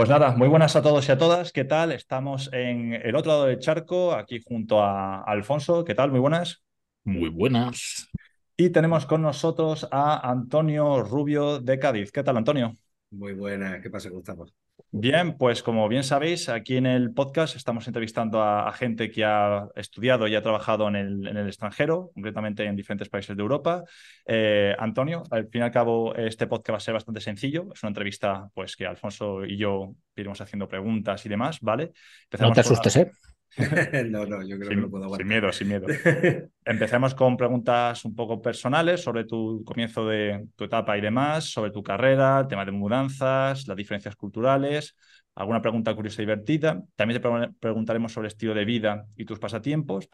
Pues 0.00 0.08
nada, 0.08 0.34
muy 0.34 0.48
buenas 0.48 0.76
a 0.76 0.80
todos 0.80 1.06
y 1.06 1.12
a 1.12 1.18
todas. 1.18 1.52
¿Qué 1.52 1.64
tal? 1.64 1.92
Estamos 1.92 2.48
en 2.54 2.94
el 2.94 3.14
otro 3.14 3.32
lado 3.32 3.44
del 3.44 3.58
charco, 3.58 4.14
aquí 4.14 4.40
junto 4.42 4.82
a 4.82 5.20
Alfonso. 5.20 5.84
¿Qué 5.84 5.94
tal? 5.94 6.10
Muy 6.10 6.20
buenas. 6.20 6.62
Muy 7.04 7.28
buenas. 7.28 8.08
Y 8.56 8.70
tenemos 8.70 9.04
con 9.04 9.20
nosotros 9.20 9.86
a 9.90 10.30
Antonio 10.30 11.02
Rubio 11.02 11.60
de 11.60 11.78
Cádiz. 11.78 12.12
¿Qué 12.12 12.22
tal, 12.22 12.38
Antonio? 12.38 12.72
Muy 13.10 13.34
buenas. 13.34 13.80
¿Qué 13.82 13.90
pasa? 13.90 14.08
¿Cómo 14.08 14.20
estamos? 14.20 14.54
Bien, 14.92 15.36
pues 15.36 15.62
como 15.62 15.88
bien 15.88 16.02
sabéis, 16.02 16.48
aquí 16.48 16.76
en 16.76 16.86
el 16.86 17.12
podcast 17.12 17.54
estamos 17.56 17.86
entrevistando 17.86 18.42
a, 18.42 18.72
gente 18.72 19.10
que 19.10 19.24
ha 19.24 19.68
estudiado 19.74 20.26
y 20.26 20.34
ha 20.34 20.42
trabajado 20.42 20.88
en 20.88 20.96
el, 20.96 21.46
extranjero, 21.46 22.10
concretamente 22.14 22.64
en 22.64 22.76
diferentes 22.76 23.08
países 23.08 23.36
de 23.36 23.42
Europa. 23.42 23.84
Eh, 24.26 24.74
Antonio, 24.78 25.22
al 25.30 25.48
fin 25.48 25.60
y 25.60 25.64
al 25.64 25.70
cabo, 25.70 26.14
este 26.14 26.46
podcast 26.46 26.74
va 26.74 26.76
a 26.78 26.80
ser 26.80 26.94
bastante 26.94 27.20
sencillo. 27.20 27.68
Es 27.74 27.82
una 27.82 27.90
entrevista 27.90 28.48
pues, 28.54 28.76
que 28.76 28.86
Alfonso 28.86 29.44
y 29.44 29.56
yo 29.56 29.94
iremos 30.16 30.40
haciendo 30.40 30.68
preguntas 30.68 31.24
y 31.26 31.28
demás, 31.28 31.58
¿vale? 31.60 31.92
no 32.38 32.52
te 32.52 32.60
asustes, 32.60 32.96
¿eh? 32.96 33.10
no, 34.10 34.26
no, 34.26 34.42
yo 34.42 34.56
creo 34.56 34.68
sin, 34.68 34.76
que 34.76 34.82
lo 34.82 34.90
puedo 34.90 35.04
aguantar. 35.04 35.26
Sin 35.26 35.28
miedo, 35.28 35.52
sin 35.52 35.68
miedo. 35.68 35.86
Empecemos 36.64 37.14
con 37.14 37.36
preguntas 37.36 38.04
un 38.04 38.14
poco 38.14 38.40
personales 38.40 39.02
sobre 39.02 39.24
tu 39.24 39.64
comienzo 39.64 40.06
de 40.06 40.46
tu 40.56 40.64
etapa 40.64 40.96
y 40.96 41.00
demás, 41.00 41.44
sobre 41.44 41.70
tu 41.70 41.82
carrera, 41.82 42.40
el 42.40 42.48
tema 42.48 42.64
de 42.64 42.72
mudanzas, 42.72 43.66
las 43.66 43.76
diferencias 43.76 44.16
culturales, 44.16 44.96
alguna 45.34 45.60
pregunta 45.60 45.94
curiosa 45.94 46.22
y 46.22 46.26
divertida. 46.26 46.82
También 46.96 47.20
te 47.20 47.54
preguntaremos 47.58 48.12
sobre 48.12 48.26
el 48.28 48.32
estilo 48.32 48.54
de 48.54 48.64
vida 48.64 49.06
y 49.16 49.24
tus 49.24 49.38
pasatiempos 49.38 50.08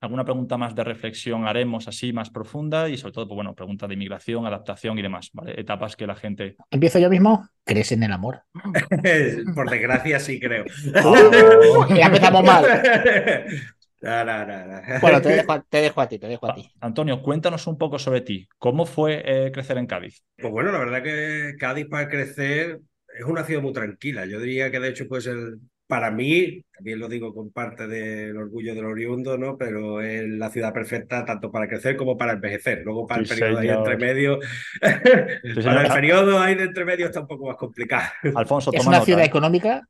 alguna 0.00 0.24
pregunta 0.24 0.56
más 0.56 0.74
de 0.74 0.84
reflexión 0.84 1.46
haremos 1.46 1.86
así 1.86 2.12
más 2.12 2.30
profunda 2.30 2.88
y 2.88 2.96
sobre 2.96 3.12
todo, 3.12 3.28
pues 3.28 3.36
bueno, 3.36 3.54
preguntas 3.54 3.88
de 3.88 3.94
inmigración, 3.94 4.46
adaptación 4.46 4.98
y 4.98 5.02
demás, 5.02 5.30
¿vale? 5.32 5.60
Etapas 5.60 5.96
que 5.96 6.06
la 6.06 6.16
gente... 6.16 6.56
¿Empiezo 6.70 6.98
yo 6.98 7.10
mismo? 7.10 7.48
¿Crees 7.64 7.92
en 7.92 8.02
el 8.02 8.12
amor? 8.12 8.42
Por 9.54 9.70
desgracia 9.70 10.18
sí 10.18 10.40
creo. 10.40 10.64
Oh, 11.04 11.86
ya 11.94 12.06
empezamos 12.06 12.44
mal. 12.44 12.64
No, 14.02 14.24
no, 14.24 14.46
no, 14.46 14.80
bueno, 15.02 15.20
te 15.20 15.28
dejo, 15.28 15.52
a 15.52 16.08
ti, 16.08 16.18
te 16.18 16.26
dejo 16.26 16.50
a 16.50 16.54
ti. 16.54 16.72
Antonio, 16.80 17.20
cuéntanos 17.20 17.66
un 17.66 17.76
poco 17.76 17.98
sobre 17.98 18.22
ti. 18.22 18.48
¿Cómo 18.56 18.86
fue 18.86 19.22
eh, 19.26 19.52
crecer 19.52 19.76
en 19.76 19.86
Cádiz? 19.86 20.22
Pues 20.38 20.50
bueno, 20.50 20.72
la 20.72 20.78
verdad 20.78 21.02
que 21.02 21.54
Cádiz 21.58 21.86
para 21.86 22.08
crecer 22.08 22.80
es 23.14 23.24
una 23.26 23.44
ciudad 23.44 23.60
muy 23.60 23.74
tranquila. 23.74 24.24
Yo 24.24 24.40
diría 24.40 24.70
que 24.70 24.80
de 24.80 24.88
hecho 24.88 25.06
pues 25.06 25.26
el 25.26 25.60
para 25.90 26.12
mí, 26.12 26.64
también 26.72 27.00
lo 27.00 27.08
digo 27.08 27.34
con 27.34 27.50
parte 27.50 27.88
del 27.88 28.36
orgullo 28.36 28.76
del 28.76 28.86
oriundo, 28.86 29.36
¿no? 29.36 29.58
Pero 29.58 30.00
es 30.00 30.26
la 30.26 30.48
ciudad 30.48 30.72
perfecta 30.72 31.24
tanto 31.24 31.50
para 31.50 31.68
crecer 31.68 31.96
como 31.96 32.16
para 32.16 32.32
envejecer. 32.32 32.82
Luego 32.84 33.08
para 33.08 33.22
el 33.22 33.28
periodo 33.28 33.58
ahí 33.58 33.68
entre 33.68 33.96
medio, 33.96 34.38
para 35.64 35.82
el 35.82 35.92
periodo 35.92 36.40
ahí 36.40 36.54
de 36.54 36.62
entre 36.62 36.84
medio 36.84 37.06
está 37.06 37.20
un 37.20 37.26
poco 37.26 37.48
más 37.48 37.56
complicado. 37.56 38.08
Alfonso, 38.36 38.70
¿Es 38.72 38.86
una 38.86 39.00
ciudad 39.00 39.24
económica? 39.24 39.86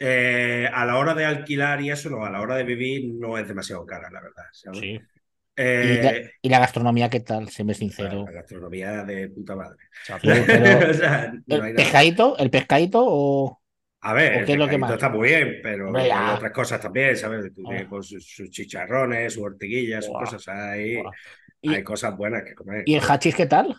Eh, 0.00 0.68
a 0.70 0.84
la 0.84 0.98
hora 0.98 1.14
de 1.14 1.24
alquilar 1.24 1.80
y 1.80 1.90
eso, 1.90 2.10
no, 2.10 2.24
a 2.24 2.30
la 2.30 2.40
hora 2.40 2.56
de 2.56 2.64
vivir 2.64 3.14
no 3.14 3.38
es 3.38 3.46
demasiado 3.46 3.86
cara, 3.86 4.10
la 4.10 4.20
verdad. 4.20 4.44
Sí. 4.52 5.00
Eh, 5.58 6.32
¿Y, 6.42 6.48
la, 6.48 6.58
gastronomía 6.58 7.08
qué 7.08 7.20
tal? 7.20 7.48
Se 7.50 7.62
me 7.62 7.72
sincero. 7.72 8.24
La 8.26 8.32
gastronomía 8.32 9.04
de 9.04 9.28
puta 9.28 9.54
madre. 9.54 9.78
¿El, 11.46 11.74
pescadito, 11.74 12.36
¿El 12.36 12.50
pescadito 12.50 13.02
o...? 13.06 13.60
A 14.00 14.12
ver, 14.12 14.48
el 14.48 14.82
está 14.90 15.08
muy 15.08 15.28
bien, 15.28 15.60
pero 15.62 15.96
hay 15.96 16.10
otras 16.10 16.52
cosas 16.52 16.80
también, 16.80 17.16
¿sabes? 17.16 17.50
Oh. 17.90 18.02
sus, 18.02 18.50
chicharrones, 18.50 19.34
sus 19.34 19.42
ortiguillas, 19.42 20.04
sus 20.04 20.14
cosas. 20.14 20.46
Hay, 20.48 21.02
hay 21.66 21.82
cosas 21.82 22.16
buenas 22.16 22.44
que 22.44 22.54
comer. 22.54 22.82
¿Y 22.86 22.94
el 22.94 23.02
hachís 23.02 23.34
qué 23.34 23.46
tal? 23.46 23.74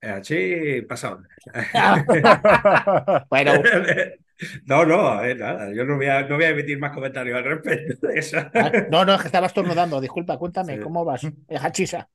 El 0.00 0.10
hachís 0.12 0.84
pasado. 0.84 1.22
bueno. 3.30 3.52
No, 4.66 4.84
no, 4.84 5.22
nada. 5.34 5.72
Yo 5.72 5.84
no 5.84 5.96
voy, 5.96 6.06
a, 6.06 6.22
no 6.26 6.36
voy 6.36 6.44
a 6.44 6.50
emitir 6.50 6.78
más 6.78 6.92
comentarios 6.92 7.38
al 7.38 7.44
respecto 7.44 8.06
de 8.06 8.18
eso. 8.18 8.38
Ah, 8.54 8.72
no, 8.88 9.04
no, 9.04 9.14
es 9.14 9.20
que 9.20 9.28
estabas 9.28 9.50
estornudando. 9.50 10.00
Disculpa, 10.00 10.38
cuéntame, 10.38 10.78
¿cómo 10.80 11.04
vas? 11.04 11.22
El 11.48 11.58
hachisa. 11.58 12.08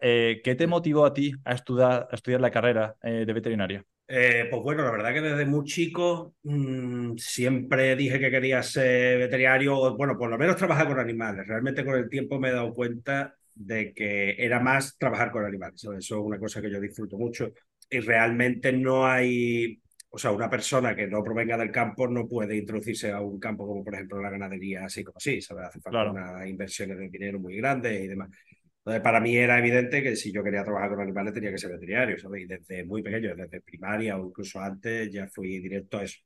Eh, 0.00 0.40
¿Qué 0.44 0.54
te 0.54 0.66
motivó 0.66 1.06
a 1.06 1.14
ti 1.14 1.32
a 1.44 1.54
estudiar, 1.54 2.08
a 2.10 2.14
estudiar 2.14 2.40
la 2.40 2.50
carrera 2.50 2.96
eh, 3.02 3.24
de 3.26 3.32
veterinaria? 3.32 3.84
Eh, 4.06 4.48
pues 4.50 4.62
bueno, 4.62 4.84
la 4.84 4.90
verdad 4.90 5.14
que 5.14 5.22
desde 5.22 5.46
muy 5.46 5.64
chico 5.64 6.34
mmm, 6.42 7.16
siempre 7.16 7.96
dije 7.96 8.20
que 8.20 8.30
quería 8.30 8.62
ser 8.62 9.18
veterinario, 9.18 9.78
o 9.78 9.96
bueno, 9.96 10.16
por 10.18 10.28
lo 10.28 10.36
menos 10.36 10.56
trabajar 10.56 10.86
con 10.88 10.98
animales. 10.98 11.46
Realmente 11.46 11.84
con 11.84 11.94
el 11.94 12.08
tiempo 12.10 12.38
me 12.38 12.50
he 12.50 12.52
dado 12.52 12.74
cuenta 12.74 13.34
de 13.54 13.94
que 13.94 14.34
era 14.38 14.60
más 14.60 14.98
trabajar 14.98 15.30
con 15.30 15.44
animales. 15.44 15.82
Eso 15.82 15.94
es 15.94 16.10
una 16.10 16.38
cosa 16.38 16.60
que 16.60 16.70
yo 16.70 16.80
disfruto 16.80 17.16
mucho 17.16 17.52
y 17.88 18.00
realmente 18.00 18.72
no 18.72 19.06
hay, 19.06 19.80
o 20.14 20.18
sea, 20.18 20.30
una 20.30 20.48
persona 20.48 20.94
que 20.94 21.08
no 21.08 21.24
provenga 21.24 21.56
del 21.56 21.72
campo 21.72 22.06
no 22.06 22.28
puede 22.28 22.56
introducirse 22.56 23.10
a 23.10 23.20
un 23.20 23.40
campo 23.40 23.66
como 23.66 23.82
por 23.82 23.94
ejemplo 23.94 24.22
la 24.22 24.30
ganadería, 24.30 24.84
así 24.84 25.02
como 25.02 25.16
así, 25.16 25.40
¿sabes? 25.40 25.66
Hace 25.66 25.80
falta 25.80 26.08
unas 26.08 26.46
inversiones 26.48 26.96
de 26.98 27.08
dinero 27.08 27.40
muy 27.40 27.56
grandes 27.56 28.00
y 28.00 28.06
demás. 28.06 28.30
Entonces, 28.78 29.02
para 29.02 29.18
mí 29.18 29.36
era 29.36 29.58
evidente 29.58 30.04
que 30.04 30.14
si 30.14 30.30
yo 30.30 30.44
quería 30.44 30.62
trabajar 30.62 30.90
con 30.90 31.00
animales 31.00 31.34
tenía 31.34 31.50
que 31.50 31.58
ser 31.58 31.72
veterinario, 31.72 32.16
¿sabes? 32.16 32.42
Y 32.42 32.46
desde 32.46 32.84
muy 32.84 33.02
pequeño, 33.02 33.34
desde 33.34 33.60
primaria 33.60 34.16
o 34.16 34.28
incluso 34.28 34.60
antes, 34.60 35.10
ya 35.10 35.26
fui 35.26 35.58
directo 35.58 35.98
a 35.98 36.04
eso. 36.04 36.20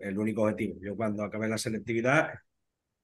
El 0.00 0.18
único 0.18 0.42
objetivo. 0.42 0.78
Yo 0.80 0.96
cuando 0.96 1.22
acabé 1.22 1.46
la 1.46 1.58
selectividad, 1.58 2.30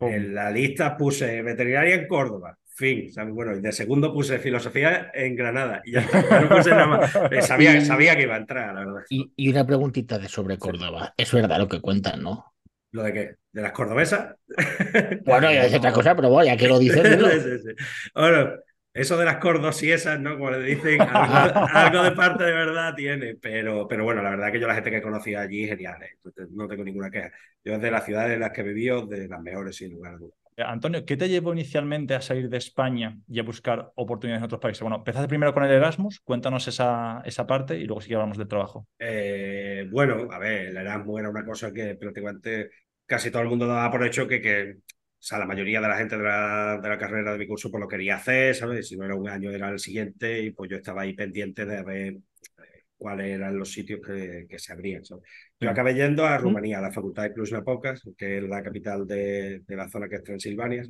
en 0.00 0.34
la 0.34 0.50
lista 0.50 0.96
puse 0.96 1.42
veterinaria 1.42 1.96
en 1.96 2.06
Córdoba. 2.06 2.56
Fin, 2.76 3.10
¿sabes? 3.10 3.32
Bueno, 3.32 3.56
y 3.56 3.62
de 3.62 3.72
segundo 3.72 4.12
puse 4.12 4.38
filosofía 4.38 5.10
en 5.14 5.34
Granada. 5.34 5.80
Y 5.82 5.92
ya 5.92 6.02
no 6.42 6.48
puse 6.56 6.70
nada 6.70 6.86
más. 6.86 7.16
Eh, 7.30 7.40
sabía, 7.40 7.80
sabía 7.84 8.14
que 8.14 8.24
iba 8.24 8.34
a 8.34 8.38
entrar, 8.38 8.74
la 8.74 8.84
verdad. 8.84 9.00
Y, 9.08 9.48
una 9.48 9.66
preguntita 9.66 10.18
de 10.18 10.28
sobre 10.28 10.58
Córdoba. 10.58 11.14
Es 11.16 11.32
verdad 11.32 11.58
lo 11.58 11.68
que 11.68 11.80
cuentan, 11.80 12.22
¿no? 12.22 12.52
¿Lo 12.90 13.02
de 13.02 13.12
qué? 13.14 13.34
¿De 13.50 13.62
las 13.62 13.72
cordobesas? 13.72 14.34
Bueno, 15.24 15.50
ya 15.50 15.64
es 15.64 15.74
otra 15.74 15.90
cosa, 15.90 16.14
pero 16.14 16.28
bueno, 16.28 16.52
ya 16.52 16.56
que 16.58 16.68
lo 16.68 16.78
dices. 16.78 17.02
sí, 17.42 17.58
sí, 17.66 17.84
Bueno, 18.14 18.50
eso 18.92 19.16
de 19.16 19.24
las 19.24 19.38
cordos 19.38 19.82
y 19.82 19.92
esas, 19.92 20.20
¿no? 20.20 20.36
Como 20.36 20.50
le 20.50 20.62
dicen, 20.62 21.00
algo, 21.00 22.02
de 22.02 22.12
parte 22.12 22.44
de 22.44 22.52
verdad 22.52 22.94
tiene, 22.94 23.36
pero, 23.36 23.88
pero 23.88 24.04
bueno, 24.04 24.22
la 24.22 24.30
verdad 24.30 24.52
que 24.52 24.60
yo 24.60 24.66
la 24.66 24.74
gente 24.74 24.90
que 24.90 25.00
conocía 25.00 25.40
allí, 25.40 25.66
genial, 25.66 26.02
¿eh? 26.02 26.18
no 26.50 26.68
tengo 26.68 26.84
ninguna 26.84 27.10
queja. 27.10 27.32
Yo 27.64 27.72
desde 27.72 27.90
las 27.90 28.04
ciudades 28.04 28.34
en 28.34 28.40
las 28.40 28.50
que 28.50 28.60
he 28.60 28.64
vivido, 28.64 29.06
de 29.06 29.28
las 29.28 29.40
mejores, 29.40 29.76
sin 29.76 29.92
lugar 29.92 30.14
a 30.14 30.18
dudas. 30.18 30.45
Eh, 30.56 30.62
Antonio, 30.62 31.04
¿qué 31.04 31.16
te 31.16 31.28
llevó 31.28 31.52
inicialmente 31.52 32.14
a 32.14 32.20
salir 32.22 32.48
de 32.48 32.56
España 32.56 33.18
y 33.28 33.38
a 33.38 33.42
buscar 33.42 33.92
oportunidades 33.94 34.40
en 34.40 34.44
otros 34.46 34.60
países? 34.60 34.80
Bueno, 34.80 34.96
empezaste 34.96 35.28
primero 35.28 35.52
con 35.52 35.64
el 35.64 35.70
Erasmus, 35.70 36.20
cuéntanos 36.20 36.66
esa, 36.66 37.20
esa 37.24 37.46
parte 37.46 37.76
y 37.78 37.84
luego 37.84 38.00
sí 38.00 38.08
que 38.08 38.14
hablamos 38.14 38.38
del 38.38 38.48
trabajo. 38.48 38.86
Eh, 38.98 39.86
bueno, 39.90 40.28
a 40.32 40.38
ver, 40.38 40.68
el 40.68 40.76
Erasmus 40.78 41.20
era 41.20 41.28
una 41.28 41.44
cosa 41.44 41.72
que 41.72 41.94
prácticamente 41.96 42.70
casi 43.04 43.30
todo 43.30 43.42
el 43.42 43.48
mundo 43.48 43.66
daba 43.66 43.90
por 43.90 44.04
hecho 44.06 44.26
que, 44.26 44.40
que 44.40 44.76
o 44.78 44.82
sea, 45.18 45.38
la 45.38 45.46
mayoría 45.46 45.80
de 45.80 45.88
la 45.88 45.98
gente 45.98 46.16
de 46.16 46.24
la, 46.24 46.78
de 46.82 46.88
la 46.88 46.98
carrera 46.98 47.32
de 47.32 47.38
mi 47.38 47.46
curso 47.46 47.70
pues 47.70 47.80
lo 47.82 47.88
quería 47.88 48.16
hacer, 48.16 48.54
¿sabes? 48.54 48.88
Si 48.88 48.96
no 48.96 49.04
era 49.04 49.14
un 49.14 49.28
año, 49.28 49.50
era 49.50 49.68
el 49.68 49.78
siguiente, 49.78 50.40
y 50.40 50.52
pues 50.52 50.70
yo 50.70 50.76
estaba 50.78 51.02
ahí 51.02 51.12
pendiente 51.14 51.66
de 51.66 51.82
ver 51.82 52.12
eh, 52.14 52.84
cuáles 52.96 53.26
eran 53.26 53.58
los 53.58 53.70
sitios 53.70 54.00
que, 54.06 54.46
que 54.48 54.58
se 54.58 54.72
abrían. 54.72 55.04
¿sabes? 55.04 55.24
Yo 55.58 55.70
acabé 55.70 55.94
yendo 55.94 56.24
a. 56.26 56.36
Rumanía, 56.38 56.78
a 56.78 56.82
la 56.82 56.92
Facultad 56.92 57.22
de 57.24 57.32
Cluj-Napoca, 57.32 57.94
que 58.16 58.38
es 58.38 58.44
la 58.44 58.62
capital 58.62 59.06
de, 59.06 59.60
de, 59.60 59.76
la 59.76 59.88
zona 59.88 60.08
que 60.08 60.16
es 60.16 60.22
Transilvania. 60.22 60.82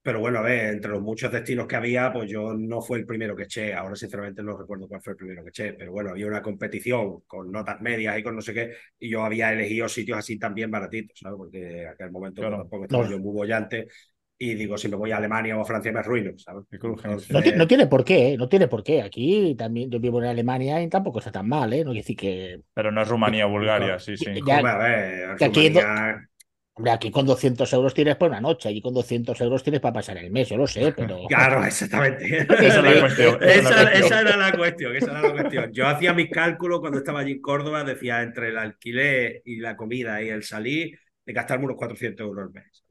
Pero 0.00 0.20
bueno, 0.20 0.38
a 0.38 0.42
ver, 0.42 0.74
entre 0.74 0.92
los 0.92 1.02
muchos 1.02 1.30
destinos 1.30 1.66
que 1.66 1.76
había, 1.76 2.12
pues 2.12 2.30
yo 2.30 2.54
no 2.54 2.80
fue 2.80 2.98
el 2.98 3.06
primero 3.06 3.34
que 3.36 3.42
eché. 3.42 3.74
Ahora, 3.74 3.96
sinceramente, 3.96 4.42
no 4.42 4.56
recuerdo 4.56 4.88
cuál 4.88 5.02
fue 5.02 5.12
el 5.12 5.16
primero 5.16 5.42
que 5.42 5.50
eché. 5.50 5.72
Pero 5.74 5.92
bueno, 5.92 6.10
había 6.10 6.26
una 6.26 6.40
competición 6.40 7.22
con 7.26 7.50
notas 7.50 7.80
medias 7.80 8.18
y 8.18 8.22
con 8.22 8.36
no 8.36 8.40
sé 8.40 8.54
qué. 8.54 8.74
Y 8.98 9.10
yo 9.10 9.24
había 9.24 9.52
elegido 9.52 9.88
sitios 9.88 10.18
así 10.18 10.38
también 10.38 10.70
baratitos, 10.70 11.18
¿sabes? 11.18 11.36
Porque 11.36 11.82
en 11.82 11.88
aquel 11.88 12.10
momento 12.10 12.40
tampoco 12.40 12.84
estaba 12.84 13.10
yo 13.10 13.18
muy 13.18 13.34
bollante. 13.34 13.88
Y 14.40 14.54
digo, 14.54 14.78
si 14.78 14.88
me 14.88 14.96
voy 14.96 15.10
a 15.10 15.16
Alemania 15.16 15.56
o 15.56 15.62
a 15.62 15.64
Francia 15.64 15.90
me 15.90 15.98
arruino, 15.98 16.38
¿sabes? 16.38 16.64
no, 17.56 17.66
tiene 17.66 17.86
por 17.88 18.04
qué, 18.04 18.34
¿eh? 18.34 18.36
no 18.36 18.48
tiene 18.48 18.68
por 18.68 18.84
qué. 18.84 19.02
Aquí 19.02 19.56
también 19.56 19.90
yo 19.90 19.98
vivo 19.98 20.22
en 20.22 20.28
Alemania 20.28 20.80
y 20.80 20.88
tampoco 20.88 21.18
está 21.18 21.32
tan 21.32 21.48
mal, 21.48 21.72
¿eh? 21.72 21.78
No 21.78 21.90
quiere 21.90 22.00
decir 22.00 22.16
que. 22.16 22.60
Pero 22.72 22.92
no 22.92 23.02
es 23.02 23.08
Rumanía 23.08 23.46
o 23.46 23.50
Bulgaria, 23.50 23.98
sí, 23.98 24.16
sí. 24.16 24.26
a 24.28 24.78
ver, 24.78 25.36
Rumanía... 25.38 26.28
Hombre, 26.78 26.92
aquí 26.92 27.10
con 27.10 27.26
200 27.26 27.72
euros 27.72 27.92
tienes 27.92 28.14
por 28.14 28.28
una 28.28 28.40
noche, 28.40 28.68
allí 28.68 28.80
con 28.80 28.94
200 28.94 29.40
euros 29.40 29.64
tienes 29.64 29.80
para 29.80 29.94
pasar 29.94 30.16
el 30.16 30.30
mes, 30.30 30.48
yo 30.48 30.56
lo 30.56 30.68
sé, 30.68 30.94
pero. 30.96 31.18
Claro, 31.28 31.64
exactamente. 31.64 32.38
esa, 32.64 32.82
la 32.82 33.00
cuestión, 33.00 33.42
esa, 33.42 34.20
era 34.20 34.36
la 34.36 34.52
cuestión, 34.52 34.94
esa 34.94 35.10
era 35.10 35.22
la 35.22 35.32
cuestión. 35.32 35.72
Yo 35.72 35.88
hacía 35.88 36.14
mis 36.14 36.30
cálculos 36.30 36.78
cuando 36.78 36.98
estaba 36.98 37.18
allí 37.18 37.32
en 37.32 37.40
Córdoba, 37.40 37.82
decía 37.82 38.22
entre 38.22 38.50
el 38.50 38.58
alquiler 38.58 39.42
y 39.44 39.56
la 39.56 39.74
comida 39.74 40.22
y 40.22 40.28
el 40.28 40.44
salir, 40.44 40.96
de 41.26 41.32
gastarme 41.32 41.64
unos 41.64 41.78
400 41.78 42.24
euros 42.24 42.44
al 42.46 42.52
mes. 42.52 42.84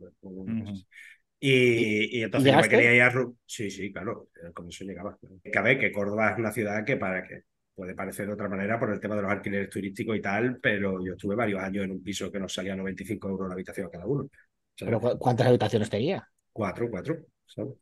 Y, 1.39 2.17
y, 2.17 2.23
entonces 2.23 2.51
yo 2.51 2.59
me 2.59 2.69
quería 2.69 2.95
ir 2.95 3.01
a. 3.03 3.11
Sí, 3.45 3.69
sí, 3.69 3.91
claro, 3.91 4.29
con 4.53 4.67
eso 4.67 4.83
llegaba. 4.83 5.17
A 5.55 5.61
ver, 5.61 5.79
que 5.79 5.91
Córdoba 5.91 6.31
es 6.31 6.39
una 6.39 6.51
ciudad 6.51 6.83
que 6.83 6.97
para 6.97 7.27
que 7.27 7.43
puede 7.75 7.93
parecer 7.93 8.25
de 8.25 8.33
otra 8.33 8.49
manera 8.49 8.79
por 8.79 8.91
el 8.91 8.99
tema 8.99 9.15
de 9.15 9.21
los 9.21 9.31
alquileres 9.31 9.69
turísticos 9.69 10.17
y 10.17 10.21
tal, 10.21 10.57
pero 10.59 11.03
yo 11.05 11.13
estuve 11.13 11.35
varios 11.35 11.61
años 11.61 11.85
en 11.85 11.91
un 11.91 12.03
piso 12.03 12.31
que 12.31 12.39
nos 12.39 12.51
salía 12.51 12.75
95 12.75 13.29
euros 13.29 13.47
la 13.47 13.53
habitación 13.53 13.89
cada 13.91 14.07
uno. 14.07 14.27
¿Pero 14.79 14.99
cuántas 14.99 15.47
habitaciones 15.47 15.89
tenía? 15.89 16.27
Cuatro, 16.51 16.89
cuatro. 16.89 17.17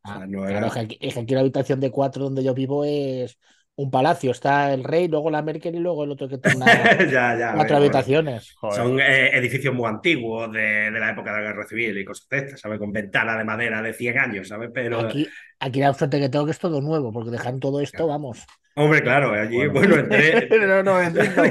Ah, 0.04 0.26
claro, 0.28 0.68
es, 0.68 0.74
que 1.14 1.20
aquí, 1.20 1.34
la 1.34 1.40
habitación 1.40 1.80
de 1.80 1.92
cuatro 1.92 2.26
donde 2.26 2.44
yo 2.44 2.54
vivo 2.54 2.84
es 2.84 3.40
un 3.78 3.92
palacio. 3.92 4.32
Está 4.32 4.74
el 4.74 4.84
rey, 4.84 5.08
luego 5.08 5.30
la 5.30 5.42
Merkel 5.42 5.76
y 5.76 5.80
luego 5.80 6.04
el 6.04 6.12
otro 6.12 6.28
que 6.30 6.38
tiene 6.38 6.58
una, 6.58 6.98
ya, 7.12 7.38
ya. 7.38 7.54
cuatro 7.56 7.78
habitaciones. 7.78 8.54
Joder. 8.56 8.76
Son 8.76 9.00
eh, 9.00 9.36
edificios 9.38 9.74
muy 9.74 9.88
antiguos 9.90 10.52
de, 10.52 10.92
de 10.92 11.00
la 11.00 11.12
época 11.12 11.32
de 11.34 11.42
la 11.42 11.48
Guerra 11.48 11.66
Civil 11.68 11.98
y 11.98 12.06
cosas 12.06 12.28
de 12.30 12.38
estas, 12.38 12.60
¿sabes? 12.62 12.80
Con 12.80 12.92
ventanas 12.92 13.38
de 13.38 13.44
madera 13.44 13.82
de 13.82 13.94
100 13.94 14.20
años, 14.20 14.48
¿sabes? 14.48 14.70
Pero, 14.74 15.00
Aquí, 15.02 15.28
aquí 15.60 15.80
la 15.80 15.94
suerte 15.94 16.20
que 16.20 16.30
tengo 16.30 16.46
que 16.46 16.52
es 16.52 16.60
todo 16.60 16.82
nuevo, 16.82 17.12
porque 17.12 17.32
dejan 17.32 17.60
todo 17.60 17.82
esto, 17.82 18.08
vamos. 18.08 18.46
hombre, 18.76 19.02
claro, 19.02 19.32
allí, 19.34 19.68
Bueno. 19.68 19.72
bueno, 19.72 19.96
entré... 19.98 20.50
no, 20.68 20.84
no, 20.84 21.02
entiendo. 21.02 21.44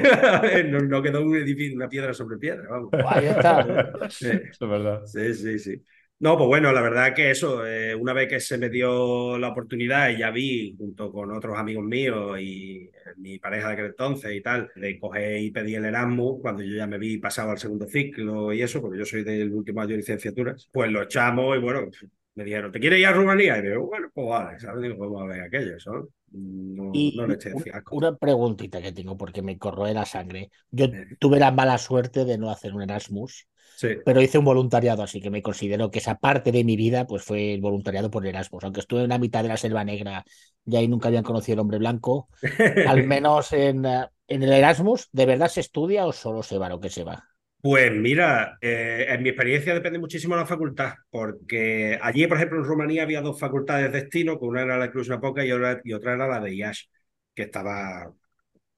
no, 0.70 0.80
no 0.80 1.02
quedó 1.02 1.22
un 1.22 1.36
edificio, 1.36 1.76
una 1.76 1.88
piedra 1.88 2.12
sobre 2.14 2.38
piedra, 2.38 2.64
vamos. 2.70 2.90
Ahí 3.08 3.26
está. 3.26 3.66
Sí. 4.10 4.28
Eso 4.28 4.64
es 4.64 4.70
verdad. 4.70 5.02
Sí, 5.06 5.34
sí, 5.34 5.58
sí. 5.58 5.82
No, 6.24 6.38
pues 6.38 6.48
bueno, 6.48 6.72
la 6.72 6.80
verdad 6.80 7.14
que 7.14 7.30
eso, 7.30 7.66
eh, 7.66 7.94
una 7.94 8.14
vez 8.14 8.30
que 8.30 8.40
se 8.40 8.56
me 8.56 8.70
dio 8.70 9.36
la 9.36 9.48
oportunidad 9.48 10.08
y 10.08 10.16
ya 10.20 10.30
vi, 10.30 10.74
junto 10.74 11.12
con 11.12 11.30
otros 11.30 11.58
amigos 11.58 11.84
míos 11.84 12.38
y 12.40 12.84
eh, 12.84 12.90
mi 13.18 13.38
pareja 13.38 13.66
de 13.68 13.72
aquel 13.74 13.86
entonces 13.88 14.32
y 14.32 14.40
tal, 14.40 14.70
de 14.74 14.98
coger 14.98 15.42
y 15.42 15.50
pedir 15.50 15.76
el 15.76 15.84
Erasmus, 15.84 16.40
cuando 16.40 16.62
yo 16.62 16.76
ya 16.76 16.86
me 16.86 16.96
vi 16.96 17.18
pasado 17.18 17.50
al 17.50 17.58
segundo 17.58 17.86
ciclo 17.86 18.54
y 18.54 18.62
eso, 18.62 18.80
porque 18.80 18.98
yo 19.00 19.04
soy 19.04 19.22
del 19.22 19.52
último 19.52 19.82
año 19.82 19.90
de 19.90 19.96
licenciaturas, 19.98 20.66
pues 20.72 20.90
lo 20.90 21.02
echamos 21.02 21.58
y 21.58 21.60
bueno, 21.60 21.90
me 22.36 22.44
dijeron, 22.44 22.72
¿te 22.72 22.80
quieres 22.80 23.00
ir 23.00 23.06
a 23.06 23.12
Rumanía? 23.12 23.58
Y 23.58 23.62
digo, 23.62 23.86
bueno, 23.86 24.08
pues 24.14 24.26
vale, 24.26 24.58
¿sabes? 24.58 24.80
Digo, 24.82 24.96
vamos 24.96 25.24
a 25.24 25.26
ver 25.26 25.42
aquello, 25.42 25.78
¿sabes? 25.78 26.04
No, 26.32 26.90
Y 26.94 27.18
no 27.18 27.26
le 27.26 27.34
eché 27.34 27.54
fiasco. 27.60 27.96
una 27.96 28.16
preguntita 28.16 28.80
que 28.80 28.92
tengo, 28.92 29.18
porque 29.18 29.42
me 29.42 29.58
corroe 29.58 29.92
la 29.92 30.06
sangre. 30.06 30.50
Yo 30.70 30.86
tuve 31.18 31.38
la 31.38 31.50
mala 31.50 31.76
suerte 31.76 32.24
de 32.24 32.38
no 32.38 32.50
hacer 32.50 32.72
un 32.72 32.80
Erasmus, 32.80 33.46
Sí. 33.74 33.88
pero 34.02 34.20
hice 34.22 34.38
un 34.38 34.44
voluntariado, 34.44 35.02
así 35.02 35.20
que 35.20 35.30
me 35.30 35.42
considero 35.42 35.90
que 35.90 35.98
esa 36.00 36.16
parte 36.18 36.52
de 36.52 36.64
mi 36.64 36.76
vida 36.76 37.06
pues 37.06 37.22
fue 37.24 37.54
el 37.54 37.60
voluntariado 37.60 38.10
por 38.10 38.26
Erasmus. 38.26 38.64
Aunque 38.64 38.80
estuve 38.80 39.02
en 39.04 39.08
la 39.10 39.18
mitad 39.18 39.42
de 39.42 39.48
la 39.48 39.56
selva 39.56 39.84
negra 39.84 40.24
y 40.66 40.76
ahí 40.76 40.88
nunca 40.88 41.08
habían 41.08 41.24
conocido 41.24 41.54
el 41.54 41.60
hombre 41.60 41.78
blanco, 41.78 42.28
al 42.82 43.02
menos 43.04 43.52
en, 43.52 43.84
en 43.86 44.42
el 44.42 44.52
Erasmus, 44.52 45.08
¿de 45.12 45.26
verdad 45.26 45.48
se 45.48 45.60
estudia 45.60 46.06
o 46.06 46.12
solo 46.12 46.42
se 46.42 46.58
va 46.58 46.68
lo 46.68 46.80
que 46.80 46.90
se 46.90 47.04
va? 47.04 47.24
Pues 47.60 47.90
mira, 47.92 48.58
eh, 48.60 49.06
en 49.08 49.22
mi 49.22 49.30
experiencia 49.30 49.72
depende 49.72 49.98
muchísimo 49.98 50.34
de 50.34 50.42
la 50.42 50.46
facultad, 50.46 50.94
porque 51.10 51.98
allí, 52.02 52.26
por 52.26 52.36
ejemplo, 52.36 52.58
en 52.58 52.64
Rumanía 52.64 53.04
había 53.04 53.22
dos 53.22 53.40
facultades 53.40 53.90
de 53.90 54.00
destino, 54.02 54.38
que 54.38 54.44
una 54.44 54.60
era 54.62 54.76
la 54.76 54.90
Cluj 54.90 55.08
Napoca 55.08 55.42
y, 55.44 55.50
otra- 55.50 55.80
y 55.82 55.94
otra 55.94 56.12
era 56.14 56.26
la 56.28 56.40
de 56.40 56.54
IAS, 56.54 56.90
que 57.34 57.44
estaba, 57.44 58.12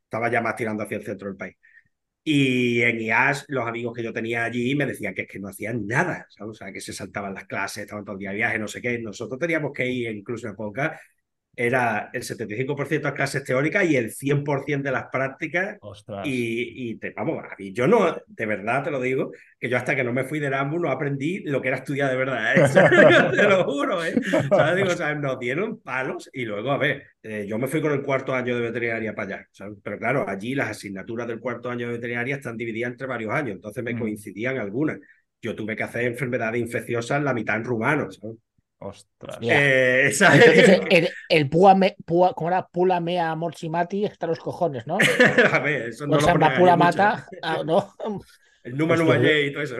estaba 0.04 0.30
ya 0.30 0.40
más 0.42 0.56
tirando 0.56 0.84
hacia 0.84 0.98
el 0.98 1.04
centro 1.04 1.28
del 1.28 1.36
país. 1.36 1.56
Y 2.28 2.82
en 2.82 3.00
IAS, 3.00 3.44
los 3.46 3.68
amigos 3.68 3.94
que 3.94 4.02
yo 4.02 4.12
tenía 4.12 4.44
allí 4.44 4.74
me 4.74 4.84
decían 4.84 5.14
que 5.14 5.22
es 5.22 5.28
que 5.28 5.38
no 5.38 5.46
hacían 5.46 5.86
nada. 5.86 6.26
O 6.40 6.52
sea, 6.52 6.72
que 6.72 6.80
se 6.80 6.92
saltaban 6.92 7.34
las 7.34 7.44
clases, 7.44 7.84
estaban 7.84 8.04
todo 8.04 8.14
el 8.14 8.18
día 8.18 8.30
de 8.30 8.36
viaje, 8.36 8.58
no 8.58 8.66
sé 8.66 8.82
qué. 8.82 8.98
Nosotros 8.98 9.38
teníamos 9.38 9.72
que 9.72 9.86
ir 9.86 10.08
en 10.08 10.24
Cluj 10.24 10.42
Napoca, 10.42 11.00
era 11.56 12.10
el 12.12 12.22
75% 12.22 13.08
de 13.08 13.12
las 13.12 13.16
clases 13.16 13.42
teóricas 13.44 13.84
y 13.86 13.96
el 13.96 14.10
100% 14.12 14.82
de 14.90 14.92
las 14.92 15.06
prácticas 15.10 15.78
Ostras. 15.80 16.26
y, 16.26 16.90
y 16.90 16.94
te, 16.96 17.12
vamos, 17.16 17.42
yo 17.72 17.86
no, 17.88 18.14
de 18.26 18.46
verdad 18.46 18.84
te 18.84 18.90
lo 18.90 19.00
digo, 19.00 19.32
que 19.58 19.70
yo 19.70 19.78
hasta 19.78 19.96
que 19.96 20.04
no 20.04 20.12
me 20.12 20.24
fui 20.24 20.38
de 20.38 20.48
Erasmus 20.48 20.82
no 20.82 20.90
aprendí 20.90 21.40
lo 21.44 21.62
que 21.62 21.68
era 21.68 21.78
estudiar 21.78 22.10
de 22.10 22.16
verdad, 22.16 22.56
¿eh? 22.56 23.32
te 23.36 23.42
lo 23.48 23.64
juro, 23.64 24.04
¿eh? 24.04 24.14
¿Sabes? 24.50 24.76
Digo, 24.76 24.90
sea, 24.90 25.14
nos 25.14 25.38
dieron 25.38 25.80
palos 25.80 26.28
y 26.32 26.44
luego, 26.44 26.70
a 26.72 26.78
ver, 26.78 27.04
eh, 27.22 27.46
yo 27.48 27.58
me 27.58 27.68
fui 27.68 27.80
con 27.80 27.92
el 27.92 28.02
cuarto 28.02 28.34
año 28.34 28.54
de 28.54 28.60
veterinaria 28.60 29.14
para 29.14 29.36
allá, 29.36 29.48
¿sabes? 29.50 29.78
Pero 29.82 29.98
claro, 29.98 30.28
allí 30.28 30.54
las 30.54 30.70
asignaturas 30.70 31.26
del 31.26 31.40
cuarto 31.40 31.70
año 31.70 31.86
de 31.86 31.94
veterinaria 31.94 32.36
están 32.36 32.56
divididas 32.58 32.90
entre 32.92 33.06
varios 33.06 33.32
años, 33.32 33.56
entonces 33.56 33.82
me 33.82 33.94
Mm. 33.94 33.98
coincidían 33.98 34.58
algunas. 34.58 34.98
Yo 35.40 35.54
tuve 35.56 35.74
que 35.76 35.82
hacer 35.84 36.04
enfermedades 36.04 36.60
infecciosas 36.60 37.22
la 37.22 37.32
mitad 37.34 37.56
en 37.56 37.64
rumano, 37.64 38.10
¿sabes? 38.10 38.36
Ostras. 38.78 39.38
Eh, 39.48 40.12
el, 40.90 41.08
el 41.28 41.48
pua, 41.48 41.74
me- 41.74 41.96
pua- 42.06 42.34
¿cómo 42.34 42.48
era? 42.48 42.66
Pula 42.68 43.00
mea 43.00 43.34
morsimati 43.34 44.04
está 44.04 44.26
a 44.26 44.28
los 44.30 44.38
cojones, 44.40 44.86
¿no? 44.86 44.98
a 45.52 45.58
ver, 45.60 45.88
eso 45.88 46.06
no 46.06 46.16
No 46.16 46.20
lo 46.20 46.26
samba 46.26 46.38
ponen 46.38 46.54
pula 46.54 46.76
mucho, 46.76 47.00
mata. 47.00 47.26
¿eh? 47.32 47.38
ah, 47.42 47.62
no. 47.64 47.94
El 48.64 48.76
número 48.76 49.02
Hostia, 49.02 49.04
Nubayé 49.04 49.46
y 49.46 49.52
todo 49.52 49.62
eso. 49.62 49.76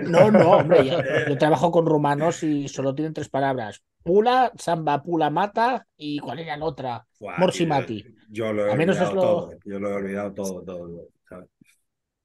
No, 0.00 0.30
no, 0.30 0.52
hombre, 0.58 0.84
yo, 0.84 1.04
yo 1.24 1.36
trabajo 1.38 1.70
con 1.70 1.86
rumanos 1.86 2.42
y 2.42 2.68
solo 2.68 2.94
tienen 2.94 3.14
tres 3.14 3.28
palabras. 3.28 3.82
Pula, 4.02 4.52
samba, 4.58 5.02
pula, 5.02 5.30
mata 5.30 5.86
y 5.96 6.18
cuál 6.20 6.38
era 6.40 6.56
la 6.56 6.64
otra. 6.64 7.06
Buah, 7.20 7.36
Morsimati. 7.36 8.02
tío, 8.02 8.12
Yo 8.30 8.52
lo 8.52 8.66
he 8.66 8.70
menos 8.76 9.00
es 9.00 9.12
olvidado 9.12 9.12
lo- 9.12 9.48
todo. 9.50 9.58
Yo 9.64 9.78
lo 9.80 9.90
he 9.90 9.94
olvidado 9.94 10.32
todo, 10.34 10.62
todo. 10.64 11.08
¿sabes? 11.28 11.48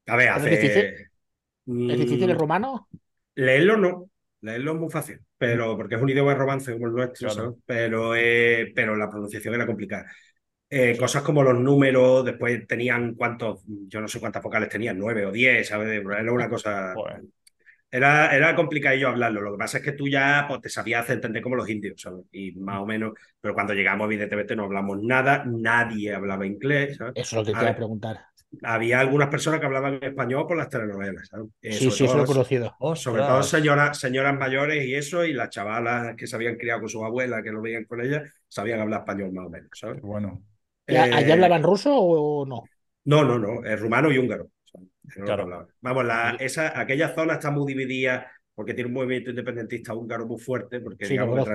A 0.07 0.15
ver, 0.17 0.29
¿Es 0.33 0.43
hace. 0.43 0.49
difícil? 0.49 1.11
¿Es 1.87 1.99
difícil 1.99 2.29
el 2.29 2.35
Mm, 2.35 2.37
rumano? 2.37 2.89
Leerlo 3.35 3.77
no. 3.77 4.09
Leerlo 4.41 4.73
es 4.73 4.79
muy 4.79 4.89
fácil, 4.91 5.19
pero 5.43 5.75
porque 5.75 5.95
es 5.95 6.01
un 6.01 6.07
idioma 6.07 6.31
de 6.31 6.37
romance 6.37 6.71
como 6.71 6.87
el 6.87 6.93
nuestro, 6.93 7.27
Claro. 7.27 7.43
¿sabes? 7.43 7.59
Pero, 7.65 8.15
eh, 8.15 8.71
pero 8.73 8.95
la 8.95 9.09
pronunciación 9.09 9.53
era 9.53 9.65
complicada. 9.65 10.09
Eh, 10.69 10.95
cosas 10.97 11.21
como 11.21 11.43
los 11.43 11.59
números, 11.59 12.23
después 12.23 12.65
tenían 12.65 13.13
cuántos, 13.13 13.61
yo 13.67 13.99
no 13.99 14.07
sé 14.07 14.21
cuántas 14.21 14.41
vocales 14.41 14.69
tenían, 14.69 14.97
nueve 14.97 15.25
o 15.25 15.33
diez, 15.33 15.67
¿sabes? 15.67 15.89
Era 15.89 16.31
una 16.31 16.47
cosa. 16.47 16.93
Joder. 16.95 17.23
Era, 17.91 18.33
era 18.33 18.55
complicadillo 18.55 19.09
hablarlo. 19.09 19.41
Lo 19.41 19.51
que 19.51 19.57
pasa 19.57 19.79
es 19.79 19.83
que 19.83 19.91
tú 19.91 20.07
ya 20.07 20.45
pues, 20.47 20.61
te 20.61 20.69
sabías 20.69 21.03
hacer 21.03 21.15
entender 21.15 21.43
como 21.43 21.57
los 21.57 21.69
indios, 21.69 21.99
¿sabes? 22.01 22.23
Y 22.31 22.53
más 22.53 22.79
o 22.79 22.85
menos, 22.85 23.11
pero 23.41 23.53
cuando 23.53 23.73
llegamos, 23.73 24.05
evidentemente, 24.05 24.55
no 24.55 24.63
hablamos 24.63 25.03
nada, 25.03 25.43
nadie 25.45 26.13
hablaba 26.15 26.45
inglés, 26.45 26.95
¿sabes? 26.95 27.15
Eso 27.17 27.21
es 27.21 27.33
lo 27.33 27.39
que 27.41 27.45
te 27.47 27.51
iba 27.51 27.59
a 27.59 27.65
ver, 27.65 27.75
preguntar. 27.75 28.19
Había 28.61 28.99
algunas 28.99 29.29
personas 29.29 29.59
que 29.59 29.65
hablaban 29.65 29.99
español 30.03 30.45
por 30.47 30.57
las 30.57 30.69
telenovelas, 30.69 31.27
¿sabes? 31.27 31.47
Eh, 31.61 31.71
Sí, 31.73 31.85
sobre 31.85 31.95
sí, 31.95 32.03
eso 32.05 32.13
lo 32.17 32.23
he 32.23 32.25
todo- 32.25 32.33
conocido. 32.35 32.65
sobre 32.95 33.21
Ostras. 33.21 33.27
todo 33.27 33.43
señoras, 33.43 33.99
señoras 33.99 34.37
mayores 34.37 34.85
y 34.85 34.93
eso, 34.95 35.25
y 35.25 35.33
las 35.33 35.49
chavalas 35.49 36.15
que 36.15 36.27
se 36.27 36.35
habían 36.35 36.55
criado 36.57 36.81
con 36.81 36.89
sus 36.89 37.03
abuelas, 37.03 37.41
que 37.43 37.51
lo 37.51 37.61
veían 37.61 37.85
con 37.85 38.01
ellas, 38.01 38.31
sabían 38.47 38.79
hablar 38.79 38.99
español 39.01 39.31
más 39.33 39.45
o 39.47 39.49
menos, 39.49 39.69
¿sabes? 39.73 40.01
Bueno. 40.01 40.43
¿Y 40.87 40.95
a- 40.95 41.03
¿Allí 41.03 41.29
Eh, 41.29 41.33
hablaban 41.33 41.63
ruso 41.63 41.95
o 41.95 42.45
no? 42.45 42.63
No, 43.05 43.23
no, 43.23 43.39
no, 43.39 43.65
es 43.65 43.79
rumano 43.79 44.11
y 44.11 44.17
húngaro. 44.19 44.49
que 45.13 45.21
Claro. 45.21 45.67
Vamos, 45.81 46.05
la, 46.05 46.37
esa, 46.39 46.79
aquella 46.79 47.13
zona 47.13 47.33
está 47.33 47.51
muy 47.51 47.65
dividida 47.71 48.31
porque 48.55 48.73
tiene 48.73 48.87
un 48.87 48.93
movimiento 48.93 49.29
independentista 49.29 49.93
húngaro 49.93 50.25
muy 50.25 50.39
fuerte, 50.39 50.79
porque 50.79 51.05
Sí, 51.05 51.13
digamos 51.13 51.47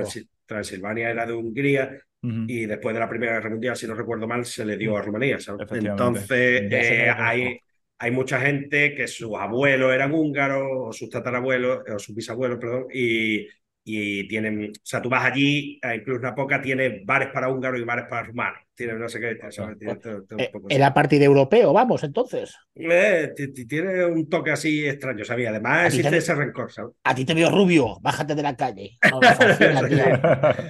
Transilvania 0.47 1.11
era 1.11 1.27
de 1.27 1.35
Hungría 1.35 1.99
Ujú. 2.23 2.45
y 2.49 2.67
después 2.67 2.95
de 2.95 3.01
la 3.01 3.09
Primera 3.09 3.35
Guerra 3.35 3.51
Mundial, 3.51 3.77
si 3.77 3.87
no 3.87 3.95
recuerdo 3.95 4.27
mal, 4.27 4.45
se 4.45 4.65
le 4.65 4.77
dio 4.77 4.97
a 4.97 5.03
Rumanía. 5.03 5.39
¿sabes? 5.39 5.71
Entonces, 5.73 6.63
eh, 6.73 7.11
hay, 7.15 7.59
hay 7.99 8.11
mucha 8.11 8.41
gente 8.41 8.95
que 8.95 9.07
sus 9.07 9.37
abuelos 9.39 9.93
eran 9.93 10.13
húngaros, 10.13 10.67
o 10.71 10.93
sus 10.93 11.11
tatarabuelos, 11.11 11.81
o 11.95 11.99
sus 11.99 12.15
bisabuelos, 12.17 12.59
perdón, 12.59 12.87
y, 12.93 13.47
y 13.91 14.29
tienen, 14.29 14.71
o 14.71 14.81
sea, 14.83 15.01
tú 15.01 15.09
vas 15.09 15.25
allí, 15.25 15.79
a 15.83 15.95
incluso 15.95 16.21
una 16.21 16.35
poca, 16.35 16.61
tiene 16.61 17.03
bares 17.05 17.29
para 17.33 17.49
húngaros 17.49 17.81
y 17.81 17.85
bares 17.85 18.05
para 18.09 18.25
rumanos. 18.27 18.61
Tiene 18.75 18.93
no 18.95 19.09
sé 19.09 19.19
qué, 19.19 19.39
un 19.63 20.39
Eh, 20.39 20.51
Era 20.69 20.93
partido 20.95 21.25
europeo, 21.25 21.73
vamos, 21.73 22.05
entonces. 22.05 22.55
eh, 22.75 23.33
ti- 23.35 23.53
ti- 23.53 23.67
tiene 23.67 24.05
un 24.05 24.29
toque 24.29 24.51
así 24.53 24.87
extraño, 24.87 25.25
¿sabes? 25.25 25.49
Además 25.49 25.87
existe 25.87 26.03
también- 26.05 26.23
ese 26.23 26.35
rencor, 26.35 26.71
¿sabes? 26.71 26.93
A 27.03 27.15
ti 27.15 27.25
te 27.25 27.35
veo 27.35 27.51
rubio, 27.51 27.99
bájate 28.01 28.35
de 28.35 28.43
la 28.43 28.55
calle. 28.57 28.99
No, 29.11 29.21
me 29.21 29.27
fascina, 29.35 29.89
tío. 29.89 30.05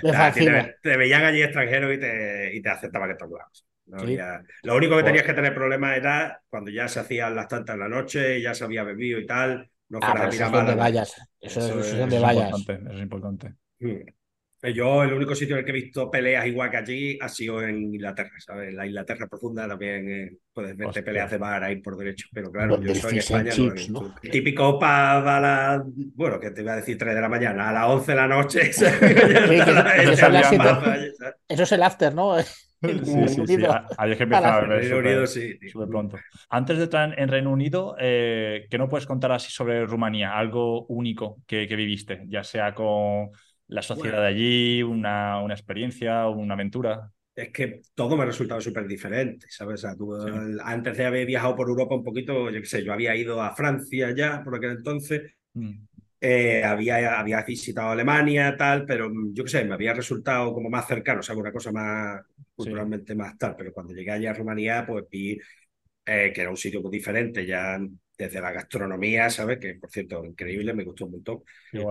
Me 0.03 0.17
Ah, 0.17 0.33
ti 0.33 0.45
te, 0.45 0.77
te 0.83 0.97
veían 0.97 1.25
allí 1.25 1.43
extranjeros 1.43 1.95
y 1.95 1.99
te, 1.99 2.51
y 2.57 2.63
te 2.63 2.69
aceptaban 2.71 3.11
estos 3.11 3.29
lados. 3.31 3.65
No 3.87 3.99
Sí. 4.01 4.17
Lo 4.63 4.77
único 4.77 4.93
que 4.97 5.03
Pues- 5.03 5.07
tenías 5.07 5.25
que 5.27 5.35
tener 5.35 5.55
problemas 5.55 5.97
era 5.97 6.41
cuando 6.49 6.71
ya 6.71 6.89
se 6.89 7.01
hacían 7.01 7.35
las 7.35 7.49
tantas 7.49 7.75
en 7.75 7.81
la 7.81 7.89
noche, 7.89 8.41
ya 8.41 8.55
se 8.55 8.65
había 8.65 8.85
bebido 8.85 9.19
y 9.19 9.27
tal, 9.27 9.69
no 9.89 9.99
Ah, 10.03 10.13
fueras 10.13 10.15
pero 10.15 10.25
a 10.25 10.29
eso 10.35 10.45
es 10.45 10.53
donde 10.53 10.75
vayas. 10.75 11.15
Eso, 11.41 11.61
Eso 11.61 11.81
eso 11.81 11.93
es 11.93 11.99
donde 11.99 12.19
vayas. 12.19 12.51
importante, 12.59 12.89
eso 12.89 12.97
es 12.97 13.03
importante. 13.03 13.55
Mm. 13.81 13.97
Yo, 14.75 15.05
el 15.05 15.13
único 15.13 15.37
sitio 15.37 15.55
en 15.55 15.61
el 15.61 15.65
que 15.65 15.71
he 15.71 15.75
visto 15.75 16.11
peleas 16.11 16.45
igual 16.45 16.69
que 16.69 16.77
allí 16.79 17.17
ha 17.23 17.29
sido 17.29 17.63
en 17.63 17.77
Inglaterra, 17.95 18.33
¿sabes? 18.45 18.71
En 18.71 18.77
la 18.77 18.89
Inglaterra 18.89 19.29
profunda 19.29 19.69
también 19.69 20.11
eh, 20.11 20.33
puedes 20.53 20.71
verte 20.77 20.87
Hostia. 20.87 21.05
peleas 21.05 21.31
de 21.31 21.39
bar 21.39 21.63
ahí 21.63 21.77
por 21.77 21.97
derecho, 21.97 22.27
pero 22.33 22.51
claro, 22.51 22.75
Donde 22.75 22.93
yo 22.93 23.01
soy 23.01 23.13
en 23.13 23.19
España. 23.19 23.45
no 23.45 23.45
lo 23.45 23.53
he 23.53 23.55
chips, 23.55 23.75
visto. 23.87 23.93
¿no? 24.03 24.15
Típico 24.21 24.73
pub 24.81 24.85
a 24.85 25.39
las, 25.41 25.83
bueno, 25.87 26.41
que 26.41 26.51
te 26.51 26.63
iba 26.63 26.73
a 26.73 26.77
decir 26.77 26.99
3 26.99 27.15
de 27.15 27.21
la 27.21 27.29
mañana, 27.29 27.69
a 27.69 27.73
las 27.73 27.87
11 27.87 28.11
de 28.11 28.17
la 28.17 28.27
noche. 28.27 28.61
Eso 31.49 31.63
es 31.63 31.73
el 31.73 31.83
after, 31.85 32.13
¿no? 32.13 32.35
Sí, 33.05 33.29
sí, 33.29 33.47
sí. 33.47 33.63
Unido. 33.63 33.71
A- 33.73 33.93
Ahí 33.97 34.13
es 34.13 34.17
que 34.17 34.23
empiezan 34.25 34.53
a 34.53 34.61
beber 34.61 34.81
Reino 34.81 34.85
súper- 34.85 34.99
Unido 34.99 35.27
sí, 35.27 35.59
tío. 35.59 35.71
súper 35.71 35.89
pronto. 35.89 36.25
Antes 36.49 36.79
de 36.79 36.85
entrar 36.85 37.19
en 37.19 37.29
Reino 37.29 37.51
Unido, 37.51 37.97
eh, 37.99 38.67
¿qué 38.71 38.79
no 38.79 38.89
puedes 38.89 39.07
contar 39.07 39.33
así 39.33 39.51
sobre 39.51 39.85
Rumanía? 39.87 40.37
Algo 40.39 40.87
único 40.87 41.43
que, 41.47 41.67
que 41.69 41.77
viviste, 41.77 42.25
ya 42.29 42.45
sea 42.45 42.75
con 42.75 43.31
la 43.67 43.83
sociedad 43.83 44.19
Bueno. 44.19 44.23
de 44.23 44.29
allí, 44.29 44.83
una, 44.83 45.41
una 45.43 45.55
experiencia, 45.55 46.27
una 46.29 46.55
aventura. 46.55 47.11
Es 47.35 47.51
que 47.53 47.83
todo 47.95 48.17
me 48.17 48.25
ha 48.25 48.27
resultado 48.27 48.61
súper 48.61 48.87
diferente, 48.89 49.47
¿sabes? 49.49 49.75
O 49.85 49.87
sea, 49.89 49.97
tú, 49.97 50.15
Sí. 50.17 50.29
el- 50.29 50.61
antes 50.61 50.97
de 50.97 51.07
haber 51.07 51.25
viajado 51.27 51.55
por 51.57 51.69
Europa 51.69 51.95
un 51.95 52.03
poquito, 52.05 52.51
yo 52.51 52.61
qué 52.61 52.67
sé, 52.67 52.83
yo 52.85 52.93
había 52.93 53.15
ido 53.17 53.41
a 53.41 53.55
Francia 53.55 54.13
ya 54.17 54.43
por 54.43 54.57
aquel 54.57 54.73
entonces, 54.73 55.33
Mm, 55.57 55.89
eh, 56.21 56.65
había, 56.65 57.19
había 57.21 57.43
visitado 57.43 57.91
Alemania, 57.91 58.57
tal, 58.57 58.85
pero 58.87 59.11
mm, 59.11 59.35
yo 59.35 59.45
qué 59.45 59.51
sé, 59.51 59.65
me 59.65 59.75
había 59.75 59.95
resultado 59.95 60.53
como 60.53 60.71
más 60.71 60.87
cercano, 60.89 61.21
o 61.21 61.23
sea, 61.23 61.37
una 61.37 61.53
cosa 61.53 61.73
más 61.73 62.23
culturalmente 62.59 63.15
más 63.15 63.39
tal, 63.39 63.55
pero 63.57 63.73
cuando 63.73 63.95
llegué 63.95 64.11
allá 64.11 64.31
a 64.31 64.35
Rumanía, 64.35 64.85
pues 64.87 65.05
vi 65.11 65.39
eh, 66.07 66.33
que 66.35 66.41
era 66.41 66.51
un 66.51 66.57
sitio 66.57 66.81
muy 66.83 66.91
diferente, 66.91 67.47
ya 67.47 67.79
desde 68.17 68.41
la 68.41 68.53
gastronomía, 68.53 69.31
¿sabes? 69.31 69.59
Que 69.59 69.75
por 69.77 69.91
cierto, 69.91 70.25
increíble, 70.25 70.75
me 70.75 70.85
gustó 70.85 71.07
un 71.07 71.13
montón. 71.13 71.43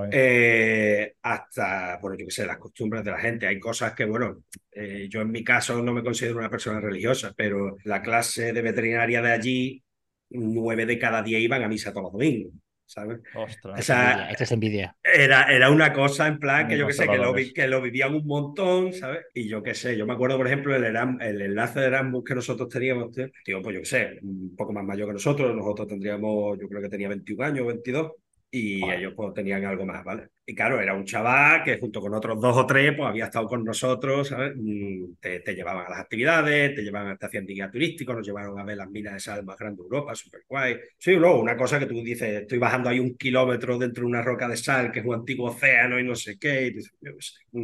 Eh, 0.09 1.15
hasta, 1.21 1.97
bueno, 2.01 2.17
yo 2.17 2.25
qué 2.25 2.31
sé, 2.31 2.45
las 2.45 2.57
costumbres 2.57 3.03
de 3.03 3.11
la 3.11 3.19
gente. 3.19 3.47
Hay 3.47 3.59
cosas 3.59 3.93
que, 3.93 4.05
bueno, 4.05 4.43
eh, 4.71 5.07
yo 5.09 5.21
en 5.21 5.31
mi 5.31 5.43
caso 5.43 5.81
no 5.81 5.93
me 5.93 6.03
considero 6.03 6.37
una 6.37 6.49
persona 6.49 6.81
religiosa, 6.81 7.33
pero 7.35 7.77
la 7.83 8.01
clase 8.01 8.53
de 8.53 8.61
veterinaria 8.61 9.21
de 9.21 9.31
allí, 9.31 9.83
nueve 10.29 10.85
de 10.85 10.99
cada 10.99 11.23
diez 11.23 11.41
iban 11.41 11.63
a 11.63 11.69
misa 11.69 11.91
todos 11.91 12.05
los 12.05 12.13
domingos. 12.13 12.53
¿Sabes? 12.87 13.19
Ostras. 13.33 13.79
O 13.79 13.83
sea, 13.83 14.29
Esto 14.31 14.43
es 14.43 14.51
envidia. 14.51 14.95
Era, 15.03 15.43
era 15.53 15.69
una 15.69 15.93
cosa 15.93 16.27
en 16.27 16.39
plan 16.39 16.67
que 16.67 16.73
Muy 16.73 16.79
yo 16.79 16.87
que 16.87 16.93
sé, 16.93 17.07
que 17.07 17.17
lo, 17.17 17.33
que 17.33 17.67
lo 17.67 17.81
vivían 17.81 18.13
un 18.15 18.25
montón, 18.25 18.93
¿sabes? 18.93 19.25
Y 19.33 19.47
yo 19.47 19.61
qué 19.63 19.73
sé, 19.73 19.97
yo 19.97 20.05
me 20.05 20.13
acuerdo, 20.13 20.37
por 20.37 20.47
ejemplo, 20.47 20.75
el, 20.75 20.83
Eram- 20.83 21.21
el 21.21 21.41
enlace 21.41 21.79
de 21.79 21.87
Erasmus 21.87 22.23
que 22.23 22.35
nosotros 22.35 22.69
teníamos, 22.69 23.11
tío, 23.11 23.27
tío, 23.43 23.61
pues 23.61 23.73
yo 23.75 23.81
qué 23.81 23.85
sé, 23.85 24.19
un 24.21 24.55
poco 24.55 24.73
más 24.73 24.83
mayor 24.83 25.07
que 25.07 25.13
nosotros, 25.13 25.55
nosotros 25.55 25.87
tendríamos, 25.87 26.57
yo 26.59 26.67
creo 26.67 26.81
que 26.81 26.89
tenía 26.89 27.09
21 27.09 27.45
años, 27.45 27.67
22, 27.67 28.11
y 28.51 28.89
ellos 28.89 29.13
pues 29.15 29.33
tenían 29.33 29.63
algo 29.65 29.85
más, 29.85 30.03
¿vale? 30.03 30.27
Y 30.49 30.55
claro, 30.55 30.79
era 30.79 30.93
un 30.93 31.03
chaval 31.03 31.61
que 31.61 31.77
junto 31.77 31.99
con 31.99 32.13
otros 32.13 32.39
dos 32.39 32.55
o 32.55 32.65
tres, 32.65 32.93
pues 32.95 33.09
había 33.09 33.25
estado 33.25 33.47
con 33.47 33.65
nosotros, 33.65 34.29
¿sabes? 34.29 34.53
Mm, 34.55 35.15
Te, 35.19 35.41
llevaban 35.53 35.85
a 35.87 35.89
las 35.89 35.99
actividades, 35.99 36.73
te 36.73 36.83
llevaban, 36.83 37.17
te 37.17 37.25
hacían 37.25 37.45
guía 37.45 37.69
turístico, 37.69 38.13
nos 38.13 38.25
llevaron 38.25 38.57
a 38.57 38.63
ver 38.63 38.77
las 38.77 38.89
minas 38.89 39.13
de 39.15 39.19
sal 39.19 39.43
más 39.43 39.57
grandes 39.57 39.79
de 39.79 39.83
Europa, 39.83 40.15
súper 40.15 40.43
guay. 40.47 40.77
Sí, 40.97 41.11
luego 41.15 41.41
una 41.41 41.57
cosa 41.57 41.77
que 41.79 41.85
tú 41.85 41.95
dices, 41.95 42.43
estoy 42.43 42.59
bajando 42.59 42.87
ahí 42.89 42.97
un 42.99 43.17
kilómetro 43.17 43.77
dentro 43.77 44.03
de 44.03 44.07
una 44.07 44.21
roca 44.21 44.47
de 44.47 44.55
sal, 44.55 44.89
que 44.89 44.99
es 44.99 45.05
un 45.05 45.15
antiguo 45.15 45.49
océano 45.49 45.99
y 45.99 46.05
no 46.05 46.15
sé 46.15 46.39
qué, 46.39 46.67
y 46.67 46.81
sé, 46.81 46.91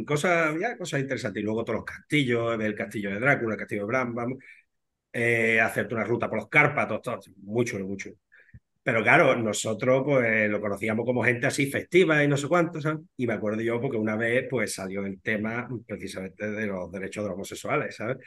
cosas, 0.04 0.54
cosas 0.78 1.00
interesantes. 1.00 1.40
Y 1.40 1.44
luego 1.44 1.64
todos 1.64 1.76
los 1.78 1.84
castillos, 1.86 2.60
el 2.60 2.74
castillo 2.74 3.10
de 3.10 3.18
Drácula, 3.18 3.54
el 3.54 3.60
castillo 3.60 3.82
de 3.82 3.86
Bram, 3.86 4.14
vamos, 4.14 4.38
eh, 5.12 5.60
hacerte 5.60 5.94
una 5.94 6.04
ruta 6.04 6.28
por 6.28 6.38
los 6.38 6.48
Cárpatos, 6.48 7.00
todo, 7.02 7.20
mucho, 7.44 7.78
mucho. 7.78 8.10
Pero 8.84 9.02
claro, 9.02 9.34
nosotros 9.34 10.02
pues 10.04 10.50
lo 10.50 10.60
conocíamos 10.60 11.06
como 11.06 11.24
gente 11.24 11.46
así 11.46 11.70
festiva 11.70 12.22
y 12.22 12.28
no 12.28 12.36
sé 12.36 12.46
cuánto, 12.48 12.82
¿sabes? 12.82 13.00
Y 13.16 13.26
me 13.26 13.32
acuerdo 13.32 13.62
yo 13.62 13.80
porque 13.80 13.96
una 13.96 14.14
vez 14.14 14.46
pues 14.48 14.74
salió 14.74 15.06
el 15.06 15.22
tema 15.22 15.66
precisamente 15.86 16.50
de 16.50 16.66
los 16.66 16.92
derechos 16.92 17.24
de 17.24 17.28
los 17.30 17.34
homosexuales, 17.34 17.96
¿sabes? 17.96 18.18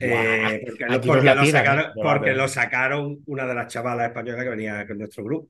Eh, 0.00 0.62
porque 0.66 0.98
porque 1.06 1.34
lo 1.34 1.46
sacaron, 1.46 1.84
¿eh? 1.84 1.92
porque 1.94 2.30
Debate. 2.30 2.34
lo 2.34 2.48
sacaron 2.48 3.18
una 3.26 3.46
de 3.46 3.54
las 3.54 3.72
chavalas 3.72 4.08
españolas 4.08 4.42
que 4.42 4.50
venía 4.50 4.84
con 4.84 4.98
nuestro 4.98 5.22
grupo. 5.22 5.48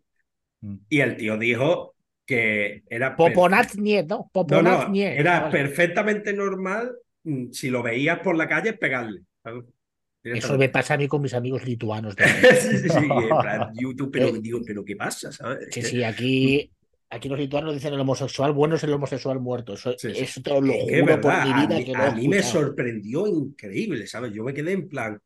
Mm. 0.60 0.76
Y 0.90 1.00
el 1.00 1.16
tío 1.16 1.38
dijo 1.38 1.94
que 2.26 2.82
era... 2.90 3.16
Poponaznie, 3.16 4.02
¿no? 4.02 4.08
No, 4.08 4.16
no, 4.16 4.30
Poponaznie. 4.30 5.18
era 5.18 5.40
Vale. 5.40 5.52
perfectamente 5.52 6.34
normal 6.34 6.92
mm, 7.22 7.50
si 7.50 7.70
lo 7.70 7.82
veías 7.82 8.18
por 8.18 8.36
la 8.36 8.46
calle 8.46 8.74
pegarle. 8.74 9.22
¿sabes? 9.42 9.64
Eso 10.24 10.56
me 10.58 10.68
pasa 10.70 10.94
a 10.94 10.96
mí 10.96 11.06
con 11.06 11.20
mis 11.22 11.34
amigos 11.34 11.64
lituanos. 11.64 12.16
de- 12.16 12.24
sí, 12.60 12.78
sí, 12.78 12.88
sí. 12.88 12.98
y 12.98 13.22
en 13.22 13.28
plan, 13.40 13.72
YouTube, 13.74 14.10
pero, 14.10 14.28
Eh, 14.28 14.38
digo, 14.40 14.60
pero 14.66 14.84
¿qué 14.84 14.96
pasa? 14.96 15.30
¿sabes? 15.30 15.68
Sí, 15.70 15.82
sí, 15.82 16.02
aquí, 16.02 16.70
aquí 17.10 17.28
los 17.28 17.38
lituanos 17.38 17.74
dicen 17.74 17.92
el 17.94 18.00
homosexual 18.00 18.52
bueno 18.52 18.76
es 18.76 18.84
el 18.84 18.92
homosexual 18.92 19.38
muerto. 19.40 19.74
Eso, 19.74 19.92
Sí, 19.98 20.12
sí. 20.14 20.22
eso 20.22 20.40
te 20.42 20.50
lo 20.50 20.72
juro 20.72 21.20
por 21.20 21.32
mi 21.44 21.50
a 21.50 21.66
vida 21.66 21.76
mí, 21.78 21.84
que 21.84 21.94
a 21.94 22.10
mí 22.12 22.28
me 22.28 22.42
sorprendió 22.42 23.26
increíble, 23.26 24.06
¿sabes? 24.06 24.32
Yo 24.32 24.42
me 24.44 24.54
quedé 24.54 24.72
en 24.72 24.88
plan, 24.88 25.20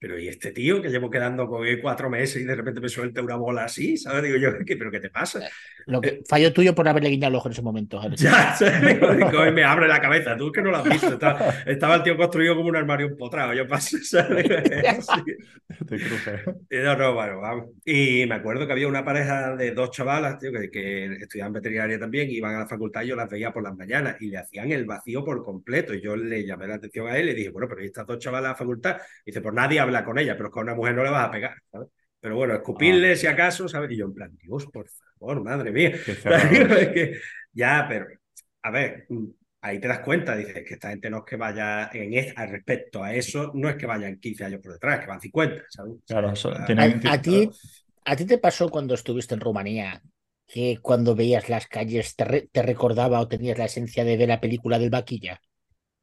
pero 0.00 0.18
¿y 0.18 0.28
este 0.28 0.50
tío 0.50 0.80
que 0.80 0.88
llevo 0.88 1.10
quedando 1.10 1.46
con 1.46 1.66
él 1.66 1.78
cuatro 1.78 2.08
meses 2.08 2.40
y 2.40 2.46
de 2.46 2.54
repente 2.54 2.80
me 2.80 2.88
suelta 2.88 3.20
una 3.20 3.36
bola 3.36 3.64
así? 3.64 3.98
¿Sabes? 3.98 4.22
Digo 4.22 4.38
yo, 4.38 4.50
¿qué, 4.66 4.74
¿pero 4.76 4.90
qué 4.90 4.98
te 4.98 5.10
pasa? 5.10 5.40
Lo 5.86 6.00
que, 6.00 6.22
fallo 6.26 6.52
tuyo 6.52 6.74
por 6.74 6.88
haberle 6.88 7.10
guiñado 7.10 7.28
el 7.30 7.34
ojo 7.36 7.48
en 7.48 7.52
ese 7.52 7.62
momento. 7.62 8.00
Ya. 8.16 8.56
Digo, 8.58 9.12
digo, 9.14 9.52
me 9.52 9.64
abre 9.64 9.88
la 9.88 10.00
cabeza, 10.00 10.36
tú 10.36 10.50
que 10.50 10.62
no 10.62 10.70
lo 10.70 10.78
has 10.78 10.84
visto. 10.84 11.08
Estaba, 11.08 11.38
estaba 11.66 11.94
el 11.96 12.02
tío 12.02 12.16
construido 12.16 12.56
como 12.56 12.68
un 12.68 12.76
armario 12.76 13.08
empotrado, 13.08 13.52
yo 13.52 13.66
paso, 13.68 13.98
¿sabes? 14.02 14.46
Sí. 14.46 15.76
Te 15.86 15.96
cruje. 15.96 16.44
Y 16.70 16.76
No, 16.78 16.96
no, 16.96 17.14
bueno, 17.14 17.40
vamos. 17.40 17.66
Y 17.84 18.24
me 18.26 18.36
acuerdo 18.36 18.66
que 18.66 18.72
había 18.72 18.88
una 18.88 19.04
pareja 19.04 19.54
de 19.56 19.72
dos 19.72 19.90
chavalas, 19.90 20.38
tío, 20.38 20.50
que, 20.52 20.70
que 20.70 21.04
estudiaban 21.20 21.52
veterinaria 21.52 21.98
también, 21.98 22.30
iban 22.30 22.54
a 22.54 22.60
la 22.60 22.66
facultad 22.66 23.02
y 23.02 23.08
yo 23.08 23.16
las 23.16 23.28
veía 23.28 23.52
por 23.52 23.62
las 23.62 23.76
mañanas 23.76 24.16
y 24.20 24.28
le 24.28 24.38
hacían 24.38 24.70
el 24.72 24.86
vacío 24.86 25.24
por 25.24 25.44
completo. 25.44 25.92
Y 25.94 26.00
yo 26.00 26.16
le 26.16 26.44
llamé 26.46 26.68
la 26.68 26.76
atención 26.76 27.06
a 27.08 27.16
él 27.16 27.24
y 27.24 27.26
le 27.30 27.34
dije, 27.34 27.50
bueno, 27.50 27.68
pero 27.68 27.82
¿y 27.82 27.86
estas 27.86 28.06
dos 28.06 28.18
chavalas 28.18 28.48
a 28.48 28.52
la 28.52 28.56
facultad? 28.56 28.96
Y 29.24 29.30
dice, 29.30 29.40
pues 29.40 29.54
nadie 29.54 29.80
habla 29.90 30.04
con 30.04 30.18
ella, 30.18 30.36
pero 30.36 30.48
es 30.48 30.54
que 30.54 30.60
a 30.60 30.62
una 30.62 30.74
mujer 30.74 30.94
no 30.94 31.04
le 31.04 31.10
vas 31.10 31.28
a 31.28 31.30
pegar, 31.30 31.54
¿sabes? 31.70 31.88
Pero 32.20 32.36
bueno, 32.36 32.54
escupirle 32.54 33.12
Ah. 33.12 33.16
si 33.16 33.26
acaso, 33.26 33.68
¿sabes? 33.68 33.90
Y 33.92 33.96
yo 33.96 34.06
en 34.06 34.14
plan, 34.14 34.36
Dios, 34.42 34.66
por 34.66 34.86
favor, 35.18 35.42
madre 35.42 35.70
mía. 35.72 35.92
Es 36.88 36.88
que, 36.88 37.18
ya, 37.52 37.86
pero, 37.88 38.06
a 38.62 38.70
ver, 38.70 39.06
mm, 39.08 39.26
ahí 39.62 39.78
te 39.80 39.88
das 39.88 40.00
cuenta, 40.00 40.36
dices 40.36 40.64
que 40.66 40.74
esta 40.74 40.90
gente 40.90 41.08
no 41.10 41.18
es 41.18 41.24
que 41.24 41.36
vaya 41.36 41.90
en 41.92 42.14
es, 42.14 42.32
al 42.36 42.50
respecto 42.50 43.02
a 43.02 43.14
eso, 43.14 43.50
no 43.54 43.68
es 43.68 43.76
que 43.76 43.86
vayan 43.86 44.18
15 44.18 44.44
años 44.44 44.60
por 44.62 44.72
detrás, 44.72 45.00
que 45.00 45.06
van 45.06 45.20
50, 45.20 45.62
¿sabes? 45.68 45.94
Claro, 46.06 46.34
so- 46.36 46.52
Ah, 46.54 46.64
tienen- 46.66 47.00
A, 47.06 47.12
a 47.12 47.22
ti, 47.22 47.50
¿A 48.04 48.16
ti 48.16 48.24
te 48.24 48.38
pasó 48.38 48.70
cuando 48.70 48.94
estuviste 48.94 49.34
en 49.34 49.40
Rumanía 49.40 50.02
que 50.46 50.78
cuando 50.82 51.14
veías 51.14 51.48
las 51.48 51.66
calles 51.68 52.16
te, 52.16 52.24
re- 52.24 52.48
te 52.50 52.62
recordaba 52.62 53.20
o 53.20 53.28
tenías 53.28 53.56
la 53.58 53.66
esencia 53.66 54.04
de 54.04 54.16
ver 54.16 54.28
la 54.28 54.40
película 54.40 54.78
del 54.78 54.90
vaquilla? 54.90 55.40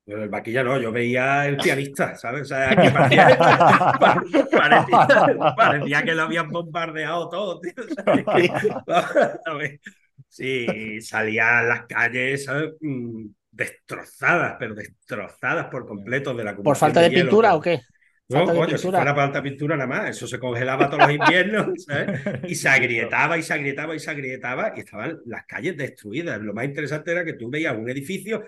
El 0.08 0.30
vaquilla 0.30 0.64
no, 0.64 0.80
yo 0.80 0.90
veía 0.90 1.48
el 1.48 1.58
pianista, 1.58 2.16
¿sabes? 2.16 2.44
O 2.44 2.46
sea, 2.46 2.70
que 2.70 2.90
parecía, 2.92 3.38
pa- 3.38 4.24
parecía, 4.52 5.08
parecía 5.56 6.04
que 6.04 6.16
lo 6.16 6.22
habían 6.24 6.50
bombardeado 6.50 7.28
todo, 7.28 7.60
tío. 7.60 7.74
Que- 7.76 9.80
sí, 10.30 11.02
salía 11.02 11.60
a 11.60 11.64
las 11.64 11.86
calles, 11.88 12.46
¿sabes? 12.46 12.72
Mm, 12.80 13.26
destrozadas, 13.52 14.56
pero 14.58 14.76
destrozadas 14.76 15.68
por 15.68 15.86
completo 15.86 16.34
de 16.34 16.44
la 16.46 16.56
¿Por 16.56 16.78
falta 16.78 17.02
de 17.02 17.10
pintura 17.10 17.56
o 17.56 17.62
qué? 17.62 17.82
No, 18.30 18.46
coño, 18.46 18.78
si 18.78 18.90
fuera 18.90 19.16
falta 19.16 19.42
de 19.42 19.50
pintura 19.50 19.76
nada 19.76 19.88
más, 19.88 20.10
eso 20.10 20.28
se 20.28 20.40
congelaba 20.40 20.90
todos 20.90 21.04
los 21.04 21.12
inviernos, 21.12 21.68
¿sabes? 21.86 22.22
Y 22.48 22.56
se 22.56 22.70
agrietaba 22.70 23.38
y 23.38 23.44
se 23.44 23.54
agrietaba 23.54 23.96
y 23.96 24.00
se 24.00 24.12
agrietaba 24.12 24.74
y 24.76 24.80
estaban 24.82 25.20
las 25.26 25.46
calles 25.46 25.76
destruidas. 25.78 26.40
Lo 26.42 26.54
más 26.54 26.66
interesante 26.66 27.12
era 27.12 27.26
que 27.26 27.34
tú 27.34 27.50
veías 27.50 27.76
un 27.76 27.90
edificio 27.90 28.44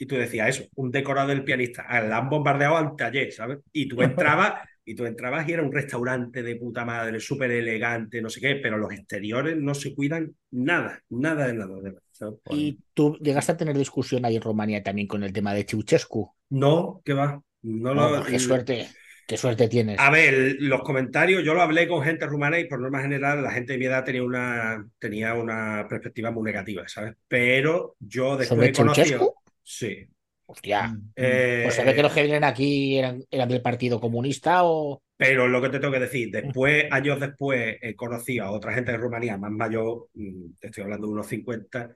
y 0.00 0.06
tú 0.06 0.16
decías 0.16 0.48
eso, 0.48 0.68
un 0.76 0.90
decorado 0.90 1.28
del 1.28 1.44
pianista, 1.44 1.84
ah, 1.86 2.00
la 2.00 2.16
han 2.16 2.30
bombardeado 2.30 2.78
al 2.78 2.96
taller, 2.96 3.30
¿sabes? 3.32 3.58
Y 3.70 3.86
tú 3.86 4.00
entrabas 4.00 4.54
y 4.84 4.94
tú 4.94 5.04
entrabas 5.04 5.46
y 5.46 5.52
era 5.52 5.62
un 5.62 5.70
restaurante 5.70 6.42
de 6.42 6.56
puta 6.56 6.86
madre, 6.86 7.20
súper 7.20 7.50
elegante, 7.50 8.22
no 8.22 8.30
sé 8.30 8.40
qué, 8.40 8.56
pero 8.56 8.78
los 8.78 8.90
exteriores 8.92 9.58
no 9.58 9.74
se 9.74 9.94
cuidan 9.94 10.34
nada, 10.52 11.02
nada 11.10 11.48
de 11.48 11.52
nada. 11.52 11.76
de 11.76 11.90
nada, 11.90 12.02
¿sabes? 12.12 12.38
Y 12.50 12.78
tú 12.94 13.18
llegaste 13.20 13.52
a 13.52 13.56
tener 13.58 13.76
discusión 13.76 14.24
ahí 14.24 14.36
en 14.36 14.42
Rumanía 14.42 14.82
también 14.82 15.06
con 15.06 15.22
el 15.22 15.34
tema 15.34 15.52
de 15.52 15.64
Ceausescu. 15.64 16.32
No, 16.48 17.02
¿qué 17.04 17.12
va? 17.12 17.42
No 17.60 17.92
lo, 17.92 18.20
Oh, 18.20 18.24
qué 18.24 18.38
suerte, 18.38 18.88
qué 19.26 19.36
suerte 19.36 19.68
tienes. 19.68 19.98
A 20.00 20.10
ver, 20.10 20.56
los 20.60 20.80
comentarios, 20.80 21.44
yo 21.44 21.52
lo 21.52 21.60
hablé 21.60 21.86
con 21.86 22.02
gente 22.02 22.24
rumana 22.24 22.58
y 22.58 22.64
por 22.64 22.80
norma 22.80 23.02
general 23.02 23.42
la 23.42 23.52
gente 23.52 23.74
de 23.74 23.78
mi 23.78 23.84
edad 23.84 24.02
tenía 24.02 24.22
una, 24.22 24.88
tenía 24.98 25.34
una 25.34 25.86
perspectiva 25.90 26.30
muy 26.30 26.44
negativa, 26.44 26.88
¿sabes? 26.88 27.16
Pero 27.28 27.96
yo 28.00 28.38
después 28.38 28.48
¿Sobre 28.48 28.68
he 28.68 28.72
conocido... 28.72 29.34
Sí. 29.62 30.06
Hostia. 30.46 30.88
Mm, 30.88 31.12
Eh, 31.16 31.60
Pues 31.64 31.74
se 31.76 31.84
ve 31.84 31.94
que 31.94 32.02
los 32.02 32.12
que 32.12 32.22
vienen 32.22 32.44
aquí 32.44 32.98
eran, 32.98 33.22
eran 33.30 33.48
del 33.48 33.62
Partido 33.62 34.00
Comunista 34.00 34.64
o... 34.64 35.02
Pero 35.16 35.46
lo 35.48 35.60
que 35.60 35.68
te 35.68 35.78
tengo 35.78 35.92
que 35.92 36.00
decir, 36.00 36.30
después, 36.30 36.86
años 36.90 37.20
después, 37.20 37.76
he 37.82 37.94
conocido 37.94 38.46
a 38.46 38.50
otra 38.52 38.72
gente 38.72 38.92
de 38.92 38.98
Rumanía 38.98 39.36
más 39.36 39.50
mayor, 39.52 40.08
mm, 40.14 40.52
te 40.58 40.68
estoy 40.68 40.84
hablando 40.84 41.06
de 41.06 41.12
unos 41.12 41.26
50, 41.26 41.94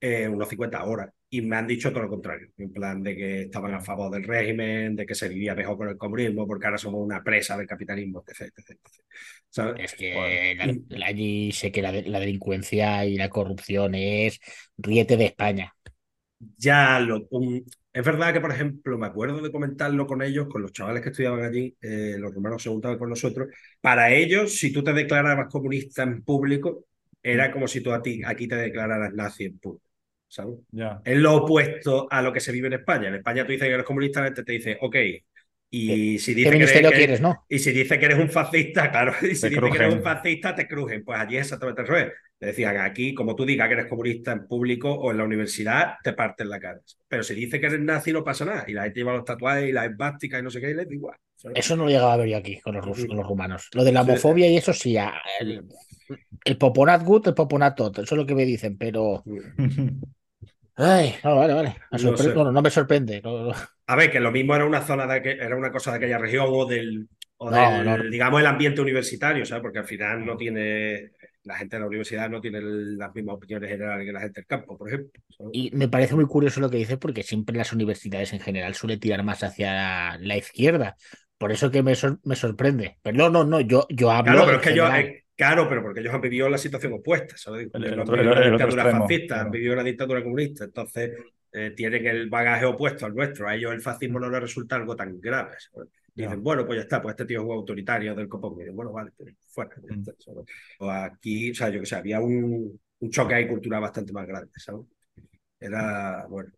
eh, 0.00 0.26
unos 0.26 0.48
50 0.48 0.78
ahora, 0.78 1.12
y 1.28 1.42
me 1.42 1.56
han 1.56 1.66
dicho 1.66 1.90
todo 1.90 2.02
lo 2.04 2.08
contrario, 2.08 2.48
en 2.56 2.72
plan 2.72 3.02
de 3.02 3.14
que 3.14 3.42
estaban 3.42 3.74
a 3.74 3.80
favor 3.80 4.10
del 4.10 4.24
régimen, 4.24 4.96
de 4.96 5.06
que 5.06 5.14
se 5.14 5.28
vivía 5.28 5.54
mejor 5.54 5.76
con 5.76 5.88
el 5.90 5.96
comunismo, 5.98 6.46
porque 6.46 6.66
ahora 6.66 6.78
somos 6.78 7.04
una 7.04 7.22
presa 7.22 7.56
del 7.58 7.66
capitalismo, 7.66 8.24
etc. 8.26 8.52
etc, 8.56 8.70
etc. 8.70 9.04
¿Sabes? 9.50 9.84
Es 9.84 9.94
que 9.94 10.14
Bueno. 10.14 10.82
la- 10.88 10.98
la- 10.98 11.06
allí 11.06 11.52
sé 11.52 11.70
que 11.70 11.82
la, 11.82 11.92
la 11.92 12.20
delincuencia 12.20 13.04
y 13.04 13.16
la 13.16 13.28
corrupción 13.28 13.94
es 13.94 14.40
riete 14.78 15.16
de 15.18 15.26
España. 15.26 15.74
Ya 16.56 16.98
lo, 17.00 17.26
un- 17.30 17.64
es 17.92 18.04
verdad 18.04 18.32
que, 18.32 18.40
por 18.40 18.52
ejemplo, 18.52 18.98
me 18.98 19.06
acuerdo 19.06 19.40
de 19.42 19.52
comentarlo 19.52 20.06
con 20.06 20.22
ellos, 20.22 20.48
con 20.48 20.62
los 20.62 20.72
chavales 20.72 21.02
que 21.02 21.10
estudiaban 21.10 21.42
allí, 21.44 21.76
eh, 21.80 22.16
los 22.18 22.34
rumanos 22.34 22.62
se 22.62 22.70
juntaban 22.70 22.98
con 22.98 23.10
nosotros. 23.10 23.48
Para 23.80 24.12
ellos, 24.12 24.56
si 24.58 24.72
tú 24.72 24.82
te 24.82 24.92
declarabas 24.92 25.48
comunista 25.50 26.02
en 26.02 26.22
público, 26.22 26.86
era 27.22 27.52
como 27.52 27.68
si 27.68 27.80
tú 27.82 27.92
a 27.92 28.02
ti, 28.02 28.22
aquí 28.24 28.48
te 28.48 28.56
declararas 28.56 29.12
nazi 29.14 29.44
en 29.44 29.58
público. 29.58 29.84
¿sabes? 30.28 30.58
Ya. 30.72 31.02
Es 31.04 31.18
lo 31.18 31.34
opuesto 31.36 32.06
a 32.10 32.22
lo 32.22 32.32
que 32.32 32.40
se 32.40 32.52
vive 32.52 32.68
en 32.68 32.74
España. 32.74 33.08
En 33.08 33.16
España 33.16 33.44
tú 33.44 33.52
dices 33.52 33.66
que 33.68 33.74
eres 33.74 33.86
comunista, 33.86 34.20
la 34.20 34.26
gente 34.26 34.44
te 34.44 34.52
dice, 34.52 34.78
ok. 34.80 34.96
Y 35.70 36.18
si 36.18 36.34
¿Qué 36.40 36.48
dice 36.50 36.58
que 36.58 36.64
eres, 36.64 36.72
quieres, 36.92 37.20
no? 37.20 37.46
y 37.48 37.58
si 37.58 37.72
dice 37.72 37.98
que 37.98 38.04
eres 38.06 38.18
un 38.18 38.30
fascista, 38.30 38.90
claro, 38.90 39.14
y 39.22 39.34
si 39.34 39.48
Te 39.48 39.50
dice 39.50 39.70
que 39.70 39.76
eres 39.78 39.88
crujen. 39.88 39.94
un 39.94 40.02
fascista, 40.02 40.54
te 40.54 40.68
crujen. 40.68 41.04
Pues 41.04 41.18
allí 41.20 41.36
es 41.36 41.42
exactamente 41.42 41.80
al 41.82 41.86
revés. 41.88 42.12
Decían, 42.46 42.76
aquí, 42.78 43.14
como 43.14 43.36
tú 43.36 43.44
digas 43.44 43.68
que 43.68 43.74
eres 43.74 43.86
comunista 43.86 44.32
en 44.32 44.46
público 44.48 44.92
o 44.92 45.10
en 45.12 45.18
la 45.18 45.24
universidad, 45.24 45.94
te 46.02 46.12
parten 46.12 46.48
la 46.48 46.58
cara. 46.58 46.80
Pero 47.08 47.22
si 47.22 47.34
dice 47.34 47.60
que 47.60 47.66
eres 47.66 47.80
nazi, 47.80 48.12
no 48.12 48.24
pasa 48.24 48.44
nada. 48.44 48.64
Y 48.66 48.72
la 48.72 48.82
gente 48.82 49.00
lleva 49.00 49.12
los 49.14 49.24
tatuajes 49.24 49.68
y 49.68 49.72
las 49.72 49.90
esvásticas 49.90 50.40
y 50.40 50.42
no 50.42 50.50
sé 50.50 50.60
qué, 50.60 50.70
y 50.70 50.74
les 50.74 50.88
da 50.88 50.94
igual. 50.94 51.16
Eso 51.54 51.76
no 51.76 51.84
lo 51.84 51.90
llegaba 51.90 52.14
a 52.14 52.16
ver 52.16 52.28
yo 52.28 52.36
aquí 52.36 52.60
con 52.60 52.74
los, 52.74 52.84
rus- 52.84 53.06
con 53.06 53.16
los 53.16 53.26
rumanos. 53.26 53.68
Lo 53.74 53.84
de 53.84 53.92
la 53.92 54.02
homofobia 54.02 54.48
y 54.48 54.56
eso 54.56 54.72
sí, 54.72 54.96
el, 55.40 55.64
el 56.44 56.56
poponat 56.58 57.02
good, 57.04 57.28
el 57.28 57.34
poponat 57.34 57.76
tot, 57.76 57.98
eso 57.98 58.14
es 58.14 58.18
lo 58.18 58.26
que 58.26 58.34
me 58.34 58.44
dicen, 58.44 58.76
pero... 58.78 59.22
Ay, 60.74 61.14
no, 61.22 61.36
vale, 61.36 61.52
vale. 61.52 61.76
Me 61.90 61.98
No 61.98 62.10
sorpre- 62.16 62.16
sé. 62.30 62.34
no, 62.34 62.50
no 62.50 62.62
me 62.62 62.70
sorprende. 62.70 63.20
no. 63.22 63.52
A 63.86 63.96
ver, 63.96 64.10
que 64.10 64.20
lo 64.20 64.30
mismo 64.32 64.54
era 64.56 64.64
una 64.64 64.80
zona 64.80 65.06
de 65.06 65.22
que, 65.22 65.32
era 65.32 65.54
una 65.56 65.70
cosa 65.70 65.90
de 65.90 65.98
aquella 65.98 66.18
región 66.18 66.46
o 66.48 66.64
del, 66.64 67.08
o 67.36 67.50
del, 67.50 68.10
digamos, 68.10 68.40
el 68.40 68.46
ambiente 68.46 68.80
universitario, 68.80 69.44
¿sabes? 69.44 69.62
Porque 69.62 69.80
al 69.80 69.84
final 69.86 70.24
no 70.24 70.36
tiene, 70.36 71.10
la 71.44 71.56
gente 71.56 71.76
de 71.76 71.80
la 71.80 71.86
universidad 71.86 72.30
no 72.30 72.40
tiene 72.40 72.60
las 72.62 73.14
mismas 73.14 73.36
opiniones 73.36 73.70
generales 73.70 74.06
que 74.06 74.12
la 74.12 74.20
gente 74.20 74.40
del 74.40 74.46
campo, 74.46 74.78
por 74.78 74.88
ejemplo. 74.88 75.10
Y 75.52 75.70
me 75.72 75.88
parece 75.88 76.14
muy 76.14 76.26
curioso 76.26 76.60
lo 76.60 76.70
que 76.70 76.76
dices, 76.76 76.98
porque 76.98 77.22
siempre 77.22 77.56
las 77.56 77.72
universidades 77.72 78.32
en 78.32 78.40
general 78.40 78.74
suele 78.74 78.96
tirar 78.96 79.22
más 79.24 79.42
hacia 79.42 80.18
la 80.18 80.36
izquierda. 80.36 80.96
Por 81.38 81.50
eso 81.50 81.70
que 81.70 81.82
me, 81.82 81.94
me 82.24 82.36
sorprende. 82.36 82.98
Pero 83.02 83.16
no, 83.16 83.28
no, 83.28 83.44
no, 83.44 83.60
yo, 83.60 83.86
yo 83.90 84.10
hablo. 84.10 84.32
Claro, 84.32 84.46
pero 84.46 84.58
es 84.58 84.62
que 84.62 84.74
yo, 84.76 84.94
eh, 84.94 85.24
claro, 85.34 85.68
pero 85.68 85.82
porque 85.82 86.00
ellos 86.00 86.14
han 86.14 86.20
vivido 86.20 86.48
la 86.48 86.58
situación 86.58 86.92
opuesta, 86.92 87.36
¿sabes? 87.36 87.68
El, 87.72 87.84
el, 87.84 87.96
la 87.96 88.50
dictadura 88.50 88.90
fascista, 88.98 89.40
han 89.40 89.50
vivido 89.50 89.74
la 89.74 89.82
dictadura 89.82 90.22
comunista. 90.22 90.64
Entonces, 90.64 91.10
eh, 91.52 91.72
tienen 91.76 92.06
el 92.06 92.30
bagaje 92.30 92.64
opuesto 92.64 93.06
al 93.06 93.14
nuestro. 93.14 93.48
A 93.48 93.56
ellos 93.56 93.72
el 93.72 93.80
fascismo 93.80 94.20
no 94.20 94.30
les 94.30 94.40
resulta 94.40 94.76
algo 94.76 94.94
tan 94.94 95.20
grave. 95.20 95.56
Dicen, 96.14 96.42
bueno, 96.42 96.66
pues 96.66 96.76
ya 96.76 96.82
está, 96.82 97.00
pues 97.00 97.12
este 97.12 97.24
tío 97.24 97.40
es 97.40 97.46
un 97.46 97.52
autoritario 97.52 98.14
del 98.14 98.28
copón. 98.28 98.58
Dicen, 98.58 98.76
bueno, 98.76 98.92
vale, 98.92 99.12
pues 99.16 99.34
fuera. 99.48 99.70
Mm. 99.76 100.04
O 100.80 100.90
aquí, 100.90 101.50
o 101.50 101.54
sea, 101.54 101.70
yo 101.70 101.80
que 101.80 101.86
sé, 101.86 101.96
había 101.96 102.20
un, 102.20 102.78
un 103.00 103.10
choque 103.10 103.34
ahí 103.34 103.48
cultural 103.48 103.80
bastante 103.80 104.12
más 104.12 104.26
grande, 104.26 104.50
¿sabes? 104.56 104.86
Era, 105.58 106.26
bueno. 106.28 106.50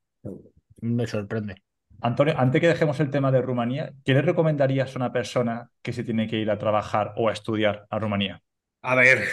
Me 0.81 1.07
sorprende. 1.07 1.63
Antonio, 2.01 2.35
antes 2.37 2.61
que 2.61 2.69
dejemos 2.69 2.99
el 3.01 3.11
tema 3.11 3.31
de 3.31 3.41
Rumanía, 3.41 3.93
¿qué 4.05 4.13
le 4.13 4.23
recomendarías 4.23 4.95
a 4.95 4.99
una 4.99 5.13
persona 5.13 5.71
que 5.83 5.93
se 5.93 6.05
tiene 6.05 6.27
que 6.27 6.37
ir 6.37 6.51
a 6.51 6.59
trabajar 6.59 7.13
o 7.17 7.29
a 7.29 7.33
estudiar 7.33 7.87
a 7.89 7.99
Rumanía? 7.99 8.43
A 8.83 8.95
ver. 8.95 9.25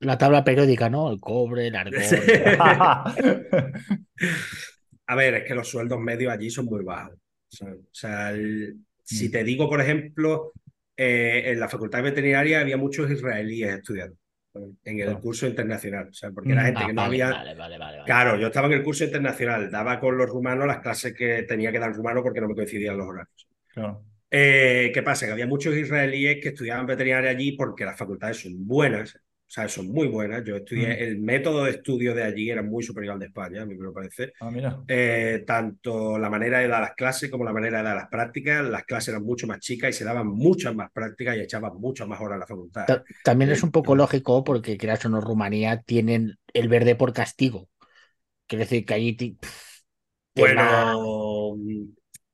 La 0.00 0.18
tabla 0.18 0.44
periódica, 0.44 0.90
¿no? 0.90 1.10
El 1.10 1.18
cobre, 1.18 1.68
el 1.68 1.76
argón. 1.76 1.96
a 5.06 5.14
ver, 5.16 5.34
es 5.34 5.44
que 5.44 5.54
los 5.54 5.68
sueldos 5.68 5.98
medios 5.98 6.32
allí 6.32 6.50
son 6.50 6.66
muy 6.66 6.84
bajos. 6.84 7.16
O 7.62 7.66
sea, 7.90 8.32
si 9.04 9.28
mm. 9.28 9.30
te 9.30 9.44
digo, 9.44 9.68
por 9.68 9.80
ejemplo, 9.80 10.52
eh, 10.96 11.44
en 11.46 11.60
la 11.60 11.68
facultad 11.68 11.98
de 11.98 12.10
veterinaria 12.10 12.60
había 12.60 12.76
muchos 12.76 13.10
israelíes 13.10 13.74
estudiando 13.74 14.16
en 14.84 15.00
el 15.00 15.18
curso 15.18 15.46
internacional, 15.46 16.08
o 16.08 16.12
sea, 16.12 16.30
porque 16.30 16.52
era 16.52 16.62
mm. 16.62 16.66
gente 16.66 16.86
que 16.86 16.92
no 16.92 17.02
ah, 17.02 17.06
había... 17.06 18.04
claro, 18.06 18.38
yo 18.38 18.46
estaba 18.46 18.68
en 18.68 18.74
el 18.74 18.82
curso 18.84 19.04
internacional, 19.04 19.70
daba 19.70 19.98
con 19.98 20.16
los 20.16 20.28
rumanos 20.28 20.66
las 20.66 20.78
clases 20.78 21.14
que 21.14 21.42
tenía 21.42 21.72
que 21.72 21.78
dar 21.78 21.90
en 21.90 21.96
rumano 21.96 22.22
porque 22.22 22.40
no 22.40 22.48
me 22.48 22.54
coincidían 22.54 22.96
los 22.96 23.06
horarios. 23.06 23.48
Eh, 24.30 24.90
¿Qué 24.94 25.02
pasa? 25.02 25.26
Que 25.26 25.32
había 25.32 25.46
muchos 25.46 25.74
israelíes 25.74 26.38
que 26.40 26.48
estudiaban 26.48 26.86
veterinaria 26.86 27.30
allí 27.30 27.52
porque 27.52 27.84
las 27.84 27.96
facultades 27.96 28.40
son 28.40 28.66
buenas, 28.66 29.18
sea, 29.54 29.68
son 29.68 29.86
muy 29.88 30.08
buenas. 30.08 30.42
Yo 30.44 30.56
estudié, 30.56 30.88
mm. 30.88 31.02
el 31.02 31.18
método 31.20 31.64
de 31.64 31.70
estudio 31.70 32.12
de 32.12 32.24
allí 32.24 32.50
era 32.50 32.62
muy 32.62 32.82
superior 32.82 33.14
al 33.14 33.20
de 33.20 33.26
España, 33.26 33.62
a 33.62 33.66
mí 33.66 33.76
me 33.76 33.92
parece. 33.92 34.32
Ah, 34.40 34.50
mira. 34.50 34.82
Eh, 34.88 35.44
tanto 35.46 36.18
la 36.18 36.28
manera 36.28 36.58
de 36.58 36.68
dar 36.68 36.80
las 36.80 36.94
clases 36.94 37.30
como 37.30 37.44
la 37.44 37.52
manera 37.52 37.78
de 37.78 37.84
dar 37.84 37.96
las 37.96 38.08
prácticas. 38.08 38.64
Las 38.64 38.84
clases 38.84 39.10
eran 39.10 39.22
mucho 39.22 39.46
más 39.46 39.60
chicas 39.60 39.90
y 39.90 39.92
se 39.92 40.04
daban 40.04 40.26
muchas 40.26 40.74
más 40.74 40.90
prácticas 40.90 41.36
y 41.36 41.40
echaban 41.40 41.76
muchas 41.76 42.08
más 42.08 42.20
horas 42.20 42.36
a 42.36 42.40
la 42.40 42.46
facultad. 42.46 43.02
También 43.22 43.52
es 43.52 43.62
un 43.62 43.70
poco 43.70 43.94
lógico 43.94 44.42
porque, 44.42 44.76
creas 44.76 45.04
o 45.04 45.08
no, 45.08 45.20
Rumanía 45.20 45.82
tienen 45.82 46.36
el 46.52 46.68
verde 46.68 46.96
por 46.96 47.12
castigo. 47.12 47.68
Quiere 48.46 48.64
decir 48.64 48.84
que 48.84 48.94
allí. 48.94 49.38
bueno, 50.34 51.56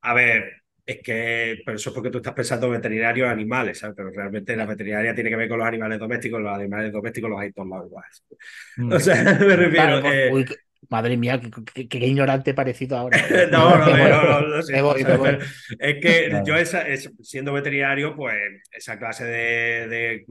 a 0.01 0.15
ver, 0.15 0.60
es 0.91 1.03
que, 1.03 1.63
pero 1.65 1.77
eso 1.77 1.91
es 1.91 1.95
porque 1.95 2.11
tú 2.11 2.19
estás 2.19 2.35
pensando 2.35 2.67
en 2.67 2.73
veterinarios 2.73 3.29
animales, 3.29 3.79
¿sabes? 3.79 3.95
Pero 3.97 4.11
realmente 4.11 4.57
la 4.57 4.67
veterinaria 4.67 5.15
tiene 5.15 5.31
que 5.31 5.37
ver 5.37 5.49
con 5.49 5.59
los 5.59 5.69
animales 5.69 5.99
domésticos, 5.99 6.41
los 6.41 6.53
animales 6.53 6.93
domésticos 6.93 7.31
los 7.31 7.41
hay 7.41 7.53
todos 7.53 7.69
lados 7.69 7.87
igual. 7.87 8.05
Mm. 8.77 8.93
O 8.93 9.01
sea, 9.01 9.23
me 9.41 9.57
refiero 9.57 10.03
que... 10.03 10.47
Madre 10.91 11.17
mía, 11.17 11.41
qué, 11.73 11.99
ignorante 12.05 12.53
parecido 12.53 12.99
ahora. 12.99 13.17
no, 13.53 13.79
no, 13.79 13.97
no, 13.97 14.41
no, 14.41 14.63
sé. 14.63 14.83
Es 15.79 15.97
que 16.03 16.43
yo, 16.45 16.57
esa, 16.57 16.85
siendo 17.23 17.53
veterinario, 17.53 18.17
pues 18.17 18.35
esa 18.73 18.99
clase 18.99 19.25
de, 19.25 20.25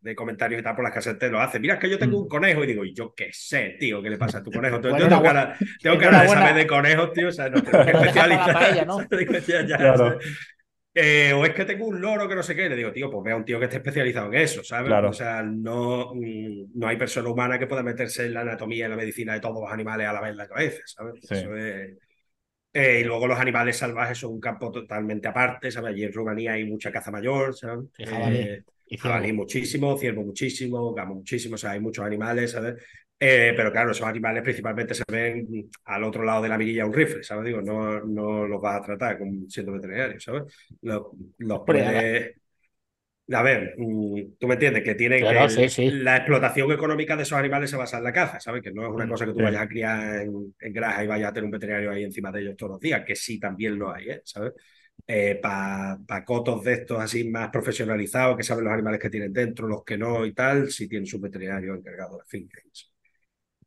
de, 0.00 0.14
comentarios 0.16 0.60
y 0.60 0.64
tal 0.64 0.74
por 0.74 0.84
las 0.84 1.18
te 1.18 1.30
lo 1.30 1.40
hace. 1.40 1.60
Mira, 1.60 1.74
es 1.74 1.80
que 1.80 1.88
yo 1.88 1.96
tengo 1.96 2.20
un 2.22 2.28
conejo 2.28 2.64
y 2.64 2.66
digo, 2.66 2.84
y 2.84 2.92
yo 2.92 3.14
qué 3.14 3.28
sé, 3.32 3.76
tío, 3.78 4.02
¿qué 4.02 4.10
le 4.10 4.18
pasa 4.18 4.38
a 4.38 4.42
tu 4.42 4.50
conejo? 4.50 4.80
Yo 4.80 4.96
tengo 4.96 5.22
cara, 5.22 5.56
tengo 5.80 5.96
cara 5.96 6.22
de 6.22 6.28
saber 6.28 6.54
de 6.56 6.66
conejos, 6.66 7.12
tío, 7.12 7.28
o 7.28 7.32
sea, 7.32 7.48
no 7.48 7.62
tengo 7.62 7.84
que 7.84 7.90
especializar. 7.92 8.86
¿no? 8.88 8.98
claro. 9.66 10.18
Eh, 10.96 11.32
o 11.32 11.44
es 11.44 11.52
que 11.52 11.64
tengo 11.64 11.86
un 11.86 12.00
loro 12.00 12.28
que 12.28 12.36
no 12.36 12.42
sé 12.42 12.54
qué, 12.54 12.68
le 12.68 12.76
digo, 12.76 12.92
tío, 12.92 13.10
pues 13.10 13.24
vea 13.24 13.36
un 13.36 13.44
tío 13.44 13.58
que 13.58 13.64
esté 13.64 13.78
especializado 13.78 14.32
en 14.32 14.40
eso, 14.40 14.62
¿sabes? 14.62 15.02
O 15.04 15.12
sea, 15.12 15.42
no, 15.42 16.14
mm, 16.14 16.78
no 16.78 16.86
hay 16.86 16.96
persona 16.96 17.28
humana 17.28 17.58
que 17.58 17.66
pueda 17.66 17.82
meterse 17.82 18.26
en 18.26 18.34
la 18.34 18.42
anatomía 18.42 18.78
y 18.78 18.82
en 18.82 18.90
la 18.90 18.96
medicina 18.96 19.34
de 19.34 19.40
todos 19.40 19.60
los 19.60 19.72
animales 19.72 20.06
a 20.06 20.12
la 20.12 20.20
vez 20.20 20.30
en 20.30 20.36
la 20.36 20.48
cabeza, 20.48 20.82
¿sabes? 20.86 21.14
Eh, 22.72 23.00
y 23.00 23.04
luego 23.04 23.26
los 23.26 23.38
animales 23.38 23.76
salvajes 23.76 24.18
son 24.18 24.32
un 24.32 24.40
campo 24.40 24.70
totalmente 24.70 25.28
aparte, 25.28 25.70
¿sabes? 25.70 25.90
Allí 25.90 26.04
en 26.04 26.12
Rumanía 26.12 26.52
hay 26.52 26.64
mucha 26.64 26.90
caza 26.92 27.10
mayor, 27.10 27.54
¿sabes? 27.56 27.86
Eh, 27.98 28.62
jabalí 28.96 29.32
muchísimo, 29.32 29.96
ciervo 29.96 30.22
muchísimo, 30.22 30.92
gamo 30.92 31.16
muchísimo, 31.16 31.54
o 31.54 31.58
sea, 31.58 31.72
hay 31.72 31.80
muchos 31.80 32.04
animales, 32.04 32.50
¿sabes? 32.52 32.82
Eh, 33.26 33.54
pero 33.56 33.72
claro, 33.72 33.92
esos 33.92 34.06
animales 34.06 34.42
principalmente 34.42 34.94
se 34.94 35.02
ven 35.10 35.70
al 35.86 36.04
otro 36.04 36.24
lado 36.24 36.42
de 36.42 36.48
la 36.50 36.58
mirilla 36.58 36.84
un 36.84 36.92
rifle, 36.92 37.22
¿sabes? 37.22 37.46
Digo, 37.46 37.62
no, 37.62 38.00
no 38.00 38.46
los 38.46 38.60
vas 38.60 38.82
a 38.82 38.84
tratar 38.84 39.18
como 39.18 39.48
siendo 39.48 39.72
veterinario, 39.72 40.20
¿sabes? 40.20 40.42
Los, 40.82 41.04
los 41.38 41.60
A 43.30 43.42
ver, 43.42 43.74
mm, 43.78 44.36
tú 44.38 44.46
me 44.46 44.54
entiendes, 44.54 44.82
que 44.84 44.94
tiene 44.94 45.20
que 45.20 45.70
la 45.86 46.16
explotación 46.18 46.70
económica 46.70 47.16
de 47.16 47.22
esos 47.22 47.38
animales 47.38 47.70
se 47.70 47.76
basa 47.76 47.96
en 47.96 48.04
la 48.04 48.12
caza, 48.12 48.40
¿sabes? 48.40 48.62
Que 48.62 48.72
no 48.72 48.82
es 48.82 48.92
una 48.92 49.06
mm, 49.06 49.08
cosa 49.08 49.24
que 49.24 49.32
tú 49.32 49.40
vayas 49.40 49.62
a 49.62 49.68
criar 49.68 50.20
en, 50.20 50.54
en 50.60 50.72
granja 50.74 51.02
y 51.02 51.06
vayas 51.06 51.30
a 51.30 51.32
tener 51.32 51.46
un 51.46 51.50
veterinario 51.50 51.90
ahí 51.92 52.04
encima 52.04 52.30
de 52.30 52.42
ellos 52.42 52.56
todos 52.58 52.72
los 52.72 52.80
días, 52.80 53.02
que 53.06 53.16
sí 53.16 53.40
también 53.40 53.78
lo 53.78 53.90
hay, 53.90 54.10
¿eh? 54.10 54.20
¿sabes? 54.24 54.52
Eh, 55.06 55.38
para 55.42 56.24
cotos 56.26 56.62
de 56.64 56.74
estos 56.74 57.00
así 57.00 57.24
más 57.28 57.48
profesionalizados, 57.50 58.36
que 58.36 58.42
saben 58.42 58.64
los 58.64 58.72
animales 58.74 59.00
que 59.00 59.10
tienen 59.10 59.32
dentro, 59.32 59.66
los 59.66 59.82
que 59.82 59.96
no 59.96 60.26
y 60.26 60.34
tal, 60.34 60.70
sí 60.70 60.88
tienen 60.88 61.06
su 61.06 61.18
veterinario 61.18 61.74
encargado 61.74 62.18
de 62.18 62.24
finca. 62.26 62.60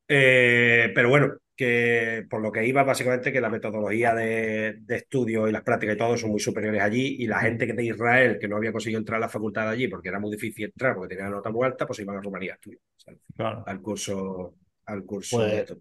Eh, 0.07 0.91
pero 0.95 1.09
bueno, 1.09 1.33
que 1.55 2.25
por 2.29 2.41
lo 2.41 2.51
que 2.51 2.65
iba, 2.65 2.83
básicamente 2.83 3.31
que 3.31 3.41
la 3.41 3.49
metodología 3.49 4.13
de, 4.13 4.79
estudio 4.87 5.47
y 5.47 5.51
las 5.51 5.63
prácticas 5.63 5.95
y 5.95 5.97
todo 5.97 6.15
son 6.15 6.29
muy 6.29 6.39
superiores 6.39 6.81
allí 6.81 7.17
y 7.19 7.27
la 7.27 7.39
gente 7.39 7.65
que 7.65 7.73
de 7.73 7.85
Israel 7.85 8.37
que 8.39 8.47
no 8.47 8.57
había 8.57 8.71
conseguido 8.71 8.99
entrar 8.99 9.17
a 9.17 9.21
la 9.21 9.29
facultad 9.29 9.67
allí 9.67 9.87
porque 9.87 10.09
era 10.09 10.19
muy 10.19 10.31
difícil 10.31 10.65
entrar 10.65 10.95
porque 10.95 11.15
tenía 11.15 11.29
nota 11.29 11.49
muy 11.49 11.65
alta, 11.65 11.87
pues 11.87 11.99
iban 11.99 12.17
a 12.17 12.21
Rumanía 12.21 12.53
a 12.53 12.55
estudiar 12.55 13.63
al 13.65 13.81
curso. 13.81 14.53
Al 14.85 15.03
curso 15.03 15.37
pues, 15.37 15.73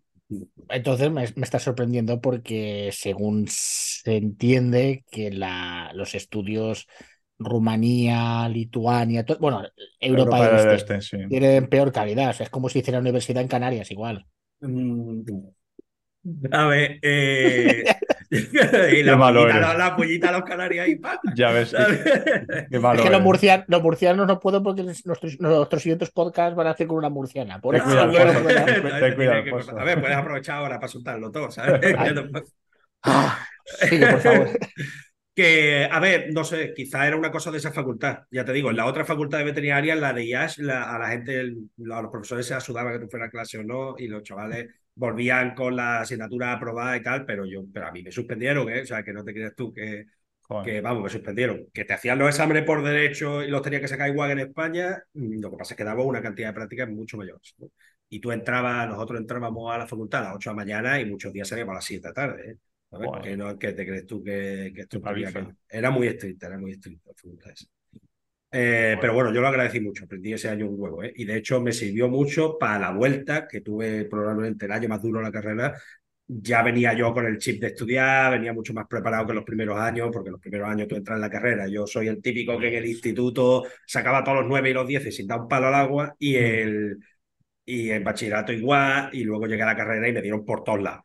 entonces 0.68 1.10
me, 1.10 1.24
está 1.24 1.58
sorprendiendo 1.58 2.20
porque 2.20 2.90
según 2.92 3.46
se 3.48 4.16
entiende 4.16 5.04
que 5.10 5.30
la, 5.30 5.92
los 5.94 6.14
estudios 6.14 6.88
Rumanía, 7.38 8.48
Lituania, 8.48 9.24
bueno, 9.38 9.62
Europa, 10.00 10.48
del 10.48 10.76
Este, 10.76 10.96
este 10.96 11.26
tienen 11.28 11.68
peor 11.68 11.92
calidad. 11.92 12.34
es 12.40 12.50
como 12.50 12.68
si 12.68 12.78
hiciera 12.78 12.98
universidad 12.98 13.42
en 13.42 13.48
Canarias, 13.48 13.90
igual. 13.90 14.26
Mm, 14.60 15.22
a 16.50 16.66
ver, 16.66 16.98
eh... 17.02 17.84
y 18.30 19.02
la, 19.02 19.16
pollita, 19.16 19.74
la, 19.74 19.96
pollita, 19.96 20.28
a 20.30 20.32
los 20.32 20.42
canarios 20.42 20.88
y 20.88 20.96
pa. 20.96 21.20
Ya 21.34 21.52
ves. 21.52 21.72
es 21.72 22.68
que 22.68 23.10
los, 23.10 23.22
murcianos, 23.22 23.66
los 23.68 23.82
murcianos 23.82 24.26
no 24.26 24.40
puedo 24.40 24.62
porque 24.62 24.82
nuestros, 24.82 25.38
nuestros 25.38 25.82
siguientes 25.82 26.10
podcasts 26.10 26.56
van 26.56 26.66
a 26.66 26.70
hacer 26.70 26.88
con 26.88 26.96
una 26.96 27.08
murciana. 27.08 27.60
Por 27.60 27.76
eso, 27.76 27.86
a 27.86 28.06
ver, 28.06 30.00
puedes 30.00 30.16
aprovechar 30.16 30.58
ahora 30.58 30.76
para 30.76 30.88
soltarlo 30.88 31.30
todo, 31.30 31.50
¿sabes? 31.52 31.80
ah, 33.02 33.38
sigue, 33.88 34.06
por 34.08 34.20
favor. 34.20 34.50
Que, 35.36 35.84
a 35.84 36.00
ver, 36.00 36.32
no 36.32 36.44
sé, 36.44 36.72
quizá 36.74 37.06
era 37.06 37.16
una 37.16 37.30
cosa 37.30 37.50
de 37.50 37.58
esa 37.58 37.70
facultad. 37.70 38.20
Ya 38.30 38.44
te 38.44 38.54
digo, 38.54 38.70
en 38.70 38.76
la 38.76 38.86
otra 38.86 39.04
facultad 39.04 39.38
de 39.38 39.44
veterinaria, 39.44 39.94
la 39.94 40.14
de 40.14 40.24
IAS, 40.24 40.58
a 40.60 40.98
la 40.98 41.08
gente, 41.10 41.40
a 41.40 42.02
los 42.02 42.10
profesores 42.10 42.46
se 42.46 42.54
asudaban 42.54 42.94
que 42.94 43.00
tú 43.00 43.10
fueras 43.10 43.28
a 43.28 43.30
clase 43.30 43.58
o 43.58 43.62
no, 43.62 43.94
y 43.98 44.08
los 44.08 44.22
chavales 44.22 44.68
volvían 44.94 45.54
con 45.54 45.76
la 45.76 46.00
asignatura 46.00 46.52
aprobada 46.52 46.96
y 46.96 47.02
tal, 47.02 47.26
pero 47.26 47.44
yo, 47.44 47.64
pero 47.70 47.86
a 47.86 47.92
mí 47.92 48.02
me 48.02 48.10
suspendieron, 48.10 48.70
¿eh? 48.70 48.80
O 48.82 48.86
sea, 48.86 49.02
que 49.02 49.12
no 49.12 49.22
te 49.22 49.34
creas 49.34 49.54
tú 49.54 49.74
que, 49.74 50.06
que, 50.64 50.80
vamos, 50.80 51.02
me 51.02 51.10
suspendieron. 51.10 51.66
Que 51.72 51.84
te 51.84 51.92
hacían 51.92 52.18
los 52.18 52.28
exámenes 52.28 52.64
por 52.64 52.82
derecho 52.82 53.42
y 53.42 53.48
los 53.50 53.62
tenía 53.62 53.80
que 53.80 53.88
sacar 53.88 54.08
igual 54.08 54.30
en 54.30 54.38
España, 54.40 55.02
mm, 55.12 55.40
lo 55.40 55.50
que 55.50 55.56
pasa 55.58 55.74
es 55.74 55.78
que 55.78 55.84
daba 55.84 56.02
una 56.02 56.22
cantidad 56.22 56.48
de 56.48 56.54
prácticas 56.54 56.88
mucho 56.88 57.18
mayor. 57.18 57.40
Y 58.08 58.20
tú 58.20 58.32
entrabas, 58.32 58.88
nosotros 58.88 59.20
entrábamos 59.20 59.74
a 59.74 59.78
la 59.78 59.86
facultad 59.86 60.20
a 60.22 60.24
las 60.24 60.36
8 60.36 60.50
de 60.50 60.54
la 60.54 60.56
mañana 60.56 61.00
y 61.00 61.04
muchos 61.06 61.32
días 61.32 61.48
salíamos 61.48 61.72
a 61.72 61.76
las 61.76 61.84
7 61.84 62.02
de 62.02 62.08
la 62.08 62.14
tarde, 62.14 62.50
¿eh? 62.52 62.56
Que 63.22 63.36
no 63.36 63.58
que 63.58 63.72
te 63.72 63.84
crees 63.84 64.06
tú 64.06 64.22
que, 64.22 64.68
esto 64.68 65.00
era 65.68 65.90
muy 65.90 66.06
estricta, 66.06 66.46
era 66.46 66.58
muy 66.58 66.72
estricta 66.72 67.10
eh, 68.52 68.96
Pero 69.00 69.12
bueno, 69.12 69.32
yo 69.32 69.40
lo 69.40 69.48
agradecí 69.48 69.80
mucho, 69.80 70.04
aprendí 70.04 70.32
ese 70.32 70.48
año 70.48 70.68
un 70.68 70.80
huevo, 70.80 71.02
¿eh? 71.02 71.12
y 71.16 71.24
de 71.24 71.36
hecho 71.36 71.60
me 71.60 71.72
sirvió 71.72 72.08
mucho 72.08 72.56
para 72.58 72.78
la 72.78 72.90
vuelta 72.92 73.46
que 73.48 73.60
tuve 73.60 74.04
probablemente 74.04 74.66
el 74.66 74.72
año 74.72 74.88
más 74.88 75.02
duro 75.02 75.18
de 75.18 75.24
la 75.24 75.32
carrera. 75.32 75.74
Ya 76.28 76.62
venía 76.62 76.92
yo 76.92 77.12
con 77.12 77.26
el 77.26 77.38
chip 77.38 77.60
de 77.60 77.68
estudiar, 77.68 78.32
venía 78.32 78.52
mucho 78.52 78.74
más 78.74 78.86
preparado 78.88 79.26
que 79.26 79.34
los 79.34 79.44
primeros 79.44 79.78
años, 79.78 80.10
porque 80.12 80.30
los 80.30 80.40
primeros 80.40 80.68
años 80.68 80.88
tú 80.88 80.96
entras 80.96 81.16
en 81.16 81.20
la 81.20 81.30
carrera. 81.30 81.68
Yo 81.68 81.86
soy 81.86 82.08
el 82.08 82.20
típico 82.20 82.58
que 82.58 82.68
en 82.68 82.74
el 82.74 82.86
instituto 82.86 83.64
sacaba 83.86 84.24
todos 84.24 84.38
los 84.38 84.48
nueve 84.48 84.70
y 84.70 84.72
los 84.72 84.88
diez 84.88 85.14
sin 85.14 85.26
dar 85.26 85.40
un 85.40 85.48
palo 85.48 85.68
al 85.68 85.74
agua, 85.74 86.16
y 86.18 86.34
mm. 86.34 86.36
el, 86.36 86.98
y 87.64 87.90
en 87.90 88.02
bachillerato 88.02 88.52
igual, 88.52 89.10
y 89.12 89.22
luego 89.24 89.46
llegué 89.46 89.62
a 89.62 89.66
la 89.66 89.76
carrera 89.76 90.08
y 90.08 90.12
me 90.12 90.22
dieron 90.22 90.44
por 90.44 90.64
todos 90.64 90.82
lados 90.82 91.04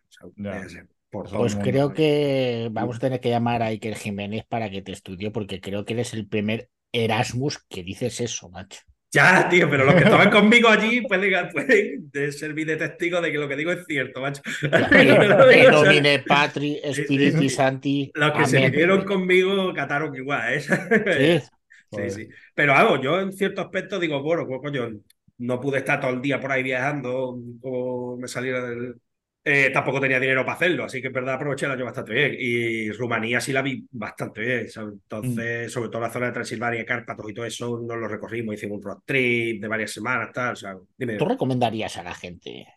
pues 1.11 1.57
creo 1.57 1.93
que 1.93 2.69
vamos 2.71 2.95
a 2.95 2.99
tener 2.99 3.19
que 3.19 3.29
llamar 3.29 3.61
a 3.61 3.67
Iker 3.67 3.95
Jiménez 3.95 4.45
para 4.47 4.69
que 4.69 4.81
te 4.81 4.93
estudie, 4.93 5.29
porque 5.29 5.59
creo 5.59 5.83
que 5.83 5.93
eres 5.93 6.13
el 6.13 6.25
primer 6.25 6.69
Erasmus 6.93 7.59
que 7.69 7.83
dices 7.83 8.21
eso, 8.21 8.49
macho. 8.49 8.79
Ya, 9.13 9.49
tío, 9.49 9.69
pero 9.69 9.83
los 9.83 9.95
que 9.95 10.03
estaban 10.05 10.29
conmigo 10.29 10.69
allí 10.69 11.01
pueden, 11.01 11.49
pueden 11.49 12.31
servir 12.31 12.65
de 12.65 12.77
testigo 12.77 13.19
de 13.19 13.29
que 13.31 13.37
lo 13.37 13.49
que 13.49 13.57
digo 13.57 13.71
es 13.71 13.85
cierto, 13.85 14.21
macho. 14.21 14.41
Domine 15.71 16.19
Patri, 16.19 16.79
Spiriti 16.93 17.49
Santi. 17.49 18.11
Los 18.13 18.31
que 18.31 18.45
se 18.45 18.69
vinieron 18.69 19.03
conmigo 19.03 19.73
cataron 19.73 20.15
igual, 20.15 20.53
¿eh? 20.53 21.41
Sí. 21.41 21.47
Sí, 21.93 22.09
sí. 22.09 22.29
Pero 22.55 22.73
hago, 22.73 23.01
yo 23.01 23.19
en 23.19 23.33
cierto 23.33 23.59
aspecto 23.59 23.99
digo, 23.99 24.23
bueno, 24.23 24.47
pues 24.47 24.61
coño, 24.61 24.91
no 25.39 25.59
pude 25.59 25.79
estar 25.79 25.99
todo 25.99 26.11
el 26.11 26.21
día 26.21 26.39
por 26.39 26.49
ahí 26.49 26.63
viajando, 26.63 27.37
como 27.59 28.15
me 28.15 28.29
saliera 28.29 28.61
del, 28.61 28.95
eh, 29.43 29.71
tampoco 29.73 29.99
tenía 29.99 30.19
dinero 30.19 30.45
para 30.45 30.55
hacerlo, 30.55 30.83
así 30.83 31.01
que 31.01 31.07
es 31.07 31.13
verdad 31.13 31.33
aproveché 31.33 31.65
el 31.65 31.71
año 31.71 31.85
bastante 31.85 32.13
bien. 32.13 32.35
Y 32.37 32.91
Rumanía 32.91 33.41
sí 33.41 33.51
la 33.51 33.63
vi 33.63 33.83
bastante 33.91 34.41
bien. 34.41 34.67
Entonces, 34.75 35.67
mm. 35.67 35.69
sobre 35.69 35.89
todo 35.89 36.01
la 36.01 36.11
zona 36.11 36.27
de 36.27 36.33
Transilvania, 36.33 36.85
Cárpatos 36.85 37.29
y 37.29 37.33
todo 37.33 37.45
eso, 37.45 37.79
nos 37.79 37.97
lo 37.97 38.07
recorrimos, 38.07 38.53
hicimos 38.53 38.77
un 38.77 38.83
road 38.83 38.99
trip 39.03 39.61
de 39.61 39.67
varias 39.67 39.91
semanas, 39.91 40.29
tal. 40.31 40.53
O 40.53 40.55
sea, 40.55 40.77
¿Tú 41.17 41.25
recomendarías 41.25 41.97
a 41.97 42.03
la 42.03 42.13
gente 42.13 42.67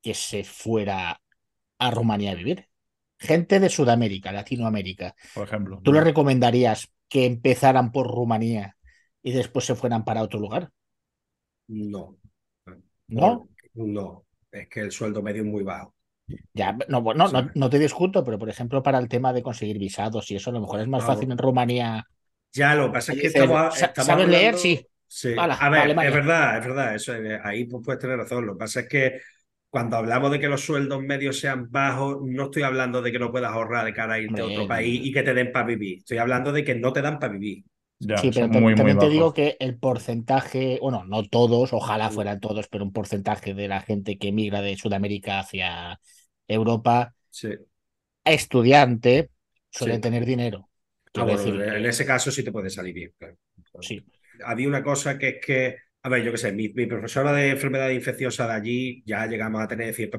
que 0.00 0.14
se 0.14 0.44
fuera 0.44 1.20
a 1.78 1.90
Rumanía 1.90 2.32
a 2.32 2.36
vivir? 2.36 2.68
Gente 3.18 3.58
de 3.58 3.68
Sudamérica, 3.68 4.30
Latinoamérica. 4.30 5.16
Por 5.34 5.48
ejemplo. 5.48 5.80
¿Tú 5.82 5.92
le 5.92 6.02
recomendarías 6.02 6.92
que 7.08 7.26
empezaran 7.26 7.90
por 7.90 8.06
Rumanía 8.06 8.76
y 9.22 9.32
después 9.32 9.64
se 9.64 9.74
fueran 9.74 10.04
para 10.04 10.22
otro 10.22 10.38
lugar? 10.38 10.70
No. 11.66 12.16
¿No? 13.08 13.48
No. 13.74 14.24
Es 14.52 14.68
que 14.68 14.80
el 14.80 14.92
sueldo 14.92 15.20
medio 15.22 15.42
es 15.42 15.48
muy 15.48 15.64
bajo. 15.64 15.94
Ya, 16.52 16.76
no, 16.88 17.00
no, 17.14 17.50
no, 17.54 17.70
te 17.70 17.78
discuto, 17.78 18.24
pero 18.24 18.38
por 18.38 18.48
ejemplo, 18.48 18.82
para 18.82 18.98
el 18.98 19.08
tema 19.08 19.32
de 19.32 19.42
conseguir 19.42 19.78
visados 19.78 20.30
y 20.30 20.36
eso, 20.36 20.50
a 20.50 20.52
lo 20.52 20.60
mejor 20.60 20.80
es 20.80 20.88
más 20.88 21.04
fácil 21.04 21.30
en 21.30 21.38
Rumanía. 21.38 22.06
Ya, 22.52 22.74
lo 22.74 22.86
que 22.86 22.92
pasa 22.92 23.12
es 23.12 23.20
que 23.20 23.26
estamos, 23.28 23.74
¿Sabes 23.94 24.28
leer? 24.28 24.56
Sí. 24.56 24.86
sí. 25.06 25.34
a 25.38 25.68
ver, 25.70 25.90
es 25.90 25.96
verdad, 25.96 26.58
es 26.58 26.66
verdad, 26.66 26.94
eso, 26.94 27.14
eh, 27.14 27.40
ahí 27.42 27.64
pues 27.64 27.82
puedes 27.84 28.00
tener 28.00 28.18
razón. 28.18 28.46
Lo 28.46 28.54
que 28.54 28.58
pasa 28.58 28.80
es 28.80 28.88
que 28.88 29.20
cuando 29.72 29.96
hablamos 29.96 30.30
de 30.30 30.38
que 30.38 30.48
los 30.48 30.60
sueldos 30.62 31.02
medios 31.02 31.40
sean 31.40 31.70
bajos, 31.70 32.18
no 32.22 32.44
estoy 32.44 32.62
hablando 32.62 33.00
de 33.00 33.10
que 33.10 33.18
no 33.18 33.30
puedas 33.30 33.52
ahorrar 33.52 33.86
de 33.86 33.94
cara 33.94 34.14
a 34.14 34.18
irte 34.18 34.42
a 34.42 34.44
otro 34.44 34.68
país 34.68 35.00
y 35.02 35.10
que 35.10 35.22
te 35.22 35.32
den 35.32 35.50
para 35.50 35.64
vivir. 35.64 36.00
Estoy 36.00 36.18
hablando 36.18 36.52
de 36.52 36.62
que 36.62 36.74
no 36.74 36.92
te 36.92 37.00
dan 37.00 37.18
para 37.18 37.32
vivir. 37.32 37.64
sí, 37.98 38.30
pero 38.34 38.50
también 38.50 38.98
te 38.98 39.08
digo 39.08 39.32
que 39.32 39.56
el 39.60 39.78
porcentaje, 39.78 40.78
bueno, 40.82 41.04
no 41.06 41.22
todos, 41.22 41.72
ojalá 41.72 42.10
fueran 42.10 42.38
todos, 42.38 42.68
pero 42.68 42.84
un 42.84 42.92
porcentaje 42.92 43.54
de 43.54 43.66
la 43.66 43.80
gente 43.80 44.18
que 44.18 44.28
emigra 44.28 44.60
de 44.60 44.76
Sudamérica 44.76 45.38
hacia 45.38 45.98
Europa, 46.52 47.14
estudiante, 48.24 49.30
suele 49.70 49.98
tener 49.98 50.24
dinero. 50.24 50.68
Ah, 51.14 51.26
en 51.28 51.86
ese 51.86 52.06
caso 52.06 52.30
sí 52.30 52.42
te 52.42 52.52
puede 52.52 52.70
salir 52.70 52.94
bien. 52.94 53.12
Sí. 53.80 54.04
Había 54.44 54.68
una 54.68 54.82
cosa 54.82 55.18
que 55.18 55.28
es 55.28 55.36
que, 55.44 55.76
a 56.02 56.08
ver, 56.08 56.22
yo 56.22 56.32
qué 56.32 56.38
sé, 56.38 56.52
mi, 56.52 56.68
profesora 56.68 57.32
de 57.32 57.50
enfermedad 57.50 57.90
infecciosa 57.90 58.46
de 58.46 58.52
allí 58.54 59.02
ya 59.04 59.26
llegamos 59.26 59.62
a 59.62 59.68
tener 59.68 59.94
cierto, 59.94 60.18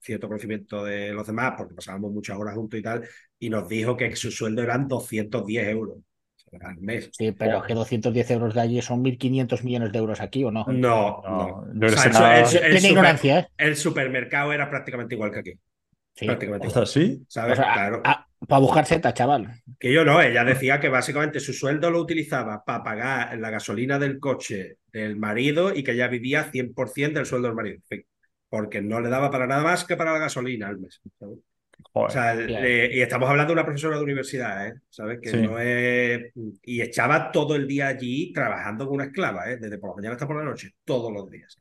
cierto 0.00 0.28
conocimiento 0.28 0.84
de 0.84 1.12
los 1.12 1.26
demás 1.26 1.54
porque 1.56 1.74
pasábamos 1.74 2.12
muchas 2.12 2.36
horas 2.36 2.54
juntos 2.54 2.78
y 2.80 2.82
tal, 2.82 3.08
y 3.38 3.48
nos 3.48 3.68
dijo 3.68 3.96
que 3.96 4.14
su 4.16 4.30
sueldo 4.30 4.62
eran 4.62 4.88
210 4.88 5.68
euros 5.68 5.98
al 6.62 6.78
mes. 6.78 7.10
Sí, 7.12 7.32
pero 7.32 7.58
es 7.58 7.64
que 7.64 7.74
210 7.74 8.30
euros 8.30 8.54
de 8.54 8.60
allí 8.60 8.82
son 8.82 9.02
1.500 9.02 9.62
millones 9.62 9.92
de 9.92 9.98
euros 9.98 10.20
aquí, 10.20 10.44
¿o 10.44 10.50
no? 10.50 10.64
No, 10.68 11.22
no. 11.22 11.66
el, 13.58 13.76
supermercado 13.76 14.52
era 14.52 14.68
prácticamente 14.68 15.14
igual 15.14 15.30
que 15.32 15.38
aquí. 15.38 15.52
Sí. 16.14 16.26
Prácticamente 16.26 16.68
igual. 16.68 16.86
¿sí? 16.86 17.24
¿Sabes? 17.28 17.58
claro. 17.58 18.02
para 18.02 18.60
buscar 18.60 18.86
seta, 18.86 19.14
chaval. 19.14 19.62
Que 19.78 19.92
yo 19.92 20.04
no, 20.04 20.20
ella 20.20 20.44
decía 20.44 20.80
que 20.80 20.88
básicamente 20.88 21.40
su 21.40 21.52
sueldo 21.52 21.90
lo 21.90 22.00
utilizaba 22.00 22.64
para 22.64 22.84
pagar 22.84 23.38
la 23.38 23.50
gasolina 23.50 23.98
del 23.98 24.20
coche 24.20 24.78
del 24.92 25.16
marido 25.16 25.74
y 25.74 25.82
que 25.82 25.96
ya 25.96 26.08
vivía 26.08 26.50
100% 26.52 27.12
del 27.12 27.26
sueldo 27.26 27.48
del 27.48 27.56
marido. 27.56 27.80
Porque 28.48 28.80
no 28.80 29.00
le 29.00 29.08
daba 29.08 29.30
para 29.30 29.46
nada 29.46 29.62
más 29.62 29.84
que 29.84 29.96
para 29.96 30.12
la 30.12 30.18
gasolina 30.18 30.68
al 30.68 30.78
mes. 30.78 31.00
O 31.92 32.10
sea, 32.10 32.34
y 32.34 33.00
estamos 33.00 33.28
hablando 33.28 33.50
de 33.50 33.54
una 33.54 33.64
profesora 33.64 33.96
de 33.96 34.02
universidad, 34.02 34.66
¿eh? 34.66 34.74
¿Sabes? 34.88 35.20
Que 35.20 35.36
no 35.36 35.58
es. 35.58 36.32
Y 36.62 36.80
echaba 36.80 37.30
todo 37.30 37.54
el 37.54 37.68
día 37.68 37.88
allí 37.88 38.32
trabajando 38.32 38.86
con 38.86 38.96
una 38.96 39.04
esclava, 39.04 39.50
¿eh? 39.50 39.58
Desde 39.58 39.78
por 39.78 39.90
la 39.90 39.96
mañana 39.96 40.14
hasta 40.14 40.26
por 40.26 40.36
la 40.36 40.44
noche, 40.44 40.74
todos 40.84 41.12
los 41.12 41.30
días. 41.30 41.56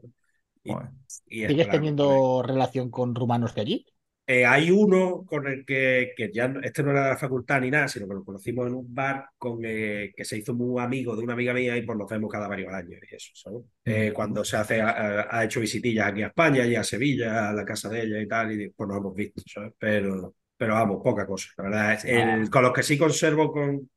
Y, 0.63 1.45
¿Sigues 1.47 1.69
teniendo 1.69 2.41
relación 2.41 2.89
con 2.89 3.13
rumanos 3.13 3.53
de 3.53 3.61
allí? 3.61 3.85
Eh, 4.25 4.45
hay 4.45 4.71
uno 4.71 5.25
con 5.25 5.47
el 5.47 5.65
que, 5.65 6.13
que 6.15 6.31
ya 6.31 6.53
este 6.63 6.81
no 6.81 6.91
era 6.91 7.03
de 7.03 7.09
la 7.09 7.17
facultad 7.17 7.59
ni 7.59 7.69
nada, 7.69 7.89
sino 7.89 8.07
que 8.07 8.13
lo 8.13 8.23
conocimos 8.23 8.67
en 8.67 8.73
un 8.75 8.93
bar 8.93 9.27
con 9.37 9.59
eh, 9.65 10.13
que 10.15 10.23
se 10.23 10.37
hizo 10.37 10.53
muy 10.53 10.81
amigo 10.81 11.13
de 11.15 11.23
una 11.23 11.33
amiga 11.33 11.53
mía 11.53 11.75
y 11.75 11.81
pues 11.81 11.97
nos 11.97 12.09
vemos 12.09 12.31
cada 12.31 12.47
varios 12.47 12.73
años 12.73 13.01
y 13.11 13.15
eso, 13.15 13.31
¿sabes? 13.33 13.63
Eh, 13.83 14.13
cuando 14.13 14.45
se 14.45 14.55
hace, 14.55 14.81
ha, 14.81 15.43
hecho 15.43 15.59
visitillas 15.59 16.07
aquí 16.07 16.21
a 16.21 16.27
España 16.27 16.65
y 16.65 16.75
a 16.75 16.83
Sevilla, 16.85 17.49
a 17.49 17.53
la 17.53 17.65
casa 17.65 17.89
de 17.89 18.03
ella 18.03 18.21
y 18.21 18.27
tal, 18.27 18.51
y 18.53 18.69
pues 18.69 18.87
nos 18.87 18.97
hemos 18.97 19.13
visto, 19.13 19.41
¿sabes? 19.45 19.73
Pero, 19.77 20.35
pero 20.57 20.73
vamos, 20.75 21.01
poca 21.03 21.25
cosa, 21.25 21.49
la 21.57 21.63
verdad. 21.63 22.05
El, 22.05 22.49
con 22.49 22.63
los 22.63 22.73
que 22.73 22.83
sí 22.83 22.97
conservo 22.97 23.51
con, 23.51 23.89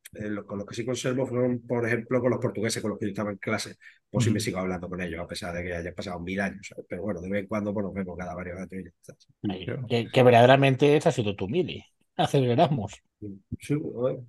con 0.47 0.59
los 0.59 0.67
que 0.67 0.75
sí 0.75 0.85
conservo 0.85 1.27
fueron, 1.27 1.61
por 1.61 1.87
ejemplo, 1.87 2.21
con 2.21 2.31
los 2.31 2.41
portugueses 2.41 2.81
con 2.83 2.91
los 2.91 2.99
que 2.99 3.07
yo 3.07 3.11
estaba 3.11 3.31
en 3.31 3.37
clase, 3.37 3.77
pues 4.11 4.25
sí 4.25 4.31
me 4.31 4.41
sigo 4.41 4.59
hablando 4.59 4.89
con 4.89 5.01
ellos, 5.01 5.21
a 5.21 5.27
pesar 5.27 5.55
de 5.55 5.63
que 5.63 5.75
hayan 5.75 5.95
pasado 5.95 6.19
mil 6.21 6.41
años. 6.41 6.75
Pero 6.89 7.03
bueno, 7.03 7.21
de 7.21 7.29
vez 7.29 7.43
en 7.43 7.49
cuando 7.49 7.73
pues, 7.73 7.85
nos 7.85 7.95
vemos 7.95 8.17
cada 8.17 8.35
varios 8.35 8.59
años. 8.59 8.93
Que, 9.89 10.09
que, 10.09 10.23
verdaderamente 10.23 10.97
esa 10.97 11.11
ha 11.11 11.13
sido 11.13 11.37
tu 11.37 11.49
mili. 11.49 11.85
Aceleramos. 12.17 13.03
Sí, 13.61 13.75
bueno. 13.75 14.27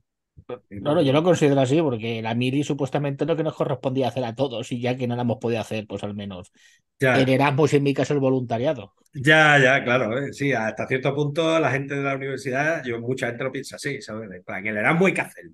No, 0.69 0.93
no, 0.93 1.01
yo 1.01 1.13
lo 1.13 1.23
considero 1.23 1.59
así 1.59 1.81
porque 1.81 2.21
la 2.21 2.35
mili 2.35 2.63
supuestamente 2.63 3.23
es 3.23 3.27
lo 3.27 3.35
que 3.35 3.43
nos 3.43 3.55
correspondía 3.55 4.09
hacer 4.09 4.23
a 4.23 4.35
todos 4.35 4.71
y 4.71 4.79
ya 4.79 4.95
que 4.95 5.07
no 5.07 5.15
la 5.15 5.23
hemos 5.23 5.37
podido 5.37 5.61
hacer, 5.61 5.87
pues 5.87 6.03
al 6.03 6.13
menos 6.13 6.51
ya. 6.99 7.19
en 7.19 7.27
Erasmus 7.27 7.73
en 7.73 7.83
mi 7.83 7.93
caso 7.93 8.13
el 8.13 8.19
voluntariado. 8.19 8.93
Ya, 9.21 9.57
ya, 9.57 9.83
claro, 9.83 10.17
¿eh? 10.17 10.33
sí, 10.33 10.53
hasta 10.53 10.87
cierto 10.87 11.13
punto 11.13 11.59
la 11.59 11.71
gente 11.71 11.95
de 11.95 12.03
la 12.03 12.15
universidad, 12.15 12.83
yo 12.83 12.99
mucha 12.99 13.27
gente 13.27 13.43
lo 13.43 13.51
piensa 13.51 13.75
así, 13.77 14.01
¿sabes? 14.01 14.29
Para 14.45 14.61
que 14.61 14.69
el 14.69 14.77
Erasmus 14.77 15.07
hay 15.07 15.13
que 15.13 15.21
hacerlo, 15.21 15.53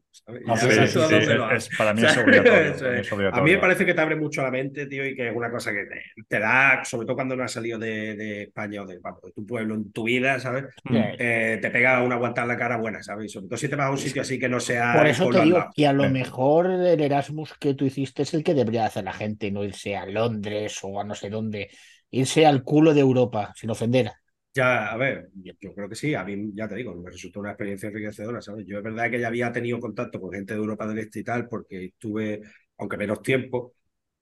para 1.77 1.93
mí 1.93 2.03
es 2.05 2.17
obligatorio, 2.17 3.33
A 3.33 3.41
mí 3.41 3.51
me 3.51 3.57
parece 3.57 3.85
que 3.85 3.93
te 3.93 4.01
abre 4.01 4.15
mucho 4.15 4.41
la 4.41 4.51
mente, 4.51 4.85
tío, 4.85 5.05
y 5.05 5.15
que 5.15 5.29
es 5.29 5.35
una 5.35 5.51
cosa 5.51 5.71
que 5.71 5.85
te, 6.27 6.39
da, 6.39 6.83
sobre 6.85 7.05
todo 7.05 7.15
cuando 7.15 7.35
no 7.35 7.43
has 7.43 7.51
salido 7.51 7.77
de, 7.77 8.15
de 8.15 8.43
España 8.43 8.83
o 8.83 8.85
de, 8.85 8.95
de, 8.95 9.01
tu 9.35 9.45
pueblo 9.45 9.75
en 9.75 9.91
tu 9.91 10.03
vida, 10.03 10.39
¿sabes? 10.39 10.65
Mm. 10.85 10.97
Eh, 11.19 11.59
te 11.61 11.69
pega 11.69 12.01
una 12.01 12.15
aguantar 12.15 12.47
la 12.47 12.57
cara 12.57 12.77
buena, 12.77 13.03
¿sabes? 13.03 13.31
sobre 13.31 13.47
todo 13.47 13.57
si 13.57 13.67
te 13.67 13.75
vas 13.75 13.87
a 13.87 13.91
un 13.91 13.97
sitio 13.97 14.21
así 14.21 14.39
que 14.39 14.47
no 14.47 14.59
sea... 14.59 14.93
Por 14.95 15.07
eso 15.07 15.29
te 15.29 15.41
digo 15.41 15.69
que 15.75 15.87
a 15.87 15.93
lo 15.93 16.09
mejor 16.09 16.67
el 16.67 17.01
Erasmus 17.01 17.55
que 17.59 17.73
tú 17.73 17.85
hiciste 17.85 18.23
es 18.23 18.33
el 18.33 18.43
que 18.43 18.53
debería 18.53 18.85
hacer 18.85 19.03
la 19.03 19.13
gente, 19.13 19.51
no 19.51 19.63
irse 19.63 19.95
a 19.95 20.05
Londres 20.05 20.79
o 20.83 20.99
a 20.99 21.03
no 21.03 21.15
sé 21.15 21.29
dónde, 21.29 21.69
irse 22.13 22.45
al 22.45 22.63
culo 22.63 22.93
de 22.93 23.01
Europa, 23.01 23.53
sin 23.55 23.69
ofender. 23.71 24.11
Ya, 24.55 24.91
a 24.91 24.97
ver, 24.97 25.29
yo 25.33 25.73
creo 25.73 25.89
que 25.89 25.95
sí, 25.95 26.13
a 26.13 26.23
mí 26.23 26.51
ya 26.53 26.67
te 26.67 26.75
digo, 26.75 26.93
me 26.95 27.09
resultó 27.09 27.39
una 27.39 27.51
experiencia 27.51 27.89
enriquecedora, 27.89 28.39
¿sabes? 28.39 28.65
Yo 28.67 28.77
es 28.77 28.83
verdad 28.83 29.09
que 29.09 29.19
ya 29.19 29.27
había 29.27 29.51
tenido 29.51 29.79
contacto 29.79 30.21
con 30.21 30.31
gente 30.31 30.53
de 30.53 30.59
Europa 30.59 30.87
del 30.87 30.99
Este 30.99 31.21
y 31.21 31.23
tal, 31.23 31.47
porque 31.49 31.85
estuve, 31.85 32.41
aunque 32.77 32.97
menos 32.97 33.23
tiempo, 33.23 33.73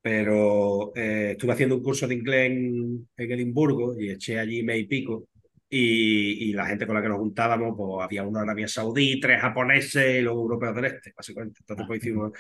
pero 0.02 0.94
eh, 0.96 1.32
estuve 1.32 1.52
haciendo 1.52 1.76
un 1.76 1.84
curso 1.84 2.08
de 2.08 2.16
inglés 2.16 2.52
en, 2.52 3.10
Edimburgo 3.18 4.00
y 4.00 4.10
eché 4.10 4.40
allí 4.40 4.64
mes 4.64 4.80
y 4.80 4.86
pico, 4.86 5.28
y, 5.70 6.54
la 6.54 6.66
gente 6.66 6.86
con 6.86 6.96
la 6.96 7.02
que 7.02 7.10
nos 7.10 7.18
juntábamos, 7.20 7.76
pues 7.78 8.04
había 8.04 8.24
uno 8.24 8.40
de 8.40 8.44
Arabia 8.44 8.68
Saudí, 8.68 9.20
tres 9.20 9.42
japoneses 9.42 10.20
y 10.20 10.22
los 10.22 10.34
europeos 10.34 10.76
del 10.76 10.86
Este, 10.86 11.14
básicamente. 11.16 11.60
Entonces, 11.62 11.88
pues 11.88 12.00
hicimos, 12.04 12.32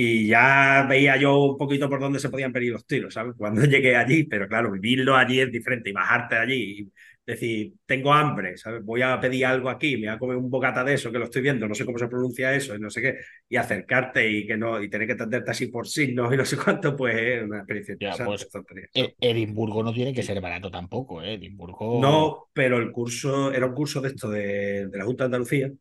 y 0.00 0.28
ya 0.28 0.86
veía 0.88 1.16
yo 1.16 1.42
un 1.42 1.56
poquito 1.56 1.88
por 1.88 1.98
dónde 1.98 2.20
se 2.20 2.28
podían 2.28 2.52
pedir 2.52 2.70
los 2.70 2.86
tiros, 2.86 3.12
¿sabes? 3.12 3.34
Cuando 3.36 3.62
llegué 3.64 3.96
allí, 3.96 4.22
pero 4.22 4.46
claro, 4.46 4.70
vivirlo 4.70 5.16
allí 5.16 5.40
es 5.40 5.50
diferente 5.50 5.90
y 5.90 5.92
bajarte 5.92 6.36
allí 6.36 6.54
y 6.54 6.92
decir, 7.26 7.72
tengo 7.84 8.12
hambre, 8.12 8.56
¿sabes? 8.56 8.84
Voy 8.84 9.02
a 9.02 9.18
pedir 9.18 9.44
algo 9.44 9.68
aquí, 9.68 9.96
me 9.96 10.06
voy 10.06 10.14
a 10.14 10.18
comer 10.20 10.36
un 10.36 10.48
bocata 10.48 10.84
de 10.84 10.94
eso 10.94 11.10
que 11.10 11.18
lo 11.18 11.24
estoy 11.24 11.42
viendo, 11.42 11.66
no 11.66 11.74
sé 11.74 11.84
cómo 11.84 11.98
se 11.98 12.06
pronuncia 12.06 12.54
eso 12.54 12.76
y 12.76 12.78
no 12.78 12.90
sé 12.90 13.02
qué, 13.02 13.16
y 13.48 13.56
acercarte 13.56 14.30
y 14.30 14.46
que 14.46 14.56
no, 14.56 14.80
y 14.80 14.88
tener 14.88 15.08
que 15.08 15.14
atenderte 15.14 15.50
así 15.50 15.66
por 15.66 15.88
signos 15.88 16.32
y 16.32 16.36
no 16.36 16.44
sé 16.44 16.56
cuánto, 16.56 16.94
pues 16.94 17.16
es 17.16 17.42
una 17.42 17.58
experiencia 17.58 17.96
pues, 18.24 18.48
e-, 18.94 19.16
Edimburgo 19.20 19.82
no 19.82 19.92
tiene 19.92 20.14
que 20.14 20.22
ser 20.22 20.40
barato 20.40 20.70
tampoco, 20.70 21.24
¿eh? 21.24 21.34
Edimburgo. 21.34 22.00
No, 22.00 22.46
pero 22.52 22.78
el 22.78 22.92
curso, 22.92 23.52
era 23.52 23.66
un 23.66 23.74
curso 23.74 24.00
de 24.00 24.08
esto 24.10 24.30
de, 24.30 24.86
de 24.86 24.98
la 24.98 25.04
Junta 25.04 25.24
de 25.24 25.26
Andalucía 25.26 25.72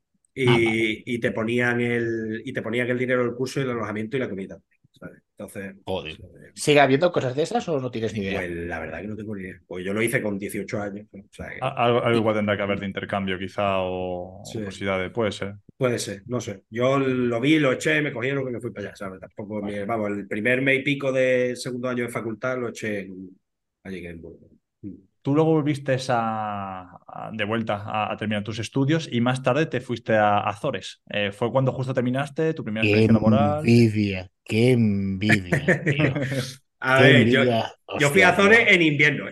Ah, 0.46 0.58
y, 0.60 1.20
te 1.20 1.32
ponían 1.32 1.82
el 1.82 2.42
y 2.46 2.54
te 2.54 2.62
ponían 2.62 2.90
el 2.90 2.98
dinero 2.98 3.24
del 3.24 3.34
curso 3.34 3.60
y 3.60 3.64
el 3.64 3.72
alojamiento 3.72 4.18
y 4.18 4.20
la 4.20 4.30
comida. 4.30 4.60
Entonces, 5.38 5.76
Joder. 5.86 6.14
Eh, 6.14 6.52
¿Sigue 6.56 6.80
habiendo 6.80 7.12
cosas 7.12 7.36
de 7.36 7.44
esas 7.44 7.68
o 7.70 7.80
no 7.80 7.92
tienes 7.92 8.14
ni 8.14 8.22
idea? 8.22 8.40
Pues 8.40 8.52
la 8.52 8.80
verdad 8.80 9.02
que 9.02 9.08
no 9.08 9.16
tengo 9.16 9.36
ni 9.36 9.44
idea. 9.44 9.62
Pues 9.68 9.86
yo 9.86 9.94
lo 9.94 10.02
hice 10.02 10.22
con 10.22 10.40
18 10.40 10.82
años. 10.82 11.08
algo, 11.62 12.12
igual 12.12 12.36
tendrá 12.36 12.58
que 12.58 12.64
haber 12.64 12.80
de 12.80 12.88
intercambio, 12.88 13.38
quizá, 13.38 13.82
o, 13.82 14.42
posibilidades. 14.44 15.12
Puede 15.12 15.32
ser. 15.32 15.56
Puede 15.78 16.00
ser, 16.00 16.24
no 16.26 16.42
sé. 16.42 16.64
Yo 16.72 16.98
lo 16.98 17.40
vi, 17.40 17.60
lo 17.60 17.72
eché, 17.72 18.02
me 18.02 18.12
cogieron 18.12 18.46
que 18.46 18.52
me 18.52 18.60
fui 18.60 18.72
para 18.72 18.88
allá, 18.88 18.96
¿sabes? 18.96 19.20
Tampoco, 19.20 19.62
vamos, 19.62 20.10
el 20.10 20.28
primer 20.28 20.62
mes 20.64 20.80
y 20.80 20.84
pico 20.84 21.12
de 21.12 21.56
segundo 21.56 21.90
año 21.90 22.04
de 22.06 22.10
facultad 22.10 22.58
lo 22.58 22.70
eché 22.70 23.08
allí 23.84 24.00
en 24.00 24.06
Edimburgo. 24.06 24.57
Tú 25.28 25.36
luego 25.36 25.52
volviste 25.52 25.98
a, 26.08 27.32
de 27.34 27.44
vuelta 27.44 27.84
a, 27.86 28.16
terminar 28.16 28.46
tus 28.46 28.60
estudios 28.60 29.10
y 29.12 29.20
más 29.20 29.44
tarde 29.44 29.66
te 29.66 29.82
fuiste 29.82 30.16
a 30.16 30.38
Azores. 30.38 31.02
Eh, 31.10 31.34
¿Fue 31.34 31.52
cuando 31.52 31.74
justo 31.74 31.94
terminaste 31.94 32.54
tu 32.54 32.64
primera 32.64 32.86
experiencia 32.86 33.14
laboral? 33.14 33.62
¡Qué 33.62 33.70
envidia! 33.70 34.32
¡Qué 34.46 34.72
envidia! 34.72 35.84
Tío. 35.84 36.14
A 36.80 37.02
ver, 37.02 37.28
yo, 37.28 37.44
yo, 38.00 38.10
fui 38.10 38.22
a 38.22 38.30
Azores 38.30 38.68
en 38.70 38.82
invierno. 38.82 39.26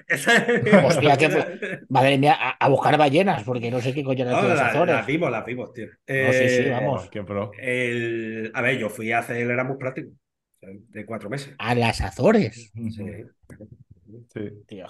Hostia, 0.84 1.16
que, 1.16 1.30
madre 1.88 2.18
mía, 2.18 2.36
a, 2.60 2.68
buscar 2.68 2.98
ballenas, 2.98 3.44
porque 3.44 3.72
no 3.72 3.80
sé 3.80 3.94
qué 3.94 4.04
coño 4.04 4.26
no, 4.26 4.32
la, 4.32 4.68
Azores. 4.68 4.96
Las 4.96 5.08
vimos, 5.08 5.32
las 5.32 5.46
vimos, 5.46 5.72
tío. 5.72 5.86
No, 5.86 6.34
sí, 6.34 6.50
sí, 6.50 6.70
vamos. 6.72 7.10
Qué 7.10 7.24
pro. 7.24 7.52
El, 7.58 8.52
a 8.54 8.62
ver, 8.62 8.78
yo 8.78 8.90
fui 8.90 9.14
a 9.14 9.20
hacer 9.20 9.38
el 9.38 9.50
Erasmus 9.50 9.78
práctico 9.78 10.10
de 10.60 11.06
cuatro 11.06 11.30
meses. 11.30 11.56
¿A 11.58 11.74
las 11.74 12.02
Azores? 12.02 12.70
Sí. 12.74 12.92
sí. 14.34 14.50
Tío. 14.68 14.88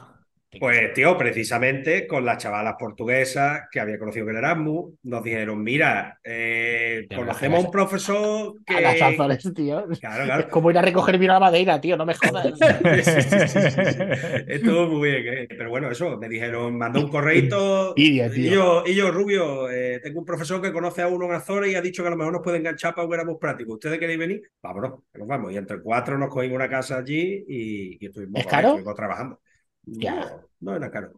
Pues, 0.59 0.93
tío, 0.93 1.17
precisamente 1.17 2.07
con 2.07 2.25
las 2.25 2.37
chavalas 2.37 2.75
portuguesas 2.77 3.61
que 3.71 3.79
había 3.79 3.99
conocido 3.99 4.25
que 4.25 4.31
el 4.31 4.37
Erasmus, 4.37 4.93
nos 5.03 5.23
dijeron, 5.23 5.63
mira, 5.63 6.19
eh, 6.23 7.07
conocemos 7.15 7.63
a 7.63 7.67
un 7.67 7.71
profesor 7.71 8.55
que... 8.65 8.75
A 8.75 8.81
las 8.81 9.01
Azores, 9.01 9.51
tío. 9.53 9.85
Claro, 9.99 10.25
claro. 10.25 10.41
Es 10.41 10.47
como 10.47 10.71
ir 10.71 10.77
a 10.77 10.81
recoger 10.81 11.17
vino 11.17 11.33
a 11.33 11.35
la 11.35 11.39
madera, 11.39 11.81
tío, 11.81 11.97
no 11.97 12.05
me 12.05 12.13
jodas. 12.13 12.45
Estuvo 14.47 14.87
muy 14.87 15.09
bien, 15.09 15.27
¿eh? 15.27 15.47
Pero 15.49 15.69
bueno, 15.69 15.89
eso, 15.89 16.17
me 16.17 16.29
dijeron, 16.29 16.77
mandó 16.77 17.01
un 17.01 17.09
correito 17.09 17.93
y, 17.95 18.15
yo, 18.49 18.83
y 18.85 18.93
yo, 18.93 19.11
Rubio, 19.11 19.69
eh, 19.69 19.99
tengo 20.03 20.19
un 20.19 20.25
profesor 20.25 20.61
que 20.61 20.71
conoce 20.71 21.01
a 21.01 21.07
uno 21.07 21.25
en 21.25 21.33
Azores 21.33 21.71
y 21.71 21.75
ha 21.75 21.81
dicho 21.81 22.03
que 22.03 22.07
a 22.07 22.11
lo 22.11 22.17
mejor 22.17 22.33
nos 22.33 22.41
puede 22.41 22.57
enganchar 22.57 22.93
para 22.93 23.07
un 23.07 23.13
Erasmus 23.13 23.37
práctico. 23.39 23.73
¿Ustedes 23.73 23.99
queréis 23.99 24.19
venir? 24.19 24.41
Vámonos, 24.61 24.99
nos 25.13 25.27
vamos. 25.27 25.53
Y 25.53 25.57
entre 25.57 25.81
cuatro 25.81 26.17
nos 26.17 26.29
cogimos 26.29 26.55
una 26.55 26.69
casa 26.69 26.97
allí 26.97 27.43
y, 27.47 28.03
y 28.03 28.07
estuvimos, 28.07 28.41
¿Es 28.41 28.47
caro? 28.47 28.69
estuvimos 28.69 28.95
trabajando. 28.95 29.39
Ya. 29.85 30.41
No, 30.59 30.75
era 30.75 30.89
caro. 30.89 31.13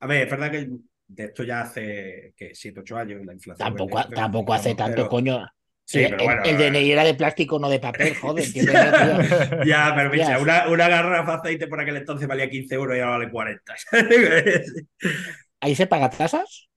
a 0.00 0.06
ver, 0.06 0.24
es 0.24 0.30
verdad 0.30 0.50
que 0.50 0.68
de 1.08 1.24
esto 1.24 1.42
ya 1.42 1.62
hace 1.62 2.34
que 2.36 2.54
7, 2.54 2.80
8 2.80 2.96
años 2.96 3.24
la 3.24 3.32
inflación. 3.32 3.66
Tampoco, 3.66 4.08
tampoco 4.08 4.54
hace 4.54 4.74
tanto, 4.74 5.08
coño. 5.08 5.44
Sí, 5.84 6.00
el, 6.00 6.10
pero 6.10 6.24
bueno, 6.24 6.42
el, 6.44 6.58
DNI 6.58 6.92
era 6.92 7.02
de 7.02 7.14
plástico, 7.14 7.58
no 7.58 7.70
de 7.70 7.80
papel, 7.80 8.14
joder. 8.20 8.44
ya, 9.66 9.92
pero 9.96 10.10
mira, 10.10 10.38
una, 10.38 10.68
una 10.68 10.86
garrafa 10.86 11.32
de 11.32 11.38
aceite 11.38 11.66
por 11.66 11.80
aquel 11.80 11.96
entonces 11.96 12.28
valía 12.28 12.50
15 12.50 12.74
euros 12.74 12.96
y 12.96 13.00
ahora 13.00 13.18
vale 13.18 13.30
40. 13.30 13.74
¿Ahí 15.60 15.74
se 15.74 15.86
paga 15.86 16.10
tasas? 16.10 16.68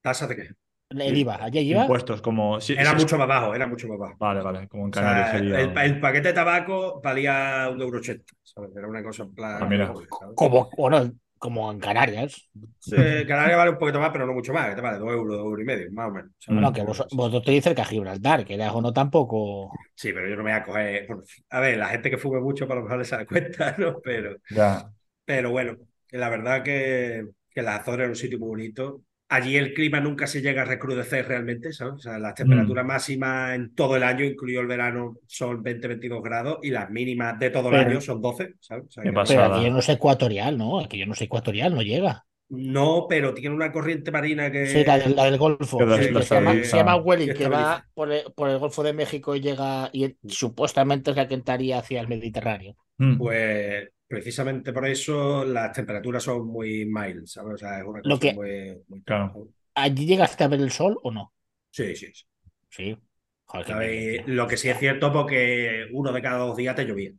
¿Tasas 0.00 0.30
de 0.30 0.36
qué? 0.36 0.48
El 0.88 1.16
IVA, 1.18 1.38
¿allí 1.44 1.58
IVA? 1.60 1.82
Impuestos, 1.82 2.22
como. 2.22 2.60
Sí, 2.60 2.74
era 2.76 2.94
mucho 2.94 3.18
más 3.18 3.28
bajo, 3.28 3.54
era 3.54 3.66
mucho 3.66 3.86
más 3.88 3.98
bajo. 3.98 4.16
Vale, 4.18 4.40
vale, 4.40 4.66
como 4.68 4.86
en 4.86 4.90
Canarias 4.90 5.28
o 5.28 5.30
sea, 5.30 5.38
sería. 5.38 5.60
El, 5.60 5.78
el, 5.78 6.00
paquete 6.00 6.28
de 6.28 6.34
tabaco 6.34 7.00
valía 7.00 7.68
un 7.70 7.80
euro 7.80 7.98
ochenta, 7.98 8.32
¿sabes? 8.54 8.70
Era 8.76 8.88
una 8.88 9.02
cosa 9.02 9.22
en 9.24 9.34
plan. 9.34 9.62
Ah, 9.62 9.66
mira. 9.66 9.92
Como, 10.34 10.70
bueno, 10.76 11.12
como 11.38 11.70
en 11.72 11.78
Canarias. 11.78 12.48
Sí, 12.78 12.96
Canarias 13.26 13.56
vale 13.56 13.70
un 13.70 13.78
poquito 13.78 14.00
más, 14.00 14.10
pero 14.10 14.26
no 14.26 14.32
mucho 14.32 14.52
más. 14.52 14.74
Te 14.74 14.80
vale 14.80 14.98
dos 14.98 15.10
euros, 15.10 15.36
dos 15.36 15.46
euros 15.46 15.62
y 15.62 15.64
medio, 15.64 15.92
más 15.92 16.08
o 16.08 16.12
menos. 16.12 16.30
¿sabes? 16.38 16.60
No, 16.60 16.72
que 16.72 16.82
vos, 16.82 17.06
vosotros 17.12 17.44
tenéis 17.44 17.64
cerca 17.64 17.84
Gibraltar, 17.84 18.44
que 18.44 18.56
lejos 18.56 18.82
no 18.82 18.92
tampoco. 18.92 19.72
Sí, 19.94 20.12
pero 20.12 20.28
yo 20.28 20.36
no 20.36 20.42
me 20.42 20.50
voy 20.50 20.60
a 20.60 20.64
coger. 20.64 21.08
A 21.50 21.60
ver, 21.60 21.78
la 21.78 21.88
gente 21.88 22.10
que 22.10 22.18
fume 22.18 22.40
mucho, 22.40 22.68
para 22.68 22.80
lo 22.80 22.84
mejor 22.84 22.98
les 22.98 23.10
da 23.10 23.26
cuenta, 23.26 23.74
¿no? 23.78 24.00
Pero. 24.00 24.36
Ya. 24.50 24.90
Pero 25.24 25.50
bueno, 25.50 25.76
la 26.10 26.28
verdad 26.28 26.62
que, 26.62 27.26
que 27.50 27.62
las 27.62 27.80
Azores 27.80 28.00
era 28.00 28.08
un 28.08 28.16
sitio 28.16 28.38
muy 28.38 28.48
bonito 28.48 29.02
Allí 29.32 29.56
el 29.56 29.74
clima 29.74 30.00
nunca 30.00 30.26
se 30.26 30.42
llega 30.42 30.62
a 30.62 30.64
recrudecer 30.64 31.28
realmente, 31.28 31.72
¿sabes? 31.72 31.94
O 31.94 31.98
sea, 31.98 32.18
las 32.18 32.34
temperaturas 32.34 32.84
mm. 32.84 32.88
máximas 32.88 33.54
en 33.54 33.72
todo 33.76 33.96
el 33.96 34.02
año, 34.02 34.24
incluido 34.24 34.60
el 34.60 34.66
verano, 34.66 35.18
son 35.28 35.62
20-22 35.62 36.20
grados 36.20 36.58
y 36.62 36.70
las 36.70 36.90
mínimas 36.90 37.38
de 37.38 37.50
todo 37.50 37.68
el 37.68 37.76
año 37.76 38.00
son 38.00 38.20
12, 38.20 38.54
¿sabes? 38.58 38.86
O 38.88 38.90
sea, 38.90 39.04
pero 39.04 39.44
aquí 39.44 39.70
no 39.70 39.78
es 39.78 39.88
ecuatorial, 39.88 40.58
¿no? 40.58 40.80
Aquí 40.80 40.98
yo 40.98 41.06
no 41.06 41.14
sé 41.14 41.24
ecuatorial, 41.24 41.72
no 41.72 41.82
llega. 41.82 42.24
No, 42.48 43.06
pero 43.08 43.32
tiene 43.32 43.54
una 43.54 43.70
corriente 43.70 44.10
marina 44.10 44.50
que. 44.50 44.66
Sí, 44.66 44.84
la 44.84 44.98
del, 44.98 45.14
la 45.14 45.26
del 45.26 45.38
Golfo. 45.38 45.78
Sí, 45.78 46.12
que 46.12 46.22
se, 46.24 46.34
llama, 46.34 46.54
se 46.64 46.76
llama 46.76 46.96
Welling, 46.96 47.32
que 47.32 47.48
va 47.48 47.86
por 47.94 48.10
el, 48.10 48.24
por 48.34 48.50
el, 48.50 48.58
Golfo 48.58 48.82
de 48.82 48.92
México 48.92 49.36
y 49.36 49.40
llega. 49.40 49.88
Y 49.92 50.16
supuestamente 50.26 51.12
es 51.12 51.16
la 51.16 51.28
que 51.28 51.34
entraría 51.34 51.78
hacia 51.78 52.00
el 52.00 52.08
Mediterráneo. 52.08 52.74
Mm. 52.98 53.18
Pues 53.18 53.90
precisamente 54.10 54.72
por 54.72 54.86
eso 54.86 55.44
las 55.44 55.72
temperaturas 55.72 56.22
son 56.24 56.46
muy 56.46 56.84
mild, 56.84 57.26
¿sabes? 57.26 57.54
O 57.54 57.58
sea, 57.58 57.78
es 57.78 57.84
una 57.84 58.02
cosa 58.02 58.08
Lo 58.08 58.18
que... 58.18 58.32
muy, 58.34 58.82
muy 58.88 59.02
claro. 59.02 59.48
¿Allí 59.74 60.04
llegaste 60.06 60.42
a 60.44 60.48
ver 60.48 60.60
el 60.60 60.72
sol 60.72 60.98
o 61.02 61.10
no? 61.12 61.32
Sí, 61.70 61.94
sí. 61.94 62.12
Sí. 62.12 62.24
sí. 62.68 62.98
Joder, 63.44 64.28
lo 64.28 64.46
que 64.46 64.56
sí 64.56 64.68
es 64.68 64.78
cierto 64.78 65.12
porque 65.12 65.86
uno 65.92 66.12
de 66.12 66.22
cada 66.22 66.38
dos 66.38 66.56
días 66.56 66.74
te 66.76 66.84
llovía. 66.86 67.12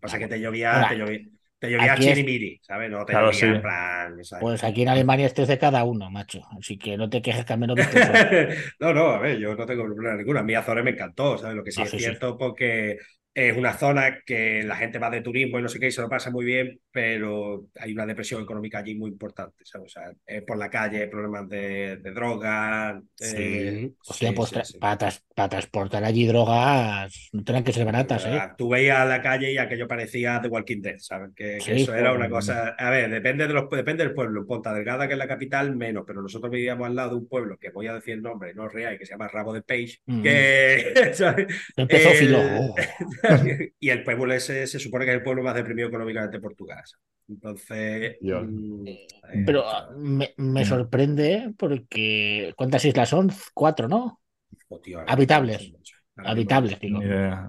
Pasa 0.00 0.18
que 0.18 0.28
te 0.28 0.40
llovía, 0.40 0.74
Ahora, 0.74 0.88
te 0.88 0.96
llovía. 0.96 1.18
Te 1.58 1.70
llovía 1.70 1.96
chirimiri, 1.98 2.54
es... 2.54 2.66
¿sabes? 2.66 2.90
No 2.90 3.04
te 3.04 3.12
claro, 3.12 3.30
llovía 3.30 3.40
sí. 3.40 3.46
en 3.46 3.60
plan. 3.62 4.24
¿sabes? 4.24 4.42
Pues 4.42 4.64
aquí 4.64 4.82
en 4.82 4.88
Alemania 4.88 5.26
es 5.26 5.34
13 5.34 5.58
cada 5.58 5.84
uno, 5.84 6.10
macho. 6.10 6.40
Así 6.58 6.78
que 6.78 6.96
no 6.96 7.08
te 7.10 7.22
quejes 7.22 7.44
que 7.44 7.52
al 7.52 7.58
menos. 7.58 7.76
no, 8.80 8.92
no, 8.94 9.06
a 9.10 9.18
ver, 9.18 9.38
yo 9.38 9.54
no 9.54 9.66
tengo 9.66 9.84
problema 9.84 10.16
ninguno. 10.16 10.40
A 10.40 10.42
mí 10.42 10.54
Azores 10.54 10.84
me 10.84 10.90
encantó, 10.90 11.38
¿sabes? 11.38 11.56
Lo 11.56 11.64
que 11.64 11.72
sí 11.72 11.80
Ah, 11.80 11.84
es 11.84 11.90
sí, 11.90 11.98
sí. 11.98 12.04
cierto 12.04 12.36
porque 12.38 12.98
es 13.46 13.56
una 13.56 13.72
zona 13.72 14.18
que 14.26 14.62
la 14.64 14.74
gente 14.76 14.98
va 14.98 15.10
de 15.10 15.20
turismo 15.20 15.58
y 15.58 15.62
no 15.62 15.68
sé 15.68 15.78
qué 15.78 15.86
y 15.88 15.92
se 15.92 16.00
lo 16.00 16.08
pasa 16.08 16.30
muy 16.30 16.44
bien, 16.44 16.80
pero 16.90 17.66
hay 17.78 17.92
una 17.92 18.04
depresión 18.06 18.42
económica 18.42 18.78
allí 18.78 18.94
muy 18.96 19.10
importante, 19.10 19.64
¿sabes? 19.64 19.86
O 19.86 20.00
sea, 20.00 20.12
es 20.26 20.42
por 20.42 20.58
la 20.58 20.68
calle, 20.70 21.06
problemas 21.08 21.48
de, 21.48 21.98
de 21.98 22.10
drogas. 22.12 23.00
Sí. 23.14 23.34
eh, 23.38 23.90
Hostia, 24.06 24.28
sí, 24.30 24.34
pues 24.34 24.52
tra- 24.52 24.64
sí. 24.64 24.78
Para, 24.78 24.98
tras- 24.98 25.22
para 25.34 25.48
transportar 25.50 26.02
allí 26.04 26.26
drogas 26.26 27.28
no 27.32 27.44
tienen 27.44 27.62
que 27.62 27.72
ser 27.72 27.84
baratas, 27.84 28.26
¿eh? 28.26 28.40
Tú 28.56 28.68
veías 28.70 29.06
la 29.08 29.22
calle 29.22 29.52
y 29.52 29.58
aquello 29.58 29.86
parecía 29.86 30.40
The 30.42 30.48
Walking 30.48 30.80
Dead, 30.82 30.96
¿sabes? 30.98 31.30
Que, 31.36 31.58
que 31.64 31.82
eso 31.82 31.94
era 31.94 32.08
joder. 32.08 32.16
una 32.20 32.28
cosa. 32.28 32.74
A 32.78 32.90
ver, 32.90 33.08
depende, 33.10 33.46
de 33.46 33.54
los, 33.54 33.70
depende 33.70 34.02
del 34.04 34.14
pueblo. 34.14 34.46
Ponta 34.46 34.74
Delgada, 34.74 35.06
que 35.06 35.12
es 35.14 35.18
la 35.18 35.28
capital, 35.28 35.76
menos, 35.76 36.04
pero 36.06 36.22
nosotros 36.22 36.50
vivíamos 36.50 36.86
al 36.88 36.96
lado 36.96 37.10
de 37.10 37.16
un 37.16 37.28
pueblo 37.28 37.56
que 37.58 37.70
voy 37.70 37.86
a 37.86 37.94
decir 37.94 38.14
el 38.14 38.22
nombre, 38.22 38.52
no 38.54 38.66
es 38.66 38.72
real, 38.72 38.98
que 38.98 39.06
se 39.06 39.12
llama 39.12 39.28
Rabo 39.28 39.52
de 39.52 39.62
Page, 39.62 39.98
Mm. 40.06 40.22
que. 40.22 40.92
¿sabes? 41.14 41.46
Empezó 41.76 42.08
El- 42.10 42.16
filo. 42.16 42.38
Y 43.80 43.90
el 43.90 44.04
pueblo 44.04 44.34
ese 44.34 44.66
se 44.66 44.78
supone 44.78 45.04
que 45.04 45.12
es 45.12 45.16
el 45.18 45.22
pueblo 45.22 45.42
más 45.42 45.54
deprimido 45.54 45.88
económicamente 45.88 46.36
de 46.38 46.42
Portugal. 46.42 46.82
Entonces. 47.28 48.16
Mm, 48.22 48.86
eh, 48.86 49.06
Pero 49.46 49.68
ah, 49.68 49.90
me, 49.96 50.34
me 50.36 50.64
sorprende 50.64 51.52
porque. 51.56 52.54
¿Cuántas 52.56 52.84
islas 52.84 53.08
son? 53.08 53.30
Cuatro, 53.54 53.88
¿no? 53.88 54.20
oh, 54.68 54.80
tío, 54.80 55.00
Habitables. 55.06 55.72
Habitables, 56.16 56.80
digo. 56.80 57.00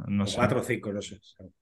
No 0.08 0.28
sé. 0.28 0.36
Cuatro 0.38 0.60
o 0.60 0.64
cinco, 0.64 0.94
no 0.94 1.02
sé. 1.02 1.20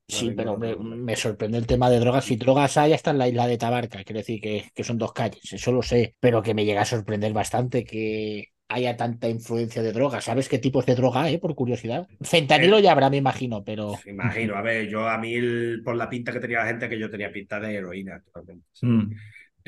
Sí, 0.08 0.32
pero 0.36 0.58
me, 0.58 0.75
me 0.75 1.15
sorprende 1.15 1.58
el 1.58 1.67
tema 1.67 1.89
de 1.89 1.99
drogas. 1.99 2.25
Si 2.25 2.38
drogas 2.38 2.77
hay, 2.77 2.93
hasta 2.93 3.12
en 3.12 3.17
la 3.17 3.27
isla 3.27 3.47
de 3.47 3.58
Tabarca, 3.58 4.03
quiere 4.03 4.19
decir 4.19 4.41
que, 4.41 4.69
que 4.73 4.84
son 4.84 4.97
dos 4.97 5.13
calles, 5.13 5.51
eso 5.51 5.71
lo 5.71 5.82
sé, 5.82 6.15
pero 6.19 6.41
que 6.41 6.53
me 6.53 6.65
llega 6.65 6.82
a 6.82 6.86
sorprender 6.86 7.34
bastante 7.34 7.84
que 7.84 8.51
haya 8.69 8.97
tanta 8.97 9.30
influencia 9.30 9.82
de 9.82 9.93
drogas. 9.93 10.25
¿Sabes 10.25 10.49
qué 10.49 10.60
tipos 10.60 10.86
de 10.86 10.95
droga 10.95 11.23
hay, 11.23 11.38
por 11.38 11.56
curiosidad? 11.56 12.08
Fentanilo 12.21 12.80
ya 12.80 12.91
habrá, 12.91 13.10
me 13.10 13.17
imagino, 13.17 13.63
pero 13.63 13.93
Me 14.06 14.12
Imagino, 14.12 14.56
a 14.56 14.62
ver, 14.62 14.88
yo 14.88 15.08
a 15.08 15.17
mí 15.17 15.34
el- 15.36 15.82
por 15.86 15.95
la 15.95 16.10
pinta 16.10 16.32
que 16.34 16.39
tenía 16.39 16.60
la 16.60 16.65
gente, 16.67 16.89
que 16.89 16.99
yo 16.99 17.10
tenía 17.10 17.32
pinta 17.32 17.60
de 17.60 17.75
heroína 17.75 18.21
totalmente. 18.21 18.65
Mm. 18.82 19.12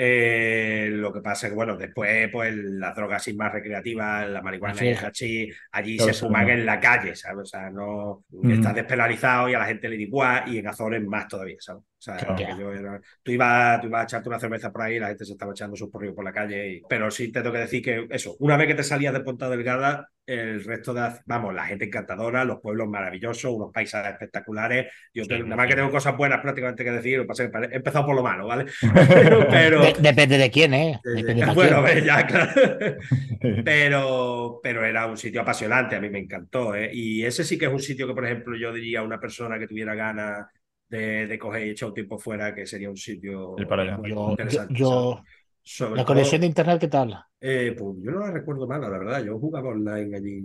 Eh, 0.02 0.88
lo 0.94 1.12
que 1.12 1.20
pasa 1.20 1.48
es 1.48 1.52
que, 1.52 1.56
bueno, 1.58 1.76
después, 1.76 2.30
pues 2.32 2.56
las 2.56 2.96
drogas 2.96 3.22
así 3.22 3.34
más 3.34 3.52
recreativas, 3.52 4.30
la 4.30 4.42
marihuana 4.42 4.74
Sí. 4.76 4.86
y 4.86 4.88
el 4.90 4.98
hachís, 4.98 5.56
allí 5.74 6.00
se 6.00 6.14
fuman 6.14 6.50
en 6.50 6.66
la 6.66 6.80
calle, 6.80 7.16
¿sabes? 7.18 7.42
O 7.42 7.46
sea, 7.46 7.70
no 7.70 8.24
Mm. 8.30 8.52
estás 8.52 8.76
despenalizado 8.76 9.50
y 9.50 9.56
a 9.56 9.60
la 9.60 9.66
gente 9.66 9.90
le 9.90 9.98
da 9.98 10.02
igual, 10.02 10.44
y 10.54 10.58
en 10.58 10.68
Azores 10.68 11.04
más 11.06 11.28
todavía, 11.28 11.58
¿sabes? 11.60 11.84
O 12.00 12.02
sea, 12.02 12.16
Claro. 12.16 12.34
aquello 12.34 12.72
era- 12.74 13.02
tú, 13.22 13.32
ibas, 13.34 13.82
tú 13.82 13.88
ibas 13.88 14.00
a 14.02 14.04
echarte 14.06 14.30
una 14.30 14.40
cerveza 14.40 14.72
por 14.72 14.84
ahí 14.84 14.96
y 14.96 15.00
la 15.00 15.10
gente 15.10 15.26
se 15.26 15.34
estaba 15.34 15.52
echando 15.52 15.76
sus 15.76 15.90
porrillos 15.90 16.16
por 16.16 16.24
la 16.24 16.32
calle. 16.32 16.70
y- 16.76 16.82
Pero 16.88 17.12
sí 17.12 17.30
te 17.30 17.42
tengo 17.42 17.52
que 17.54 17.60
decir 17.62 17.82
que 17.84 18.08
eso, 18.10 18.38
una 18.40 18.56
vez 18.56 18.68
que 18.68 18.76
te 18.76 18.84
salías 18.84 19.12
de 19.14 19.20
Ponta 19.20 19.50
Delgada, 19.50 20.08
el 20.26 20.64
resto 20.64 20.94
de, 20.94 21.10
vamos, 21.26 21.54
la 21.56 21.66
gente 21.66 21.86
encantadora, 21.86 22.46
los 22.46 22.62
pueblos 22.62 22.88
maravillosos, 22.88 23.52
unos 23.52 23.72
paisajes 23.74 24.12
espectaculares. 24.14 24.88
Yo 25.14 25.24
Sí, 25.26 25.30
nada 25.44 25.56
más 25.58 25.68
que 25.68 25.76
tengo 25.76 25.90
cosas 25.90 26.16
buenas 26.16 26.40
prácticamente 26.40 26.84
que 26.86 26.92
decir, 26.92 27.20
he 27.20 27.76
empezado 27.76 28.06
por 28.06 28.16
lo 28.16 28.22
malo, 28.24 28.48
¿vale? 28.48 28.66
pero, 29.44 29.48
pero- 29.50 29.82
de- 29.82 29.96
depende 30.00 30.38
de 30.38 30.52
quién, 30.52 30.74
¿eh? 30.76 31.00
Depende 31.04 31.46
de 31.46 31.54
bueno, 31.54 31.84
quién. 31.84 32.06
ya, 32.06 32.26
claro. 32.28 32.52
pero, 33.66 34.60
pero 34.64 34.86
era 34.86 35.06
un 35.08 35.18
sitio 35.18 35.42
apasionante, 35.42 35.96
a 35.96 36.00
mí 36.02 36.10
me 36.10 36.20
encantó. 36.20 36.76
¿eh? 36.76 36.90
Y 36.94 37.26
ese 37.26 37.44
sí 37.44 37.58
que 37.58 37.66
es 37.66 37.72
un 37.72 37.80
sitio 37.80 38.08
que, 38.08 38.14
por 38.14 38.26
ejemplo, 38.26 38.56
yo 38.58 38.72
diría 38.74 39.00
a 39.00 39.04
una 39.04 39.20
persona 39.20 39.58
que 39.60 39.68
tuviera 39.68 39.96
ganas 39.96 40.46
de, 40.90 41.28
de 41.28 41.40
coger 41.40 41.68
y 41.68 41.70
echar 41.72 41.90
un 41.90 41.96
tiempo 41.96 42.20
fuera, 42.20 42.54
que 42.56 42.66
sería 42.68 42.90
un 42.90 42.98
sitio 42.98 43.58
Ir 43.58 43.68
para 43.68 43.84
allá. 43.84 43.98
muy 43.98 44.10
Yo, 44.10 44.38
yo, 44.48 44.60
interesante. 44.60 44.74
yo-. 44.74 45.24
Sobre 45.64 46.02
la 46.02 46.06
todo, 46.06 46.06
conexión 46.06 46.42
de 46.42 46.48
internet, 46.48 46.80
¿qué 46.82 46.88
tal? 46.88 47.26
eh, 47.42 47.76
pues 47.78 47.96
yo 48.04 48.12
no 48.12 48.20
la 48.20 48.32
recuerdo 48.32 48.68
mal, 48.68 48.82
la 48.82 48.90
verdad. 48.90 49.24
Yo 49.24 49.40
jugaba 49.40 49.70
online 49.70 50.16
allí. 50.18 50.44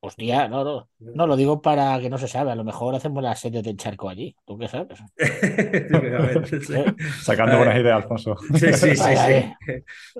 Hostia, 0.00 0.48
no, 0.48 0.64
no. 0.64 0.88
No, 1.14 1.26
lo 1.26 1.36
digo 1.36 1.62
para 1.62 1.98
que 2.00 2.10
no 2.10 2.18
se 2.18 2.26
sabe. 2.28 2.50
A 2.50 2.56
lo 2.56 2.64
mejor 2.64 2.94
hacemos 2.94 3.22
la 3.22 3.36
serie 3.36 3.62
de 3.62 3.76
charco 3.76 4.08
allí. 4.08 4.34
¿Tú 4.44 4.58
qué 4.58 4.68
sabes? 4.68 4.98
Sí. 6.60 6.74
¿Eh? 6.74 6.94
Sacando 7.20 7.56
buenas 7.58 7.76
ideas, 7.76 7.96
Alfonso. 8.02 8.36
Sí, 8.52 8.72
sí, 8.74 8.96
sí, 8.96 9.14
Ay, 9.16 9.16
sí. 9.16 9.72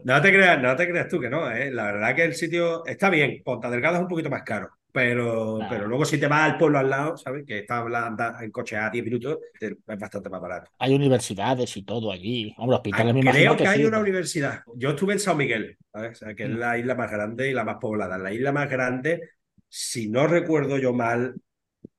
No 0.04 0.20
te 0.22 0.30
creas, 0.32 0.60
no 0.62 0.74
te 0.76 0.88
creas 0.88 1.08
tú 1.08 1.20
que 1.20 1.30
no, 1.30 1.50
¿eh? 1.50 1.70
La 1.70 1.84
verdad 1.92 2.14
que 2.16 2.24
el 2.24 2.34
sitio 2.34 2.84
está 2.86 3.10
bien. 3.10 3.42
Ponta 3.44 3.70
Delgada 3.70 3.96
es 3.98 4.02
un 4.02 4.08
poquito 4.08 4.30
más 4.30 4.42
caro, 4.42 4.70
pero, 4.92 5.58
pero 5.70 5.88
luego 5.88 6.04
si 6.04 6.18
te 6.18 6.28
vas 6.28 6.52
al 6.52 6.58
pueblo 6.58 6.78
al 6.78 6.90
lado, 6.90 7.16
¿sabes? 7.16 7.46
Que 7.46 7.60
está 7.60 7.78
hablando 7.78 8.24
en 8.38 8.50
coche 8.50 8.76
a 8.76 8.90
10 8.90 9.04
minutos, 9.04 9.38
es 9.58 9.74
bastante 9.86 10.28
más 10.28 10.40
barato. 10.40 10.70
Hay 10.78 10.94
universidades 10.94 11.74
y 11.78 11.82
todo 11.82 12.12
allí. 12.12 12.54
Hombre, 12.58 12.76
hospitales 12.76 13.14
me 13.14 13.22
Creo 13.22 13.56
que, 13.56 13.66
hay 13.66 13.86
una 13.86 13.98
universidad. 13.98 14.62
Yo 14.76 14.90
estuve 14.90 15.14
en 15.14 15.20
San 15.20 15.38
Miguel, 15.38 15.78
¿sabes? 15.90 16.20
O 16.20 16.24
sea, 16.26 16.34
que 16.34 16.44
es 16.44 16.50
mm. 16.50 16.58
la 16.58 16.78
isla 16.78 16.94
más 16.94 17.10
grande 17.10 17.48
y 17.48 17.54
la 17.54 17.64
más 17.64 17.76
poblada. 17.80 18.18
La 18.18 18.34
isla 18.34 18.52
más 18.52 18.68
grande, 18.68 19.30
si 19.66 20.10
no 20.10 20.26
recuerdo 20.26 20.76
yo 20.76 20.92
mal, 20.92 21.36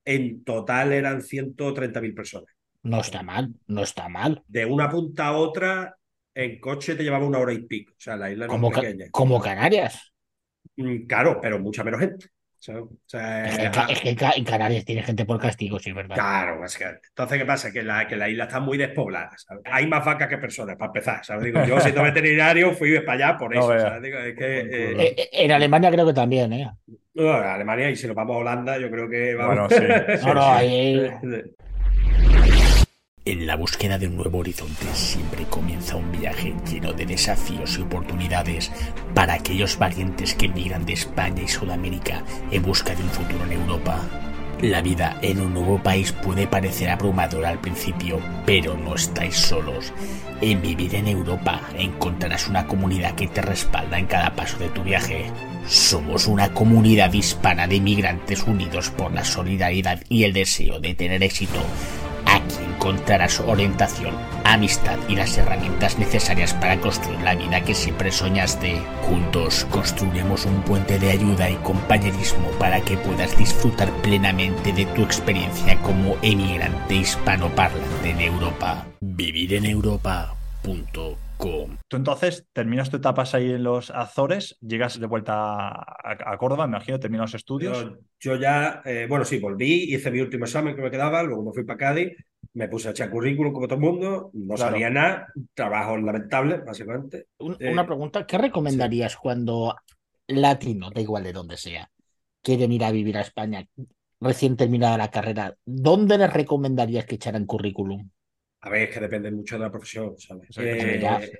en 0.04 0.44
total 0.44 0.92
eran 0.92 1.20
130.000 1.20 2.14
personas. 2.14 2.54
No 2.84 3.00
está 3.00 3.24
mal, 3.24 3.52
no 3.66 3.82
está 3.82 4.08
mal. 4.08 4.40
De 4.46 4.66
una 4.66 4.88
punta 4.88 5.28
a 5.28 5.36
otra, 5.36 5.96
en 6.32 6.60
coche 6.60 6.94
te 6.94 7.02
llevaba 7.02 7.26
una 7.26 7.38
hora 7.38 7.52
y 7.52 7.62
pico. 7.62 7.92
O 7.92 8.00
sea, 8.00 8.16
la 8.16 8.30
isla 8.30 8.46
no 8.46 8.68
es 8.68 8.74
pequeña. 8.74 9.06
Como 9.10 9.40
Canarias. 9.40 10.12
Mm, 10.76 11.06
claro, 11.06 11.40
pero 11.40 11.58
mucha 11.58 11.82
menos 11.82 11.98
gente. 11.98 12.26
O 12.68 12.88
sea, 13.06 13.46
es, 13.88 14.00
que, 14.00 14.16
en 14.36 14.44
Canarias 14.44 14.84
tiene 14.84 15.02
gente 15.02 15.24
por 15.24 15.38
castigo, 15.38 15.78
sí, 15.78 15.92
¿verdad? 15.92 16.14
Claro, 16.14 16.64
es 16.64 16.76
que, 16.76 16.84
entonces, 16.84 17.38
¿qué 17.38 17.44
pasa? 17.44 17.72
Que 17.72 17.82
la, 17.82 18.06
que 18.06 18.16
la 18.16 18.28
isla 18.28 18.44
está 18.44 18.60
muy 18.60 18.78
despoblada, 18.78 19.30
Hay 19.64 19.86
más 19.86 20.04
vacas 20.04 20.28
que 20.28 20.38
personas, 20.38 20.76
para 20.76 20.88
empezar, 20.88 21.24
¿sabes? 21.24 21.44
Digo, 21.44 21.64
yo 21.64 21.80
siendo 21.80 22.02
veterinario 22.02 22.72
fui 22.72 22.98
para 23.00 23.28
allá 23.28 23.38
por 23.38 23.54
eso, 23.54 24.00
Digo, 24.00 24.18
es 24.18 24.36
que, 24.36 24.60
eh, 24.60 25.14
eh, 25.16 25.28
en 25.32 25.52
Alemania 25.52 25.90
creo 25.90 26.06
que 26.06 26.14
también, 26.14 26.52
¿eh? 26.52 26.70
No, 27.14 27.38
en 27.38 27.44
Alemania, 27.44 27.90
y 27.90 27.96
si 27.96 28.06
nos 28.06 28.16
vamos 28.16 28.36
a 28.36 28.38
Holanda, 28.38 28.78
yo 28.78 28.90
creo 28.90 29.08
que 29.08 29.34
vamos. 29.34 29.70
no, 30.24 30.34
no, 30.34 30.52
ahí... 30.52 31.10
En 33.26 33.46
la 33.46 33.56
búsqueda 33.56 33.96
de 33.96 34.06
un 34.06 34.16
nuevo 34.16 34.40
horizonte 34.40 34.84
siempre 34.92 35.44
comienza 35.44 35.96
un 35.96 36.12
viaje 36.12 36.54
lleno 36.70 36.92
de 36.92 37.06
desafíos 37.06 37.78
y 37.78 37.80
oportunidades 37.80 38.70
para 39.14 39.32
aquellos 39.32 39.78
valientes 39.78 40.34
que 40.34 40.44
emigran 40.44 40.84
de 40.84 40.92
España 40.92 41.42
y 41.42 41.48
Sudamérica 41.48 42.22
en 42.50 42.62
busca 42.62 42.94
de 42.94 43.02
un 43.02 43.08
futuro 43.08 43.42
en 43.46 43.52
Europa. 43.52 43.98
La 44.60 44.82
vida 44.82 45.18
en 45.22 45.40
un 45.40 45.54
nuevo 45.54 45.82
país 45.82 46.12
puede 46.12 46.46
parecer 46.46 46.90
abrumadora 46.90 47.48
al 47.48 47.62
principio, 47.62 48.20
pero 48.44 48.76
no 48.76 48.94
estáis 48.94 49.36
solos. 49.36 49.94
En 50.42 50.60
Vivir 50.60 50.94
en 50.94 51.08
Europa 51.08 51.62
encontrarás 51.78 52.46
una 52.48 52.66
comunidad 52.66 53.14
que 53.14 53.28
te 53.28 53.40
respalda 53.40 53.98
en 53.98 54.06
cada 54.06 54.36
paso 54.36 54.58
de 54.58 54.68
tu 54.68 54.82
viaje. 54.82 55.30
Somos 55.66 56.26
una 56.26 56.52
comunidad 56.52 57.10
hispana 57.14 57.66
de 57.66 57.76
inmigrantes 57.76 58.42
unidos 58.42 58.90
por 58.90 59.14
la 59.14 59.24
solidaridad 59.24 60.02
y 60.10 60.24
el 60.24 60.34
deseo 60.34 60.78
de 60.78 60.94
tener 60.94 61.22
éxito 61.22 61.62
Aquí 62.34 62.64
encontrarás 62.64 63.38
orientación, 63.38 64.12
amistad 64.42 64.98
y 65.08 65.14
las 65.14 65.38
herramientas 65.38 65.98
necesarias 66.00 66.52
para 66.54 66.80
construir 66.80 67.20
la 67.20 67.36
vida 67.36 67.60
que 67.60 67.74
siempre 67.74 68.10
soñaste. 68.10 68.82
Juntos 69.08 69.64
construiremos 69.70 70.44
un 70.44 70.60
puente 70.62 70.98
de 70.98 71.12
ayuda 71.12 71.48
y 71.48 71.54
compañerismo 71.56 72.50
para 72.58 72.80
que 72.80 72.96
puedas 72.96 73.38
disfrutar 73.38 73.88
plenamente 74.02 74.72
de 74.72 74.84
tu 74.86 75.02
experiencia 75.02 75.80
como 75.82 76.16
emigrante 76.22 76.96
hispanoparlante 76.96 78.10
en 78.10 78.20
Europa. 78.20 78.84
Vivir 79.00 79.54
en 79.54 79.66
Tú 81.38 81.96
entonces 81.96 82.46
terminas 82.52 82.90
tu 82.90 82.96
etapas 82.96 83.34
ahí 83.34 83.50
en 83.50 83.62
los 83.62 83.90
Azores, 83.90 84.56
llegas 84.60 84.98
de 84.98 85.06
vuelta 85.06 85.68
a, 85.68 86.36
Córdoba, 86.38 86.66
me 86.66 86.76
imagino, 86.76 86.98
terminas 86.98 87.32
los 87.32 87.40
estudios. 87.40 87.92
Yo, 88.18 88.36
ya, 88.36 88.82
eh, 88.84 89.06
bueno, 89.08 89.24
sí, 89.24 89.38
volví, 89.38 89.94
hice 89.94 90.10
mi 90.10 90.20
último 90.20 90.44
examen 90.44 90.74
que 90.74 90.82
me 90.82 90.90
quedaba, 90.90 91.22
luego 91.22 91.44
me 91.44 91.52
fui 91.52 91.64
para 91.64 91.78
Cádiz, 91.78 92.12
me 92.54 92.68
puse 92.68 92.88
a 92.88 92.90
echar 92.92 93.10
currículum 93.10 93.52
como 93.52 93.66
todo 93.66 93.78
el 93.78 93.84
mundo, 93.84 94.30
no 94.32 94.56
sabía 94.56 94.88
nada, 94.90 95.28
trabajo 95.52 95.96
lamentable, 95.96 96.58
básicamente. 96.58 97.26
Eh, 97.58 97.72
una 97.72 97.86
pregunta, 97.86 98.26
¿qué 98.26 98.38
recomendarías 98.38 99.16
cuando 99.16 99.76
latino, 100.26 100.90
da 100.90 101.00
igual 101.00 101.24
de 101.24 101.32
dónde 101.32 101.56
sea, 101.56 101.90
quieren 102.42 102.72
ir 102.72 102.84
a 102.84 102.90
vivir 102.90 103.18
a 103.18 103.22
España, 103.22 103.66
recién 104.20 104.56
terminada 104.56 104.96
la 104.96 105.10
carrera, 105.10 105.56
¿dónde 105.66 106.16
les 106.16 106.32
recomendarías 106.32 107.04
que 107.04 107.16
echaran 107.16 107.44
currículum? 107.44 108.08
A 108.64 108.70
ver, 108.70 108.88
es 108.88 108.94
que 108.94 109.00
depende 109.00 109.30
mucho 109.30 109.56
de 109.56 109.64
la 109.64 109.70
profesión, 109.70 110.16
¿sabes? 110.18 110.48
Eh, 110.56 111.38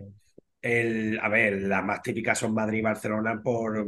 el, 0.60 1.18
a 1.20 1.28
ver, 1.30 1.62
las 1.62 1.82
más 1.82 2.02
típicas 2.02 2.38
son 2.38 2.52
Madrid 2.52 2.78
y 2.80 2.82
Barcelona 2.82 3.40
por, 3.42 3.86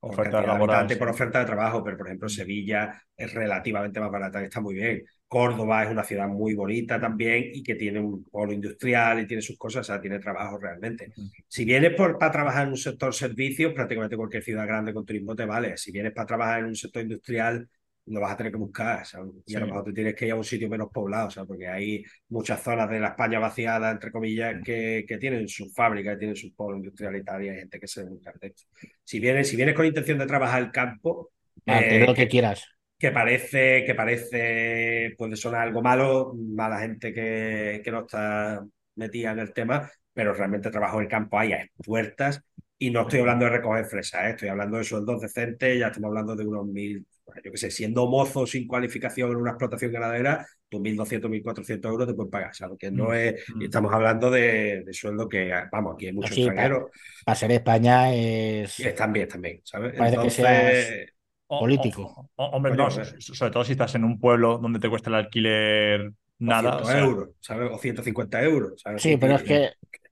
oferta 0.00 0.86
de 0.86 0.96
por 0.96 1.08
oferta 1.08 1.40
de 1.40 1.46
trabajo, 1.46 1.82
pero 1.82 1.96
por 1.96 2.06
ejemplo 2.06 2.28
Sevilla 2.28 3.02
es 3.16 3.32
relativamente 3.32 4.00
más 4.00 4.10
barata 4.10 4.42
y 4.42 4.44
está 4.44 4.60
muy 4.60 4.74
bien. 4.74 5.02
Córdoba 5.26 5.84
es 5.84 5.90
una 5.90 6.04
ciudad 6.04 6.28
muy 6.28 6.54
bonita 6.54 7.00
también 7.00 7.50
y 7.54 7.62
que 7.62 7.74
tiene 7.74 8.00
un 8.00 8.22
polo 8.24 8.52
industrial 8.52 9.20
y 9.20 9.26
tiene 9.26 9.42
sus 9.42 9.56
cosas, 9.56 9.80
o 9.80 9.84
sea, 9.84 10.00
tiene 10.00 10.18
trabajo 10.18 10.58
realmente. 10.58 11.12
Si 11.48 11.64
vienes 11.64 11.94
por, 11.94 12.18
para 12.18 12.32
trabajar 12.32 12.64
en 12.64 12.72
un 12.72 12.76
sector 12.76 13.14
servicios, 13.14 13.72
prácticamente 13.72 14.16
cualquier 14.16 14.42
ciudad 14.42 14.66
grande 14.66 14.92
con 14.92 15.06
turismo 15.06 15.34
te 15.34 15.46
vale. 15.46 15.78
Si 15.78 15.90
vienes 15.90 16.12
para 16.12 16.26
trabajar 16.26 16.60
en 16.60 16.66
un 16.66 16.76
sector 16.76 17.02
industrial, 17.02 17.66
lo 18.06 18.20
vas 18.20 18.32
a 18.32 18.36
tener 18.36 18.52
que 18.52 18.58
buscar, 18.58 19.02
Y 19.46 19.54
a 19.54 19.60
lo 19.60 19.66
mejor 19.66 19.84
te 19.84 19.92
tienes 19.92 20.14
que 20.14 20.26
ir 20.26 20.32
a 20.32 20.36
un 20.36 20.44
sitio 20.44 20.68
menos 20.68 20.88
poblado, 20.92 21.30
¿sabes? 21.30 21.48
Porque 21.48 21.68
hay 21.68 22.04
muchas 22.28 22.62
zonas 22.62 22.88
de 22.90 23.00
la 23.00 23.08
España 23.08 23.38
vaciada, 23.38 23.90
entre 23.90 24.10
comillas, 24.10 24.56
que, 24.62 25.04
que 25.08 25.18
tienen 25.18 25.48
sus 25.48 25.72
fábricas, 25.72 26.18
tienen 26.18 26.36
sus 26.36 26.52
polos 26.52 26.78
industriales 26.78 27.22
y 27.22 27.24
tal, 27.24 27.44
y 27.44 27.48
hay 27.48 27.58
gente 27.60 27.80
que 27.80 27.88
se 27.88 28.04
busca 28.04 28.32
de 28.40 28.48
esto. 28.48 28.64
Si 29.02 29.20
vienes, 29.20 29.48
si 29.48 29.56
vienes 29.56 29.74
con 29.74 29.86
intención 29.86 30.18
de 30.18 30.26
trabajar 30.26 30.62
el 30.62 30.70
campo... 30.70 31.32
Ah, 31.66 31.80
eh, 31.80 32.06
lo 32.06 32.14
que, 32.14 32.28
quieras. 32.28 32.68
Que 32.98 33.10
parece, 33.10 33.84
que 33.84 33.94
parece, 33.94 35.14
puede 35.16 35.36
sonar 35.36 35.62
algo 35.62 35.80
malo, 35.80 36.34
mala 36.34 36.80
gente 36.80 37.12
que, 37.12 37.80
que 37.82 37.90
no 37.90 38.00
está 38.00 38.64
metida 38.96 39.32
en 39.32 39.38
el 39.38 39.52
tema, 39.52 39.90
pero 40.12 40.34
realmente 40.34 40.70
trabajo 40.70 40.98
en 40.98 41.04
el 41.04 41.10
campo 41.10 41.38
hay 41.38 41.52
a 41.52 41.66
puertas 41.82 42.42
y 42.78 42.90
no 42.90 43.02
estoy 43.02 43.20
hablando 43.20 43.46
de 43.46 43.52
recoger 43.52 43.86
fresas, 43.86 44.26
¿eh? 44.26 44.30
estoy 44.30 44.48
hablando 44.48 44.76
de 44.76 44.84
sueldos 44.84 45.20
decentes, 45.20 45.78
ya 45.78 45.86
estamos 45.86 46.08
hablando 46.08 46.36
de 46.36 46.46
unos 46.46 46.66
mil 46.66 47.06
yo 47.42 47.50
qué 47.50 47.56
sé, 47.56 47.70
siendo 47.70 48.06
mozo 48.06 48.46
sin 48.46 48.66
cualificación 48.66 49.30
en 49.30 49.36
una 49.36 49.50
explotación 49.50 49.92
ganadera, 49.92 50.46
tus 50.68 50.80
1.200, 50.80 51.42
1.400 51.42 51.88
euros 51.88 52.08
te 52.08 52.14
pueden 52.14 52.30
pagar, 52.30 52.54
¿sabes? 52.54 52.78
Que 52.78 52.90
no 52.90 53.08
mm, 53.08 53.14
es, 53.14 53.44
mm. 53.54 53.62
estamos 53.62 53.92
hablando 53.92 54.30
de, 54.30 54.84
sueldo 54.92 55.28
que, 55.28 55.52
vamos, 55.72 55.94
aquí 55.94 56.06
hay 56.06 56.12
muchos 56.12 56.36
extranjeros. 56.36 56.90
Para, 57.24 57.36
ser 57.36 57.52
España 57.52 58.14
es... 58.14 58.78
Están 58.80 59.12
bien, 59.12 59.28
también, 59.28 59.60
¿sabes? 59.64 59.94
Parece 59.96 60.42
que 60.42 61.14
político. 61.46 62.30
hombre, 62.36 62.74
no, 62.74 62.90
sobre 62.90 63.50
todo 63.50 63.64
si 63.64 63.72
estás 63.72 63.94
en 63.94 64.04
un 64.04 64.18
pueblo 64.18 64.58
donde 64.58 64.78
te 64.78 64.88
cuesta 64.88 65.10
el 65.10 65.16
alquiler 65.16 66.12
nada. 66.38 66.78
O 66.78 66.90
euros, 66.90 67.28
¿sabes? 67.40 67.70
O 67.72 67.78
150 67.78 68.42
euros, 68.42 68.80
¿sabes? 68.82 69.02
Sí, 69.02 69.16
pero 69.16 69.36
es 69.36 69.42
que 69.42 69.70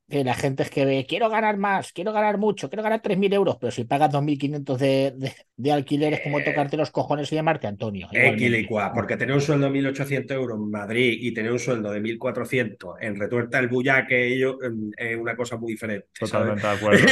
que 0.08 0.24
la 0.24 0.34
gente 0.34 0.62
es 0.62 0.70
que 0.70 0.84
ve, 0.84 1.06
quiero 1.08 1.30
ganar 1.30 1.56
más, 1.56 1.92
quiero 1.92 2.12
ganar 2.12 2.38
mucho, 2.38 2.68
quiero 2.68 2.82
ganar 2.82 3.00
3.000 3.00 3.32
euros, 3.32 3.56
pero 3.60 3.70
si 3.70 3.84
pagas 3.84 4.10
2.500 4.12 4.76
de, 4.76 5.14
de, 5.16 5.32
de 5.56 5.72
alquiler 5.72 6.14
es 6.14 6.20
como 6.20 6.38
eh, 6.38 6.44
tocarte 6.44 6.76
los 6.76 6.90
cojones 6.90 7.32
y 7.32 7.34
llamarte 7.34 7.66
Antonio. 7.66 8.08
Equilicua, 8.12 8.92
porque 8.92 9.16
tener 9.16 9.34
un 9.34 9.40
sueldo 9.40 9.70
de 9.70 9.80
1.800 9.80 10.32
euros 10.32 10.58
en 10.58 10.70
Madrid 10.70 11.16
y 11.20 11.32
tener 11.32 11.52
un 11.52 11.58
sueldo 11.58 11.90
de 11.90 12.02
1.400 12.02 12.96
en 13.00 13.18
Retuerta 13.18 13.58
el 13.58 13.68
Bullaque 13.68 14.34
ellos, 14.34 14.56
em, 14.62 14.90
es 14.96 15.16
una 15.16 15.36
cosa 15.36 15.56
muy 15.56 15.72
diferente. 15.72 16.08
Totalmente 16.18 16.66
de 16.66 16.72
acuerdo. 16.72 17.08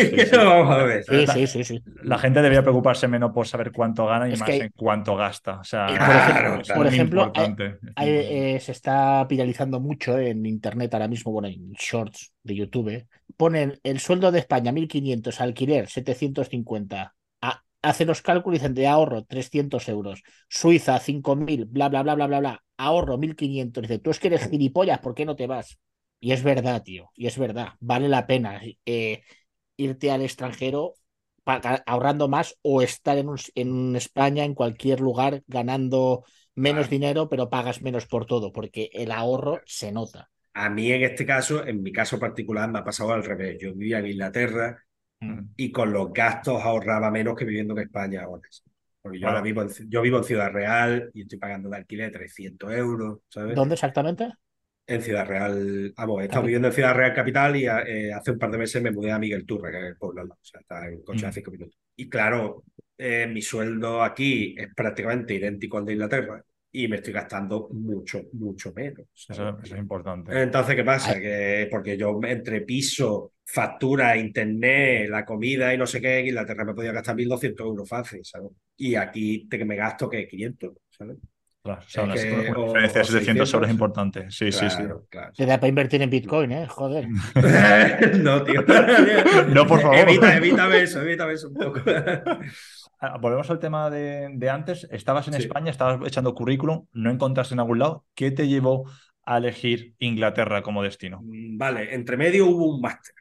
Sí, 1.08 1.26
sí. 1.26 1.46
sí, 1.46 1.64
sí, 1.64 1.82
La 2.02 2.18
gente 2.18 2.42
debería 2.42 2.62
preocuparse 2.62 3.08
menos 3.08 3.32
por 3.32 3.46
saber 3.46 3.72
cuánto 3.72 4.06
gana 4.06 4.28
y 4.28 4.36
más 4.36 4.48
en 4.48 4.70
cuánto 4.76 5.16
gasta. 5.16 5.60
O 5.60 5.64
sea, 5.64 5.86
por 6.74 6.86
ejemplo, 6.86 7.32
eh, 8.00 8.58
se 8.60 8.72
está 8.72 9.24
viralizando 9.24 9.80
mucho 9.80 10.18
en 10.18 10.44
internet 10.44 10.92
ahora 10.94 11.08
mismo, 11.08 11.32
bueno, 11.32 11.48
en 11.48 11.72
shorts 11.72 12.32
de 12.42 12.54
YouTube, 12.54 12.79
ponen 13.36 13.78
el 13.82 14.00
sueldo 14.00 14.32
de 14.32 14.40
España 14.40 14.72
1.500, 14.72 15.40
alquiler 15.40 15.88
750, 15.88 17.14
hace 17.82 18.04
los 18.04 18.22
cálculos 18.22 18.56
y 18.56 18.60
dicen 18.60 18.74
de 18.74 18.86
ahorro 18.86 19.24
300 19.24 19.88
euros, 19.88 20.22
Suiza 20.48 20.98
5.000, 20.98 21.64
bla, 21.66 21.88
bla, 21.88 22.02
bla, 22.02 22.14
bla, 22.14 22.26
bla, 22.26 22.40
bla, 22.40 22.64
ahorro 22.76 23.16
1.500. 23.18 23.82
Dice, 23.82 23.98
tú 23.98 24.10
es 24.10 24.18
que 24.18 24.28
eres 24.28 24.48
gilipollas, 24.48 24.98
¿por 25.00 25.14
qué 25.14 25.24
no 25.24 25.36
te 25.36 25.46
vas? 25.46 25.78
Y 26.18 26.32
es 26.32 26.42
verdad, 26.42 26.82
tío, 26.82 27.10
y 27.14 27.26
es 27.26 27.38
verdad, 27.38 27.70
vale 27.80 28.08
la 28.08 28.26
pena 28.26 28.60
eh, 28.84 29.22
irte 29.76 30.10
al 30.10 30.22
extranjero 30.22 30.94
ahorrando 31.86 32.28
más 32.28 32.56
o 32.62 32.82
estar 32.82 33.18
en, 33.18 33.28
en 33.54 33.96
España, 33.96 34.44
en 34.44 34.54
cualquier 34.54 35.00
lugar, 35.00 35.42
ganando 35.46 36.24
menos 36.54 36.90
dinero, 36.90 37.28
pero 37.28 37.50
pagas 37.50 37.82
menos 37.82 38.06
por 38.06 38.26
todo, 38.26 38.52
porque 38.52 38.90
el 38.92 39.10
ahorro 39.10 39.60
se 39.66 39.90
nota. 39.92 40.30
A 40.54 40.68
mí 40.68 40.92
en 40.92 41.02
este 41.02 41.24
caso, 41.24 41.66
en 41.66 41.82
mi 41.82 41.92
caso 41.92 42.18
particular, 42.18 42.70
me 42.70 42.80
ha 42.80 42.84
pasado 42.84 43.12
al 43.12 43.24
revés. 43.24 43.58
Yo 43.60 43.72
vivía 43.74 43.98
en 43.98 44.06
Inglaterra 44.06 44.82
mm. 45.20 45.40
y 45.56 45.70
con 45.70 45.92
los 45.92 46.12
gastos 46.12 46.60
ahorraba 46.62 47.10
menos 47.10 47.36
que 47.36 47.44
viviendo 47.44 47.74
en 47.74 47.84
España 47.84 48.22
ahora. 48.22 48.48
Porque 49.02 49.18
yo 49.18 49.28
ahora 49.28 49.40
vivo 49.40 49.62
en, 49.62 49.68
yo 49.88 50.02
vivo 50.02 50.18
en 50.18 50.24
Ciudad 50.24 50.52
Real 50.52 51.10
y 51.14 51.22
estoy 51.22 51.38
pagando 51.38 51.70
de 51.70 51.76
alquiler 51.76 52.12
300 52.12 52.72
euros, 52.72 53.20
¿sabes? 53.28 53.54
¿Dónde 53.54 53.74
exactamente? 53.74 54.28
En 54.86 55.02
Ciudad 55.02 55.26
Real, 55.26 55.94
vamos, 55.96 56.20
he 56.20 56.24
estado 56.24 56.42
viviendo 56.42 56.68
en 56.68 56.74
Ciudad 56.74 56.94
Real 56.94 57.14
Capital 57.14 57.56
y 57.56 57.66
eh, 57.66 58.12
hace 58.12 58.32
un 58.32 58.38
par 58.38 58.50
de 58.50 58.58
meses 58.58 58.82
me 58.82 58.90
mudé 58.90 59.12
a 59.12 59.18
Miguel 59.18 59.46
Turra, 59.46 59.70
que 59.70 59.78
es 59.78 59.84
el 59.84 59.96
pueblo, 59.96 60.24
o 60.24 60.38
sea, 60.42 60.60
está 60.60 60.88
en 60.88 61.02
coche 61.02 61.26
mm. 61.26 61.32
cinco 61.32 61.50
minutos. 61.52 61.78
Y 61.96 62.08
claro, 62.08 62.64
eh, 62.98 63.26
mi 63.26 63.40
sueldo 63.40 64.02
aquí 64.02 64.54
es 64.58 64.74
prácticamente 64.74 65.34
idéntico 65.34 65.78
al 65.78 65.86
de 65.86 65.92
Inglaterra, 65.92 66.44
y 66.72 66.88
me 66.88 66.96
estoy 66.96 67.12
gastando 67.12 67.68
mucho, 67.72 68.22
mucho 68.34 68.72
menos. 68.74 69.06
Eso, 69.28 69.58
es 69.62 69.70
importante. 69.72 70.42
Entonces, 70.42 70.76
¿qué 70.76 70.84
pasa? 70.84 71.18
Que 71.18 71.68
porque 71.70 71.96
yo 71.96 72.18
entre 72.22 72.60
piso, 72.60 73.32
factura, 73.44 74.16
internet, 74.16 75.08
la 75.08 75.24
comida 75.24 75.74
y 75.74 75.78
no 75.78 75.86
sé 75.86 76.00
qué, 76.00 76.20
en 76.20 76.28
Inglaterra 76.28 76.64
me 76.64 76.74
podía 76.74 76.92
gastar 76.92 77.16
1.200 77.16 77.60
euros 77.60 77.88
fácil, 77.88 78.24
¿sabes? 78.24 78.50
Y 78.76 78.94
aquí 78.94 79.48
te, 79.48 79.58
que 79.58 79.64
me 79.64 79.76
gasto 79.76 80.08
que 80.08 80.28
500, 80.28 80.72
¿sabes? 80.90 81.16
Claro, 81.62 81.82
una, 82.04 82.14
diferencia 82.14 83.00
de 83.00 83.04
700 83.04 83.54
euros 83.54 83.70
importante. 83.70 84.30
Sí, 84.30 84.50
sí, 84.50 84.70
sí. 84.70 84.82
Claro. 85.10 85.32
Te 85.36 85.44
da 85.44 85.60
para 85.60 85.68
invertir 85.68 86.00
en 86.00 86.08
Bitcoin, 86.08 86.52
¿eh? 86.52 86.66
Joder. 86.66 87.06
no, 88.18 88.42
tío. 88.44 88.62
no, 89.48 89.66
por 89.66 89.82
favor. 89.82 89.98
Evita, 89.98 90.36
evítame 90.36 90.80
eso, 90.80 91.02
evítame 91.02 91.34
eso 91.34 91.48
un 91.48 91.54
poco. 91.54 91.80
Ah, 93.00 93.16
volvemos 93.16 93.50
al 93.50 93.58
tema 93.58 93.88
de, 93.88 94.50
antes. 94.50 94.86
Estabas 94.90 95.26
en 95.28 95.34
España, 95.34 95.70
estabas 95.70 96.06
echando 96.06 96.34
currículum, 96.34 96.86
no 96.92 97.10
encontraste 97.10 97.54
en 97.54 97.60
algún 97.60 97.78
lado. 97.78 98.04
¿Qué 98.14 98.30
te 98.30 98.46
llevó 98.46 98.90
a 99.24 99.38
elegir 99.38 99.94
Inglaterra 99.98 100.62
como 100.62 100.82
destino? 100.82 101.20
Mm, 101.22 101.56
vale, 101.56 101.94
entre 101.94 102.18
medio 102.18 102.46
hubo 102.46 102.74
un 102.74 102.82
máster. 102.82 103.14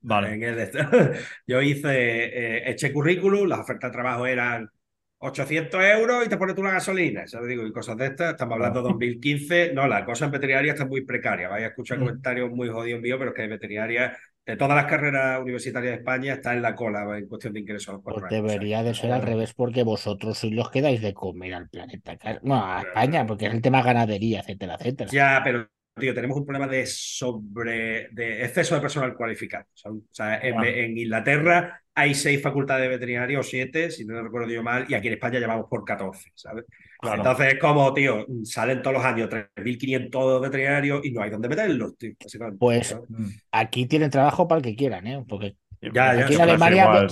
Vale. 0.00 0.36
Yo 1.46 1.62
hice, 1.62 1.94
eh, 1.94 2.70
eché 2.70 2.92
currículum, 2.92 3.48
las 3.48 3.60
ofertas 3.60 3.90
de 3.90 3.92
trabajo 3.92 4.26
eran 4.26 4.68
800 5.18 5.80
euros 5.84 6.26
y 6.26 6.28
te 6.28 6.36
pones 6.36 6.56
tú 6.56 6.64
la 6.64 6.72
gasolina, 6.72 7.26
¿sabes? 7.28 7.48
Digo, 7.48 7.64
y 7.64 7.72
cosas 7.72 7.96
de 7.98 8.06
estas, 8.06 8.32
estamos 8.32 8.54
hablando 8.54 8.82
de 8.82 8.88
2015, 8.88 9.72
no, 9.74 9.86
la 9.86 10.04
cosa 10.04 10.24
en 10.24 10.32
veterinaria 10.32 10.72
está 10.72 10.86
muy 10.86 11.02
precaria, 11.02 11.48
vais 11.48 11.64
a 11.64 11.68
escuchar 11.68 11.98
mm. 11.98 12.00
comentarios 12.00 12.50
muy 12.50 12.68
jodidos 12.68 13.00
míos, 13.00 13.18
pero 13.18 13.30
es 13.30 13.36
que 13.36 13.44
en 13.44 13.50
veterinaria 13.50 14.18
de 14.46 14.56
todas 14.56 14.76
las 14.76 14.86
carreras 14.86 15.40
universitarias 15.40 15.92
de 15.92 15.98
España 15.98 16.34
está 16.34 16.54
en 16.54 16.62
la 16.62 16.74
cola 16.74 17.18
en 17.18 17.28
cuestión 17.28 17.52
de 17.52 17.60
ingresos. 17.60 18.00
Pues 18.02 18.16
debería 18.28 18.82
de 18.82 18.94
ser 18.94 19.12
al 19.12 19.22
revés 19.22 19.54
porque 19.54 19.82
vosotros 19.84 20.38
sois 20.38 20.52
los 20.52 20.70
que 20.70 20.82
dais 20.82 21.00
de 21.00 21.14
comer 21.14 21.54
al 21.54 21.68
planeta. 21.68 22.16
No, 22.42 22.56
a 22.56 22.80
España, 22.80 23.26
porque 23.26 23.46
es 23.46 23.54
el 23.54 23.62
tema 23.62 23.82
ganadería, 23.82 24.40
etcétera, 24.40 24.76
etcétera. 24.78 25.10
Ya, 25.10 25.40
pero 25.44 25.68
tío, 26.00 26.12
tenemos 26.12 26.36
un 26.36 26.44
problema 26.44 26.66
de 26.66 26.84
sobre 26.86 28.08
de 28.10 28.44
exceso 28.44 28.74
de 28.74 28.80
personal 28.80 29.14
cualificado. 29.14 29.66
O 29.84 30.00
sea, 30.10 30.40
en, 30.40 30.98
Inglaterra 30.98 31.80
hay 31.94 32.14
seis 32.14 32.42
facultades 32.42 32.82
de 32.82 32.88
veterinario, 32.88 33.40
o 33.40 33.42
siete, 33.44 33.90
si 33.90 34.04
no 34.04 34.20
recuerdo 34.20 34.50
yo 34.50 34.62
mal, 34.62 34.86
y 34.88 34.94
aquí 34.94 35.06
en 35.08 35.14
España 35.14 35.38
llevamos 35.38 35.66
por 35.68 35.84
14, 35.84 36.32
¿sabes? 36.34 36.64
Entonces, 37.02 37.58
como, 37.60 37.92
tío, 37.94 38.26
salen 38.44 38.82
todos 38.82 38.94
los 38.94 39.04
años 39.04 39.28
3.500 39.28 40.40
veterinarios 40.40 41.04
y 41.04 41.12
no 41.12 41.22
hay 41.22 41.30
dónde 41.30 41.48
meterlos, 41.48 41.96
tío. 41.96 42.12
Pues 42.58 42.96
mm. 43.08 43.26
aquí 43.52 43.86
tienen 43.86 44.10
trabajo 44.10 44.48
para 44.48 44.58
el 44.58 44.64
que 44.64 44.76
quieran, 44.76 45.06
¿eh? 45.06 45.24
Porque 45.28 45.56
ya, 45.80 46.10
aquí 46.10 46.34
en 46.34 46.40
Alemania, 46.40 47.06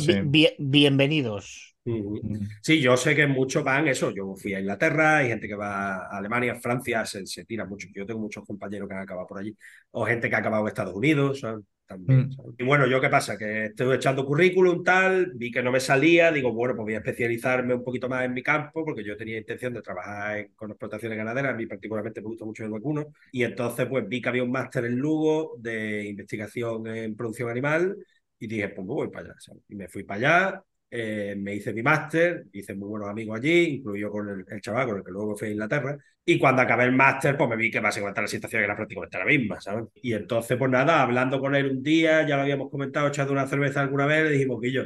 bienvenidos. 0.58 1.67
Mm. 1.88 2.48
Sí, 2.62 2.80
yo 2.80 2.96
sé 2.96 3.14
que 3.14 3.26
muchos 3.26 3.64
van 3.64 3.88
eso. 3.88 4.10
Yo 4.10 4.34
fui 4.36 4.54
a 4.54 4.60
Inglaterra, 4.60 5.18
hay 5.18 5.28
gente 5.28 5.48
que 5.48 5.54
va 5.54 5.96
a 5.96 6.18
Alemania, 6.18 6.54
Francia, 6.56 7.04
se, 7.04 7.44
tira 7.44 7.64
mucho. 7.64 7.88
Yo 7.94 8.06
tengo 8.06 8.20
muchos 8.20 8.44
compañeros 8.44 8.88
que 8.88 8.94
han 8.94 9.02
acabado 9.02 9.26
por 9.26 9.38
allí, 9.38 9.56
o 9.92 10.04
gente 10.04 10.28
que 10.28 10.36
ha 10.36 10.38
acabado 10.38 10.64
en 10.64 10.68
Estados 10.68 10.94
Unidos. 10.94 11.42
También, 11.86 12.28
mm. 12.28 12.54
Y 12.58 12.64
bueno, 12.64 12.86
yo 12.86 13.00
qué 13.00 13.08
pasa, 13.08 13.38
que 13.38 13.66
estoy 13.66 13.96
echando 13.96 14.26
currículum, 14.26 14.84
tal, 14.84 15.32
vi 15.34 15.50
que 15.50 15.62
no 15.62 15.72
me 15.72 15.80
salía, 15.80 16.30
digo, 16.30 16.52
bueno, 16.52 16.74
pues 16.76 16.84
voy 16.84 16.94
a 16.94 16.98
especializarme 16.98 17.74
un 17.74 17.82
poquito 17.82 18.10
más 18.10 18.26
en 18.26 18.34
mi 18.34 18.42
campo, 18.42 18.84
porque 18.84 19.02
yo 19.02 19.16
tenía 19.16 19.38
intención 19.38 19.72
de 19.72 19.80
trabajar 19.80 20.50
con 20.54 20.70
explotaciones 20.70 21.16
ganaderas, 21.16 21.54
a 21.54 21.56
mí 21.56 21.64
particularmente 21.64 22.20
me 22.20 22.26
gusta 22.26 22.44
mucho 22.44 22.62
el 22.62 22.70
vacuno, 22.70 23.06
y 23.32 23.42
entonces 23.42 23.86
pues 23.86 24.06
vi 24.06 24.20
que 24.20 24.28
había 24.28 24.42
un 24.44 24.50
máster 24.50 24.84
en 24.84 24.96
Lugo 24.96 25.56
de 25.58 26.04
investigación 26.08 26.86
en 26.88 27.16
producción 27.16 27.48
animal, 27.48 27.96
y 28.38 28.46
dije, 28.46 28.68
pues 28.68 28.86
me 28.86 28.92
voy 28.92 29.08
para 29.08 29.30
allá, 29.30 29.34
y 29.66 29.74
me 29.74 29.88
fui 29.88 30.04
para 30.04 30.48
allá, 30.50 30.64
eh, 30.90 31.34
me 31.36 31.54
hice 31.54 31.72
mi 31.72 31.82
máster, 31.82 32.46
hice 32.52 32.74
muy 32.74 32.88
buenos 32.88 33.08
amigos 33.08 33.38
allí, 33.38 33.76
incluyo 33.76 34.10
con 34.10 34.44
el, 34.48 34.60
chaval 34.60 34.86
con 34.86 34.96
el 34.98 35.04
que 35.04 35.10
luego 35.10 35.36
fui 35.36 35.48
a 35.48 35.50
Inglaterra. 35.52 35.98
Y 36.24 36.38
cuando 36.38 36.62
acabé 36.62 36.84
el 36.84 36.92
máster, 36.92 37.36
pues 37.36 37.48
me 37.50 37.56
vi 37.56 37.70
que 37.70 37.80
básicamente 37.80 38.20
la 38.20 38.26
situación 38.26 38.62
era 38.62 38.76
prácticamente 38.76 39.18
la 39.18 39.24
misma, 39.24 39.60
¿sabes? 39.60 39.86
Y 40.02 40.12
entonces, 40.12 40.56
pues 40.58 40.70
nada, 40.70 41.02
hablando 41.02 41.40
con 41.40 41.54
él 41.54 41.70
un 41.70 41.82
día, 41.82 42.26
ya 42.26 42.36
lo 42.36 42.42
habíamos 42.42 42.70
comentado, 42.70 43.08
echando 43.08 43.32
una 43.32 43.46
cerveza 43.46 43.80
alguna 43.80 44.06
vez, 44.06 44.24
le 44.24 44.30
dijimos 44.32 44.60
que 44.60 44.72
yo, 44.72 44.82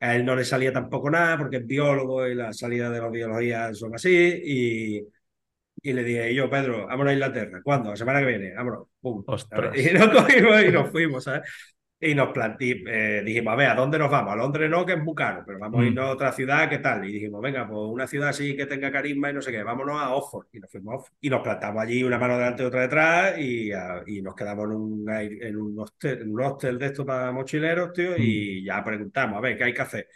a 0.00 0.14
él 0.16 0.24
no 0.24 0.36
le 0.36 0.44
salía 0.44 0.72
tampoco 0.72 1.10
nada, 1.10 1.38
porque 1.38 1.58
es 1.58 1.66
biólogo 1.66 2.26
y 2.28 2.34
las 2.34 2.58
salidas 2.58 2.92
de 2.92 3.00
la 3.00 3.08
biología 3.08 3.72
son 3.74 3.94
así. 3.94 4.10
Y, 4.44 5.06
y 5.82 5.92
le 5.92 6.04
dije, 6.04 6.34
yo, 6.34 6.48
Pedro, 6.48 6.86
vámonos 6.86 7.10
a 7.10 7.14
Inglaterra. 7.14 7.60
¿Cuándo? 7.62 7.90
La 7.90 7.96
semana 7.96 8.20
que 8.20 8.26
viene, 8.26 8.54
vámonos. 8.54 8.88
Pum. 9.00 9.24
Y 9.74 9.92
nos 9.92 10.08
cogimos 10.08 10.62
y 10.62 10.72
nos 10.72 10.90
fuimos, 10.90 11.24
¿sabes? 11.24 11.42
Y 12.04 12.14
nos 12.14 12.28
eh, 12.60 13.22
dijimos, 13.24 13.52
a 13.52 13.56
ver, 13.56 13.68
¿a 13.68 13.74
dónde 13.74 13.98
nos 13.98 14.10
vamos? 14.10 14.34
A 14.34 14.36
Londres 14.36 14.68
no, 14.68 14.84
que 14.84 14.92
es 14.92 15.02
muy 15.02 15.14
caro, 15.14 15.42
pero 15.46 15.58
vamos 15.58 15.80
a 15.80 15.84
irnos 15.84 16.04
a 16.04 16.08
mm. 16.08 16.12
otra 16.12 16.32
ciudad, 16.32 16.68
¿qué 16.68 16.78
tal? 16.78 17.08
Y 17.08 17.12
dijimos, 17.12 17.40
venga, 17.40 17.66
pues 17.66 17.80
una 17.80 18.06
ciudad 18.06 18.28
así 18.28 18.54
que 18.54 18.66
tenga 18.66 18.92
carisma 18.92 19.30
y 19.30 19.32
no 19.32 19.40
sé 19.40 19.50
qué, 19.50 19.62
vámonos 19.62 20.00
a 20.00 20.14
Oxford. 20.14 20.46
Y 20.52 20.60
nos 20.60 20.70
fuimos 20.70 20.92
a 20.92 20.96
Oxford. 20.96 21.16
Y 21.22 21.30
nos 21.30 21.40
plantamos 21.40 21.82
allí 21.82 22.04
una 22.04 22.18
mano 22.18 22.36
delante 22.36 22.62
y 22.62 22.66
otra 22.66 22.82
detrás 22.82 23.38
y, 23.38 23.70
y 24.06 24.22
nos 24.22 24.34
quedamos 24.34 24.66
en 24.66 24.72
un, 24.72 25.10
en, 25.10 25.56
un 25.56 25.78
hostel, 25.80 26.22
en 26.22 26.30
un 26.30 26.40
hostel 26.42 26.78
de 26.78 26.86
estos 26.86 27.06
para 27.06 27.32
mochileros, 27.32 27.92
tío, 27.94 28.16
y 28.18 28.60
mm. 28.60 28.66
ya 28.66 28.84
preguntamos, 28.84 29.38
a 29.38 29.40
ver, 29.40 29.56
¿qué 29.56 29.64
hay 29.64 29.74
que 29.74 29.82
hacer? 29.82 30.08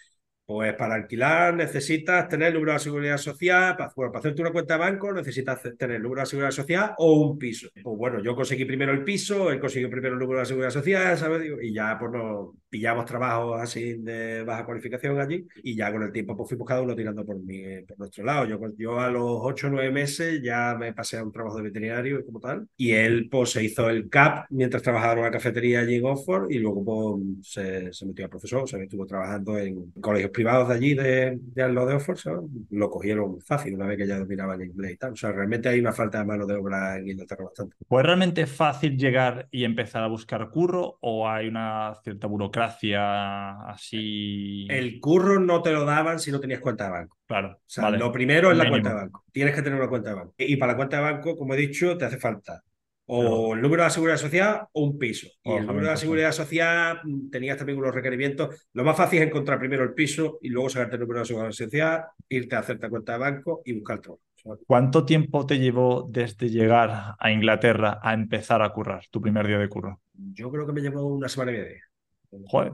Pues 0.49 0.73
para 0.77 0.95
alquilar 0.95 1.55
necesitas 1.55 2.27
tener 2.27 2.49
el 2.49 2.55
número 2.55 2.73
de 2.73 2.79
seguridad 2.79 3.19
social, 3.19 3.77
para, 3.77 3.91
para 3.91 4.19
hacerte 4.19 4.41
una 4.41 4.51
cuenta 4.51 4.75
de 4.75 4.81
banco 4.81 5.13
necesitas 5.13 5.61
tener 5.77 5.97
el 5.97 6.03
número 6.03 6.23
de 6.23 6.27
seguridad 6.27 6.53
social 6.53 6.95
o 6.97 7.21
un 7.21 7.39
piso. 7.39 7.69
Pues 7.83 7.99
bueno, 7.99 8.23
yo 8.23 8.35
conseguí 8.35 8.65
primero 8.65 8.93
el 8.93 9.05
piso, 9.05 9.51
él 9.51 9.61
consiguió 9.61 9.91
primero 9.91 10.15
el 10.15 10.21
número 10.21 10.41
de 10.41 10.47
seguridad 10.47 10.71
social, 10.71 11.19
¿sabes? 11.19 11.43
Y 11.61 11.75
ya 11.75 11.99
pues 11.99 12.13
nos 12.13 12.55
pillamos 12.69 13.05
trabajos 13.05 13.61
así 13.61 13.95
de 13.95 14.43
baja 14.45 14.65
cualificación 14.65 15.21
allí 15.21 15.47
y 15.63 15.75
ya 15.75 15.91
con 15.93 16.03
el 16.03 16.13
tiempo 16.13 16.37
pues 16.37 16.49
fuimos 16.49 16.67
cada 16.67 16.83
uno 16.83 16.95
tirando 16.95 17.25
por, 17.25 17.39
mi, 17.39 17.83
por 17.83 17.99
nuestro 17.99 18.25
lado. 18.25 18.47
Yo, 18.47 18.59
yo 18.77 19.01
a 19.01 19.11
los 19.11 19.39
8 19.43 19.67
o 19.69 19.71
9 19.71 19.91
meses 19.91 20.41
ya 20.43 20.77
me 20.79 20.93
pasé 20.93 21.19
a 21.19 21.25
un 21.25 21.33
trabajo 21.33 21.57
de 21.57 21.65
veterinario 21.65 22.25
como 22.25 22.41
tal 22.41 22.67
y 22.77 22.93
él 22.93 23.29
pues 23.31 23.51
se 23.51 23.65
hizo 23.65 23.89
el 23.89 24.09
CAP 24.09 24.47
mientras 24.51 24.83
trabajaba 24.83 25.15
en 25.15 25.19
una 25.21 25.31
cafetería 25.31 25.81
allí 25.81 25.97
en 25.97 26.05
Oxford 26.05 26.51
y 26.51 26.59
luego 26.59 26.85
pues 26.85 27.47
se, 27.49 27.93
se 27.93 28.07
metió 28.07 28.27
a 28.27 28.29
profesor, 28.29 28.63
o 28.65 28.67
sea, 28.67 28.83
estuvo 28.83 29.07
trabajando 29.07 29.59
en 29.59 29.93
colegios 30.01 30.31
privados 30.31 30.69
de 30.69 30.75
allí 30.75 30.95
de, 30.95 31.39
de 31.41 31.69
lo 31.69 31.87
de 31.87 31.95
Oxford, 31.95 32.45
lo 32.71 32.91
cogieron 32.91 33.41
fácil 33.41 33.75
una 33.75 33.87
vez 33.87 33.99
que 33.99 34.07
ya 34.07 34.19
dominaban 34.19 34.61
el 34.61 34.69
inglés 34.69 34.93
y 34.93 34.97
tal. 34.97 35.13
O 35.13 35.17
sea, 35.17 35.33
realmente 35.33 35.69
hay 35.69 35.81
una 35.81 35.93
falta 35.93 36.19
de 36.19 36.25
mano 36.25 36.47
de 36.47 36.55
obra 36.55 36.99
en 36.99 37.09
Inglaterra 37.09 37.45
bastante. 37.45 37.77
¿Fue 37.89 38.03
realmente 38.03 38.47
fácil 38.47 38.97
llegar 38.97 39.49
y 39.51 39.65
empezar 39.65 40.03
a 40.03 40.09
buscar 40.09 40.51
curro 40.51 40.99
o 41.01 41.29
hay 41.29 41.49
una 41.49 41.95
cierta 42.03 42.27
burocracia 42.27 42.58
así? 42.61 44.67
El 44.71 45.01
curro 45.01 45.39
no 45.39 45.63
te 45.63 45.73
lo 45.73 45.85
daban 45.85 46.19
si 46.19 46.33
no 46.33 46.41
tenías 46.41 46.61
cuenta 46.61 46.85
de 46.85 46.91
banco. 46.91 47.19
Claro. 47.27 47.57
O 47.57 47.61
sea, 47.67 47.91
lo 47.91 48.13
primero 48.13 48.51
es 48.51 48.59
la 48.59 48.69
cuenta 48.69 48.91
de 48.91 48.95
banco. 48.95 49.25
Tienes 49.33 49.55
que 49.55 49.63
tener 49.63 49.79
una 49.79 49.89
cuenta 49.89 50.11
de 50.11 50.17
banco. 50.17 50.35
Y 50.39 50.57
para 50.57 50.73
la 50.73 50.77
cuenta 50.77 50.97
de 50.97 51.03
banco, 51.03 51.37
como 51.37 51.55
he 51.55 51.57
dicho, 51.57 51.97
te 51.97 52.05
hace 52.05 52.19
falta 52.19 52.63
o 53.11 53.55
el 53.55 53.63
número 53.63 53.83
de 53.83 53.87
la 53.87 53.91
seguridad 53.91 54.19
social 54.19 54.67
o 54.71 54.83
un 54.83 54.99
piso. 54.99 55.29
Y 55.43 55.53
el 55.53 55.67
número 55.67 55.87
de 55.87 55.93
la 55.93 55.97
seguridad 55.97 56.33
social 56.33 57.01
mm, 57.03 57.31
tenías 57.31 57.57
también 57.57 57.79
unos 57.79 57.95
requerimientos. 57.95 58.69
Lo 58.75 58.85
más 58.85 58.97
fácil 58.97 59.21
es 59.21 59.29
encontrar 59.29 59.59
primero 59.59 59.83
el 59.83 59.95
piso 59.95 60.39
y 60.43 60.51
luego 60.51 60.69
sacarte 60.69 60.97
el 60.97 61.01
número 61.01 61.19
de 61.19 61.23
la 61.23 61.27
seguridad 61.27 61.53
social, 61.53 62.05
irte 62.29 62.55
a 62.55 62.59
hacerte 62.59 62.91
cuenta 62.91 63.15
de 63.15 63.19
banco 63.19 63.63
y 63.65 63.73
buscar 63.73 64.01
todo. 64.01 64.21
¿Cuánto 64.67 65.05
tiempo 65.05 65.47
te 65.47 65.59
llevó 65.59 66.07
desde 66.09 66.51
llegar 66.51 67.17
a 67.19 67.33
Inglaterra 67.33 67.99
a 68.03 68.13
empezar 68.13 68.63
a 68.63 68.71
currar 68.71 69.05
tu 69.11 69.21
primer 69.21 69.47
día 69.47 69.59
de 69.59 69.69
curro? 69.69 70.01
Yo 70.13 70.51
creo 70.51 70.67
que 70.67 70.73
me 70.73 70.83
llevó 70.83 71.07
una 71.07 71.29
semana 71.29 71.53
y 71.53 71.57
media. 71.57 71.88
Joder, 72.31 72.73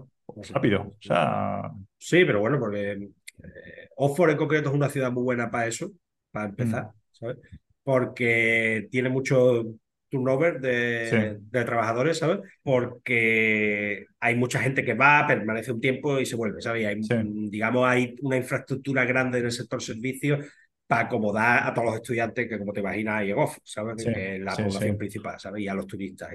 rápido. 0.52 0.82
O 0.82 0.96
sea... 1.00 1.70
Sí, 1.98 2.24
pero 2.24 2.40
bueno, 2.40 2.58
porque 2.58 2.92
eh, 2.92 3.88
Oxford 3.96 4.30
en 4.30 4.36
concreto 4.36 4.68
es 4.70 4.74
una 4.74 4.88
ciudad 4.88 5.12
muy 5.12 5.22
buena 5.22 5.50
para 5.50 5.66
eso, 5.66 5.90
para 6.30 6.46
empezar, 6.46 6.84
mm. 6.84 6.92
¿sabes? 7.12 7.36
Porque 7.82 8.88
tiene 8.90 9.08
mucho 9.08 9.64
turnover 10.08 10.60
de, 10.60 11.38
de, 11.40 11.64
trabajadores, 11.64 12.18
¿sabes? 12.18 12.38
Porque 12.62 14.06
hay 14.20 14.36
mucha 14.36 14.60
gente 14.60 14.84
que 14.84 14.94
va, 14.94 15.26
permanece 15.26 15.72
un 15.72 15.80
tiempo 15.80 16.20
y 16.20 16.26
se 16.26 16.36
vuelve, 16.36 16.62
¿sabes? 16.62 16.86
hay, 16.86 17.00
digamos, 17.50 17.86
hay 17.86 18.14
una 18.22 18.36
infraestructura 18.36 19.04
grande 19.04 19.40
en 19.40 19.46
el 19.46 19.52
sector 19.52 19.82
servicios 19.82 20.46
para 20.86 21.06
acomodar 21.06 21.66
a 21.66 21.74
todos 21.74 21.86
los 21.86 21.96
estudiantes 21.96 22.48
que, 22.48 22.58
como 22.58 22.72
te 22.72 22.80
imaginas, 22.80 23.20
hay 23.20 23.30
en 23.30 23.38
off, 23.38 23.58
¿sabes? 23.64 24.04
Que 24.04 24.36
es 24.36 24.40
la 24.40 24.54
población 24.54 24.96
principal, 24.96 25.40
¿sabes? 25.40 25.62
Y 25.62 25.68
a 25.68 25.74
los 25.74 25.86
turistas. 25.86 26.30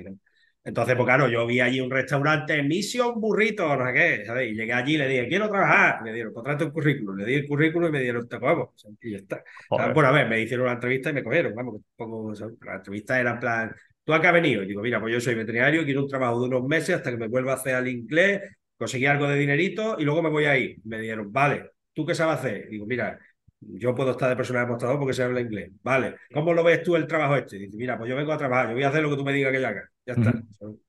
Entonces, 0.63 0.95
pues 0.95 1.05
claro, 1.05 1.27
yo 1.29 1.47
vi 1.47 1.61
allí 1.61 1.79
un 1.79 1.89
restaurante, 1.89 2.61
Mission 2.63 3.19
Burrito, 3.19 3.75
no 3.75 3.87
sé 3.87 3.93
qué, 3.93 4.25
¿sabes? 4.25 4.51
Y 4.51 4.55
llegué 4.55 4.73
allí 4.73 4.95
y 4.95 4.97
le 4.97 5.07
dije, 5.07 5.27
quiero 5.27 5.49
trabajar. 5.49 6.03
Me 6.03 6.13
dieron, 6.13 6.33
contrato 6.33 6.65
el 6.65 6.71
currículum. 6.71 7.17
Le 7.17 7.25
di 7.25 7.33
el 7.35 7.47
currículum 7.47 7.87
y 7.89 7.91
me 7.91 8.01
dieron, 8.01 8.27
te 8.27 8.39
cogemos. 8.39 8.69
Y 9.01 9.11
ya 9.11 9.17
está. 9.17 9.43
Bueno, 9.69 10.09
a 10.09 10.11
ver, 10.11 10.27
me 10.27 10.41
hicieron 10.41 10.65
una 10.65 10.73
entrevista 10.73 11.09
y 11.09 11.13
me 11.13 11.23
cogieron. 11.23 11.55
Vamos, 11.55 11.81
pongo, 11.95 12.33
la 12.61 12.75
entrevista 12.75 13.19
era 13.19 13.31
en 13.31 13.39
plan, 13.39 13.75
¿tú 14.03 14.13
a 14.13 14.19
qué 14.21 14.27
has 14.27 14.33
venido? 14.33 14.63
Y 14.63 14.67
digo, 14.67 14.81
mira, 14.81 14.99
pues 14.99 15.13
yo 15.13 15.21
soy 15.21 15.35
veterinario, 15.35 15.85
quiero 15.85 16.03
un 16.03 16.09
trabajo 16.09 16.41
de 16.41 16.47
unos 16.47 16.67
meses 16.67 16.97
hasta 16.97 17.09
que 17.11 17.17
me 17.17 17.27
vuelva 17.29 17.53
a 17.53 17.55
hacer 17.55 17.75
al 17.75 17.87
inglés, 17.87 18.41
conseguí 18.77 19.05
algo 19.05 19.27
de 19.27 19.39
dinerito 19.39 19.95
y 19.97 20.03
luego 20.03 20.21
me 20.21 20.29
voy 20.29 20.45
a 20.45 20.57
ir. 20.57 20.77
Me 20.83 20.99
dijeron, 20.99 21.31
vale, 21.31 21.71
¿tú 21.93 22.05
qué 22.05 22.13
sabes 22.13 22.39
hacer? 22.39 22.65
Y 22.67 22.71
digo, 22.71 22.85
mira, 22.85 23.17
yo 23.61 23.93
puedo 23.93 24.11
estar 24.11 24.29
de 24.29 24.35
personal 24.35 24.65
demostrador 24.65 24.99
porque 24.99 25.13
se 25.13 25.23
habla 25.23 25.41
inglés. 25.41 25.71
Vale, 25.83 26.15
¿cómo 26.33 26.53
lo 26.53 26.63
ves 26.63 26.83
tú 26.83 26.95
el 26.95 27.07
trabajo 27.07 27.35
este? 27.35 27.57
dice, 27.57 27.75
mira, 27.77 27.97
pues 27.97 28.09
yo 28.09 28.15
vengo 28.15 28.31
a 28.31 28.37
trabajar, 28.37 28.67
yo 28.67 28.73
voy 28.73 28.83
a 28.83 28.89
hacer 28.89 29.03
lo 29.03 29.09
que 29.09 29.17
tú 29.17 29.25
me 29.25 29.33
digas 29.33 29.51
que 29.51 29.61
yo 29.61 29.67
haga. 29.67 29.89
Ya 30.05 30.13
está. 30.13 30.33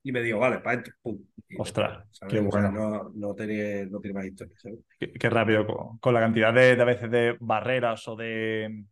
Y 0.03 0.11
me 0.11 0.21
digo, 0.21 0.39
vale, 0.39 0.57
para 0.59 0.71
adentro, 0.71 0.93
pum. 1.01 1.19
Ostras, 1.57 2.07
qué 2.29 2.39
bueno. 2.39 2.71
no, 2.71 3.11
no, 3.13 3.35
tiene, 3.35 3.85
no 3.85 3.99
tiene 3.99 4.15
más 4.15 4.25
historia. 4.25 4.55
Qué, 4.97 5.29
rápido, 5.29 5.97
con, 5.99 6.13
la 6.13 6.21
cantidad 6.21 6.53
de, 6.53 6.71
a 6.81 6.85
veces 6.85 7.11
de 7.11 7.35
barreras 7.39 8.07
o 8.07 8.15
de 8.15 8.85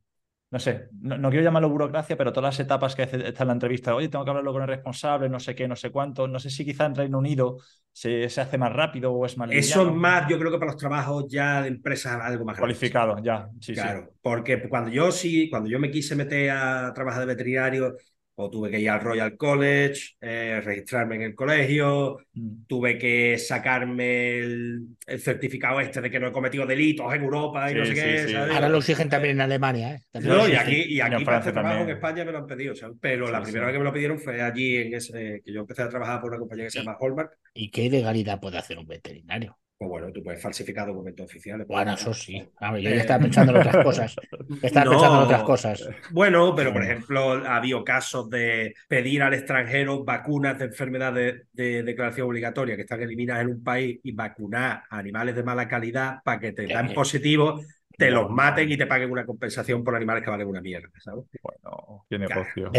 no 0.52 0.60
sé, 0.60 0.88
no, 1.02 1.30
quiero 1.30 1.44
llamarlo 1.44 1.70
burocracia, 1.70 2.18
pero 2.18 2.34
todas 2.34 2.56
las 2.56 2.60
etapas 2.60 2.96
que 2.96 3.04
está 3.04 3.44
en 3.44 3.48
la 3.48 3.54
entrevista, 3.54 3.94
oye, 3.94 4.10
tengo 4.10 4.26
que 4.26 4.32
hablarlo 4.32 4.52
con 4.52 4.64
el 4.64 4.68
responsable, 4.68 5.30
no 5.30 5.40
sé 5.40 5.54
qué, 5.54 5.68
no 5.68 5.76
sé 5.76 5.92
cuánto, 5.92 6.28
no 6.28 6.40
sé 6.40 6.50
si 6.50 6.66
quizá 6.66 6.86
en 6.86 6.96
Reino 6.96 7.20
Unido 7.20 7.58
se, 7.92 8.28
se 8.30 8.42
hace 8.42 8.58
más 8.58 8.74
rápido 8.74 9.14
o 9.14 9.26
es 9.28 9.38
más 9.38 9.52
Eso 9.52 9.88
es 9.88 9.94
más, 9.94 10.28
yo 10.28 10.40
creo 10.40 10.52
que 10.52 10.58
para 10.58 10.72
los 10.72 10.80
trabajos 10.80 11.26
ya 11.30 11.62
de 11.62 11.68
empresas 11.68 12.20
algo 12.20 12.46
más 12.46 12.58
Cualificado, 12.58 13.18
ya, 13.22 13.48
sí, 13.62 13.74
Claro, 13.74 14.12
porque 14.22 14.68
cuando 14.68 14.90
yo 14.90 15.12
sí, 15.12 15.50
cuando 15.52 15.70
yo 15.70 15.78
me 15.78 15.92
quise 15.92 16.16
meter 16.16 16.50
a 16.50 16.92
trabajar 16.96 17.22
de 17.22 17.28
veterinario, 17.28 17.96
o 18.42 18.50
tuve 18.50 18.72
que 18.72 18.80
ir 18.80 18.90
al 18.90 19.02
Royal 19.02 19.36
College, 19.36 20.16
eh, 20.22 20.62
registrarme 20.64 21.18
en 21.18 21.22
el 21.24 21.36
colegio, 21.36 22.20
mm. 22.34 22.66
tuve 22.68 22.98
que 22.98 23.38
sacarme 23.38 24.40
el, 24.40 24.88
certificado 25.18 25.82
este 25.82 26.00
de 26.00 26.10
que 26.10 26.22
no 26.22 26.30
he 26.30 26.32
cometido 26.32 26.66
delitos 26.66 27.14
en 27.14 27.24
Europa 27.24 27.70
y 27.70 27.76
no 27.76 27.86
sé 27.86 27.94
qué. 27.94 28.38
Ahora 28.38 28.70
lo 28.70 28.78
exigen 28.78 29.10
también 29.10 29.36
en 29.36 29.42
Alemania. 29.42 29.96
¿eh? 29.96 30.20
no, 30.22 30.48
y 30.48 30.54
aquí, 30.54 30.86
y 30.88 31.02
aquí 31.02 31.26
para 31.26 31.40
hacer 31.40 31.52
trabajo 31.52 31.84
en 31.84 31.90
España 31.90 32.24
me 32.24 32.32
lo 32.32 32.38
han 32.38 32.48
pedido, 32.48 32.74
pero 33.02 33.30
la 33.30 33.42
primera 33.42 33.66
vez 33.66 33.74
que 33.74 33.80
me 33.80 33.86
lo 33.86 33.94
pidieron 33.94 34.18
fue 34.18 34.42
allí, 34.42 34.78
en 34.78 34.94
ese, 34.94 35.42
que 35.44 35.52
yo 35.52 35.60
empecé 35.60 35.82
a 35.82 35.90
trabajar 35.90 36.22
por 36.22 36.30
una 36.30 36.40
compañía 36.40 36.66
que 36.66 36.72
se 36.72 36.80
llama 36.80 36.98
Hallmark. 36.98 37.32
¿Y 37.54 37.70
qué 37.72 37.90
legalidad 37.90 38.40
puede 38.40 38.58
hacer 38.58 38.78
un 38.78 38.88
veterinario? 38.88 39.58
Pues 39.80 39.92
bueno, 39.92 40.12
tú 40.12 40.22
puedes 40.22 40.42
falsificar 40.42 40.88
documentos 40.88 41.26
oficiales. 41.26 41.66
Bueno, 41.66 41.94
eso 41.94 42.14
sí. 42.14 42.46
yo 42.60 42.78
ya 42.78 42.90
estaba 42.90 43.22
pensando 43.22 43.54
en 43.54 43.60
otras 43.66 43.86
cosas. 43.86 44.16
Estaba 44.62 44.92
pensando 44.92 45.16
en 45.16 45.24
otras 45.24 45.44
cosas. 45.44 45.90
Bueno, 46.12 46.54
pero 46.54 46.74
por 46.74 46.84
ejemplo, 46.84 47.48
ha 47.48 47.56
habido 47.56 47.82
casos 47.86 48.30
de 48.30 48.76
pedir 48.90 49.24
al 49.24 49.34
extranjero 49.36 50.04
vacunas 50.04 50.60
de 50.60 50.66
enfermedades 50.66 51.48
de, 51.54 51.84
declaración 51.84 52.28
obligatoria 52.28 52.76
que 52.76 52.82
están 52.82 53.02
eliminadas 53.02 53.44
en 53.44 53.52
un 53.52 53.64
país 53.64 54.02
y 54.04 54.12
vacunar 54.12 54.84
a 54.90 54.98
animales 54.98 55.34
de 55.34 55.44
mala 55.44 55.66
calidad 55.70 56.18
para 56.26 56.42
que 56.42 56.52
te 56.52 56.68
dan 56.68 56.94
positivo, 56.94 57.62
te 57.98 58.12
los 58.12 58.30
maten 58.30 58.70
y 58.70 58.76
te 58.76 58.86
paguen 58.86 59.10
una 59.10 59.26
compensación 59.26 59.82
por 59.82 59.96
animales 59.96 60.26
que 60.26 60.30
valen 60.30 60.48
una 60.48 60.60
mierda, 60.60 60.90
¿sabes? 61.00 61.24
Bueno, 61.42 62.06
tiene 62.10 62.28
negocio. 62.28 62.70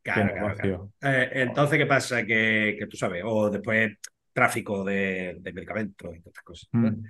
Claro, 0.00 0.54
claro, 0.56 0.92
eh, 1.02 1.28
entonces, 1.34 1.76
¿qué 1.76 1.84
pasa? 1.84 2.24
Que, 2.24 2.76
que 2.78 2.86
tú 2.86 2.96
sabes, 2.96 3.22
o 3.26 3.50
después 3.50 3.90
tráfico 4.38 4.84
de, 4.84 5.40
medicamentos 5.52 6.14
y 6.14 6.18
estas 6.18 6.44
cosas. 6.44 6.68
Mm. 6.70 7.04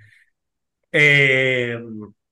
Eh, 0.91 1.79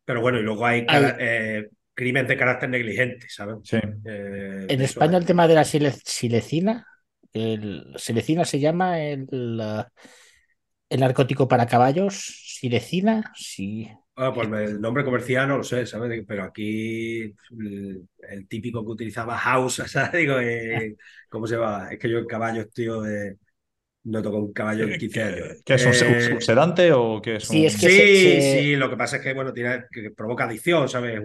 pero 0.04 0.22
bueno, 0.22 0.40
y 0.40 0.42
luego 0.42 0.66
hay, 0.66 0.88
eh, 0.90 1.70
crímenes 1.94 2.30
de 2.30 2.38
carácter 2.38 2.70
negligente, 2.70 3.28
¿sabes? 3.30 3.58
Eh, 3.74 4.66
en 4.68 4.82
España 4.82 5.20
el 5.20 5.26
tema 5.26 5.48
de 5.48 5.54
la 5.54 5.64
silecina, 5.64 6.88
el 7.32 7.94
silecina 7.98 8.44
se 8.44 8.60
llama 8.60 9.00
el, 9.04 9.28
el 10.90 11.00
narcótico 11.00 11.48
para 11.48 11.68
caballos, 11.68 12.16
silecina, 12.60 13.32
sí. 13.36 13.88
Ah, 14.16 14.34
pues 14.34 14.50
el 14.50 14.82
nombre 14.82 15.06
comercial 15.06 15.48
no 15.48 15.58
lo 15.58 15.64
sé, 15.64 15.86
¿sabes? 15.86 16.26
Pero 16.28 16.44
aquí 16.44 17.36
el, 17.52 18.48
típico 18.48 18.84
que 18.84 18.92
utilizaba 18.92 19.38
House, 19.38 19.76
¿sabes? 19.86 20.14
Digo, 20.14 20.38
¿cómo 21.30 21.46
se 21.46 21.56
va? 21.56 21.90
Es 21.92 22.00
que 22.00 22.10
yo 22.10 22.18
el 22.18 22.26
caballo, 22.26 22.68
tío, 22.68 23.02
de 23.02 23.38
no 24.08 24.22
toco 24.22 24.38
un 24.38 24.54
caballo 24.54 24.86
en 24.86 24.98
15 24.98 25.24
años. 25.24 25.48
¿Qué 25.66 25.74
es 25.74 25.86
un 25.86 25.92
eh, 25.92 26.42
sedante 26.42 26.92
o 26.94 27.22
qué 27.22 27.36
es 27.36 27.44
Sí, 27.44 27.66
es 27.66 27.80
que 27.80 27.90
sí, 27.90 28.42
sí, 28.42 28.76
lo 28.76 28.90
que 28.90 28.96
pasa 28.96 29.18
es 29.18 29.22
que, 29.22 29.34
bueno, 29.34 29.52
tiene, 29.52 29.84
que 29.92 30.12
provoca 30.12 30.46
adicción, 30.46 30.88
¿sabes? 30.88 31.22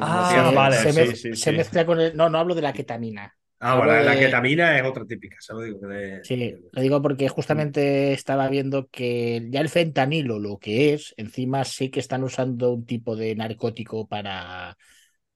ah, 0.00 0.52
vale, 0.54 0.76
se, 0.76 1.16
sí, 1.16 1.36
se 1.36 1.52
mezcla 1.52 1.84
con 1.84 2.00
el... 2.00 2.16
No, 2.16 2.30
no 2.30 2.38
hablo 2.38 2.54
de 2.54 2.62
la 2.62 2.72
ketamina. 2.72 3.34
Ah, 3.60 3.76
bueno, 3.76 3.92
la 4.02 4.18
ketamina 4.18 4.76
es 4.78 4.84
otra 4.84 5.04
típica, 5.04 5.36
¿sabes? 5.38 5.76
Sí, 6.24 6.54
lo 6.72 6.82
digo 6.82 7.00
porque 7.00 7.28
justamente 7.28 8.12
estaba 8.12 8.48
viendo 8.48 8.88
que 8.88 9.46
ya 9.50 9.60
el 9.60 9.68
fentanilo, 9.68 10.40
lo 10.40 10.58
que 10.58 10.94
es, 10.94 11.14
encima 11.16 11.64
sí 11.64 11.90
que 11.90 12.00
están 12.00 12.24
usando 12.24 12.72
un 12.72 12.86
tipo 12.86 13.14
de 13.14 13.36
narcótico 13.36 14.08
para, 14.08 14.76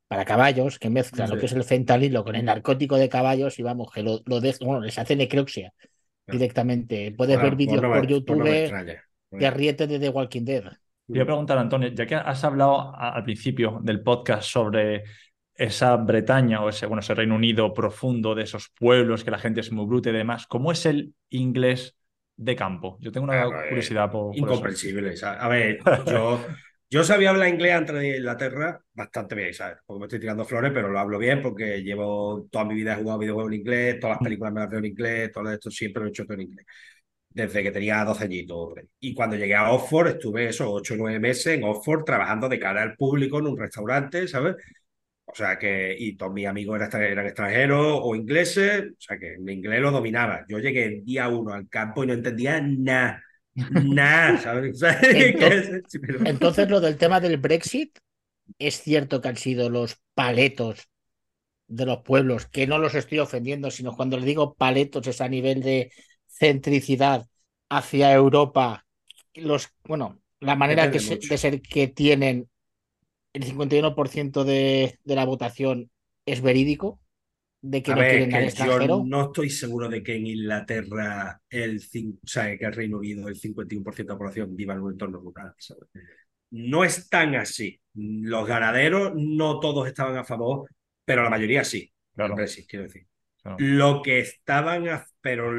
para 0.09 0.25
caballos 0.25 0.81
que 0.81 0.91
mezcla 0.91 1.29
lo 1.29 1.39
que 1.39 1.47
es 1.47 1.53
el 1.53 1.63
fentanilo 1.63 2.25
con 2.25 2.35
el 2.35 2.45
narcótico 2.45 2.97
de 2.97 3.09
caballos 3.09 3.61
y 3.61 3.63
vamos, 3.63 3.93
que 3.93 4.03
lo, 4.03 4.23
lo 4.25 4.41
bueno, 4.41 4.81
les 4.81 4.99
hace 4.99 5.15
necropsia 5.15 5.73
directamente. 6.27 7.13
Puedes 7.17 7.41
ver 7.41 7.57
vídeos 7.57 7.81
por 7.81 8.07
YouTube 8.07 8.43
de 8.43 9.47
Arriete 9.47 9.87
de 9.87 9.99
The 9.99 10.09
Walking 10.09 10.45
Dead. 10.45 10.65
A 10.67 11.25
preguntar, 11.25 11.59
Antonio, 11.59 11.89
ya 11.89 12.07
que 12.07 12.17
has 12.17 12.43
hablado 12.43 12.95
al 12.97 13.23
principio 13.23 13.81
del 13.83 14.03
podcast 14.03 14.49
sobre 14.49 15.05
esa 15.55 15.97
Bretaña 15.97 16.63
o 16.63 16.69
ese, 16.69 16.87
bueno, 16.87 17.01
ese 17.01 17.15
Reino 17.15 17.35
Unido 17.35 17.73
profundo 17.73 18.35
de 18.35 18.43
esos 18.43 18.71
pueblos 18.79 19.25
que 19.25 19.31
la 19.31 19.39
gente 19.39 19.61
es 19.61 19.73
muy 19.73 19.87
bruta 19.87 20.11
y 20.11 20.13
demás, 20.13 20.47
¿cómo 20.47 20.73
es 20.73 20.85
el 20.85 21.15
inglés 21.31 21.97
de 22.37 22.57
campo? 22.57 22.99
Yo 23.01 23.11
tengo 23.13 23.25
una 23.25 23.45
curiosidad 23.69 24.11
por, 24.11 24.37
Incomprensible. 24.37 25.15
A 25.23 25.49
ver, 25.49 25.79
yo, 26.07 26.41
yo 26.89 27.03
sabía 27.05 27.31
hablar 27.31 27.49
inglés 27.49 27.75
antes 27.75 27.97
de 27.97 28.17
Inglaterra 28.19 28.81
bastante 28.95 29.35
bien, 29.35 29.53
¿sabes? 29.55 29.79
Porque 29.85 30.01
me 30.01 30.07
estoy 30.07 30.21
tirando 30.21 30.45
flores, 30.45 30.71
pero 30.73 30.89
lo 30.89 30.99
hablo 30.99 31.19
bien 31.19 31.43
porque 31.43 31.83
llevo 31.83 32.47
toda 32.51 32.65
mi 32.65 32.75
vida 32.75 32.93
he 32.95 32.97
jugado 32.97 33.19
videojuegos 33.19 33.53
en 33.53 33.61
inglés, 33.61 34.01
todas 34.01 34.17
las 34.17 34.25
películas 34.25 34.53
me 34.53 34.61
las 34.61 34.71
veo 34.71 34.79
en 34.79 34.85
inglés, 34.87 35.33
todo 35.33 35.51
esto 35.51 35.71
siempre 35.71 36.03
lo 36.03 36.09
he 36.09 36.11
hecho 36.11 36.25
todo 36.25 36.35
en 36.35 36.43
inglés. 36.43 36.67
Desde 37.31 37.63
que 37.63 37.71
tenía 37.71 38.05
12 38.05 38.25
añitos. 38.25 38.75
Y 39.01 39.15
cuando 39.15 39.37
llegué 39.37 39.55
a 39.55 39.71
Oxford, 39.73 40.09
estuve 40.09 40.49
esos 40.49 40.69
8 40.71 40.95
o 40.95 40.97
9 40.97 41.19
meses 41.21 41.47
en 41.49 41.65
Oxford 41.65 42.05
trabajando 42.05 42.49
de 42.49 42.59
cara 42.59 42.83
al 42.83 42.97
público 42.97 43.39
en 43.39 43.49
un 43.49 43.59
restaurante, 43.59 44.27
¿sabes? 44.29 44.57
O 45.27 45.35
sea 45.35 45.59
que, 45.59 45.95
y 45.99 46.17
todos 46.17 46.33
mis 46.33 46.47
amigos 46.47 46.81
eran, 46.81 47.27
extranjeros 47.27 48.01
o 48.03 48.15
ingleses, 48.15 48.93
o 48.93 49.01
sea 49.01 49.19
que 49.19 49.35
el 49.35 49.51
inglés 49.51 49.81
lo 49.81 49.91
dominaba. 49.91 50.45
Yo 50.49 50.59
llegué 50.59 50.85
el 50.87 51.05
día 51.05 51.29
uno 51.29 51.53
al 51.53 51.69
campo 51.69 52.05
y 52.05 52.07
no 52.07 52.15
entendía 52.15 52.61
nada 52.61 53.23
Nada, 53.57 54.63
Entonces, 56.25 56.69
lo 56.69 56.81
del 56.81 56.97
tema 56.99 57.21
del 57.21 57.39
Brexit, 57.39 57.99
es 58.59 58.83
cierto 58.83 59.21
que 59.21 59.29
han 59.29 59.37
sido 59.37 59.71
los 59.71 59.97
paletos 60.15 60.89
de 61.67 61.87
los 61.87 62.03
pueblos, 62.03 62.47
que 62.47 62.67
no 62.67 62.79
los 62.79 62.95
estoy 62.95 63.19
ofendiendo, 63.19 63.71
sino 63.71 63.97
cuando 63.97 64.19
le 64.19 64.27
digo 64.27 64.55
paletos 64.55 65.07
es 65.07 65.21
a 65.21 65.29
nivel 65.29 65.63
de 65.63 65.91
centricidad 66.29 67.27
hacia 67.71 68.13
Europa, 68.13 68.87
los, 69.35 69.69
bueno, 69.85 70.21
la 70.39 70.55
manera 70.55 70.91
que 70.91 70.99
de 70.99 71.39
ser 71.39 71.63
que 71.63 71.89
tienen 71.89 72.49
el 73.33 73.45
51% 73.45 74.45
de, 74.45 74.99
de 75.03 75.15
la 75.15 75.25
votación 75.25 75.91
es 76.27 76.43
verídico 76.43 77.01
de 77.61 77.83
que 77.83 77.91
no 77.91 77.99
quieren 77.99 78.35
al 78.35 78.45
extranjero. 78.45 78.87
Yo 78.87 79.05
no 79.05 79.23
estoy 79.25 79.51
seguro 79.51 79.89
de 79.89 80.03
que 80.03 80.17
en 80.17 80.27
Inglaterra, 80.27 81.41
el, 81.51 81.79
o 81.79 82.27
sea, 82.27 82.57
que 82.57 82.65
el 82.65 82.73
Reino 82.73 82.99
Unido, 82.99 83.29
el 83.29 83.37
51% 83.37 83.97
de 83.97 84.05
la 84.05 84.19
población 84.19 84.57
viva 84.57 84.75
en 84.75 84.81
un 84.81 84.93
entorno 84.93 85.19
rural. 85.19 85.55
No 86.51 86.85
es 86.85 87.09
tan 87.09 87.35
así. 87.35 87.81
Los 87.95 88.47
ganaderos 88.47 89.13
no 89.17 89.59
todos 89.59 89.87
estaban 89.89 90.17
a 90.17 90.25
favor, 90.25 90.69
pero 91.05 91.23
la 91.23 91.31
mayoría 91.31 91.65
sí. 91.65 91.93
Claro. 92.15 92.35
quiero 92.69 92.85
decir. 92.85 93.07
Lo 93.59 94.03
que 94.03 94.19
estaban, 94.19 94.85
pero 95.21 95.53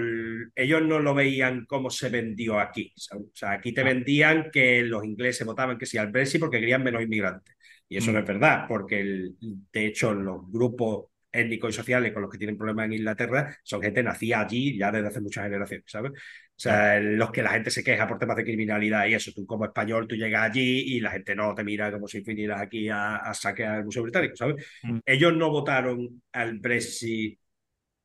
ellos 0.55 0.81
no 0.81 0.99
lo 0.99 1.13
veían 1.13 1.65
como 1.65 1.89
se 1.89 2.09
vendió 2.09 2.59
aquí. 2.59 2.93
O 3.13 3.29
sea, 3.33 3.53
aquí 3.53 3.73
te 3.73 3.83
vendían 3.83 4.49
que 4.51 4.81
los 4.81 5.05
ingleses 5.05 5.47
votaban 5.47 5.77
que 5.77 5.85
sí 5.85 5.97
al 5.97 6.11
Brexit 6.11 6.41
porque 6.41 6.59
querían 6.59 6.83
menos 6.83 7.01
inmigrantes. 7.01 7.55
Y 7.87 7.97
eso 7.97 8.11
no 8.11 8.19
mm. 8.19 8.21
es 8.21 8.27
verdad, 8.27 8.65
porque 8.67 8.99
el, 8.99 9.37
de 9.39 9.85
hecho 9.85 10.13
los 10.13 10.51
grupos 10.51 11.05
étnicos 11.37 11.73
y 11.73 11.77
sociales 11.77 12.11
con 12.11 12.21
los 12.21 12.31
que 12.31 12.37
tienen 12.37 12.57
problemas 12.57 12.85
en 12.85 12.93
Inglaterra 12.93 13.55
son 13.63 13.81
gente 13.81 14.03
nacida 14.03 14.41
allí 14.41 14.77
ya 14.77 14.91
desde 14.91 15.07
hace 15.07 15.21
muchas 15.21 15.43
generaciones, 15.45 15.85
¿sabes? 15.87 16.11
O 16.11 16.59
sea, 16.59 16.99
los 16.99 17.31
que 17.31 17.43
la 17.43 17.51
gente 17.51 17.69
se 17.69 17.83
queja 17.83 18.07
por 18.07 18.17
temas 18.17 18.35
de 18.35 18.43
criminalidad 18.43 19.05
y 19.05 19.13
eso, 19.13 19.31
tú 19.33 19.45
como 19.45 19.65
español, 19.65 20.07
tú 20.07 20.15
llegas 20.15 20.49
allí 20.49 20.95
y 20.95 20.99
la 20.99 21.11
gente 21.11 21.35
no 21.35 21.53
te 21.53 21.63
mira 21.63 21.91
como 21.91 22.07
si 22.07 22.21
vinieras 22.21 22.61
aquí 22.61 22.89
a, 22.89 23.17
a 23.17 23.33
saquear 23.33 23.79
el 23.79 23.85
Museo 23.85 24.03
Británico, 24.03 24.35
¿sabes? 24.35 24.65
Mm. 24.81 24.99
Ellos 25.05 25.35
no 25.35 25.51
votaron 25.51 26.21
al 26.31 26.57
Brexit 26.59 27.39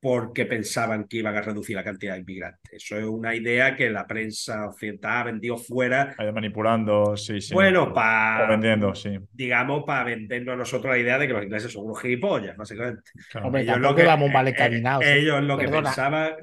porque 0.03 0.45
pensaban 0.45 1.05
que 1.05 1.19
iban 1.19 1.37
a 1.37 1.41
reducir 1.41 1.77
la 1.77 1.83
cantidad 1.83 2.15
de 2.15 2.19
inmigrantes. 2.19 2.73
Eso 2.73 2.97
es 2.97 3.05
una 3.05 3.33
idea 3.33 3.73
que 3.73 3.89
la 3.89 4.05
prensa 4.05 4.67
occidental 4.67 5.11
ha 5.13 5.23
vendido 5.23 5.55
fuera. 5.55 6.13
manipulando, 6.33 7.15
sí, 7.15 7.39
sí. 7.39 7.53
Bueno, 7.53 7.93
para. 7.93 8.45
vendiendo, 8.47 8.93
sí. 8.93 9.17
Digamos, 9.31 9.85
para 9.85 10.03
vendernos 10.03 10.55
a 10.55 10.57
nosotros 10.57 10.93
la 10.93 10.99
idea 10.99 11.17
de 11.17 11.27
que 11.27 11.31
los 11.33 11.43
ingleses 11.43 11.71
son 11.71 11.85
unos 11.85 12.01
gilipollas, 12.01 12.57
básicamente. 12.57 13.11
Hombre, 13.41 13.61
ellos 13.61 13.79
lo 13.79 13.95
que 13.95 14.03
vamos 14.03 14.29
mal 14.29 14.45
encaminados. 14.45 15.05
Eh, 15.05 15.19
ellos 15.19 15.41
lo 15.41 15.57
que 15.57 15.69
pensaban. 15.69 16.33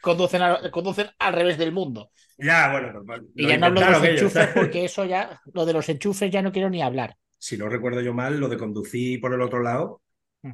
conducen, 0.00 0.42
conducen 0.70 1.06
al 1.18 1.34
revés 1.34 1.58
del 1.58 1.72
mundo. 1.72 2.12
Ya, 2.38 2.70
bueno. 2.70 3.02
y 3.34 3.48
ya 3.48 3.58
no 3.58 3.66
hablo 3.66 3.80
de 3.80 3.90
los 3.90 4.04
enchufes, 4.04 4.46
porque 4.54 4.84
eso 4.84 5.04
ya. 5.04 5.40
Lo 5.52 5.66
de 5.66 5.72
los 5.72 5.88
enchufes 5.88 6.30
ya 6.30 6.42
no 6.42 6.52
quiero 6.52 6.70
ni 6.70 6.80
hablar. 6.80 7.16
Si 7.38 7.58
no 7.58 7.68
recuerdo 7.68 8.02
yo 8.02 8.14
mal, 8.14 8.38
lo 8.38 8.48
de 8.48 8.56
conducir 8.56 9.20
por 9.20 9.34
el 9.34 9.40
otro 9.40 9.64
lado. 9.64 10.00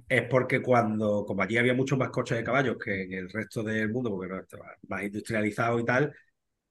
Es 0.09 0.22
porque 0.22 0.62
cuando, 0.62 1.24
como 1.26 1.43
allí 1.43 1.59
había 1.59 1.74
muchos 1.74 1.99
más 1.99 2.11
coches 2.11 2.39
de 2.39 2.45
caballos 2.45 2.76
que 2.82 3.03
en 3.03 3.12
el 3.12 3.30
resto 3.30 3.62
del 3.62 3.91
mundo, 3.91 4.11
porque 4.11 4.32
no 4.32 4.41
estaba 4.41 4.76
más 4.89 5.03
industrializado 5.03 5.78
y 5.78 5.85
tal, 5.85 6.14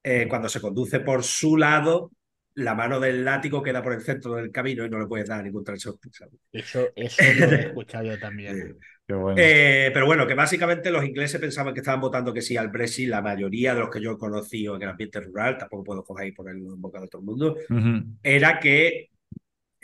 eh, 0.02 0.26
cuando 0.28 0.48
se 0.48 0.60
conduce 0.60 1.00
por 1.00 1.22
su 1.22 1.56
lado, 1.56 2.10
la 2.56 2.74
mano 2.74 3.00
del 3.00 3.24
látigo 3.24 3.62
queda 3.62 3.82
por 3.82 3.94
el 3.94 4.00
centro 4.00 4.34
del 4.34 4.52
camino 4.52 4.84
y 4.84 4.90
no 4.90 4.98
le 4.98 5.06
puedes 5.06 5.28
dar 5.28 5.42
ningún 5.42 5.64
transporte. 5.64 6.08
Eso, 6.52 6.88
eso 6.94 7.22
lo 7.22 7.52
he 7.52 7.60
escuchado 7.66 8.04
yo 8.04 8.18
también. 8.18 8.76
Eh, 9.36 9.90
pero 9.92 10.06
bueno, 10.06 10.26
que 10.26 10.34
básicamente 10.34 10.90
los 10.90 11.04
ingleses 11.04 11.40
pensaban 11.40 11.74
que 11.74 11.80
estaban 11.80 12.00
votando 12.00 12.32
que 12.32 12.42
sí 12.42 12.56
al 12.56 12.68
Brexit, 12.68 13.08
la 13.08 13.20
mayoría 13.20 13.74
de 13.74 13.80
los 13.80 13.90
que 13.90 14.00
yo 14.00 14.12
he 14.12 14.18
conocido 14.18 14.76
en 14.76 14.82
el 14.82 14.88
ambiente 14.90 15.20
rural, 15.20 15.58
tampoco 15.58 15.84
puedo 15.84 16.04
coger 16.04 16.28
y 16.28 16.32
ponerlo 16.32 16.74
en 16.74 16.80
boca 16.80 17.00
de 17.00 17.08
todo 17.08 17.20
el 17.20 17.26
mundo, 17.26 17.56
era 18.22 18.60
que 18.60 19.10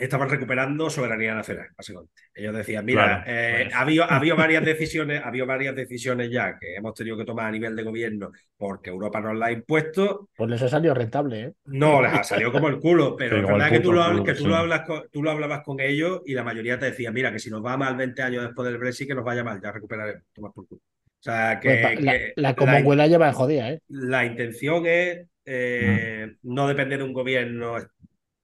estaban 0.05 0.29
recuperando 0.29 0.89
soberanía 0.89 1.33
nacional, 1.35 1.67
básicamente. 1.77 2.13
Ellos 2.33 2.55
decían, 2.55 2.83
mira, 2.85 3.23
Claro, 3.23 3.23
eh, 3.27 3.69
ha, 3.73 3.81
habido, 3.81 4.03
ha 4.03 4.15
habido 4.17 4.35
varias 4.35 4.65
decisiones, 4.65 5.21
ha 5.23 5.27
habido 5.27 5.45
varias 5.45 5.75
decisiones 5.75 6.29
ya 6.31 6.57
que 6.59 6.75
hemos 6.75 6.93
tenido 6.93 7.17
que 7.17 7.25
tomar 7.25 7.47
a 7.47 7.51
nivel 7.51 7.75
de 7.75 7.83
gobierno 7.83 8.31
porque 8.57 8.89
Europa 8.89 9.21
nos 9.21 9.35
la 9.37 9.47
ha 9.47 9.51
impuesto. 9.51 10.29
Pues 10.35 10.49
les 10.49 10.61
ha 10.61 10.69
salido 10.69 10.93
rentable, 10.93 11.39
¿eh? 11.41 11.53
No, 11.65 12.01
les 12.01 12.13
ha 12.13 12.23
salido 12.23 12.51
como 12.51 12.67
el 12.67 12.79
culo, 12.79 13.15
pero 13.17 13.37
Sí, 13.37 13.41
es 13.43 13.47
verdad 13.47 13.69
que, 13.69 13.79
tú 13.79 13.91
lo, 13.93 14.05
culo, 14.05 14.23
que 14.23 14.33
tú 14.33 14.43
sí. 14.43 14.47
lo 14.49 14.55
hablas 14.55 14.81
con- 14.81 15.03
tú 15.11 15.23
lo 15.23 15.31
hablabas 15.31 15.63
con 15.63 15.79
ellos 15.79 16.21
y 16.25 16.33
la 16.33 16.43
mayoría 16.43 16.77
te 16.79 16.85
decía, 16.87 17.11
mira, 17.11 17.31
que 17.31 17.39
si 17.39 17.49
nos 17.49 17.63
va 17.65 17.77
mal 17.77 17.95
20 17.95 18.21
años 18.21 18.43
después 18.43 18.67
del 18.69 18.77
Brexit, 18.79 19.07
que 19.07 19.15
nos 19.15 19.23
vaya 19.25 19.43
mal, 19.43 19.59
ya 19.61 19.71
recuperaremos. 19.71 20.23
Tomas 20.33 20.53
por 20.53 20.67
culo. 20.67 20.81
O 20.81 21.23
sea, 21.23 21.59
que, 21.59 21.69
Pues 21.69 21.99
que 21.99 22.33
la 22.35 22.49
la- 22.49 22.55
Commonwealth 22.55 22.97
la 22.97 23.07
lleva 23.07 23.27
en 23.27 23.33
jodida, 23.33 23.69
¿eh? 23.71 23.81
la 23.89 24.25
intención 24.25 24.83
es 24.87 25.27
eh, 25.45 26.27
Mm. 26.43 26.53
no 26.53 26.67
depender 26.67 26.97
de 26.99 27.03
un 27.03 27.13
gobierno 27.13 27.77
ex- 27.77 27.89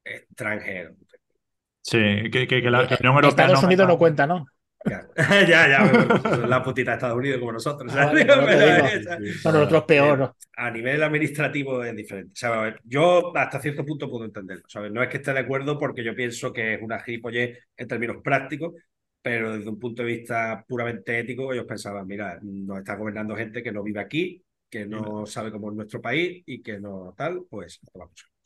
extranjero. 0.03 0.95
Sí, 1.89 1.97
que, 2.31 2.47
que- 2.47 2.61
que 2.61 2.69
la, 2.69 2.81
la 2.83 2.97
Unión 2.99 3.15
Europea. 3.15 3.29
Estados 3.29 3.61
no 3.61 3.67
Unidos 3.67 3.87
no 3.87 3.97
cuenta, 3.97 4.27
¿no? 4.27 4.45
Ya, 4.89 5.01
ya, 5.47 5.67
ya, 5.67 5.79
bueno, 5.91 6.47
la 6.47 6.63
putita 6.63 6.91
de 6.91 6.95
Estados 6.97 7.17
Unidos 7.17 7.39
como 7.39 7.51
nosotros. 7.53 7.91
Ah, 7.95 8.05
vale, 8.05 8.25
Bueno, 8.25 9.19
nosotros 9.43 9.83
peor. 9.83 10.17
¿no? 10.19 10.35
a 10.55 10.71
nivel 10.71 11.03
administrativo 11.03 11.83
es 11.83 11.95
diferente. 11.95 12.31
¿sabes? 12.35 12.75
Yo 12.83 13.35
hasta 13.35 13.59
cierto 13.61 13.85
punto 13.85 14.09
puedo 14.09 14.25
entenderlo. 14.25 14.63
¿sabes? 14.67 14.91
No 14.91 15.03
es 15.03 15.09
que 15.09 15.17
esté 15.17 15.33
de 15.33 15.39
acuerdo 15.39 15.77
porque 15.77 16.03
yo 16.03 16.15
pienso 16.15 16.51
que 16.53 16.75
es 16.75 16.81
una 16.81 16.99
gilipollez 16.99 17.59
en 17.75 17.87
términos 17.87 18.17
prácticos, 18.23 18.73
pero 19.21 19.53
desde 19.57 19.69
un 19.69 19.79
punto 19.79 20.03
de 20.03 20.07
vista 20.09 20.63
puramente 20.67 21.19
ético, 21.19 21.53
ellos 21.53 21.65
pensaban, 21.65 22.07
mira, 22.07 22.39
nos 22.41 22.79
está 22.79 22.95
gobernando 22.95 23.35
gente 23.35 23.61
que 23.61 23.71
no 23.71 23.83
vive 23.83 23.99
aquí, 23.99 24.43
que 24.69 24.85
no 24.85 25.25
sabe 25.25 25.51
cómo 25.51 25.69
es 25.69 25.75
nuestro 25.75 26.01
país 26.01 26.43
y 26.45 26.61
que 26.61 26.79
no 26.79 27.13
tal, 27.17 27.43
pues 27.49 27.79
vamos. 27.93 28.36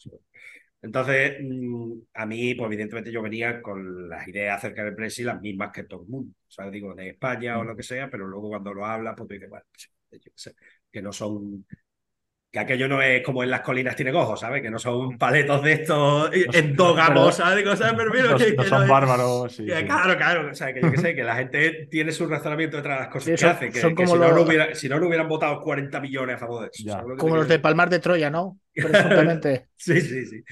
Entonces, 0.82 1.38
mm, 1.42 1.94
a 2.16 2.26
mí, 2.26 2.56
pues 2.56 2.68
evidentemente 2.68 3.12
yo 3.12 3.22
venía 3.22 3.62
con 3.62 4.10
las 4.10 4.28
ideas 4.28 4.58
acerca 4.58 4.84
del 4.84 4.96
Brexit 4.96 5.26
las 5.26 5.42
mismas 5.42 5.72
que 5.72 5.84
todo 5.84 6.02
el 6.04 6.08
mundo, 6.10 6.34
¿sabes? 6.48 6.72
Digo, 6.72 6.96
de 6.96 7.10
España 7.10 7.60
o 7.60 7.64
lo 7.64 7.76
que 7.76 7.84
sea, 7.84 8.10
pero 8.10 8.26
luego 8.28 8.50
cuando 8.50 8.74
lo 8.74 8.86
hablas, 8.86 9.14
pues 9.18 9.28
tú 9.28 9.34
dices, 9.36 9.50
bueno, 9.50 9.66
pues, 10.10 10.56
que 10.92 11.02
no 11.02 11.14
son 11.14 11.66
que 12.52 12.60
aquello 12.60 12.88
no 12.90 13.02
es 13.02 13.24
como 13.24 13.44
en 13.44 13.50
las 13.50 13.62
colinas 13.62 13.96
tiene 13.96 14.12
ojos, 14.12 14.42
¿sabes? 14.42 14.62
Que 14.62 14.70
no 14.70 14.78
son 14.78 15.18
paletos 15.18 15.64
de 15.64 15.72
estos 15.74 16.30
endógamos, 16.54 17.36
¿sabes? 17.36 17.64
Mira, 17.64 18.32
No, 18.32 18.38
que, 18.38 18.52
no 18.54 18.64
que 18.64 18.70
son 18.70 18.88
bárbaros. 18.90 19.54
sí, 19.54 19.66
que 19.66 19.78
sí. 19.78 19.86
Claro, 19.86 20.18
claro, 20.18 20.52
o 20.52 20.54
sea, 20.54 20.74
que 20.74 20.82
yo 20.82 20.92
que 20.92 20.98
sé, 20.98 21.16
que 21.16 21.24
la 21.24 21.36
gente 21.36 21.88
tiene 21.90 22.12
su 22.12 22.28
razonamiento 22.28 22.78
detrás 22.78 22.98
de 22.98 23.04
las 23.06 23.14
cosas 23.14 23.26
Sí, 23.26 23.32
que 23.32 23.38
son- 23.38 23.50
hace, 23.52 23.72
que, 23.72 23.80
son 23.80 23.90
que 23.92 23.96
como 24.04 24.08
si, 24.16 24.20
no, 24.20 24.28
los- 24.28 24.36
no 24.36 24.42
hubiera, 24.42 24.76
si 24.76 24.90
no, 24.90 25.00
no 25.00 25.08
hubieran 25.08 25.28
votado 25.30 25.62
40 25.62 26.00
millones 26.02 26.36
a 26.36 26.40
favor 26.40 26.62
de 26.64 26.70
eso. 26.74 26.84
Ya. 26.86 26.94
¿sabes 26.94 27.08
lo 27.10 27.16
Como 27.18 27.36
los 27.38 27.48
de 27.48 27.60
Palmar 27.60 27.90
de 27.90 28.00
Troya, 28.00 28.30
¿no? 28.30 28.60
Presuntamente. 28.76 29.68
Sí, 29.78 30.02
sí, 30.02 30.26
sí. 30.26 30.44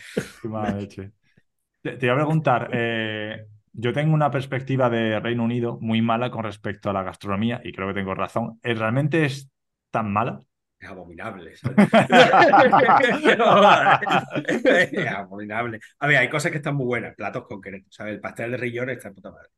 Te, 1.82 1.98
te 1.98 2.06
iba 2.06 2.14
a 2.14 2.18
preguntar, 2.18 2.70
eh, 2.74 3.46
yo 3.74 3.94
tengo 3.94 4.14
una 4.14 4.32
perspectiva 4.32 4.90
de 4.90 5.20
Reino 5.20 5.44
Unido 5.44 5.78
muy 5.82 6.02
mala 6.02 6.30
con 6.32 6.44
respecto 6.44 6.90
a 6.90 6.94
la 6.94 7.04
gastronomía 7.04 7.62
y 7.64 7.72
creo 7.72 7.88
que 7.90 7.94
tengo 7.94 8.16
razón. 8.16 8.60
¿Eh, 8.64 8.74
¿Realmente 8.74 9.26
es 9.26 9.50
tan 9.92 10.12
mala? 10.12 10.40
Es 10.80 10.90
abominable. 10.90 11.56
¿sabes? 11.58 11.78
es 14.94 15.08
abominable. 15.08 15.80
A 16.00 16.08
ver, 16.08 16.18
hay 16.18 16.30
cosas 16.30 16.52
que 16.52 16.58
están 16.58 16.76
muy 16.76 16.86
buenas, 16.86 17.16
platos 17.16 17.46
concretos. 17.46 17.94
¿sabes? 17.94 18.14
El 18.14 18.22
pastel 18.22 18.52
de 18.52 18.58
riñones 18.58 18.98
está 18.98 19.10
de 19.10 19.16
puta 19.16 19.32
madre. 19.32 19.50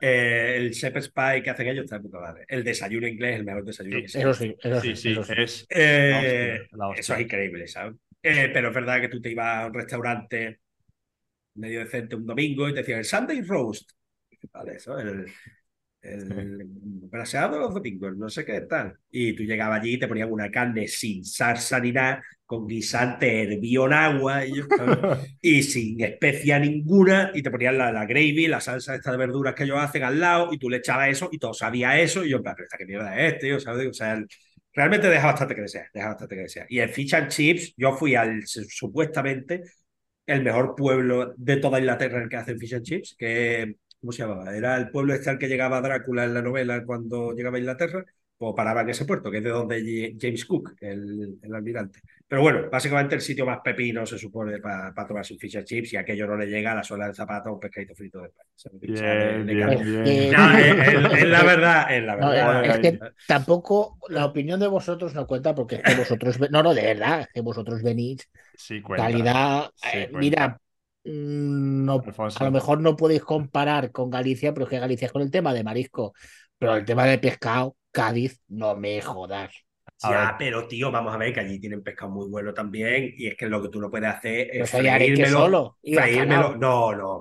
Eh, 0.00 0.54
el 0.56 0.70
shepherd's 0.70 1.10
pie 1.10 1.42
que 1.42 1.50
hacen 1.50 1.66
ellos 1.66 1.84
está 1.84 1.96
de 1.96 2.02
puta 2.02 2.20
madre. 2.20 2.44
El 2.48 2.62
desayuno 2.62 3.08
inglés, 3.08 3.36
el 3.36 3.44
mejor 3.44 3.64
desayuno 3.64 3.98
que 3.98 4.04
Eso 4.04 4.34
sí, 4.34 4.56
eso 4.58 4.80
sí. 4.80 4.94
Sí, 4.94 4.96
sí, 4.96 5.12
eso 5.12 5.24
sí. 5.24 5.32
es 5.36 5.66
Eh, 5.68 6.10
la 6.10 6.18
hostia, 6.18 6.68
la 6.78 6.88
hostia. 6.88 7.00
eso 7.00 7.14
es 7.14 7.20
increíble, 7.20 7.66
¿sabes? 7.66 7.96
Eh, 8.22 8.50
pero 8.52 8.68
es 8.68 8.74
verdad 8.74 9.00
que 9.00 9.08
tú 9.08 9.20
te 9.20 9.30
ibas 9.30 9.64
a 9.64 9.66
un 9.66 9.74
restaurante 9.74 10.60
medio 11.54 11.80
decente 11.80 12.16
un 12.16 12.26
domingo 12.26 12.68
y 12.68 12.72
te 12.72 12.80
decían 12.80 13.00
el 13.00 13.04
Sunday 13.04 13.42
roast. 13.42 13.90
Vale, 14.52 14.76
eso, 14.76 14.98
el, 14.98 15.26
el 16.02 16.62
braseado 17.10 17.58
los 17.58 17.74
domingos, 17.74 18.16
no 18.16 18.28
sé 18.28 18.44
qué 18.44 18.62
tal. 18.62 18.96
Y 19.10 19.34
tú 19.34 19.44
llegabas 19.44 19.80
allí 19.80 19.94
y 19.94 19.98
te 19.98 20.08
ponían 20.08 20.32
una 20.32 20.50
carne 20.50 20.88
sin 20.88 21.24
salsa 21.24 21.78
ni 21.80 21.92
nada, 21.92 22.22
con 22.44 22.66
guisante 22.66 23.42
hervido 23.44 23.86
en 23.86 23.92
agua 23.94 24.44
y, 24.44 24.56
yo, 24.56 24.64
y 25.40 25.62
sin 25.62 26.00
especia 26.02 26.58
ninguna, 26.58 27.30
y 27.34 27.42
te 27.42 27.50
ponían 27.50 27.78
la, 27.78 27.92
la 27.92 28.04
gravy, 28.06 28.46
la 28.48 28.60
salsa 28.60 28.94
esta 28.94 29.12
de 29.12 29.16
verduras 29.18 29.54
que 29.54 29.64
ellos 29.64 29.78
hacen 29.78 30.02
al 30.02 30.18
lado, 30.20 30.52
y 30.52 30.58
tú 30.58 30.68
le 30.68 30.78
echabas 30.78 31.08
eso, 31.08 31.28
y 31.32 31.38
todo 31.38 31.54
sabía 31.54 31.98
eso, 32.00 32.24
y 32.24 32.30
yo, 32.30 32.42
pero 32.42 32.56
esta 32.64 32.76
qué 32.78 32.86
mierda 32.86 33.16
es 33.18 33.34
este, 33.34 33.60
¿sabes? 33.60 33.88
O 33.88 33.92
sea, 33.92 34.14
el- 34.14 34.26
realmente 34.74 35.08
deja 35.08 35.26
bastante 35.26 35.54
que 35.54 35.62
desear, 35.62 35.86
deja 35.94 36.08
bastante 36.08 36.34
que 36.36 36.42
desear. 36.42 36.66
Y 36.68 36.80
en 36.80 36.88
Fish 36.90 37.14
and 37.14 37.28
Chips, 37.28 37.74
yo 37.76 37.92
fui 37.94 38.14
al 38.14 38.42
supuestamente 38.46 39.62
el 40.26 40.42
mejor 40.42 40.74
pueblo 40.76 41.34
de 41.36 41.56
toda 41.56 41.78
Inglaterra 41.80 42.18
en 42.18 42.24
el 42.24 42.28
que 42.28 42.36
hacen 42.36 42.58
Fish 42.58 42.74
and 42.74 42.84
Chips, 42.84 43.14
que, 43.18 43.76
¿cómo 44.02 44.12
se 44.12 44.24
llamaba? 44.24 44.56
Era 44.56 44.76
el 44.78 44.90
pueblo 44.90 45.14
este 45.14 45.30
al 45.30 45.38
que 45.38 45.48
llegaba 45.48 45.80
Drácula 45.82 46.24
en 46.26 46.34
la 46.34 46.42
novela 46.42 46.84
cuando 46.84 47.32
llegaba 47.34 47.56
a 47.58 47.60
Inglaterra, 47.60 48.04
pues 48.38 48.54
paraba 48.56 48.82
en 48.82 48.90
ese 48.90 49.06
puerto, 49.06 49.30
que 49.30 49.38
es 49.38 49.44
de 49.44 49.50
donde 49.50 50.16
James 50.20 50.44
Cook, 50.46 50.74
el, 50.80 51.38
el 51.42 51.54
almirante. 51.54 52.00
Pero 52.28 52.42
bueno, 52.42 52.70
básicamente 52.70 53.14
el 53.14 53.22
sitio 53.22 53.46
más 53.46 53.60
pepino 53.62 54.04
se 54.06 54.18
supone 54.18 54.58
para 54.58 54.92
tomarse 55.06 55.34
un 55.34 55.38
Fish 55.40 55.56
and 55.58 55.66
Chips 55.66 55.94
y 55.94 55.96
aquello 55.96 56.26
no 56.26 56.36
le 56.36 56.46
llega 56.46 56.72
a 56.72 56.76
la 56.76 56.84
suela 56.84 57.06
del 57.06 57.14
zapato 57.14 57.50
a 57.50 57.52
un 57.52 57.60
pescadito 57.60 57.94
frito 57.94 58.20
de. 58.22 58.28
O 58.28 58.32
de- 58.78 58.86
Bien, 58.86 59.46
bien, 59.46 59.68
bien. 59.68 59.80
Eh, 60.04 60.32
No, 60.32 60.50
es, 60.58 60.76
es- 60.88 61.22
es 61.22 61.26
la 61.28 61.42
verdad, 61.44 61.94
es 61.96 62.02
la 62.04 62.16
No, 62.16 62.32
verdad. 62.32 62.64
es 62.64 62.78
que 62.80 62.98
tampoco 63.26 63.98
la 64.08 64.26
opinión 64.26 64.60
de 64.60 64.66
vosotros 64.68 65.14
no 65.14 65.26
cuenta 65.26 65.54
porque 65.54 65.76
es 65.76 65.82
que 65.82 65.94
vosotros, 65.94 66.38
no, 66.50 66.62
no, 66.62 66.74
de 66.74 66.82
verdad, 66.82 67.20
es 67.22 67.28
que 67.32 67.40
vosotros 67.42 67.82
venís, 67.82 68.28
Sí, 68.54 68.80
cuenta. 68.82 69.06
calidad, 69.06 69.70
Sí, 69.74 69.98
eh, 69.98 70.08
cuenta. 70.10 70.20
mira, 70.20 70.60
no, 71.04 72.00
Alfonso. 72.04 72.38
a 72.40 72.44
lo 72.44 72.50
mejor 72.52 72.80
no 72.80 72.96
podéis 72.96 73.22
comparar 73.22 73.90
con 73.92 74.10
Galicia, 74.10 74.52
pero 74.54 74.64
es 74.64 74.70
que 74.70 74.78
Galicia 74.78 75.06
es 75.06 75.12
con 75.12 75.22
el 75.22 75.30
tema 75.30 75.52
de 75.54 75.64
marisco, 75.64 76.14
pero 76.58 76.76
el 76.76 76.84
tema 76.84 77.04
de 77.06 77.18
pescado, 77.18 77.76
Cádiz, 77.90 78.40
no 78.48 78.76
me 78.76 79.00
jodas. 79.02 79.52
A 80.04 80.10
Ya, 80.10 80.18
ver. 80.26 80.34
pero 80.38 80.66
tío, 80.66 80.90
vamos 80.90 81.14
a 81.14 81.16
ver 81.18 81.32
que 81.32 81.40
allí 81.40 81.60
tienen 81.60 81.82
pescado 81.82 82.10
muy 82.10 82.28
bueno 82.28 82.52
también 82.52 83.12
y 83.16 83.28
es 83.28 83.36
que 83.36 83.46
lo 83.46 83.62
que 83.62 83.68
tú 83.68 83.80
no 83.80 83.90
puedes 83.90 84.08
hacer 84.08 84.48
es 84.52 84.68
freírmelo. 84.70 85.38
solo 85.38 85.78
freírmelo. 85.82 86.56
No, 86.56 86.94
no, 86.94 87.20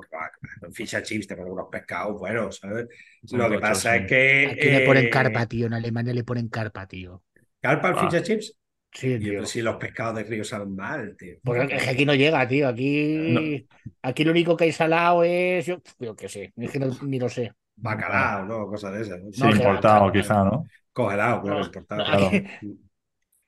fish 0.74 0.96
and 0.96 1.06
chips 1.06 1.28
te 1.28 1.36
ponen 1.36 1.54
unos 1.54 1.68
pescados 1.72 2.18
buenos, 2.20 2.58
¿sabes? 2.58 2.88
Son 3.26 3.40
Lo 3.40 3.50
que 3.50 3.60
pasa 3.60 3.94
sí. 3.98 4.02
es 4.04 4.08
que. 4.08 4.48
Aquí 4.52 4.70
le 4.70 4.86
ponen 4.86 5.06
eh, 5.06 5.10
carpa, 5.10 5.46
tío, 5.46 5.68
en 5.68 5.74
Alemania 5.74 6.14
le 6.14 6.24
ponen 6.24 6.48
carpa, 6.50 6.88
tío. 6.88 7.24
¿Carpa 7.60 7.90
al 7.90 7.96
Ah. 7.98 8.10
fish 8.10 8.16
and 8.18 8.26
chips? 8.26 8.58
Sí, 8.94 9.08
Y 9.14 9.20
tío. 9.20 9.34
pero 9.34 9.46
si 9.46 9.62
los 9.62 9.76
pescados 9.78 10.16
de 10.16 10.24
río 10.24 10.44
saben 10.44 10.76
mal, 10.76 11.16
tío. 11.18 11.36
Porque 11.44 11.76
es 11.76 11.84
que 11.84 11.90
aquí 11.90 12.06
no 12.06 12.14
llega, 12.16 12.48
tío. 12.48 12.68
Aquí, 12.68 13.68
aquí 14.02 14.24
lo 14.24 14.32
único 14.32 14.56
que 14.58 14.66
hay 14.66 14.72
salado 14.72 15.24
es. 15.24 15.66
Yo, 15.66 15.82
yo 16.00 16.16
qué 16.16 16.30
sé, 16.30 16.54
es 16.56 16.72
que 16.72 16.80
no- 16.80 16.96
ni 17.04 17.20
lo 17.20 17.30
sé. 17.30 17.54
Bacalao, 17.76 18.46
¿no? 18.46 18.68
Cosas 18.68 18.94
de 18.94 19.02
esas. 19.02 19.22
¿no? 19.22 19.32
Sí, 19.32 19.42
No, 19.42 19.50
que 19.50 19.56
importado, 19.58 20.12
quizá, 20.12 20.44
¿no? 20.44 20.66
Congelado, 20.94 21.42
claro, 21.42 21.60
No, 21.60 21.66
importado. 21.66 22.04
Claro. 22.04 22.32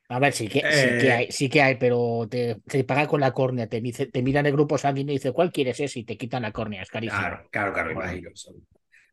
A 0.09 0.19
ver, 0.19 0.33
sí 0.33 0.47
que, 0.47 0.59
sí 0.59 0.65
Eh. 0.69 0.97
que 0.99 1.11
hay, 1.11 1.31
sí 1.31 1.49
que 1.49 1.61
hay, 1.61 1.75
pero 1.75 2.27
te, 2.29 2.55
te 2.67 2.83
paga 2.83 3.07
con 3.07 3.19
la 3.21 3.31
córnea, 3.33 3.67
te, 3.67 3.81
te 3.81 4.21
miran 4.21 4.45
el 4.45 4.51
grupo 4.53 4.77
sanguíneo 4.77 5.13
y 5.13 5.17
dice, 5.17 5.31
¿cuál 5.31 5.51
quieres 5.51 5.79
ese? 5.79 5.99
Y 5.99 6.03
te 6.05 6.17
quitan 6.17 6.43
la 6.43 6.51
córnea, 6.51 6.83
es 6.83 6.89
carísimo. 6.89 7.19
Claro, 7.19 7.47
claro, 7.51 7.73
claro, 7.73 7.91
Bueno. 7.93 8.11
imagino. 8.11 8.29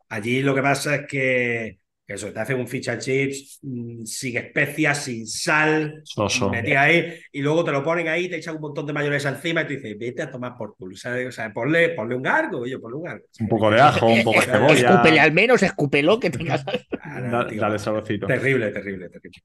Allí 0.09 0.43
lo 0.43 0.55
que 0.55 0.63
pasa 0.63 0.97
es 0.97 1.07
que 1.09 1.80
eso, 2.15 2.33
te 2.33 2.41
hacen 2.41 2.59
un 2.59 2.67
fish 2.69 2.89
and 2.89 3.01
chips 3.01 3.59
mm, 3.63 4.05
sin 4.05 4.37
especias, 4.37 5.05
sin 5.05 5.27
sal, 5.27 6.01
Soso. 6.05 6.51
metí 6.51 6.73
ahí, 6.73 7.15
y 7.33 7.41
luego 7.43 7.65
te 7.65 7.73
lo 7.73 7.83
ponen 7.83 8.09
ahí, 8.09 8.29
te 8.29 8.37
echan 8.37 8.57
un 8.57 8.63
montón 8.63 8.87
de 8.87 8.93
mayonesa 8.93 9.29
encima 9.31 9.63
y 9.63 9.65
tú 9.67 9.71
dices, 9.75 9.99
vete 9.99 10.23
a 10.23 10.31
tomar 10.31 10.57
por 10.57 10.77
culo. 10.77 10.97
¿sabes? 10.97 11.29
O 11.29 11.33
sea, 11.33 11.53
ponle, 11.53 11.91
ponle 11.91 12.15
un 12.17 12.23
gargo, 12.23 12.59
oye, 12.61 12.79
ponle 12.79 12.97
un 12.97 13.03
gargo. 13.05 13.25
Un 13.41 13.49
poco 13.49 13.71
de 13.71 13.81
ajo, 13.81 14.07
un 14.07 14.23
poco 14.23 14.41
de 14.41 14.47
cebolla. 14.47 14.91
Escúpele 14.91 15.21
al 15.21 15.33
menos, 15.33 15.63
escúpelo 15.63 16.19
que 16.21 16.31
tengas. 16.31 16.65
Claro, 16.65 17.31
Da- 17.31 17.47
tío, 17.47 17.61
Dale 17.61 17.79
saborcito. 17.79 18.27
Terrible, 18.27 18.71
terrible, 18.71 19.09
terrible. 19.09 19.41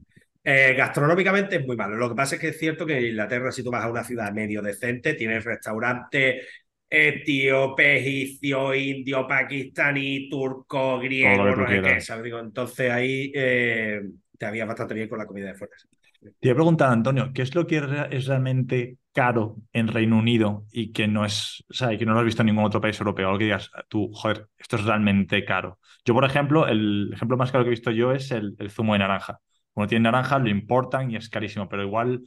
Eh, 0.47 0.75
gastronómicamente 0.77 1.55
es 1.55 1.65
muy 1.65 1.75
malo. 1.75 1.95
Lo 1.95 2.09
que 2.09 2.15
pasa 2.15 2.35
es 2.35 2.41
que 2.41 2.49
es 2.49 2.59
cierto 2.59 2.85
que 2.85 2.97
en 2.97 3.05
Inglaterra, 3.05 3.51
si 3.51 3.63
tú 3.63 3.71
vas 3.71 3.83
a 3.83 3.89
una 3.89 4.03
ciudad 4.03 4.31
medio 4.31 4.61
decente, 4.61 5.15
tienes 5.15 5.43
restaurantes 5.43 6.45
etíope, 6.95 7.97
egipcio, 7.97 8.73
indio, 8.73 9.27
pakistaní, 9.27 10.29
turco, 10.29 10.99
griego, 10.99 12.39
entonces 12.39 12.91
ahí 12.91 13.31
eh, 13.35 14.01
te 14.37 14.45
había 14.45 14.65
bastante 14.65 14.93
bien 14.93 15.09
con 15.09 15.19
la 15.19 15.25
comida 15.25 15.47
de 15.47 15.55
fuera. 15.55 15.75
Te 16.39 16.47
iba 16.47 16.53
a 16.53 16.55
preguntar, 16.55 16.91
Antonio, 16.91 17.31
¿qué 17.33 17.43
es 17.43 17.53
lo 17.53 17.67
que 17.67 17.77
es 18.11 18.25
realmente 18.25 18.97
caro 19.13 19.57
en 19.73 19.87
Reino 19.87 20.17
Unido 20.17 20.65
y 20.71 20.91
que 20.91 21.07
no 21.07 21.23
es, 21.23 21.63
o 21.69 21.73
sea, 21.73 21.93
y 21.93 21.97
que 21.97 22.05
no 22.05 22.13
lo 22.13 22.19
has 22.19 22.25
visto 22.25 22.41
en 22.41 22.47
ningún 22.47 22.63
otro 22.63 22.81
país 22.81 22.99
europeo? 22.99 23.27
Algo 23.27 23.37
que 23.37 23.45
digas, 23.45 23.71
tú, 23.89 24.11
joder, 24.13 24.47
esto 24.57 24.77
es 24.77 24.83
realmente 24.85 25.45
caro. 25.45 25.79
Yo, 26.03 26.13
por 26.13 26.25
ejemplo, 26.25 26.67
el 26.67 27.11
ejemplo 27.13 27.37
más 27.37 27.51
caro 27.51 27.63
que 27.63 27.69
he 27.69 27.71
visto 27.71 27.91
yo 27.91 28.11
es 28.11 28.31
el, 28.31 28.55
el 28.59 28.71
zumo 28.71 28.93
de 28.93 28.99
naranja. 28.99 29.39
Cuando 29.73 29.89
tiene 29.89 30.03
naranja, 30.03 30.39
lo 30.39 30.49
importan 30.49 31.11
y 31.11 31.15
es 31.17 31.29
carísimo, 31.29 31.69
pero 31.69 31.83
igual, 31.83 32.23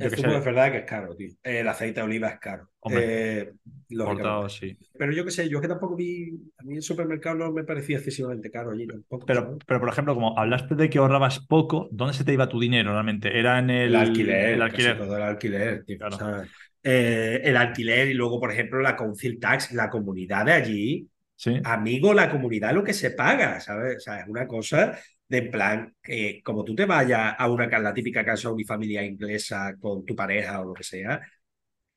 El 0.00 0.16
zumo 0.16 0.34
es 0.34 0.44
verdad 0.44 0.72
que 0.72 0.78
es 0.78 0.84
caro, 0.84 1.14
tío. 1.14 1.30
El 1.42 1.68
aceite 1.68 2.00
de 2.00 2.06
oliva 2.06 2.28
es 2.28 2.38
caro. 2.38 2.68
Hombre. 2.80 3.40
Eh, 3.40 3.52
importado, 3.90 4.48
sí. 4.48 4.76
Pero 4.98 5.12
yo 5.12 5.24
qué 5.24 5.30
sé, 5.30 5.48
yo 5.48 5.60
que 5.60 5.68
tampoco 5.68 5.96
vi, 5.96 6.32
a 6.58 6.62
mí 6.62 6.76
el 6.76 6.82
supermercado 6.82 7.36
no 7.36 7.52
me 7.52 7.64
parecía 7.64 7.98
excesivamente 7.98 8.50
caro 8.50 8.70
allí 8.70 8.86
tampoco. 8.86 9.26
Pero, 9.26 9.42
¿sabes? 9.42 9.58
pero, 9.66 9.80
por 9.80 9.88
ejemplo, 9.90 10.14
como 10.14 10.38
hablaste 10.38 10.74
de 10.74 10.88
que 10.88 10.98
ahorrabas 10.98 11.40
poco, 11.40 11.88
¿dónde 11.90 12.14
se 12.14 12.24
te 12.24 12.32
iba 12.32 12.48
tu 12.48 12.58
dinero 12.58 12.92
realmente? 12.92 13.38
¿Era 13.38 13.58
en 13.58 13.70
el, 13.70 13.88
El 13.90 13.96
alquiler, 13.96 14.48
el 14.50 14.62
alquiler? 14.62 14.98
todo 14.98 15.16
el 15.16 15.22
alquiler, 15.22 15.84
tío. 15.84 15.98
Claro. 15.98 16.16
O 16.16 16.18
sea, 16.18 16.44
eh, 16.82 17.40
el 17.44 17.56
alquiler 17.56 18.08
y 18.08 18.14
luego, 18.14 18.40
por 18.40 18.50
ejemplo, 18.50 18.80
la 18.80 18.96
council 18.96 19.38
tax, 19.38 19.72
la 19.72 19.90
comunidad 19.90 20.46
de 20.46 20.52
allí. 20.52 21.08
Sí. 21.36 21.60
Amigo, 21.64 22.12
la 22.12 22.30
comunidad 22.30 22.74
lo 22.74 22.84
que 22.84 22.92
se 22.92 23.12
paga, 23.12 23.60
¿sabes? 23.60 23.96
O 23.96 24.00
sea, 24.00 24.20
es 24.20 24.28
una 24.28 24.46
cosa 24.46 24.98
de 25.30 25.38
en 25.38 25.50
plan, 25.50 25.94
que 26.02 26.42
como 26.44 26.64
tú 26.64 26.74
te 26.74 26.86
vayas 26.86 27.34
a 27.38 27.50
una 27.50 27.68
la 27.80 27.94
típica 27.94 28.24
casa 28.24 28.50
unifamilia 28.50 29.04
inglesa 29.04 29.74
con 29.80 30.04
tu 30.04 30.14
pareja 30.16 30.60
o 30.60 30.64
lo 30.66 30.74
que 30.74 30.82
sea, 30.84 31.20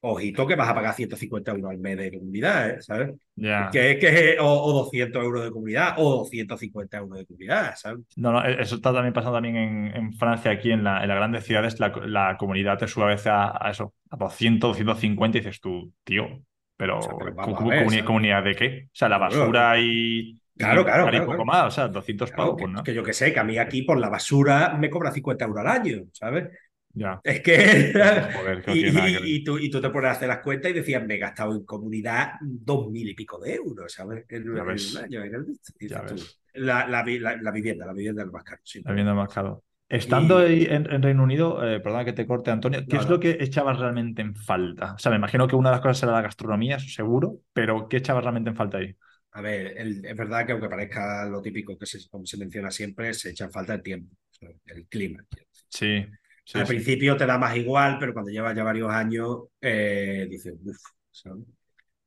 ojito 0.01 0.47
que 0.47 0.55
vas 0.55 0.69
a 0.69 0.75
pagar 0.75 0.95
150 0.95 1.51
euros 1.51 1.71
al 1.71 1.79
mes 1.79 1.97
de 1.97 2.11
comunidad, 2.11 2.71
¿eh? 2.71 2.81
¿sabes? 2.81 3.15
Ya. 3.35 3.71
Que, 3.71 3.97
que, 3.99 4.37
o, 4.39 4.45
o 4.47 4.73
200 4.73 5.23
euros 5.23 5.43
de 5.45 5.51
comunidad 5.51 5.95
o 5.97 6.19
250 6.19 6.97
euros 6.97 7.19
de 7.19 7.25
comunidad, 7.25 7.75
¿sabes? 7.77 8.05
No, 8.15 8.31
no, 8.31 8.43
e-, 8.45 8.61
eso 8.61 8.75
está 8.75 8.93
también 8.93 9.13
pasando 9.13 9.35
también 9.37 9.55
en, 9.57 9.95
en 9.95 10.13
Francia, 10.13 10.51
aquí 10.51 10.71
en, 10.71 10.83
la, 10.83 11.01
en 11.01 11.07
las 11.09 11.17
grandes 11.17 11.45
ciudades, 11.45 11.79
la, 11.79 11.89
la 12.05 12.37
comunidad 12.37 12.77
te 12.77 12.87
sube 12.87 13.05
a 13.05 13.07
veces 13.07 13.27
a, 13.27 13.65
a 13.67 13.71
eso, 13.71 13.93
a 14.09 14.17
200, 14.17 14.77
250 14.77 15.37
y 15.37 15.41
dices 15.41 15.59
tú, 15.59 15.91
tío, 16.03 16.27
pero, 16.77 16.97
O 16.97 17.01
sea, 17.01 17.15
pero 17.17 17.33
¿cu- 17.39 17.55
vamos 17.55 17.55
cu- 17.55 17.63
a 17.71 17.75
ver. 17.75 17.87
¿comunidad 18.05 18.43
de 18.43 18.55
qué? 18.55 18.83
O 18.87 18.89
sea, 18.95 19.09
la 19.09 19.17
basura 19.17 19.79
y, 19.79 20.39
Claro, 20.55 20.83
claro, 20.85 21.03
claro, 21.09 21.25
poco 21.25 21.43
claro. 21.43 21.45
más, 21.45 21.67
o 21.67 21.71
sea, 21.71 21.87
200 21.87 22.29
Claro, 22.29 22.51
pavos, 22.51 22.57
que, 22.57 22.67
no. 22.67 22.83
que 22.83 22.93
yo 22.93 23.03
que 23.03 23.13
sé, 23.13 23.33
que 23.33 23.39
a 23.39 23.43
mí 23.43 23.57
aquí 23.57 23.81
por 23.83 23.97
la 23.99 24.09
basura 24.09 24.75
me 24.77 24.89
cobra 24.89 25.11
50 25.11 25.45
euros 25.45 25.61
al 25.65 25.67
año, 25.67 26.03
¿sabes? 26.13 26.49
Ya. 26.95 27.23
Es 27.23 27.41
que... 27.41 27.93
Joder, 28.31 28.63
y, 28.67 29.43
tú, 29.43 29.57
y 29.57 29.69
tú 29.69 29.81
te 29.81 29.89
pones 29.89 30.09
a 30.09 30.11
hacer 30.13 30.27
las 30.27 30.39
cuentas 30.41 30.71
y 30.71 30.73
decías, 30.75 31.05
me 31.05 31.15
he 31.15 31.17
gastado 31.17 31.53
en 31.55 31.65
comunidad 31.65 32.33
dos 32.41 32.89
mil 32.91 33.07
y 33.09 33.13
pico 33.15 33.39
de 33.39 33.55
euros, 33.55 33.91
¿sabes? 33.93 34.25
En, 34.29 34.43
Ya 34.51 34.61
en 34.61 34.65
ves. 34.65 34.93
un 34.95 34.97
año. 34.97 35.23
en 35.23 35.45
dices 35.45 35.75
Ya 35.89 36.01
ves. 36.01 36.39
La, 36.53 36.87
la, 36.87 37.03
la- 37.05 37.37
la 37.37 37.51
vivienda, 37.51 37.85
la 37.85 37.93
vivienda 37.93 38.23
es 38.23 38.31
más 38.31 38.43
caro. 38.43 38.61
sí. 38.63 38.81
La 38.83 38.91
vivienda 38.91 39.13
más 39.13 39.33
caro. 39.33 39.63
Estando 39.89 40.39
Y- 40.39 40.43
ahí 40.45 40.63
en, 40.69 40.91
en 40.91 41.01
Reino 41.01 41.23
Unido, 41.23 41.63
eh, 41.67 41.79
perdona 41.79 42.03
que 42.05 42.13
te 42.13 42.25
corte, 42.25 42.51
Antonio, 42.51 42.81
¿qué 42.89 42.95
No, 42.95 43.01
es 43.01 43.05
no. 43.05 43.11
lo 43.11 43.19
que 43.19 43.37
echabas 43.39 43.79
realmente 43.79 44.21
en 44.21 44.35
falta? 44.35 44.93
O 44.95 44.97
sea, 44.97 45.11
me 45.11 45.17
imagino 45.17 45.47
que 45.47 45.55
una 45.55 45.69
de 45.69 45.75
las 45.75 45.81
cosas 45.81 46.03
era 46.03 46.11
la 46.13 46.21
gastronomía, 46.21 46.79
seguro, 46.79 47.39
pero 47.53 47.87
¿qué 47.87 47.97
echabas 47.97 48.23
realmente 48.23 48.49
en 48.49 48.55
falta 48.55 48.77
ahí? 48.79 48.95
A 49.33 49.41
ver, 49.41 49.77
el- 49.77 50.05
es 50.05 50.15
verdad 50.15 50.45
que 50.45 50.51
aunque 50.53 50.69
parezca 50.69 51.25
lo 51.25 51.41
típico 51.41 51.77
que 51.77 51.85
se, 51.85 52.07
como 52.09 52.25
se 52.25 52.37
menciona 52.37 52.71
siempre, 52.71 53.13
se 53.13 53.31
echa 53.31 53.45
en 53.45 53.51
falta 53.51 53.73
el 53.73 53.81
tiempo, 53.83 54.15
el 54.67 54.87
clima. 54.87 55.25
Sí, 55.69 56.05
sí, 56.45 56.59
Al 56.59 56.65
sí. 56.65 56.67
principio 56.67 57.17
te 57.17 57.25
da 57.25 57.37
más 57.37 57.55
igual, 57.57 57.97
pero 57.99 58.13
cuando 58.13 58.31
llevas 58.31 58.55
ya 58.55 58.63
varios 58.63 58.89
años, 58.91 59.39
eh, 59.61 60.27
dices, 60.29 60.53
uff. 60.63 60.77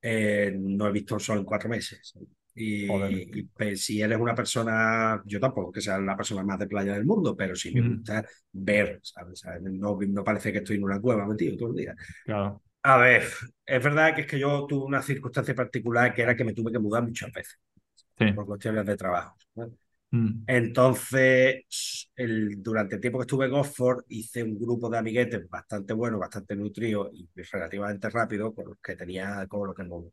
Eh, 0.01 0.53
no 0.57 0.87
he 0.87 0.91
visto 0.91 1.15
el 1.15 1.21
sol 1.21 1.39
en 1.39 1.45
cuatro 1.45 1.69
meses. 1.69 2.13
Y, 2.55 3.39
y, 3.39 3.43
pues, 3.43 3.83
si 3.85 4.01
eres 4.01 4.17
una 4.19 4.33
persona, 4.35 5.21
yo 5.25 5.39
tampoco 5.39 5.71
que 5.71 5.81
sea 5.81 5.99
la 5.99 6.15
persona 6.17 6.43
más 6.43 6.57
de 6.59 6.67
playa 6.67 6.93
del 6.93 7.05
mundo, 7.05 7.35
pero 7.35 7.55
sí 7.55 7.71
me 7.71 7.81
gusta 7.81 8.25
ver, 8.51 8.99
¿sabes? 9.03 9.39
¿sabes? 9.39 9.61
No, 9.63 9.97
no 10.07 10.23
parece 10.23 10.51
que 10.51 10.59
estoy 10.59 10.77
en 10.77 10.83
una 10.85 10.99
cueva 11.01 11.27
metido 11.27 11.57
todo 11.57 11.69
el 11.71 11.75
día. 11.77 11.95
Claro. 12.25 12.61
A 12.87 12.95
ver, 12.97 13.23
es 13.65 13.83
verdad 13.83 14.15
que 14.15 14.21
es 14.21 14.27
que 14.27 14.39
yo 14.39 14.65
tuve 14.65 14.85
una 14.85 15.01
circunstancia 15.01 15.53
particular 15.53 16.13
que 16.13 16.21
era 16.21 16.35
que 16.37 16.45
me 16.45 16.53
tuve 16.53 16.71
que 16.71 16.79
mudar 16.79 17.03
muchas 17.03 17.31
veces 17.33 17.59
Sí. 18.17 18.25
por 18.33 18.45
cuestiones 18.45 18.85
de 18.85 18.95
trabajo. 18.97 19.35
¿no? 19.55 19.71
Mm. 20.11 20.43
Entonces, 20.47 21.65
el, 22.15 22.63
durante 22.63 22.95
el 22.95 23.01
tiempo 23.01 23.19
que 23.19 23.23
estuve 23.23 23.47
en 23.47 23.53
Oxford, 23.53 24.05
hice 24.09 24.43
un 24.43 24.57
grupo 24.59 24.89
de 24.89 24.99
amiguetes 24.99 25.49
bastante 25.49 25.93
bueno, 25.93 26.19
bastante 26.19 26.55
nutrido 26.55 27.09
y 27.13 27.29
relativamente 27.51 28.09
rápido, 28.09 28.53
con 28.55 28.67
los 28.67 28.77
que 28.81 28.95
tenía 28.95 29.45
con 29.47 29.67
lo 29.67 29.73
que, 29.73 29.83
mo- 29.83 30.11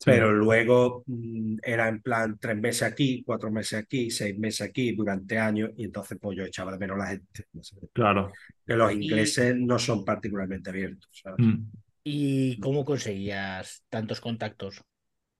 Sí. 0.00 0.04
Pero 0.12 0.32
luego 0.32 1.02
mm, 1.06 1.56
era 1.62 1.88
en 1.88 2.00
plan 2.00 2.38
tres 2.40 2.56
meses 2.56 2.82
aquí, 2.84 3.22
cuatro 3.26 3.50
meses 3.50 3.80
aquí, 3.80 4.10
seis 4.10 4.38
meses 4.38 4.60
aquí, 4.68 4.92
durante 4.92 5.38
años, 5.38 5.70
y 5.76 5.84
entonces 5.86 6.16
pues 6.20 6.36
yo 6.38 6.44
echaba 6.44 6.70
de 6.72 6.78
menos 6.78 6.96
a 6.96 6.98
la 7.00 7.06
gente. 7.08 7.44
no 7.52 7.62
sé. 7.64 7.76
Claro. 7.92 8.32
Que 8.64 8.76
los 8.76 8.92
Y- 8.92 8.94
ingleses 9.04 9.56
no 9.56 9.76
son 9.78 10.04
particularmente 10.04 10.70
abiertos, 10.70 11.08
¿sabes? 11.12 11.44
Mm. 11.44 11.64
¿Y 12.04 12.58
cómo 12.60 12.84
conseguías 12.84 13.84
tantos 13.88 14.20
contactos 14.20 14.82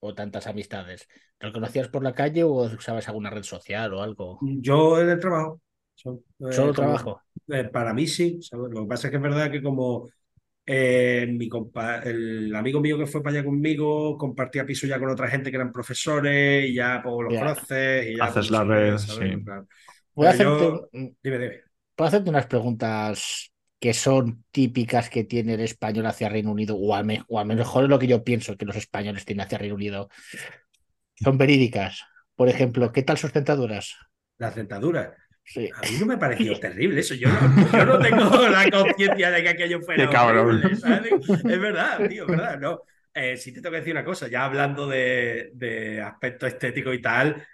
o 0.00 0.14
tantas 0.14 0.46
amistades? 0.48 1.06
¿Te 1.38 1.46
lo 1.46 1.52
conocías 1.52 1.86
por 1.88 2.02
la 2.02 2.14
calle 2.14 2.42
o 2.42 2.50
usabas 2.64 3.06
alguna 3.08 3.30
red 3.30 3.44
social 3.44 3.94
o 3.94 4.02
algo? 4.02 4.38
Yo 4.42 5.00
en 5.00 5.10
el 5.10 5.20
trabajo. 5.20 5.60
eh, 6.04 6.10
Solo 6.52 6.72
como- 6.72 6.72
trabajo. 6.74 7.22
Eh, 7.46 7.64
para 7.64 7.94
mí 7.94 8.06
sí, 8.08 8.40
¿sabes? 8.42 8.70
Lo 8.72 8.82
que 8.82 8.88
pasa 8.88 9.06
es 9.06 9.10
que 9.12 9.16
es 9.18 9.22
verdad 9.22 9.50
que 9.52 9.62
como 9.62 10.08
eh, 10.68 11.26
mi 11.30 11.48
compa 11.48 12.00
el 12.00 12.54
amigo 12.54 12.80
mío 12.80 12.98
que 12.98 13.06
fue 13.06 13.22
para 13.22 13.36
allá 13.38 13.44
conmigo 13.44 14.18
compartía 14.18 14.66
piso 14.66 14.86
ya 14.86 14.98
con 14.98 15.08
otra 15.10 15.28
gente 15.28 15.50
que 15.50 15.56
eran 15.56 15.72
profesores 15.72 16.68
y 16.68 16.74
ya 16.74 17.00
pues 17.02 17.14
los 17.24 17.38
conoces 17.38 18.06
y 18.10 18.16
ya 18.16 18.24
Haces 18.24 18.34
pues, 18.34 18.50
la 18.50 18.64
red, 18.64 18.98
¿sabes? 18.98 19.30
sí. 19.32 19.44
Claro. 19.44 19.66
Puedo 20.14 20.30
hacerte, 20.30 20.64
yo- 20.64 20.88
Dime, 20.92 21.38
dime. 21.38 21.60
puedo 21.94 22.08
hacerte 22.08 22.30
unas 22.30 22.46
preguntas 22.46 23.52
que 23.80 23.94
son 23.94 24.44
típicas 24.50 25.08
que 25.08 25.24
tiene 25.24 25.54
el 25.54 25.60
español 25.60 26.06
hacia 26.06 26.28
Reino 26.28 26.50
Unido, 26.50 26.76
o 26.76 26.94
al, 26.94 27.04
me- 27.04 27.22
o 27.28 27.38
al 27.38 27.46
mejor 27.46 27.84
es 27.84 27.90
lo 27.90 27.98
que 27.98 28.08
yo 28.08 28.24
pienso 28.24 28.56
que 28.56 28.66
los 28.66 28.76
españoles 28.76 29.24
tienen 29.24 29.46
hacia 29.46 29.58
Reino 29.58 29.76
Unido. 29.76 30.08
Son 31.16 31.38
verídicas. 31.38 32.02
Por 32.34 32.48
ejemplo, 32.48 32.92
¿qué 32.92 33.02
tal 33.02 33.18
sus 33.18 33.32
dentaduras? 33.32 33.96
Las 34.38 34.54
dentaduras. 34.54 35.12
Sí. 35.48 35.70
A 35.74 35.80
mí 35.80 35.96
no 35.98 36.06
me 36.06 36.18
pareció 36.18 36.58
terrible 36.60 37.00
eso. 37.00 37.14
Yo 37.14 37.28
no, 37.28 37.72
yo 37.72 37.84
no 37.86 37.98
tengo 37.98 38.48
la 38.48 38.70
conciencia 38.70 39.30
de 39.30 39.42
que 39.42 39.48
aquello 39.48 39.80
fuera 39.80 40.06
Qué 40.06 40.12
cabrón. 40.12 40.62
Es 40.62 41.60
verdad, 41.60 42.08
tío, 42.08 42.24
es 42.24 42.28
verdad. 42.28 42.58
No. 42.58 42.82
Eh, 43.14 43.36
sí 43.36 43.52
te 43.52 43.60
tengo 43.60 43.72
que 43.72 43.78
decir 43.78 43.94
una 43.94 44.04
cosa, 44.04 44.28
ya 44.28 44.44
hablando 44.44 44.86
de, 44.86 45.50
de 45.54 46.00
aspecto 46.00 46.46
estético 46.46 46.92
y 46.92 47.02
tal, 47.02 47.44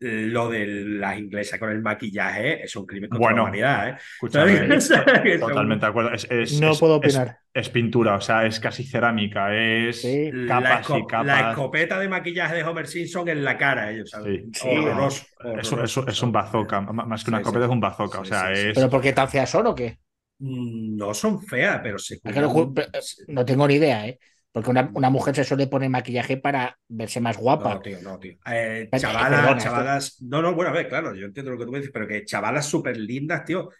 lo 0.00 0.48
de 0.48 0.66
las 0.66 1.18
inglesas 1.18 1.58
con 1.58 1.70
el 1.70 1.82
maquillaje 1.82 2.64
es 2.64 2.74
un 2.74 2.86
crimen 2.86 3.10
contra 3.10 3.26
Bueno, 3.28 3.36
la 3.36 3.42
humanidad, 3.42 3.88
¿eh? 3.90 3.96
Totalmente 5.38 5.84
de 5.84 5.90
acuerdo. 5.90 6.12
Es, 6.12 6.26
es- 6.30 6.60
No 6.60 6.72
es- 6.72 6.78
puedo 6.78 6.96
opinar. 6.96 7.38
Es, 7.52 7.68
pintura, 7.68 8.14
o 8.14 8.20
sea, 8.20 8.46
es 8.46 8.60
casi 8.60 8.84
cerámica, 8.84 9.54
es 9.54 10.00
Sí. 10.02 10.30
La, 10.32 10.62
capas 10.62 10.88
y 10.88 10.92
esco- 10.92 11.06
capas. 11.06 11.26
la 11.26 11.50
escopeta 11.50 11.98
de 11.98 12.08
maquillaje 12.08 12.54
de 12.56 12.64
Homer 12.64 12.86
Simpson 12.86 13.28
en 13.28 13.44
la 13.44 13.58
cara, 13.58 13.90
ellos, 13.90 14.10
¿sabes? 14.10 14.42
Sí. 14.52 14.60
Sí. 14.60 14.68
Horroroso, 14.68 16.06
Es, 16.08 16.22
un- 16.22 16.32
bazooka, 16.32 16.80
más 16.80 17.24
que 17.24 17.30
una 17.30 17.38
Sí, 17.38 17.42
escopeta 17.42 17.64
sí. 17.64 17.68
es 17.70 17.72
un 17.72 17.80
bazooka, 17.80 18.20
o 18.20 18.24
sea, 18.24 18.52
es... 18.52 18.74
¿Pero 18.74 18.88
por 18.88 19.00
qué 19.02 19.12
tan 19.12 19.28
feas 19.28 19.50
son 19.50 19.66
o 19.66 19.74
qué? 19.74 19.98
Mm, 20.38 20.96
No 20.96 21.12
son 21.12 21.42
feas, 21.42 21.80
pero 21.82 21.98
se 21.98 22.20
¿A 22.24 22.32
qué 22.32 22.40
no, 22.40 22.48
cuidan- 22.50 22.68
ju- 22.68 22.74
pe- 22.74 23.32
no 23.32 23.44
tengo 23.44 23.66
ni 23.68 23.74
idea, 23.74 24.06
¿eh? 24.06 24.18
Porque 24.52 24.70
una, 24.70 24.90
una 24.94 25.10
mujer 25.10 25.34
se 25.36 25.44
suele 25.44 25.68
poner 25.68 25.90
maquillaje 25.90 26.36
para 26.36 26.76
verse 26.88 27.20
más 27.20 27.36
guapa. 27.36 27.74
No, 27.74 27.80
tío, 27.80 27.98
no, 28.02 28.18
tío. 28.18 28.36
Eh, 28.46 28.88
chavalas, 28.96 29.40
perdona, 29.40 29.58
chavalas. 29.58 30.22
No, 30.22 30.42
no, 30.42 30.54
bueno, 30.54 30.70
a 30.70 30.74
ver, 30.74 30.88
claro, 30.88 31.14
yo 31.14 31.26
entiendo 31.26 31.52
lo 31.52 31.58
que 31.58 31.66
tú 31.66 31.72
me 31.72 31.78
dices, 31.78 31.92
pero 31.92 32.08
que 32.08 32.24
chavalas 32.24 32.66
súper 32.66 32.96
lindas, 32.96 33.44
tío, 33.44 33.70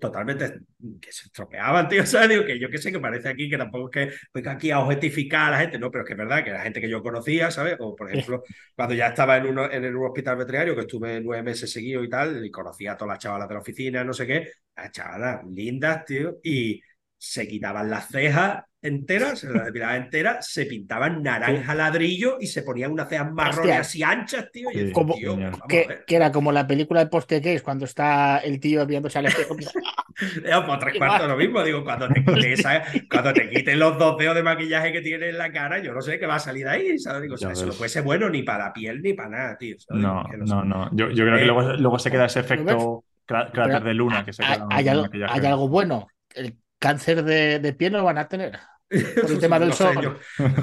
totalmente 0.00 0.60
que 1.00 1.12
se 1.12 1.26
estropeaban, 1.26 1.88
tío. 1.88 2.02
O 2.04 2.06
sea, 2.06 2.26
digo 2.26 2.44
que 2.44 2.58
yo 2.58 2.70
que 2.70 2.78
sé 2.78 2.92
que 2.92 3.00
parece 3.00 3.28
aquí 3.28 3.50
que 3.50 3.58
tampoco 3.58 3.90
es 3.92 3.92
que 3.92 4.16
venga 4.32 4.52
aquí 4.52 4.70
a 4.70 4.80
objetificar 4.80 5.48
a 5.48 5.50
la 5.50 5.58
gente, 5.58 5.78
no, 5.78 5.90
pero 5.90 6.04
es 6.04 6.06
que 6.08 6.12
es 6.14 6.18
verdad 6.18 6.44
que 6.44 6.50
la 6.50 6.62
gente 6.62 6.80
que 6.80 6.88
yo 6.88 7.02
conocía, 7.02 7.50
¿sabes? 7.50 7.76
O 7.80 7.94
por 7.94 8.10
ejemplo, 8.10 8.42
cuando 8.74 8.94
ya 8.94 9.08
estaba 9.08 9.36
en, 9.36 9.46
uno, 9.46 9.70
en 9.70 9.84
el 9.84 9.96
hospital 9.96 10.36
veterinario, 10.36 10.74
que 10.74 10.82
estuve 10.82 11.20
nueve 11.20 11.42
meses 11.42 11.70
seguidos 11.70 12.04
y 12.04 12.08
tal, 12.08 12.44
y 12.44 12.50
conocía 12.50 12.92
a 12.92 12.96
todas 12.96 13.14
las 13.14 13.18
chavalas 13.18 13.48
de 13.48 13.54
la 13.54 13.60
oficina, 13.60 14.04
no 14.04 14.12
sé 14.12 14.26
qué, 14.26 14.48
las 14.76 14.92
chavalas 14.92 15.44
lindas, 15.46 16.04
tío, 16.04 16.38
y 16.42 16.80
se 17.26 17.48
quitaban 17.48 17.88
las 17.90 18.08
cejas 18.08 18.64
enteras, 18.82 19.38
se 19.38 19.50
las 19.50 19.64
depilaban 19.64 20.02
enteras, 20.02 20.46
se 20.46 20.66
pintaban 20.66 21.22
naranja 21.22 21.74
ladrillo 21.74 22.36
y 22.38 22.46
se 22.48 22.62
ponían 22.62 22.92
unas 22.92 23.08
cejas 23.08 23.32
marrones 23.32 23.78
así 23.78 24.02
anchas, 24.02 24.50
tío. 24.52 24.68
Y 24.70 24.74
Sí, 24.74 24.78
decía, 24.80 24.92
Como- 24.92 25.14
tío, 25.14 25.38
Que, 25.66 26.00
que 26.06 26.16
era 26.16 26.30
como 26.30 26.52
la 26.52 26.66
película 26.66 27.00
de 27.00 27.06
Poste 27.06 27.40
Case, 27.40 27.62
cuando 27.62 27.86
está 27.86 28.38
el 28.38 28.60
tío 28.60 28.84
viéndose 28.84 29.18
al 29.18 29.26
espejo. 29.26 29.56
Pues 30.16 30.78
tres 30.78 30.96
cuartos 30.96 31.26
lo 31.28 31.36
mismo, 31.36 31.62
digo, 31.64 31.82
cuando 31.82 32.06
te, 32.08 32.24
quite 32.24 32.52
esa- 32.52 32.84
cuando 33.10 33.32
te 33.32 33.48
quiten 33.50 33.78
los 33.80 33.98
dos 33.98 34.16
dedos 34.16 34.36
de 34.36 34.42
maquillaje 34.44 34.92
que 34.92 35.00
tienes 35.00 35.30
en 35.30 35.38
la 35.38 35.50
cara, 35.50 35.82
yo 35.82 35.92
no 35.92 36.00
sé 36.02 36.20
qué 36.20 36.26
va 36.26 36.36
a 36.36 36.38
salir 36.40 36.64
de 36.66 36.70
ahí, 36.70 36.98
¿sabes? 37.00 37.22
Digo, 37.22 37.34
o 37.34 37.38
sea, 37.38 37.50
eso 37.52 37.66
no 37.66 37.72
puede 37.72 37.88
ser 37.88 38.02
bueno 38.04 38.28
ni 38.30 38.42
para 38.42 38.66
la 38.66 38.72
piel 38.72 39.02
ni 39.02 39.14
para 39.14 39.28
nada, 39.30 39.56
tío. 39.58 39.76
¿sabes? 39.78 40.02
No, 40.02 40.24
Que 40.30 40.36
no, 40.36 40.46
sé. 40.46 40.54
no. 40.68 40.90
Yo, 40.92 41.08
yo 41.10 41.24
creo 41.24 41.36
que 41.36 41.42
Eh, 41.42 41.46
luego, 41.46 41.62
luego 41.72 41.98
se 41.98 42.10
queda 42.12 42.26
ese 42.26 42.40
¿lo 42.40 42.44
efecto 42.44 43.04
crá- 43.26 43.50
cráter 43.50 43.82
de 43.82 43.94
luna 43.94 44.24
que 44.24 44.32
se 44.32 44.44
¿Hay, 44.44 44.54
queda 44.54 44.66
hay 44.70 44.82
el 44.84 44.88
algo, 44.90 45.08
hay 45.28 45.46
algo 45.46 45.68
bueno? 45.68 46.06
¿El 46.34 46.56
cáncer 46.84 47.24
de, 47.24 47.58
de 47.60 47.72
piel 47.72 47.92
no 47.92 47.98
lo 47.98 48.04
van 48.04 48.18
a 48.18 48.28
tener? 48.28 48.58
Por 49.20 49.30
el 49.32 49.38
tema 49.40 49.58
del 49.58 49.70
No 49.70 49.74
sé, 49.74 49.84
sol. 49.94 50.02
yo- 50.02 50.16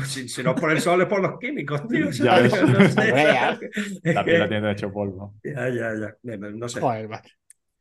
si, 0.05 0.30
si 0.30 0.43
no 0.43 0.51
es 0.51 0.61
por 0.61 0.72
el 0.72 0.80
sol, 0.82 1.01
es 1.01 1.07
por 1.07 1.22
los 1.22 1.39
químicos, 1.39 1.88
tío. 1.88 2.09
Ya 2.11 2.26
¿sabes? 2.26 2.51
ves. 2.51 2.63
No 2.63 2.89
sé, 2.89 3.11
Real. 3.11 3.59
La 4.03 4.24
piel 4.24 4.39
la 4.39 4.47
tiene 4.49 4.72
hecho 4.72 4.91
polvo. 4.91 5.34
Ya, 5.43 5.69
ya, 5.69 5.93
ya. 6.24 6.38
No 6.38 6.69
sé. 6.69 6.80
Joder. 6.80 7.09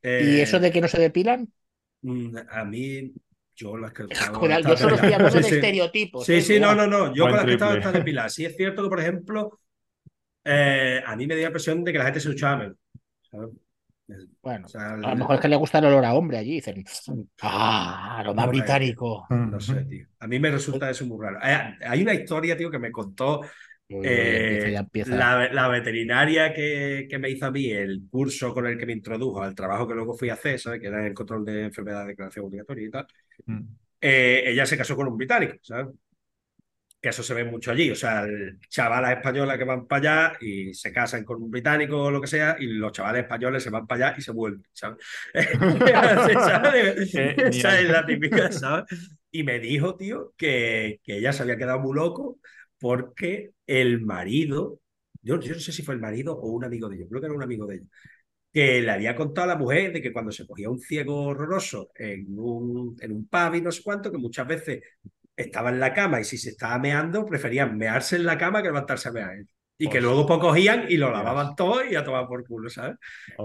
Eh, 0.02 0.22
¿Y 0.24 0.40
eso 0.40 0.58
de 0.58 0.72
que 0.72 0.80
no 0.80 0.88
se 0.88 0.98
depilan? 1.00 1.52
mm, 2.02 2.36
A 2.50 2.64
mí, 2.64 3.12
yo 3.54 3.76
las 3.76 3.92
que 3.92 4.04
Joder, 4.34 4.66
yo 4.66 4.76
solo 4.76 4.94
estoy 4.96 5.12
hablando 5.12 5.38
Sí, 5.38 5.42
de 5.42 5.48
sí. 5.48 5.54
estereotipos. 5.56 6.26
Sí, 6.26 6.32
¿eh? 6.34 6.40
sí, 6.42 6.60
no, 6.60 6.74
no, 6.74 6.86
no. 6.86 7.14
Yo 7.14 7.24
Buen 7.24 7.32
con 7.32 7.36
las 7.36 7.44
que 7.46 7.52
estaba 7.52 7.92
depiladas. 7.92 8.34
Sí 8.34 8.44
es 8.46 8.56
cierto 8.56 8.82
que, 8.82 8.88
por 8.88 9.00
ejemplo, 9.00 9.60
eh, 10.44 11.02
a 11.06 11.16
mí 11.16 11.26
me 11.26 11.34
dio 11.34 11.44
la 11.44 11.48
impresión 11.48 11.84
de 11.84 11.92
que 11.92 11.98
la 11.98 12.04
gente 12.04 12.20
se 12.20 12.28
duchaba 12.30 12.56
menos. 12.58 12.76
Bueno, 14.42 14.66
O 14.66 14.68
sea, 14.68 14.92
a 14.92 14.96
lo 14.96 15.16
mejor 15.16 15.34
es 15.36 15.40
que 15.40 15.48
le 15.48 15.56
gusta 15.56 15.78
el 15.78 15.86
olor 15.86 16.04
a 16.04 16.14
hombre 16.14 16.38
allí. 16.38 16.52
Dicen, 16.54 16.84
ah, 17.42 18.22
lo 18.24 18.34
más 18.34 18.46
No, 18.46 18.52
eh, 18.52 18.56
británico. 18.56 19.26
No 19.28 19.60
sé, 19.60 19.84
tío. 19.84 20.06
A 20.18 20.26
mí 20.26 20.38
me 20.38 20.50
resulta 20.50 20.90
eso 20.90 21.06
muy 21.06 21.18
raro. 21.24 21.38
Eh, 21.42 21.76
Hay 21.86 22.02
una 22.02 22.14
historia, 22.14 22.56
tío, 22.56 22.70
que 22.70 22.78
me 22.78 22.90
contó 22.92 23.40
Uy, 23.88 24.06
eh, 24.06 24.38
empieza, 24.38 24.68
ya 24.70 24.78
empieza. 24.80 25.16
la, 25.16 25.52
la 25.52 25.68
veterinaria 25.68 26.52
que, 26.54 27.06
que 27.08 27.18
me 27.18 27.30
hizo 27.30 27.46
a 27.46 27.50
mí 27.50 27.70
el 27.70 28.02
curso 28.10 28.52
con 28.54 28.66
el 28.66 28.78
que 28.78 28.86
me 28.86 28.92
introdujo 28.92 29.42
al 29.42 29.54
trabajo 29.54 29.86
que 29.88 29.94
luego 29.94 30.14
fui 30.14 30.28
a 30.30 30.34
hacer, 30.34 30.58
¿sabes? 30.60 30.80
Que 30.80 30.86
era 30.88 31.06
el 31.06 31.14
control 31.14 31.44
de 31.44 31.64
enfermedades 31.64 32.06
de 32.06 32.12
declaración 32.12 32.46
obligatoria 32.46 32.86
y 32.86 32.90
tal. 32.90 33.06
Mm. 33.46 33.60
eh, 34.00 34.42
ella 34.46 34.66
se 34.66 34.76
casó 34.76 34.96
con 34.96 35.08
un 35.08 35.16
británico, 35.16 35.54
¿sabes? 35.62 35.88
Que 37.00 37.08
eso 37.08 37.22
se 37.22 37.32
ve 37.32 37.44
mucho 37.44 37.70
allí, 37.70 37.90
o 37.90 37.94
sea, 37.94 38.26
chavalas 38.68 39.12
españolas 39.16 39.56
que 39.56 39.64
van 39.64 39.86
para 39.86 40.26
allá 40.28 40.38
y 40.40 40.74
se 40.74 40.92
casan 40.92 41.24
con 41.24 41.42
un 41.42 41.50
británico 41.50 42.02
o 42.02 42.10
lo 42.10 42.20
que 42.20 42.26
sea, 42.26 42.56
y 42.60 42.66
los 42.66 42.92
chavales 42.92 43.22
españoles 43.22 43.62
se 43.62 43.70
van 43.70 43.86
para 43.86 44.08
allá 44.08 44.18
y 44.18 44.22
se 44.22 44.32
vuelven, 44.32 44.62
¿sabes? 44.72 44.98
¿sabes? 45.32 47.14
Esa 47.14 47.80
es 47.80 47.88
la 47.88 48.04
típica, 48.04 48.52
¿sabes? 48.52 48.84
Y 49.30 49.44
me 49.44 49.58
dijo, 49.60 49.96
tío, 49.96 50.34
que, 50.36 51.00
que 51.02 51.16
ella 51.16 51.32
se 51.32 51.42
había 51.42 51.56
quedado 51.56 51.80
muy 51.80 51.94
loco 51.96 52.38
porque 52.78 53.52
el 53.66 54.02
marido, 54.02 54.80
yo, 55.22 55.40
yo 55.40 55.54
no 55.54 55.60
sé 55.60 55.72
si 55.72 55.82
fue 55.82 55.94
el 55.94 56.00
marido 56.00 56.34
o 56.36 56.48
un 56.48 56.64
amigo 56.64 56.88
de 56.90 56.96
ellos, 56.96 57.08
creo 57.08 57.20
que 57.20 57.26
era 57.26 57.34
un 57.34 57.42
amigo 57.42 57.66
de 57.66 57.76
ellos, 57.76 57.88
que 58.52 58.82
le 58.82 58.90
había 58.90 59.14
contado 59.14 59.44
a 59.50 59.54
la 59.54 59.58
mujer 59.58 59.92
de 59.92 60.02
que 60.02 60.12
cuando 60.12 60.32
se 60.32 60.46
cogía 60.46 60.70
un 60.70 60.80
ciego 60.80 61.22
horroroso 61.24 61.90
en 61.94 62.26
un, 62.38 62.96
en 63.00 63.12
un 63.12 63.26
pub 63.28 63.54
y 63.54 63.62
no 63.62 63.70
sé 63.70 63.82
cuánto, 63.82 64.10
que 64.10 64.18
muchas 64.18 64.46
veces 64.46 64.82
estaba 65.36 65.70
en 65.70 65.80
la 65.80 65.92
cama 65.92 66.20
y 66.20 66.24
si 66.24 66.38
se 66.38 66.50
estaba 66.50 66.78
meando, 66.78 67.24
preferían 67.24 67.76
mearse 67.76 68.16
en 68.16 68.26
la 68.26 68.38
cama 68.38 68.62
que 68.62 68.68
levantarse 68.68 69.08
a 69.08 69.12
mear. 69.12 69.36
Y 69.78 69.88
que 69.88 70.00
luego 70.02 70.26
pues 70.26 70.40
cogían 70.40 70.84
y 70.90 70.98
lo 70.98 71.10
lavaban 71.10 71.56
todo 71.56 71.82
y 71.82 71.94
a 71.94 72.04
tomar 72.04 72.26
por 72.26 72.46
culo, 72.46 72.68
¿sabes? 72.68 72.96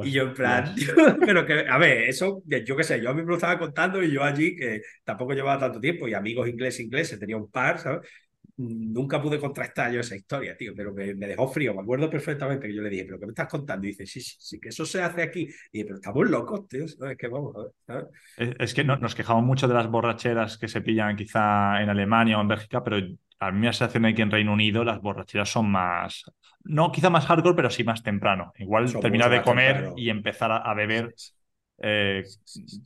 y 0.03 0.11
yo 0.11 0.23
en 0.23 0.33
plan, 0.33 0.75
pero 1.25 1.45
que, 1.45 1.65
a 1.65 1.77
ver, 1.77 2.09
eso, 2.09 2.43
yo 2.45 2.75
qué 2.75 2.83
sé, 2.83 3.01
yo 3.01 3.09
a 3.09 3.13
mí 3.13 3.21
me 3.21 3.29
lo 3.29 3.35
estaba 3.35 3.57
contando 3.57 4.03
y 4.03 4.11
yo 4.11 4.21
allí, 4.21 4.53
que 4.53 4.81
tampoco 5.05 5.31
llevaba 5.31 5.57
tanto 5.57 5.79
tiempo 5.79 6.09
y 6.09 6.13
amigos 6.13 6.49
ingleses, 6.49 6.81
ingleses, 6.81 7.19
tenía 7.19 7.37
un 7.37 7.49
par, 7.49 7.79
¿sabes? 7.79 8.09
Nunca 8.57 9.21
pude 9.21 9.39
contrastar 9.39 9.91
yo 9.91 9.99
esa 9.99 10.15
historia, 10.15 10.55
tío, 10.55 10.73
pero 10.75 10.93
me, 10.93 11.13
me, 11.15 11.27
dejó 11.27 11.47
frío. 11.47 11.73
Me 11.73 11.81
acuerdo 11.81 12.09
perfectamente 12.09 12.67
que 12.67 12.75
yo 12.75 12.81
le 12.81 12.89
dije, 12.89 13.05
¿pero 13.05 13.19
qué 13.19 13.25
me 13.25 13.31
estás 13.31 13.47
contando? 13.47 13.85
Y 13.85 13.89
dice, 13.91 14.05
sí, 14.05 14.21
sí, 14.21 14.35
sí, 14.39 14.59
que 14.59 14.69
eso 14.69 14.85
se 14.85 15.01
hace 15.01 15.21
aquí. 15.21 15.41
Y 15.71 15.79
dije, 15.79 15.85
pero 15.85 15.95
estamos 15.95 16.29
locos, 16.29 16.67
tío. 16.67 16.85
Es 16.85 16.97
que 17.17 17.27
vamos, 17.27 17.55
¿sabes? 17.85 18.05
Es, 18.37 18.55
es, 18.59 18.73
que 18.73 18.83
no, 18.83 18.97
nos 18.97 19.15
quejamos 19.15 19.43
mucho 19.43 19.67
de 19.67 19.73
las 19.73 19.89
borracheras 19.89 20.57
que 20.57 20.67
se 20.67 20.81
pillan 20.81 21.15
quizá 21.15 21.81
en 21.81 21.89
Alemania 21.89 22.37
o 22.37 22.41
en 22.41 22.47
Bélgica, 22.47 22.83
pero 22.83 22.97
a 23.39 23.51
mí 23.51 23.59
me 23.59 23.73
sensación 23.73 24.03
de 24.03 24.13
que 24.13 24.21
en 24.21 24.31
Reino 24.31 24.53
Unido 24.53 24.83
las 24.83 25.01
borracheras 25.01 25.49
son 25.49 25.69
más, 25.69 26.23
no 26.63 26.91
quizá 26.91 27.09
más 27.09 27.25
hardcore, 27.25 27.55
pero 27.55 27.69
sí 27.69 27.83
más 27.83 28.03
temprano. 28.03 28.53
Igual 28.57 28.87
son 28.87 29.01
terminar 29.01 29.29
de 29.29 29.41
comer 29.41 29.73
temprano. 29.73 29.95
y 29.97 30.09
empezar 30.09 30.51
a, 30.51 30.57
a 30.57 30.73
beber. 30.73 31.13
Eh, 31.77 32.23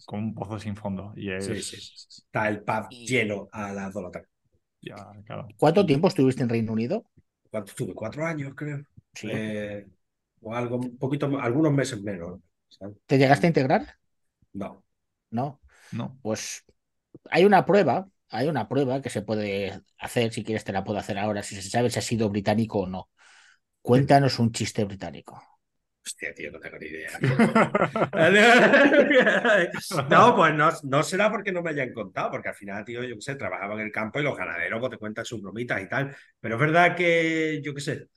con 0.07 0.19
un 0.19 0.33
pozo 0.33 0.57
sin 0.57 0.75
fondo. 0.75 1.13
Y 1.15 1.31
es... 1.31 1.45
sí, 1.45 1.61
sí, 1.61 1.77
sí. 1.79 2.23
Está 2.25 2.49
el 2.49 2.63
pub 2.63 2.89
lleno 2.89 3.47
a 3.51 3.71
las 3.71 3.93
2 3.93 4.01
de 4.01 4.01
la 4.01 4.11
tarde. 4.11 4.27
Ya, 4.81 4.95
claro. 5.25 5.47
¿Cuánto 5.57 5.85
tiempo 5.85 6.07
estuviste 6.07 6.43
en 6.43 6.49
Reino 6.49 6.73
Unido? 6.73 7.05
¿Cuánto 7.51 7.71
estuve? 7.71 7.93
Cuatro 7.93 8.25
años, 8.25 8.53
creo. 8.55 8.83
Sí. 9.13 9.29
Eh, 9.31 9.87
o 10.41 10.53
algo, 10.55 10.77
un 10.77 10.97
poquito, 10.97 11.25
algunos 11.39 11.73
meses 11.73 12.01
menos. 12.01 12.39
¿sabes? 12.69 12.95
¿Te 13.05 13.17
llegaste 13.17 13.47
a 13.47 13.49
integrar? 13.49 13.97
No. 14.53 14.83
No. 15.31 15.59
No. 15.91 16.17
Pues 16.21 16.63
hay 17.31 17.45
una 17.45 17.65
prueba, 17.65 18.09
hay 18.29 18.47
una 18.47 18.67
prueba 18.69 19.01
que 19.01 19.09
se 19.09 19.21
puede 19.21 19.81
hacer, 19.97 20.33
si 20.33 20.43
quieres 20.43 20.63
te 20.63 20.73
la 20.73 20.83
puedo 20.83 20.99
hacer 20.99 21.17
ahora, 21.17 21.43
si 21.43 21.55
se 21.55 21.69
sabe 21.69 21.89
si 21.89 21.99
ha 21.99 22.01
sido 22.01 22.29
británico 22.29 22.79
o 22.79 22.87
no. 22.87 23.09
Cuéntanos 23.81 24.39
un 24.39 24.51
chiste 24.51 24.85
británico. 24.85 25.41
Tío, 26.15 26.51
no 26.51 26.59
tengo 26.59 26.77
ni 26.77 26.87
idea. 26.87 27.09
no, 30.09 30.35
pues 30.35 30.53
no, 30.83 31.03
será 31.03 31.31
porque 31.31 31.51
no 31.51 31.61
me 31.61 31.71
hayan 31.71 31.93
contado, 31.93 32.31
porque 32.31 32.49
al 32.49 32.55
final, 32.55 32.85
tío, 32.85 33.03
yo 33.03 33.15
qué 33.15 33.21
sé, 33.21 33.35
trabajaba 33.35 33.75
en 33.75 33.81
el 33.81 33.91
campo 33.91 34.19
y 34.19 34.23
los 34.23 34.37
ganaderos 34.37 34.79
pues, 34.79 34.91
te 34.91 34.97
cuentan 34.97 35.25
sus 35.25 35.41
bromitas 35.41 35.81
y 35.81 35.87
tal. 35.87 36.15
Pero 36.39 36.55
es 36.55 36.61
verdad 36.61 36.95
que, 36.95 37.61
yo 37.63 37.73
qué 37.73 37.81
sé, 37.81 38.07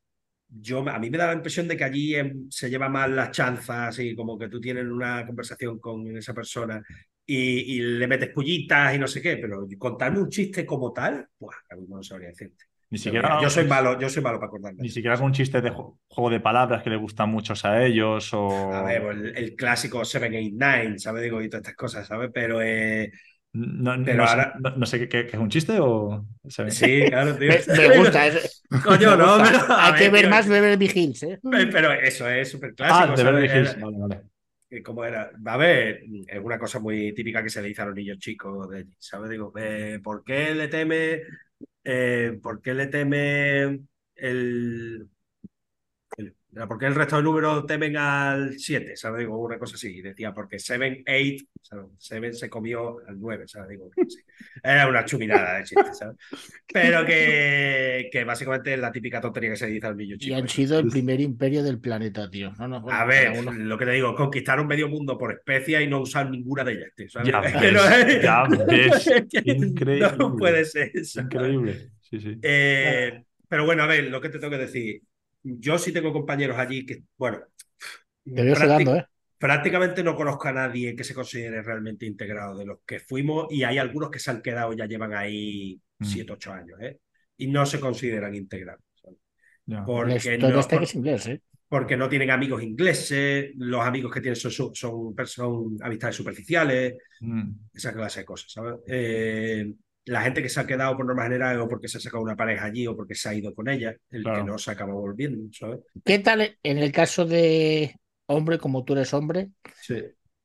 yo, 0.49 0.87
a 0.89 0.99
mí 0.99 1.11
me 1.11 1.19
da 1.19 1.29
la 1.29 1.33
impresión 1.35 1.69
de 1.69 1.77
que 1.77 1.85
allí 1.85 2.15
se 2.51 2.71
lleva 2.71 2.89
más 2.89 3.11
las 3.11 3.31
chanzas 3.31 3.99
y 3.99 4.15
como 4.15 4.39
que 4.39 4.49
tú 4.49 4.61
tienes 4.61 4.85
una 4.85 5.27
conversación 5.27 5.79
con 5.79 6.17
esa 6.17 6.35
persona 6.35 6.83
y, 7.25 7.77
y 7.77 7.81
le 7.81 8.07
metes 8.07 8.31
pullitas 8.31 8.95
y 8.95 8.99
no 8.99 9.07
sé 9.07 9.23
qué, 9.23 9.37
pero 9.37 9.67
contarme 9.79 10.21
un 10.21 10.29
chiste 10.29 10.67
como 10.67 10.93
tal, 10.93 11.27
pues 11.39 11.57
a 11.71 11.77
mí 11.77 11.87
no 11.89 12.03
sabría 12.03 12.29
decirte. 12.29 12.72
Ni 12.93 12.99
siquiera, 12.99 13.41
yo 13.41 13.49
soy 13.49 13.67
malo, 13.67 13.99
yo 13.99 14.11
soy 14.11 14.23
malo 14.23 14.39
para 14.39 14.49
acordarme. 14.49 14.83
Ni 14.83 14.91
siquiera 14.91 15.15
algún 15.15 15.33
chiste 15.33 15.63
de 15.63 15.71
juego 15.71 16.29
de 16.29 16.41
palabras 16.41 16.83
que 16.83 16.91
le 16.91 16.97
gustan 16.97 17.31
muchos 17.31 17.65
a 17.65 17.83
ellos 17.83 18.35
o... 18.35 18.71
A 18.71 18.83
ver, 18.83 19.01
el, 19.03 19.35
el 19.35 19.55
clásico 19.57 20.05
789, 20.05 20.99
¿sabes? 20.99 21.23
Digo, 21.23 21.41
y 21.41 21.49
todas 21.49 21.63
estas 21.63 21.75
cosas, 21.75 22.07
¿sabes? 22.07 22.31
Pero... 22.35 22.61
Eh... 22.61 23.11
No, 23.55 23.95
pero 24.05 24.19
no, 24.19 24.25
ahora... 24.25 24.53
sé, 24.53 24.61
no, 24.61 24.77
no 24.77 24.87
sé 24.87 25.09
¿qué, 25.09 25.09
¿qué, 25.09 25.31
es 25.33 25.41
un 25.41 25.49
chiste 25.49 25.79
o. 25.81 26.27
Sí, 26.69 27.05
claro, 27.09 27.35
tío. 27.37 27.51
Me, 27.67 27.89
me 27.89 27.99
gusta. 27.99 28.27
Es... 28.29 28.63
Coño, 28.85 29.17
no. 29.17 29.39
Me 29.39 29.51
gusta. 29.51 29.67
Pero, 29.67 29.79
Hay 29.79 29.93
ver, 29.93 30.01
que 30.03 30.09
ver 30.11 30.21
tío. 30.23 30.31
más 30.31 30.49
Beverly 30.49 30.91
Hills, 30.95 31.23
¿eh? 31.23 31.41
Pero 31.43 31.93
eso 31.93 32.29
es 32.29 32.51
súper 32.51 32.75
clásico. 32.75 33.13
Ah, 33.13 33.17
de 33.17 33.25
Beverly. 33.25 33.49
Hills. 33.49 33.81
Vale, 33.81 33.97
vale. 33.99 34.83
¿Cómo 34.83 35.05
era? 35.05 35.31
A 35.45 35.57
ver, 35.59 36.03
es 36.27 36.41
una 36.43 36.59
cosa 36.59 36.79
muy 36.79 37.13
típica 37.15 37.43
que 37.43 37.51
se 37.51 37.61
le 37.61 37.69
dice 37.69 37.83
a 37.83 37.87
los 37.87 37.95
niños 37.95 38.19
chicos 38.19 38.71
de 38.71 38.87
¿sabes? 38.99 39.31
Digo, 39.31 39.53
¿por 40.03 40.25
qué 40.25 40.55
le 40.55 40.69
teme 40.69 41.21
eh, 41.85 42.39
¿por 42.43 42.63
qué 42.63 42.75
le 42.75 42.87
teme 42.89 43.81
el, 44.17 45.09
el, 46.55 46.69
¿Por 46.69 46.79
qué 46.79 46.87
el 46.87 46.95
resto 46.95 47.17
de 47.17 47.23
números 47.23 47.67
temen 47.67 47.97
al 47.97 48.59
7? 48.59 48.97
¿Sabes? 48.97 49.21
Digo, 49.21 49.39
una 49.39 49.59
cosa 49.59 49.77
así. 49.77 50.03
Decía, 50.03 50.33
porque 50.33 50.59
7, 50.59 51.05
8, 51.07 51.91
7 51.99 52.33
se 52.33 52.51
comió 52.51 52.99
al 53.07 53.19
9, 53.19 53.49
¿sabes? 53.49 53.71
Digo, 53.71 53.91
sí. 54.09 54.19
Era 54.63 54.89
una 54.89 55.05
chuminada 55.05 55.59
de 55.59 55.65
chiste, 55.65 55.95
¿sabes? 55.95 56.17
Pero 56.73 57.05
que, 57.05 58.09
que 58.13 58.25
básicamente 58.25 58.75
es 58.75 58.81
la 58.81 58.93
típica 58.93 59.21
tontería 59.21 59.51
que 59.51 59.57
se 59.57 59.67
dice 59.67 59.87
al 59.87 59.97
niño 59.97 60.17
chico. 60.17 60.35
Y 60.35 60.39
han 60.39 60.49
sido 60.49 60.79
el 60.79 60.89
primer 60.89 61.21
imperio 61.21 61.63
del 61.63 61.81
planeta, 61.81 62.29
tío. 62.29 62.53
No, 62.59 62.69
no, 62.69 62.81
bueno, 62.81 62.99
A 62.99 63.05
ver, 63.05 63.33
uno... 63.39 63.53
lo 63.53 63.79
que 63.79 63.87
te 63.87 63.93
digo, 63.93 64.15
conquistaron 64.15 64.67
medio 64.67 64.89
mundo 64.89 65.17
por 65.17 65.33
especie 65.33 65.83
y 65.83 65.87
no 65.87 66.01
usar 66.01 66.31
ninguna 66.31 66.65
de 66.65 66.73
ellas, 66.73 66.91
tío. 66.95 67.09
¿sabes? 67.09 67.29
Ya 67.29 67.41
ves, 67.41 67.55
Pero, 67.59 67.81
ya 68.23 68.45
ves. 68.67 69.11
Increíble. 69.45 70.09
No 70.19 70.37
puede 70.37 70.65
ser. 70.65 70.91
¿sabes? 71.05 71.17
Increíble. 71.17 71.91
Sí, 72.01 72.21
sí. 72.21 72.39
Eh, 72.43 73.25
pero 73.49 73.65
bueno, 73.65 73.83
a 73.83 73.87
ver, 73.87 74.05
lo 74.05 74.21
que 74.21 74.29
te 74.29 74.39
tengo 74.39 74.51
que 74.51 74.59
decir. 74.59 75.03
Yo 75.43 75.79
sí 75.79 75.93
tengo 75.93 76.13
compañeros 76.13 76.59
allí 76.59 76.87
que, 76.87 77.03
bueno, 77.17 77.41
Te 78.25 78.43
veo 78.43 78.55
¿eh? 78.97 79.07
prácticamente 79.39 80.05
no 80.05 80.15
conozco 80.15 80.49
a 80.49 80.53
nadie 80.53 80.95
que 80.95 81.03
se 81.05 81.15
considere 81.15 81.63
realmente 81.63 82.07
integrado 82.07 82.57
de 82.57 82.65
los 82.67 82.79
que 82.87 83.01
fuimos 83.01 83.49
y 83.51 83.65
hay 83.65 83.79
algunos 83.79 84.11
que 84.11 84.21
se 84.21 84.31
han 84.31 84.41
quedado, 84.41 84.73
ya 84.73 84.87
llevan 84.87 85.15
ahí 85.15 85.81
Mm. 85.99 86.05
7, 86.05 86.33
8 86.33 86.53
años, 86.53 86.81
¿eh? 86.81 86.99
Y 87.37 87.47
no 87.47 87.65
se 87.65 87.79
consideran 87.79 88.35
integrados. 88.35 88.83
Porque, 89.87 90.37
Todo 90.39 90.51
no, 90.51 90.61
este 90.61 90.75
por- 90.77 90.83
es 90.83 90.95
inglés, 90.97 91.27
¿eh? 91.29 91.41
porque 91.69 91.97
no 91.97 92.09
tienen 92.09 92.31
amigos 92.31 92.63
ingleses, 92.63 93.53
los 93.57 93.81
amigos 93.87 94.13
que 94.13 94.21
tienen 94.21 94.37
son, 94.37 94.51
son, 94.51 94.75
son, 94.75 95.15
son 95.27 95.77
amistades 95.81 96.17
superficiales, 96.17 96.95
Mm. 97.21 97.53
esa 97.73 97.93
clase 97.95 98.21
de 98.21 98.27
cosas, 98.27 98.51
¿sabes? 98.53 98.75
Eh, 98.87 99.73
la 100.07 100.23
gente 100.23 100.43
que 100.43 100.49
se 100.49 100.61
ha 100.61 100.67
quedado 100.67 100.97
por 100.97 101.07
norma 101.07 101.25
general 101.25 101.61
o 101.61 101.69
porque 101.69 101.89
se 101.89 101.99
ha 101.99 102.01
sacado 102.01 102.23
una 102.23 102.37
pareja 102.37 102.65
allí 102.67 102.87
o 102.87 102.97
porque 102.97 103.15
se 103.15 103.29
ha 103.29 103.35
ido 103.35 103.55
con 103.55 103.69
ella, 103.69 103.95
el 104.11 104.23
Claro. 104.23 104.39
que 104.45 104.51
no 104.51 104.59
se 104.59 104.71
acaba 104.71 104.93
volviendo, 104.95 105.49
¿sabes? 105.53 105.81
¿Qué 106.05 106.19
tal 106.19 106.59
en 106.63 106.79
el 106.79 106.93
caso 106.93 107.25
de 107.25 107.97
hombre, 108.27 108.59
como 108.59 108.85
tú 108.85 108.95
eres 108.95 109.15
hombre, 109.15 109.51
Sí. 109.81 109.95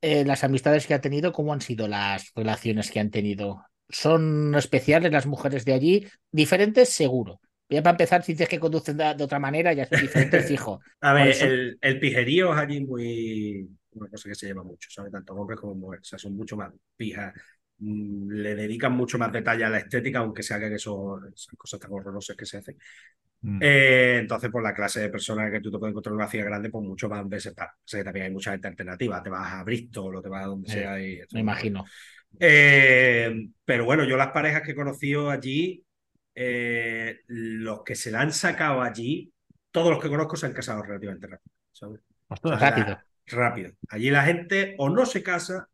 eh, 0.02 0.26
las 0.26 0.44
amistades 0.44 0.86
que 0.88 0.94
ha 0.94 1.02
tenido, 1.02 1.32
cómo 1.32 1.54
han 1.54 1.62
sido 1.62 1.88
las 1.88 2.32
relaciones 2.36 2.92
que 2.92 3.00
han 3.00 3.12
tenido? 3.12 3.64
¿Son 3.90 4.54
especiales 4.56 5.12
las 5.12 5.26
mujeres 5.26 5.66
de 5.66 5.74
allí? 5.74 6.08
Diferentes, 6.32 6.90
seguro. 6.90 7.40
Ya 7.70 7.82
para 7.82 7.92
empezar, 7.92 8.24
si 8.24 8.34
dices 8.34 8.48
que 8.50 8.60
conducen 8.60 8.98
de, 8.98 9.14
de 9.16 9.24
otra 9.24 9.40
manera, 9.40 9.74
ya 9.74 9.86
son 9.86 10.00
diferentes, 10.00 10.46
fijo. 10.48 10.80
A 11.02 11.14
ver, 11.14 11.36
el, 11.42 11.78
el 11.82 12.00
pijerío 12.00 12.54
es 12.54 12.60
allí 12.60 12.86
muy. 12.86 13.70
Una 13.92 14.10
cosa 14.10 14.30
que 14.30 14.36
se 14.36 14.46
lleva 14.46 14.64
mucho, 14.64 14.90
¿sabes? 14.92 15.12
Tanto 15.12 15.34
hombres 15.34 15.60
como 15.60 15.74
mujeres. 15.76 16.06
O 16.08 16.10
sea, 16.10 16.20
son 16.20 16.36
mucho 16.36 16.56
más 16.56 16.72
pijas. 16.96 17.34
Mm, 17.80 18.32
Le 18.32 18.56
dedican 18.56 18.94
mucho 18.94 19.18
más 19.18 19.32
detalle 19.32 19.64
a 19.64 19.70
la 19.70 19.80
estética, 19.80 20.20
aunque 20.20 20.44
se 20.44 20.54
hagan 20.54 20.74
eso, 20.74 21.20
esas 21.34 21.56
cosas 21.58 21.80
tan 21.80 21.92
horrorosas 21.92 22.36
que 22.36 22.46
se 22.46 22.58
hacen. 22.58 22.78
Mm. 23.42 23.60
Eh, 23.62 24.18
entonces, 24.20 24.50
por 24.50 24.64
la 24.64 24.74
clase 24.74 25.02
de 25.02 25.10
personas 25.10 25.52
que 25.52 25.62
tú 25.62 25.72
te 25.72 25.78
puedes 25.78 25.92
encontrar 25.92 26.14
en 26.14 26.18
una 26.18 26.28
ciudad 26.28 26.46
grande, 26.46 26.70
pues 26.70 26.86
mucho 26.86 27.08
más 27.10 27.28
veces. 27.28 27.54
O 27.54 27.66
sea, 27.86 28.00
que 28.00 28.04
también 28.04 28.26
hay 28.28 28.32
mucha 28.32 28.52
gente 28.52 28.68
alternativa. 28.68 29.22
Te 29.22 29.30
vas 29.30 29.54
a 29.54 29.64
Bristol 29.64 30.16
o 30.16 30.22
te 30.22 30.30
vas 30.30 30.44
a 30.44 30.48
donde 30.48 30.72
sea. 30.72 31.02
Y, 31.02 31.22
Me 31.34 31.42
imagino. 31.42 31.86
Eh, 32.40 33.50
pero 33.64 33.86
bueno, 33.86 34.04
yo 34.04 34.18
las 34.18 34.32
parejas 34.32 34.62
que 34.64 34.72
he 34.72 34.76
conocido 34.76 35.30
allí, 35.30 35.84
eh, 36.36 37.22
los 37.28 37.84
que 37.84 37.96
se 37.96 38.12
la 38.12 38.22
han 38.22 38.34
sacado 38.34 38.82
allí, 38.82 39.32
todos 39.72 39.92
los 39.92 40.02
que 40.02 40.10
conozco 40.10 40.36
se 40.36 40.46
han 40.48 40.54
casado 40.54 40.82
relativamente 40.84 41.28
rápido. 41.28 41.54
¿sabes? 41.72 42.02
Ostras. 42.28 42.60
Rápido. 42.60 43.00
Rápido. 43.28 43.72
Allí 43.90 44.10
la 44.10 44.24
gente 44.24 44.76
o 44.78 44.90
no 44.90 45.06
se 45.06 45.22
casa 45.22 45.70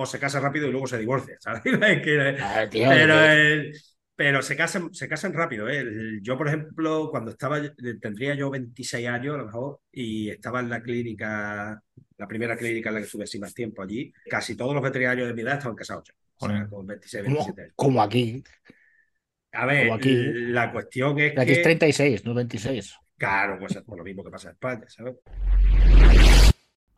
o 0.00 0.06
se 0.06 0.18
casa 0.20 0.38
rápido 0.38 0.68
y 0.68 0.70
luego 0.70 0.86
se 0.86 0.98
divorcia. 0.98 1.36
¿sabes? 1.40 1.62
Es 1.66 2.02
que- 2.02 2.36
Ah, 2.40 2.68
tío, 2.70 2.88
pero, 2.88 3.14
que- 3.14 3.52
el- 3.52 3.72
pero 4.14 4.42
se 4.42 4.56
casan, 4.56 4.92
se 4.94 5.08
casan 5.08 5.32
rápido. 5.32 5.68
¿eh? 5.68 5.78
El- 5.78 6.20
Yo, 6.22 6.36
por 6.38 6.46
ejemplo, 6.48 7.08
cuando 7.10 7.30
estaba, 7.32 7.60
tendría 8.00 8.34
yo 8.34 8.50
26 8.50 9.06
años 9.08 9.34
a 9.34 9.38
lo 9.38 9.46
mejor, 9.46 9.80
y 9.92 10.30
estaba 10.30 10.60
en 10.60 10.70
la 10.70 10.82
clínica, 10.82 11.80
la 12.16 12.28
primera 12.28 12.56
clínica 12.56 12.90
en 12.90 12.94
la 12.94 13.00
que 13.00 13.06
estuve 13.06 13.24
así 13.24 13.38
más 13.40 13.54
tiempo 13.54 13.82
allí, 13.82 14.12
casi 14.28 14.56
todos 14.56 14.72
los 14.74 14.82
veterinarios 14.82 15.26
de 15.28 15.34
mi 15.34 15.42
edad 15.42 15.54
estaban 15.58 15.76
casados 15.76 16.04
ya. 16.08 16.14
O 16.40 16.46
sea, 16.46 16.54
Joder. 16.56 16.68
con 16.70 16.86
26, 16.86 17.24
como, 17.24 17.34
27 17.36 17.62
años. 17.62 17.72
como 17.76 18.02
aquí. 18.02 18.44
A 19.52 19.66
ver, 19.66 19.90
aquí. 19.92 20.14
la 20.14 20.70
cuestión 20.72 21.18
es 21.18 21.36
Aquí 21.36 21.50
es 21.52 21.58
que, 21.58 21.64
36, 21.64 22.24
no 22.24 22.34
26. 22.34 22.94
claro, 23.16 23.58
pues 23.58 23.74
es 23.74 23.82
por 23.82 23.98
lo 23.98 24.04
mismo 24.04 24.22
que 24.22 24.30
pasa 24.30 24.48
en 24.48 24.52
España, 24.54 24.84
¿sabes? 24.88 25.14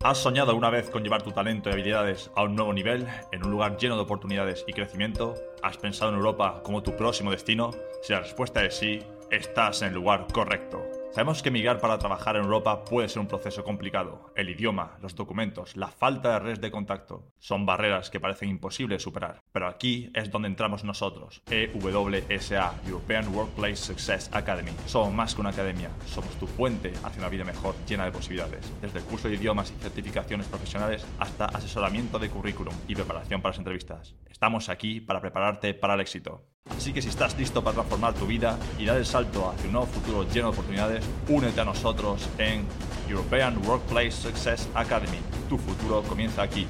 ¿Has 0.02 0.16
soñado 0.16 0.48
alguna 0.48 0.70
vez 0.70 0.88
con 0.88 1.02
llevar 1.02 1.22
tu 1.22 1.30
talento 1.30 1.68
y 1.68 1.72
habilidades 1.74 2.30
a 2.34 2.44
un 2.44 2.54
nuevo 2.54 2.72
nivel, 2.72 3.06
en 3.32 3.44
un 3.44 3.50
lugar 3.50 3.76
lleno 3.76 3.96
de 3.96 4.00
oportunidades 4.00 4.64
y 4.66 4.72
crecimiento? 4.72 5.34
¿Has 5.62 5.76
pensado 5.76 6.10
en 6.10 6.16
Europa 6.16 6.62
como 6.64 6.82
tu 6.82 6.96
próximo 6.96 7.30
destino? 7.30 7.70
Si 8.00 8.14
la 8.14 8.20
respuesta 8.20 8.64
es 8.64 8.78
sí, 8.78 9.00
estás 9.30 9.82
en 9.82 9.88
el 9.88 9.94
lugar 9.96 10.26
correcto. 10.32 10.89
Sabemos 11.12 11.42
que 11.42 11.50
migrar 11.50 11.80
para 11.80 11.98
trabajar 11.98 12.36
en 12.36 12.44
Europa 12.44 12.84
puede 12.84 13.08
ser 13.08 13.18
un 13.18 13.26
proceso 13.26 13.64
complicado. 13.64 14.32
El 14.36 14.48
idioma, 14.48 14.96
los 15.02 15.16
documentos, 15.16 15.76
la 15.76 15.88
falta 15.88 16.34
de 16.34 16.38
redes 16.38 16.60
de 16.60 16.70
contacto 16.70 17.32
son 17.40 17.66
barreras 17.66 18.10
que 18.10 18.20
parecen 18.20 18.48
imposibles 18.48 19.02
superar. 19.02 19.42
Pero 19.50 19.66
aquí 19.66 20.12
es 20.14 20.30
donde 20.30 20.46
entramos 20.46 20.84
nosotros, 20.84 21.42
EWSA, 21.50 22.74
European 22.86 23.34
Workplace 23.34 23.74
Success 23.74 24.30
Academy. 24.32 24.70
Somos 24.86 25.12
más 25.12 25.34
que 25.34 25.40
una 25.40 25.50
academia, 25.50 25.90
somos 26.06 26.30
tu 26.38 26.46
puente 26.46 26.92
hacia 27.02 27.18
una 27.18 27.28
vida 27.28 27.44
mejor 27.44 27.74
llena 27.88 28.04
de 28.04 28.12
posibilidades. 28.12 28.72
Desde 28.80 29.00
el 29.00 29.04
curso 29.04 29.28
de 29.28 29.34
idiomas 29.34 29.72
y 29.72 29.82
certificaciones 29.82 30.46
profesionales 30.46 31.04
hasta 31.18 31.46
asesoramiento 31.46 32.20
de 32.20 32.30
currículum 32.30 32.74
y 32.86 32.94
preparación 32.94 33.42
para 33.42 33.50
las 33.50 33.58
entrevistas. 33.58 34.14
Estamos 34.30 34.68
aquí 34.68 35.00
para 35.00 35.20
prepararte 35.20 35.74
para 35.74 35.94
el 35.94 36.02
éxito. 36.02 36.49
Así 36.76 36.92
que 36.92 37.02
si 37.02 37.08
estás 37.08 37.36
listo 37.38 37.62
para 37.62 37.74
transformar 37.74 38.14
tu 38.14 38.26
vida 38.26 38.58
y 38.78 38.86
dar 38.86 38.96
el 38.96 39.06
salto 39.06 39.50
hacia 39.50 39.66
un 39.66 39.72
nuevo 39.72 39.86
futuro 39.86 40.22
lleno 40.24 40.48
de 40.48 40.52
oportunidades, 40.52 41.04
únete 41.28 41.60
a 41.60 41.64
nosotros 41.64 42.28
en 42.38 42.64
European 43.08 43.58
Workplace 43.66 44.12
Success 44.12 44.68
Academy. 44.74 45.18
Tu 45.48 45.58
futuro 45.58 46.02
comienza 46.02 46.42
aquí. 46.42 46.66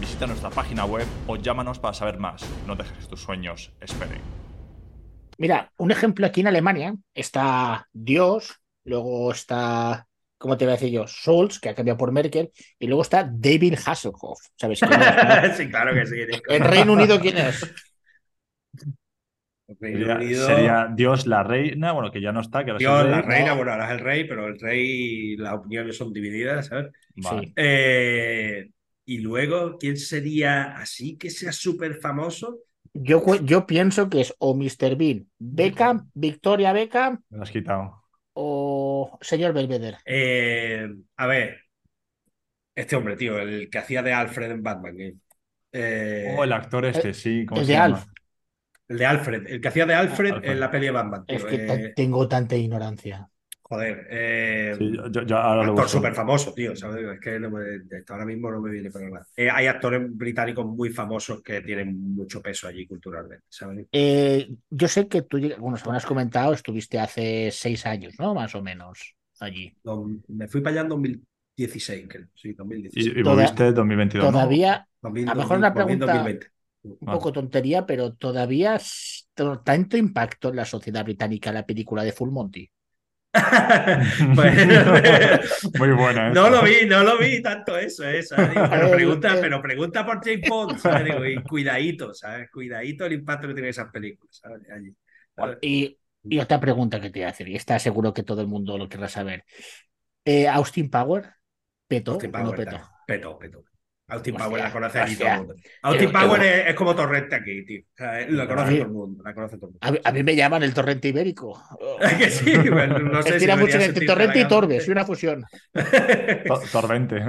Visita 0.00 0.26
nuestra 0.26 0.50
página 0.50 0.86
web 0.86 1.06
o 1.26 1.36
llámanos 1.36 1.78
para 1.78 1.92
saber 1.92 2.18
más. 2.18 2.42
No 2.66 2.74
dejes 2.74 2.96
que 2.96 3.06
tus 3.06 3.20
sueños 3.20 3.70
esperen. 3.80 4.20
Mira, 5.36 5.72
un 5.76 5.90
ejemplo 5.90 6.26
aquí 6.26 6.40
en 6.42 6.48
Alemania 6.48 6.94
está 7.14 7.88
Dios, 7.92 8.60
luego 8.84 9.32
está, 9.32 10.06
¿cómo 10.36 10.56
te 10.56 10.64
voy 10.66 10.72
a 10.72 10.76
decir 10.76 10.90
yo? 10.90 11.06
Scholz, 11.06 11.58
que 11.58 11.70
ha 11.70 11.74
cambiado 11.74 11.96
por 11.96 12.12
Merkel, 12.12 12.52
y 12.78 12.86
luego 12.86 13.02
está 13.02 13.28
David 13.30 13.78
Hasselhoff. 13.84 14.38
¿Sabes 14.56 14.80
quién 14.86 15.00
es? 15.00 15.56
sí, 15.56 15.68
claro 15.70 15.94
que 15.94 16.06
sí. 16.06 16.16
¿En 16.48 16.64
Reino 16.64 16.92
Unido 16.92 17.18
quién 17.20 17.38
es? 17.38 17.66
Reino 19.78 20.08
Sería, 20.08 20.14
Unido- 20.14 20.46
sería 20.46 20.88
Dios 20.94 21.26
la 21.26 21.42
reina, 21.42 21.92
bueno, 21.92 22.10
que 22.10 22.20
ya 22.20 22.32
no 22.32 22.40
está, 22.40 22.64
que 22.64 22.70
ahora 22.72 22.78
es 22.82 22.88
el 22.88 22.96
Dios, 22.96 23.02
rey. 23.02 23.10
la 23.10 23.22
reina, 23.22 23.50
no. 23.50 23.56
bueno, 23.56 23.72
ahora 23.72 23.86
es 23.86 23.90
el 23.92 24.00
rey, 24.00 24.24
pero 24.28 24.46
el 24.46 24.58
rey, 24.58 25.36
las 25.36 25.54
opiniones 25.54 25.96
son 25.96 26.12
divididas, 26.12 26.66
¿sabes? 26.66 26.88
Vale. 27.16 27.48
Sí. 27.48 27.52
Eh, 27.56 28.70
y 29.04 29.18
luego, 29.18 29.76
¿quién 29.78 29.96
sería 29.96 30.76
así 30.78 31.16
que 31.18 31.30
sea 31.30 31.52
súper 31.52 32.00
famoso? 32.00 32.60
Yo, 32.92 33.22
yo 33.44 33.66
pienso 33.66 34.08
que 34.10 34.20
es 34.22 34.34
o 34.38 34.54
Mr. 34.54 34.96
Bean, 34.96 35.28
Beckham, 35.38 36.10
Victoria 36.14 36.72
Beckham 36.72 37.22
Me 37.30 37.36
lo 37.38 37.42
has 37.44 37.50
quitado. 37.50 38.02
o 38.34 39.18
señor 39.20 39.52
Belvedere. 39.52 39.98
Eh, 40.04 40.88
a 41.16 41.26
ver, 41.26 41.60
este 42.74 42.96
hombre, 42.96 43.16
tío, 43.16 43.38
el 43.38 43.68
que 43.70 43.78
hacía 43.78 44.02
de 44.02 44.12
Alfred 44.12 44.50
en 44.50 44.62
Batman. 44.62 45.00
eh. 45.00 45.14
Eh, 45.72 46.34
Oh, 46.36 46.44
el 46.44 46.52
actor 46.52 46.84
este, 46.86 47.14
sí. 47.14 47.46
¿cómo 47.46 47.60
el 47.60 47.66
se 47.66 47.72
de 47.72 47.78
llama? 47.78 47.96
Alf. 47.96 48.04
El 48.90 48.98
de 48.98 49.06
Alfred, 49.06 49.46
el 49.46 49.60
que 49.60 49.68
hacía 49.68 49.86
de 49.86 49.94
Alfred, 49.94 50.32
Alfred. 50.34 50.50
en 50.52 50.60
la 50.60 50.70
peli 50.70 50.86
de 50.86 50.92
Batman. 50.92 51.24
tío, 51.26 51.36
Es 51.36 51.44
que 51.44 51.66
eh, 51.66 51.92
tengo 51.96 52.28
tanta 52.28 52.56
ignorancia. 52.56 53.28
joder, 53.62 54.06
eh, 54.10 54.74
Sí, 54.76 54.92
yo, 54.96 55.08
yo- 55.10 55.22
yo 55.22 55.36
ahora 55.38 55.62
lo 55.62 55.70
actor 55.72 55.88
súper 55.88 56.12
famoso, 56.12 56.52
tío, 56.52 56.74
¿sabes? 56.74 57.06
Es 57.06 57.20
que 57.20 57.38
no 57.38 57.50
me- 57.50 57.62
ahora 58.08 58.24
mismo 58.26 58.50
no 58.50 58.60
me 58.60 58.70
viene 58.72 58.90
para 58.90 59.08
nada. 59.08 59.26
Eh, 59.36 59.48
hay 59.48 59.68
actores 59.68 60.02
británicos 60.10 60.66
muy 60.66 60.90
famosos 60.90 61.40
que 61.40 61.60
tienen 61.60 62.14
mucho 62.16 62.42
peso 62.42 62.66
allí 62.66 62.84
culturalmente, 62.86 63.44
¿sabes? 63.48 63.86
Eh, 63.92 64.50
yo 64.70 64.88
sé 64.88 65.06
que 65.06 65.22
tú, 65.22 65.38
bueno, 65.58 65.76
según 65.76 65.94
has 65.94 66.04
comentado, 66.04 66.52
estuviste 66.52 66.98
hace 66.98 67.50
seis 67.52 67.86
años, 67.86 68.14
¿no? 68.18 68.34
Más 68.34 68.52
o 68.56 68.62
menos 68.62 69.14
allí. 69.38 69.72
No, 69.84 70.04
me 70.28 70.48
fui 70.48 70.60
para 70.62 70.72
allá 70.72 70.80
en 70.82 70.88
2016, 70.88 72.06
creo. 72.08 72.26
Sí, 72.34 72.52
2016. 72.54 73.14
Y, 73.16 73.20
y 73.20 73.22
volviste 73.22 73.72
2022, 73.72 74.26
¿no? 74.26 74.32
Todavía, 74.32 74.86
2000, 75.00 75.28
a 75.28 75.34
lo 75.34 75.40
mejor 75.42 75.58
una 75.58 75.70
2000, 75.70 75.84
pregunta- 75.98 76.12
2020. 76.12 76.46
Un 76.82 76.98
poco 77.08 77.32
tontería, 77.32 77.86
pero 77.86 78.14
todavía 78.14 78.78
tanto 79.64 79.96
impacto 79.96 80.48
en 80.50 80.56
la 80.56 80.64
sociedad 80.64 81.04
británica 81.04 81.52
la 81.52 81.66
película 81.66 82.04
de 82.04 82.12
Full 82.12 82.30
Monty. 82.30 82.70
Pues- 84.34 84.66
Muy 85.78 85.92
buena. 85.92 86.30
No 86.30 86.50
lo 86.50 86.62
vi, 86.62 86.86
no 86.86 87.02
lo 87.04 87.18
vi 87.18 87.40
tanto 87.42 87.76
eso, 87.78 88.04
eh. 88.04 88.22
Digo, 88.22 88.66
Pero 88.70 88.86
Eh, 88.88 88.90
pregunta, 88.96 89.34
eh. 89.34 89.38
pero 89.40 89.62
pregunta 89.62 90.04
por 90.04 90.24
James 90.24 90.48
Bond, 90.48 90.78
¿sabes? 90.78 91.04
Digo, 91.04 91.24
y 91.24 91.42
cuidadito, 91.42 92.12
¿sabes? 92.14 92.50
Cuidadito 92.50 93.06
el 93.06 93.12
impacto 93.14 93.46
que 93.48 93.54
tienen 93.54 93.70
esas 93.70 93.90
películas, 93.90 94.36
¿sabes? 94.42 94.62
Allí. 94.70 94.94
¿sabes? 95.36 95.58
Y, 95.60 95.98
y 96.24 96.38
otra 96.38 96.60
pregunta 96.60 97.00
que 97.00 97.10
te 97.10 97.20
voy 97.20 97.26
a 97.26 97.30
hacer, 97.30 97.48
y 97.48 97.56
está 97.56 97.78
seguro 97.78 98.12
que 98.12 98.22
todo 98.22 98.40
el 98.40 98.48
mundo 98.48 98.76
lo 98.78 98.88
querrá 98.88 99.08
saber. 99.08 99.44
Eh, 100.24 100.48
Austin 100.48 100.90
Power, 100.90 101.30
¿petó 101.86 102.12
Austin 102.12 102.30
no 102.32 102.38
Power, 102.44 102.56
petó? 102.56 102.70
tal. 102.76 102.80
peto, 103.06 103.38
peto. 103.38 103.64
Austin 104.10 104.34
Hostia, 104.34 104.46
Power 104.48 104.62
la 104.62 104.72
conoce 104.72 104.98
allí 105.00 105.16
todo 105.16 105.28
el 105.28 105.36
mundo. 105.38 105.54
Austin 105.82 106.10
Pero- 106.12 106.26
Power 106.26 106.42
es, 106.42 106.66
es 106.68 106.74
como 106.74 106.94
Torrente 106.96 107.34
aquí, 107.36 107.64
tío. 107.64 107.80
O 107.82 107.96
sea, 107.96 108.28
la 108.28 108.46
conoce 108.48 108.72
todo 108.74 108.82
el 108.82 108.90
mundo, 108.90 109.22
la 109.24 109.34
conoce 109.34 109.56
todo 109.56 109.66
el 109.66 109.72
mundo. 109.72 109.78
A, 109.82 109.90
mí- 109.92 109.98
a 110.04 110.12
mí 110.12 110.22
me 110.22 110.36
llaman 110.36 110.62
el 110.62 110.74
torrente 110.74 111.08
ibérico. 111.08 111.62
que 112.18 112.30
sí, 112.30 112.56
bueno, 112.70 112.98
no 112.98 113.22
sé 113.22 113.28
si 113.28 113.34
Estira 113.36 113.56
mucho 113.56 113.66
debería 113.72 113.86
entre 113.86 114.06
torrente 114.06 114.40
y 114.40 114.48
torbe, 114.48 114.80
soy 114.80 114.92
una 114.92 115.04
fusión. 115.06 115.44
To- 116.46 116.60
Torrente. 116.72 117.22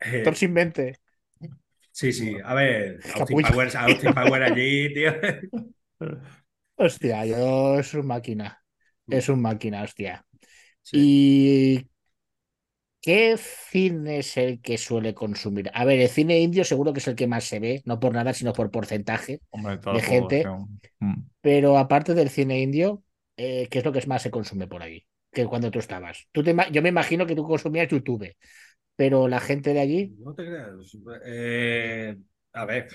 Eh, 0.00 0.22
Tor 0.22 0.36
sin 0.36 0.52
mente. 0.52 1.00
Sí, 1.90 2.12
sí, 2.12 2.36
a 2.44 2.54
ver, 2.54 2.98
Austin. 3.14 3.40
Power, 3.42 3.76
Austin 3.76 4.12
Power 4.14 4.42
allí, 4.42 4.92
tío. 4.92 5.12
Hostia, 6.76 7.24
yo 7.24 7.78
es 7.78 7.94
un 7.94 8.06
máquina. 8.06 8.60
Es 9.08 9.28
un 9.28 9.40
máquina, 9.40 9.82
hostia. 9.82 10.24
Sí. 10.82 10.96
¿Y 10.98 11.88
qué 13.04 13.36
cine 13.36 14.20
es 14.20 14.38
el 14.38 14.62
que 14.62 14.78
suele 14.78 15.12
consumir? 15.12 15.70
A 15.74 15.84
ver, 15.84 16.00
el 16.00 16.08
cine 16.08 16.40
indio 16.40 16.64
seguro 16.64 16.94
que 16.94 17.00
es 17.00 17.08
el 17.08 17.14
que 17.14 17.26
más 17.26 17.44
se 17.44 17.60
ve, 17.60 17.82
no 17.84 18.00
por 18.00 18.14
nada, 18.14 18.32
sino 18.32 18.54
por 18.54 18.70
porcentaje. 18.70 19.40
Hombre, 19.50 19.76
De 19.76 20.00
gente. 20.00 20.44
Mm. 21.00 21.24
Pero 21.42 21.76
aparte 21.76 22.14
del 22.14 22.30
cine 22.30 22.62
indio, 22.62 23.02
eh, 23.36 23.68
¿qué 23.70 23.80
es 23.80 23.84
lo 23.84 23.92
que 23.92 24.06
más 24.06 24.22
se 24.22 24.30
consume 24.30 24.66
por 24.66 24.82
ahí? 24.82 25.04
Que 25.30 25.44
cuando 25.44 25.70
tú 25.70 25.80
estabas. 25.80 26.26
Tú 26.32 26.42
te 26.42 26.56
yo 26.72 26.80
me 26.80 26.88
imagino 26.88 27.26
que 27.26 27.34
tú 27.34 27.44
consumías 27.44 27.88
YouTube, 27.88 28.34
pero 28.96 29.28
la 29.28 29.40
gente 29.40 29.74
de 29.74 29.80
allí, 29.80 30.14
No 30.20 30.34
te 30.34 30.46
creas. 30.46 30.70
Eh, 31.26 32.16
a 32.54 32.64
ver, 32.64 32.88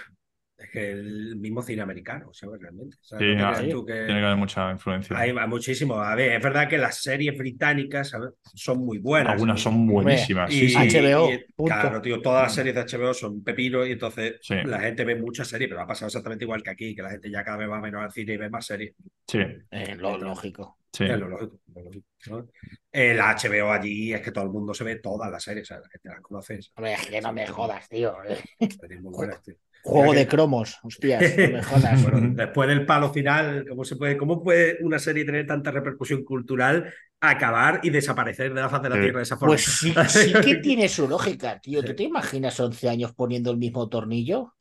es 0.60 0.70
que 0.72 0.92
el 0.92 1.36
mismo 1.38 1.62
cine 1.62 1.82
americano, 1.82 2.34
¿sabes? 2.34 2.60
Realmente. 2.62 2.98
O 3.02 3.04
sea, 3.04 3.18
Sí, 3.18 3.26
no 3.36 3.52
te 3.54 3.60
ah, 3.60 3.70
tú 3.72 3.86
que- 3.86 3.94
Tiene 3.94 4.20
que 4.20 4.26
haber 4.26 4.38
mucha 4.38 4.72
influencia. 4.72 5.18
Hay 5.18 5.34
muchísimo. 5.48 5.96
A 6.02 6.14
ver, 6.16 6.34
es 6.34 6.44
verdad 6.44 6.68
que 6.68 6.78
las 6.78 7.02
series 7.02 7.38
británicas 7.38 8.10
¿sabes? 8.10 8.32
son 8.54 8.80
muy 8.86 8.98
buenas. 8.98 9.34
Algunas 9.34 9.62
son 9.62 9.88
buenísimas. 9.88 10.52
Y, 10.54 10.68
Sí, 10.68 10.70
sí. 10.70 10.98
HBO, 10.98 11.30
y, 11.32 11.46
claro, 11.66 12.02
tío, 12.02 12.22
todas 12.22 12.44
las 12.44 12.54
series 12.56 12.76
de 12.76 12.82
HBO 12.82 13.14
son 13.14 13.44
pepino 13.44 13.86
y 13.86 13.94
entonces 13.94 14.36
Sí. 14.42 14.56
la 14.66 14.80
gente 14.80 15.06
ve 15.06 15.16
muchas 15.16 15.48
series, 15.48 15.70
pero 15.70 15.82
ha 15.82 15.88
pasado 15.88 16.08
exactamente 16.08 16.44
igual 16.46 16.62
que 16.62 16.70
aquí, 16.72 16.94
que 16.96 17.02
la 17.02 17.12
gente 17.12 17.32
ya 17.32 17.44
cada 17.44 17.58
vez 17.58 17.70
va 17.70 17.80
menos 17.80 18.04
al 18.04 18.12
cine 18.12 18.34
y 18.34 18.38
ve 18.38 18.50
más 18.50 18.66
series. 18.66 18.94
Sí, 19.28 19.40
eh, 19.72 19.96
lo 19.96 20.18
lógico. 20.18 20.78
sí. 20.92 21.06
Es 21.06 21.18
lo 21.20 21.30
lógico, 21.30 21.60
lo 21.74 21.84
lógico, 21.84 22.06
¿no? 22.28 22.48
Eh, 22.92 23.14
la 23.14 23.30
HBO 23.36 23.72
allí 23.72 24.14
es 24.14 24.22
que 24.22 24.32
todo 24.32 24.44
el 24.44 24.50
mundo 24.50 24.74
se 24.74 24.84
ve 24.84 24.96
todas 24.98 25.32
las 25.32 25.42
series, 25.44 25.68
¿sabes? 25.68 25.84
la 25.86 25.90
gente 25.92 26.10
las 26.10 26.22
conoce. 26.22 26.60
Hombre, 26.76 26.94
es 26.96 27.06
que 27.08 27.22
no 27.22 27.32
me 27.32 27.48
jodas, 27.48 27.88
tío. 27.88 28.16
Series 28.60 29.02
muy 29.02 29.14
buenas, 29.14 29.42
tío. 29.44 29.56
Juego 29.82 30.14
de 30.14 30.28
cromos, 30.28 30.78
hostias, 30.84 31.22
no 31.38 31.50
me 31.50 31.64
jodas. 31.64 32.04
Bueno, 32.04 32.34
después 32.36 32.68
del 32.70 32.86
palo 32.86 33.12
final, 33.14 33.66
¿cómo 33.68 33.84
se 33.86 33.96
puede, 33.96 34.18
cómo 34.18 34.44
puede 34.44 34.78
una 34.82 35.00
serie 35.00 35.26
tener 35.26 35.48
tanta 35.48 35.72
repercusión 35.72 36.24
cultural, 36.24 36.94
acabar 37.22 37.80
y 37.84 37.90
desaparecer 37.90 38.54
de 38.54 38.62
la 38.62 38.70
faz 38.70 38.82
de 38.84 38.90
la 38.90 38.96
Sí. 38.96 39.02
tierra 39.02 39.18
de 39.20 39.24
esa 39.24 39.38
forma? 39.38 39.54
Pues 39.56 39.66
sí, 39.66 39.94
sí 40.08 40.34
que 40.44 40.56
tiene 40.62 40.90
su 40.90 41.08
lógica, 41.08 41.60
tío. 41.60 41.84
¿Tú 41.84 41.96
te 41.96 42.04
imaginas 42.04 42.60
11 42.60 42.90
años 42.90 43.14
poniendo 43.16 43.52
el 43.52 43.58
mismo 43.58 43.88
tornillo? 43.90 44.54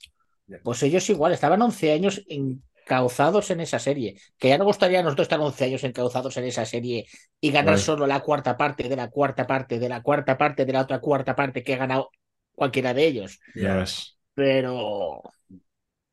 Pues 0.62 0.82
ellos 0.82 1.08
igual, 1.10 1.32
estaban 1.32 1.60
11 1.60 1.92
años 1.92 2.22
encauzados 2.28 3.50
en 3.50 3.60
esa 3.60 3.78
serie. 3.78 4.18
Que 4.38 4.48
ya 4.48 4.56
nos 4.58 4.66
gustaría 4.66 5.00
a 5.00 5.02
nosotros 5.02 5.26
estar 5.26 5.40
11 5.40 5.64
años 5.64 5.84
encauzados 5.84 6.36
en 6.38 6.44
esa 6.44 6.64
serie 6.64 7.06
y 7.40 7.50
ganar 7.50 7.74
Vale. 7.74 7.78
solo 7.82 8.06
la 8.06 8.20
cuarta 8.20 8.56
parte 8.56 8.88
de 8.88 8.96
la 8.96 9.10
cuarta 9.10 9.46
parte 9.46 9.78
de 9.78 9.88
la 9.88 10.00
cuarta 10.02 10.38
parte 10.38 10.64
de 10.64 10.72
la 10.72 10.82
otra 10.82 11.00
cuarta 11.00 11.36
parte 11.36 11.62
que 11.62 11.74
ha 11.74 11.78
ganado 11.78 12.10
cualquiera 12.54 12.94
de 12.94 13.06
ellos. 13.06 13.40
Ya 13.54 13.76
ves. 13.76 14.17
Pero 14.38 15.22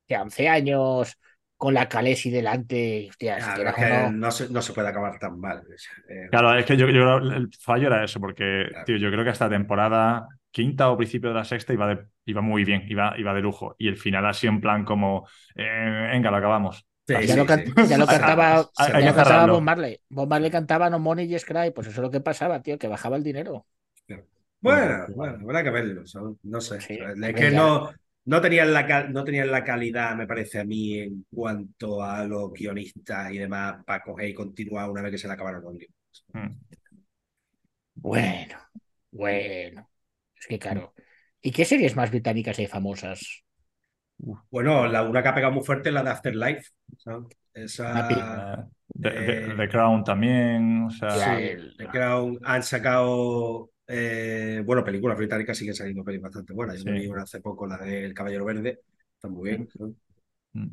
que 0.08 0.18
11 0.18 0.48
años 0.50 1.18
con 1.58 1.74
la 1.74 1.88
Calesi 1.90 2.30
delante, 2.32 3.08
hostia, 3.10 3.38
Claro, 3.38 3.56
quieras 3.56 3.76
es 3.78 3.78
que 3.78 3.94
o 3.94 4.12
no, 4.12 4.12
no, 4.12 4.32
se, 4.32 4.50
no 4.50 4.62
se 4.62 4.74
puede 4.74 4.88
acabar 4.90 5.18
tan 5.20 5.40
mal. 5.40 5.64
Eh, 6.10 6.28
Claro, 6.32 6.54
es 6.58 6.66
que 6.66 6.76
yo, 6.78 6.88
yo 6.90 7.02
creo 7.02 7.20
que 7.22 7.36
el 7.38 7.50
fallo 7.62 7.88
era 7.88 8.04
eso, 8.04 8.20
porque, 8.20 8.66
Claro. 8.70 8.86
tío, 8.86 8.98
yo 8.98 9.12
creo 9.12 9.24
que 9.24 9.30
hasta 9.30 9.50
temporada 9.50 10.28
quinta 10.52 10.90
o 10.90 10.98
principio 10.98 11.30
de 11.30 11.36
la 11.36 11.46
sexta 11.46 11.74
iba, 11.74 11.88
de- 11.88 12.06
iba 12.26 12.42
muy 12.42 12.64
bien, 12.66 12.84
iba, 12.90 13.14
iba 13.18 13.34
de 13.34 13.42
lujo. 13.42 13.76
Y 13.78 13.88
el 13.88 13.98
final 13.98 14.26
así 14.26 14.48
en 14.48 14.60
plan 14.62 14.84
como, 14.86 15.28
eh, 15.56 16.08
venga, 16.12 16.32
lo 16.32 16.38
acabamos. 16.38 16.86
sí, 17.08 17.14
ya, 17.28 17.28
sí, 17.28 17.38
lo, 17.38 17.46
can- 17.46 17.64
sí. 17.66 17.74
ya 17.82 17.98
lo 17.98 18.08
Hay- 18.08 18.18
cantaba, 18.20 18.70
hay- 18.78 18.92
hay 18.94 19.04
ya 19.04 19.12
lo 19.12 19.16
cantaba. 19.16 19.48
Bob 19.48 19.62
Marley. 19.62 20.00
Bob 20.10 20.28
Marley 20.30 20.52
cantaba 20.52 20.90
No 20.90 21.00
Money 21.00 21.32
Just 21.32 21.48
Cry, 21.48 21.72
pues 21.72 21.88
eso 21.88 22.02
es 22.02 22.04
lo 22.04 22.12
que 22.12 22.22
pasaba, 22.22 22.62
tío, 22.62 22.78
que 22.78 22.88
bajaba 22.88 23.18
el 23.18 23.24
dinero. 23.24 23.66
Bueno, 24.62 25.06
bueno, 25.16 25.38
habrá 25.42 25.64
que 25.64 25.70
verlo, 25.70 26.04
no 26.44 26.62
sé. 26.62 26.82
Sí, 26.82 26.98
es 27.00 27.36
que 27.36 27.52
no, 27.52 27.92
no, 28.26 28.42
tenían 28.42 28.74
la, 28.74 29.08
no 29.08 29.24
tenían 29.24 29.52
la 29.52 29.64
calidad, 29.64 30.16
me 30.16 30.28
parece 30.28 30.60
a 30.60 30.66
mí, 30.66 31.00
en 31.00 31.26
cuanto 31.34 32.04
a 32.04 32.24
los 32.26 32.52
guionistas 32.54 33.32
y 33.32 33.38
demás, 33.38 33.84
para 33.86 34.04
coger 34.04 34.30
y 34.30 34.34
continuar 34.34 34.90
una 34.90 35.02
vez 35.02 35.12
que 35.12 35.18
se 35.18 35.28
le 35.28 35.34
acabaron 35.34 35.64
los 35.64 35.74
libros. 35.74 36.26
Mm. 36.34 36.48
Bueno, 37.96 38.58
Bueno, 39.12 39.90
es 40.38 40.48
que 40.48 40.60
claro. 40.60 40.94
¿Y 41.42 41.52
qué 41.52 41.66
series 41.66 41.96
más 41.96 42.10
británicas 42.10 42.60
hay 42.60 42.68
famosas? 42.68 43.44
Bueno, 44.50 44.88
la, 44.88 45.04
una 45.04 45.22
que 45.22 45.30
ha 45.30 45.36
pegado 45.36 45.54
muy 45.54 45.64
fuerte 45.64 45.90
es 45.90 45.94
la 45.96 46.04
de 46.04 46.10
Afterlife. 46.10 46.70
Esa, 47.54 48.08
The, 48.08 49.10
The- 49.10 49.52
Eh, 49.52 49.54
The 49.58 49.70
Crown 49.70 50.04
también, 50.04 50.84
o 50.84 50.90
sea, 50.90 51.38
sí, 51.38 51.74
The 51.78 51.88
Crown 51.88 52.40
han 52.44 52.64
sacado, 52.64 53.70
eh, 53.88 54.62
bueno, 54.66 54.84
películas 54.84 55.18
británicas 55.18 55.58
siguen 55.58 55.76
saliendo 55.76 56.04
películas 56.04 56.32
bastante 56.32 56.54
buenas. 56.54 56.84
Yo 56.84 56.92
vi 56.92 57.08
una 57.08 57.24
hace 57.24 57.42
poco, 57.42 57.68
la 57.68 57.78
de 57.78 58.06
El 58.06 58.14
Caballero 58.14 58.46
Verde, 58.46 58.82
está 59.16 59.28
muy 59.28 59.50
bien. 59.50 59.70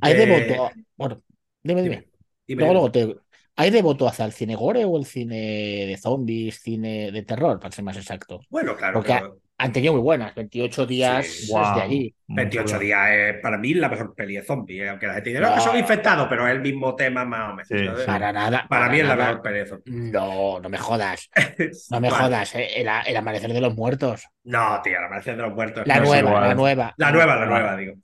¿Hay 0.00 0.14
Eh, 0.14 0.26
devoto? 0.26 0.70
Bueno, 0.96 1.22
dime, 1.62 1.82
dime. 1.82 2.08
Dime, 2.46 2.62
Luego, 2.62 2.72
luego 2.74 2.92
te... 2.92 3.16
¿Hay 3.54 3.70
devoto 3.70 4.08
hacia 4.08 4.24
el 4.24 4.32
cine 4.32 4.56
gore 4.56 4.84
o 4.84 4.96
el 4.96 5.04
cine 5.04 5.86
de 5.86 5.98
zombies, 5.98 6.60
cine 6.60 7.12
de 7.12 7.22
terror, 7.22 7.60
para 7.60 7.70
ser 7.72 7.84
más 7.84 7.96
exacto? 7.96 8.40
Bueno, 8.48 8.76
claro, 8.76 8.98
Porque 8.98 9.12
pero 9.12 9.40
han 9.58 9.72
tenido 9.72 9.92
muy 9.92 10.02
buenas, 10.02 10.34
28 10.34 10.86
días 10.86 11.24
Sí. 11.26 11.44
es 11.44 11.48
Guau, 11.50 11.76
de 11.76 11.82
allí. 11.82 12.14
muy 12.26 12.36
28 12.36 12.66
chulo. 12.66 12.78
días 12.80 13.10
es 13.12 13.34
para 13.40 13.58
mí 13.58 13.74
la 13.74 13.88
mejor 13.88 14.12
peli 14.14 14.34
de 14.36 14.42
zombies, 14.42 14.82
eh, 14.82 14.88
aunque 14.88 15.06
la 15.06 15.14
gente 15.14 15.30
dice, 15.30 15.40
no, 15.40 15.54
que 15.54 15.60
son 15.60 15.76
infectados, 15.78 16.26
pero 16.28 16.46
es 16.48 16.52
el 16.54 16.60
mismo 16.60 16.96
tema 16.96 17.24
más 17.24 17.52
o 17.52 17.54
menos. 17.76 18.02
Para 18.04 18.32
nada. 18.32 18.66
Para 18.68 18.88
mí 18.88 18.98
es 19.00 19.06
la 19.06 19.14
mejor 19.16 19.42
peli 19.42 19.58
de 19.60 19.66
zombies. 19.66 19.96
No, 20.12 20.58
no 20.60 20.68
me 20.68 20.78
jodas. 20.78 21.30
No 21.90 22.00
me 22.00 22.10
jodas, 22.10 22.54
eh, 22.56 22.80
el, 22.80 22.88
el 23.06 23.16
amanecer 23.16 23.52
de 23.52 23.60
los 23.60 23.74
muertos. 23.76 24.26
No, 24.44 24.80
tío, 24.82 25.00
la 25.00 25.06
Amanecer 25.06 25.36
de 25.36 25.42
los 25.42 25.54
Muertos. 25.54 25.86
La 25.86 25.96
No 25.98 26.04
nueva, 26.06 26.40
la 26.40 26.54
nueva. 26.54 26.94
La 26.96 27.12
nueva, 27.12 27.36
la 27.36 27.42
Ah. 27.42 27.46
nueva, 27.46 27.76
digo. 27.76 27.94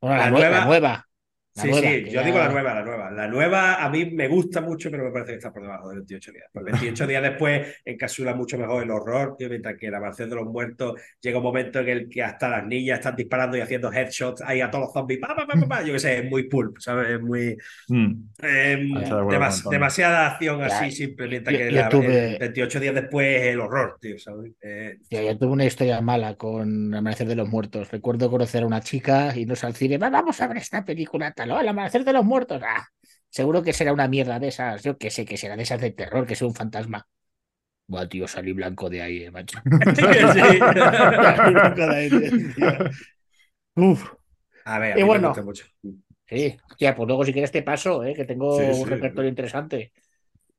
Bueno, 0.00 0.16
la, 0.16 0.24
la 0.24 0.30
nue- 0.30 0.38
nueva- 0.40 0.58
la 0.60 0.64
nueva. 0.64 1.06
La 1.56 1.62
Sí, 1.64 1.68
nueva, 1.70 1.88
sí, 1.88 2.04
yo 2.04 2.10
ya- 2.12 2.22
digo 2.22 2.38
la 2.38 2.48
nueva, 2.48 2.74
la 2.74 2.82
nueva. 2.84 3.10
La 3.10 3.26
nueva 3.26 3.74
a 3.84 3.90
mí 3.90 4.04
me 4.06 4.28
gusta 4.28 4.60
mucho, 4.60 4.88
pero 4.88 5.02
me 5.04 5.10
parece 5.10 5.32
que 5.32 5.38
está 5.38 5.52
por 5.52 5.62
debajo 5.62 5.88
de 5.88 5.96
28 5.96 6.30
días. 6.32 6.44
Porque 6.52 6.70
28 6.70 7.06
días 7.08 7.22
después 7.24 7.74
encapsula 7.84 8.34
mucho 8.34 8.56
mejor 8.56 8.84
el 8.84 8.90
horror, 8.92 9.34
tío, 9.36 9.48
mientras 9.48 9.76
que 9.76 9.90
la 9.90 9.98
mansión 9.98 10.30
de 10.30 10.36
los 10.36 10.46
muertos 10.46 10.94
llega 11.20 11.38
un 11.38 11.42
momento 11.44 11.80
en 11.80 11.88
el 11.88 12.08
que 12.08 12.22
hasta 12.22 12.48
las 12.48 12.64
niñas 12.64 13.00
están 13.00 13.16
disparando 13.16 13.56
y 13.56 13.60
haciendo 13.62 13.92
headshots 13.92 14.42
ahí 14.42 14.60
a 14.60 14.70
todos 14.70 14.84
los 14.84 14.92
zombies. 14.92 15.18
Pa, 15.18 15.34
pa, 15.34 15.44
pa, 15.44 15.54
pa, 15.60 15.66
pa. 15.66 15.82
Yo 15.82 15.92
qué 15.92 15.98
sé, 15.98 16.18
es 16.18 16.30
muy 16.30 16.44
pulp, 16.48 16.78
¿sabes? 16.78 17.10
Es 17.10 17.20
muy. 17.20 17.56
Mm. 17.88 18.12
eh, 18.42 18.88
demas- 19.28 19.68
demasiada 19.68 20.28
acción 20.30 20.62
así, 20.62 20.92
simple, 20.92 21.26
mientras 21.28 21.52
yo- 21.52 21.58
que 21.64 21.70
yo 21.72 21.80
la- 21.80 21.88
tuve- 21.88 22.32
el 22.34 22.38
28 22.38 22.78
días 22.80 22.94
después 22.94 23.42
el 23.42 23.58
horror, 23.60 23.98
tío, 24.00 24.16
¿sabes? 24.20 24.52
Eh, 24.62 24.98
Yo, 25.10 25.20
yo 25.20 25.36
tuve 25.36 25.50
una 25.50 25.64
historia 25.64 26.00
mala 26.00 26.36
con 26.36 26.94
Amanecer 26.94 27.26
de 27.26 27.34
los 27.34 27.48
Muertos. 27.48 27.90
Recuerdo 27.90 28.30
conocer 28.30 28.62
a 28.62 28.66
una 28.66 28.80
chica 28.80 29.36
y 29.36 29.46
nos 29.46 29.64
al 29.64 29.74
cine. 29.74 29.98
"Va, 29.98 30.10
Vamos 30.10 30.40
a 30.40 30.46
ver 30.46 30.58
esta 30.58 30.84
película 30.84 31.32
tal. 31.32 31.49
"Oh, 31.50 31.60
el 31.60 31.68
Amanecer 31.68 32.04
de 32.04 32.12
los 32.12 32.24
Muertos. 32.24 32.62
Ah, 32.64 32.86
seguro 33.28 33.62
que 33.62 33.72
será 33.72 33.92
una 33.92 34.08
mierda 34.08 34.38
de 34.38 34.48
esas. 34.48 34.82
Yo 34.82 34.98
que 34.98 35.10
sé 35.10 35.24
que 35.24 35.36
será 35.36 35.56
de 35.56 35.62
esas 35.64 35.80
de 35.80 35.90
terror, 35.92 36.26
que 36.26 36.36
sea 36.36 36.46
un 36.48 36.54
fantasma. 36.54 37.08
Buah, 37.88 38.06
tío, 38.08 38.26
salí 38.28 38.52
blanco 38.52 38.88
de 38.88 39.02
ahí, 39.02 39.24
eh, 39.24 39.30
macho. 39.30 39.58
Uf. 43.76 44.14
A 44.64 44.78
ver, 44.78 44.92
a 44.94 44.98
Y 44.98 45.00
mí 45.00 45.10
me 45.10 45.18
bueno. 45.18 45.18
gusta 45.18 45.42
mucho. 45.42 45.66
Sí, 46.26 46.56
hostia, 46.70 46.94
pues 46.96 47.06
luego 47.08 47.24
si 47.24 47.32
quieres 47.32 47.50
te 47.52 47.62
paso, 47.62 48.04
¿eh? 48.04 48.14
que 48.14 48.24
tengo 48.24 48.56
Sí, 48.56 48.64
sí. 48.74 48.80
un 48.80 48.86
repertorio 48.88 49.28
interesante. 49.30 49.92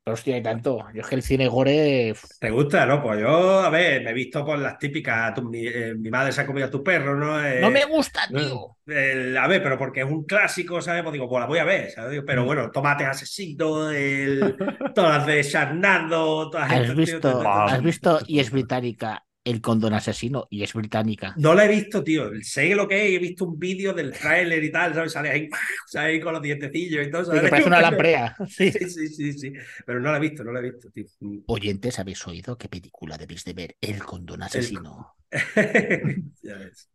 Pero 0.03 0.13
hostia, 0.15 0.35
hay 0.35 0.41
tanto. 0.41 0.87
Yo 0.93 1.01
es 1.01 1.07
que 1.07 1.15
el 1.15 1.21
cine 1.21 1.47
gore. 1.47 2.15
¿Te 2.39 2.49
gusta, 2.49 2.85
no? 2.87 3.03
Pues 3.03 3.19
yo, 3.21 3.59
a 3.59 3.69
ver, 3.69 4.03
me 4.03 4.09
he 4.09 4.13
visto 4.13 4.43
por 4.43 4.57
las 4.57 4.79
típicas, 4.79 5.33
tu- 5.35 5.43
mi, 5.47 5.67
eh, 5.67 5.93
mi 5.95 6.09
madre 6.09 6.31
se 6.31 6.41
ha 6.41 6.45
comido 6.47 6.65
a 6.67 6.71
tu 6.71 6.83
perro, 6.83 7.15
¿no? 7.15 7.43
Eh, 7.43 7.61
No 7.61 7.69
me 7.69 7.85
gusta, 7.85 8.21
tío. 8.27 8.77
el- 8.87 9.37
a 9.37 9.47
ver, 9.47 9.61
pero 9.61 9.77
porque 9.77 10.01
es 10.01 10.07
un 10.07 10.23
clásico, 10.25 10.81
¿sabes? 10.81 11.03
Pues 11.03 11.13
digo, 11.13 11.29
pues 11.29 11.39
la 11.41 11.45
voy 11.47 11.59
a 11.59 11.63
ver, 11.65 11.91
¿sabes? 11.91 12.11
Digo, 12.11 12.23
Mm. 12.23 12.25
Pero 12.25 12.45
bueno, 12.45 12.71
Tomates 12.71 13.07
Asesino, 13.07 13.91
el, 13.91 14.55
todas 14.95 15.17
las 15.19 15.27
de 15.27 15.43
Sharnado, 15.43 16.49
todas 16.49 16.71
¿Has 16.71 16.81
tío, 16.81 16.95
visto. 16.95 17.41
¿Has 17.47 17.81
visto 17.83 18.19
y 18.25 18.39
es 18.39 18.49
británica 18.51 19.23
el 19.43 19.61
condón 19.61 19.93
asesino? 19.93 20.47
Y 20.49 20.63
es 20.63 20.73
británica. 20.73 21.35
No 21.35 21.53
la 21.53 21.65
he 21.65 21.67
visto, 21.69 22.03
tío. 22.03 22.29
Sé 22.41 22.75
lo 22.75 22.87
que 22.87 23.07
es, 23.07 23.13
he 23.15 23.19
visto 23.19 23.45
un 23.45 23.57
vídeo 23.57 23.93
del 23.93 24.11
tráiler 24.11 24.63
y 24.63 24.71
tal, 24.71 24.93
¿sabes? 24.93 25.13
Sale 25.13 25.29
ahí, 25.29 25.49
¿sabes? 25.87 26.09
Ahí 26.15 26.19
con 26.19 26.33
los 26.33 26.41
dientecillos 26.41 27.07
y 27.07 27.11
todo, 27.11 27.23
Sí, 27.23 27.39
parece 27.47 27.67
una 27.69 27.81
lamprea. 27.81 28.35
Sí. 28.47 28.71
Sí, 28.71 28.89
sí, 28.89 29.07
sí, 29.09 29.33
sí. 29.33 29.53
Pero 29.85 29.99
no 29.99 30.11
la 30.11 30.17
he 30.17 30.21
visto, 30.21 30.43
no 30.43 30.51
la 30.51 30.59
he 30.59 30.63
visto, 30.71 30.89
tío. 30.91 31.05
Oyentes, 31.45 31.99
¿habéis 31.99 32.25
oído 32.25 32.57
qué 32.57 32.67
película 32.67 33.15
debéis 33.15 33.43
de 33.45 33.53
ver? 33.53 33.77
El 33.79 34.03
condón 34.03 34.41
asesino. 34.43 35.15
Ya 36.43 36.57
ves. 36.57 36.89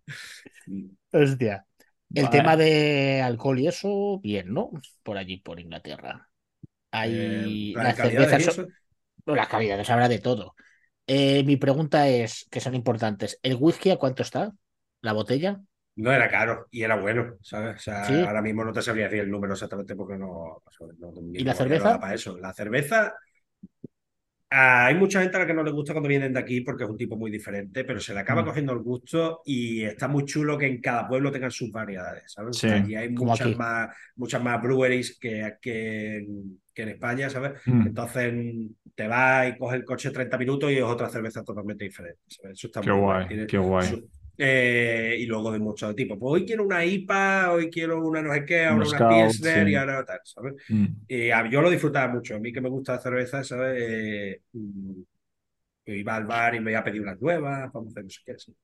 Hostia. 1.12 1.66
El 2.14 2.24
Vale. 2.24 2.30
tema 2.30 2.57
de 2.57 3.20
alcohol 3.22 3.59
y 3.61 3.66
eso, 3.68 4.18
bien, 4.20 4.53
¿no? 4.53 4.70
Por 5.03 5.18
allí, 5.18 5.38
por 5.38 5.61
Inglaterra. 5.61 6.28
Hay 6.90 7.12
Eh, 7.12 7.74
las 7.74 7.97
cervezas. 7.97 8.55
son- 8.55 8.74
las 9.26 9.49
calidades 9.49 9.90
habrá 9.90 10.09
de 10.09 10.20
todo. 10.20 10.55
Eh, 11.07 11.45
mi 11.45 11.57
pregunta 11.57 12.09
es, 12.09 12.47
que 12.51 12.61
son 12.61 12.75
importantes. 12.75 13.39
¿El 13.43 13.57
whisky 13.61 13.91
a 13.91 13.97
cuánto 13.97 14.23
está? 14.23 14.53
¿La 15.03 15.13
botella? 15.13 15.61
No 15.97 16.13
era 16.13 16.29
caro 16.31 16.67
y 16.71 16.83
era 16.83 16.97
bueno, 16.97 17.37
¿sabes? 17.43 17.77
O 17.77 17.79
sea, 17.79 18.05
Sí. 18.05 18.15
ahora 18.15 18.43
mismo 18.43 18.65
no 18.65 18.73
te 18.73 18.83
sabría 18.83 19.05
decir 19.05 19.21
el 19.21 19.31
número 19.31 19.55
exactamente 19.55 19.95
porque 19.97 20.19
no. 20.19 20.63
no- 20.99 21.13
¿Y 21.33 21.43
la 21.45 21.55
cerveza? 21.55 21.99
para 21.99 22.15
eso. 22.15 22.37
La 22.39 22.53
cerveza. 22.53 23.15
ah, 24.51 24.87
hay 24.87 24.95
mucha 24.95 25.21
gente 25.21 25.37
a 25.37 25.41
la 25.41 25.47
que 25.47 25.55
no 25.55 25.63
le 25.65 25.73
gusta 25.73 25.93
cuando 25.93 26.09
vienen 26.09 26.33
de 26.33 26.39
aquí 26.41 26.61
porque 26.61 26.85
es 26.85 26.91
un 26.91 26.97
tipo 26.97 27.17
muy 27.17 27.31
diferente, 27.31 27.85
pero 27.85 27.99
se 28.01 28.15
le 28.15 28.21
acaba 28.21 28.43
Mm. 28.43 28.47
cogiendo 28.47 28.73
el 28.73 28.79
gusto 28.81 29.43
y 29.45 29.83
está 29.85 30.07
muy 30.09 30.25
chulo 30.25 30.57
que 30.57 30.67
en 30.67 30.81
cada 30.81 31.09
pueblo 31.09 31.33
tengan 31.33 31.51
sus 31.51 31.71
variedades, 31.73 32.33
¿sabes? 32.33 32.57
Sí. 32.59 32.69
Allí 32.69 32.95
hay 32.95 33.09
muchas 33.11 33.49
aquí. 33.49 33.57
más, 33.57 33.89
muchas 34.17 34.43
más 34.43 34.63
breweries 34.63 35.19
que, 35.19 35.55
que, 35.61 36.17
en- 36.19 36.61
que 36.77 36.83
en 36.85 36.91
España, 36.91 37.31
¿sabes? 37.31 37.55
Mm. 37.66 37.87
Entonces 37.89 38.35
te 38.95 39.09
vas 39.09 39.49
y 39.49 39.59
coges 39.59 39.81
el 39.81 39.85
coche 39.87 40.11
30 40.12 40.39
minutos 40.39 40.70
y 40.70 40.77
es 40.77 40.83
otra 40.85 41.09
cerveza 41.09 41.43
totalmente 41.45 41.85
diferente. 41.85 42.20
¿sabes? 42.29 42.59
Eso 42.59 42.68
está 42.68 42.83
Qué 42.83 42.93
muy 42.93 43.01
guay, 43.01 43.27
Tiene 43.29 43.47
qué 43.47 43.59
guay. 43.59 43.87
su- 43.89 44.09
eh, 44.39 45.16
y 45.18 45.27
luego 45.27 45.51
de 45.53 45.59
muchos 45.59 45.95
tipos. 45.97 46.18
Pues 46.20 46.33
hoy 46.43 46.47
quiero 46.47 46.64
una 46.64 46.85
IPA, 46.85 47.53
hoy 47.53 47.70
quiero 47.70 48.01
una 48.07 48.22
no 48.22 48.33
sé 48.35 48.45
qué, 48.45 48.66
ahora 48.66 48.74
Un 48.83 48.87
una 48.89 48.99
Scout, 48.99 49.09
Pilsner 49.09 49.66
sí. 49.66 49.72
y 49.72 49.74
ahora 49.77 50.05
tal, 50.05 50.20
¿sabes? 50.24 50.55
Mm. 50.68 50.87
Y 51.09 51.31
a- 51.31 51.49
yo 51.51 51.62
lo 51.62 51.70
disfrutaba 51.70 52.12
mucho. 52.12 52.37
A 52.37 52.39
mí 52.41 52.53
que 52.53 52.61
me 52.61 52.68
gusta 52.68 52.95
la 52.95 53.01
cerveza, 53.01 53.43
¿sabes? 53.45 53.77
Eh, 53.83 54.41
mm, 54.53 54.93
yo 55.87 55.95
iba 55.95 56.16
al 56.16 56.27
bar 56.27 56.55
y 56.55 56.61
me 56.61 56.72
iba 56.72 56.81
a 56.81 56.85
pedir 56.85 57.01
unas 57.03 57.20
nuevas, 57.20 57.70
vamos 57.72 57.89
a 57.89 57.91
hacer 57.93 58.05
no 58.05 58.11
sé 58.11 58.20
qué. 58.24 58.39
sí. 58.39 58.55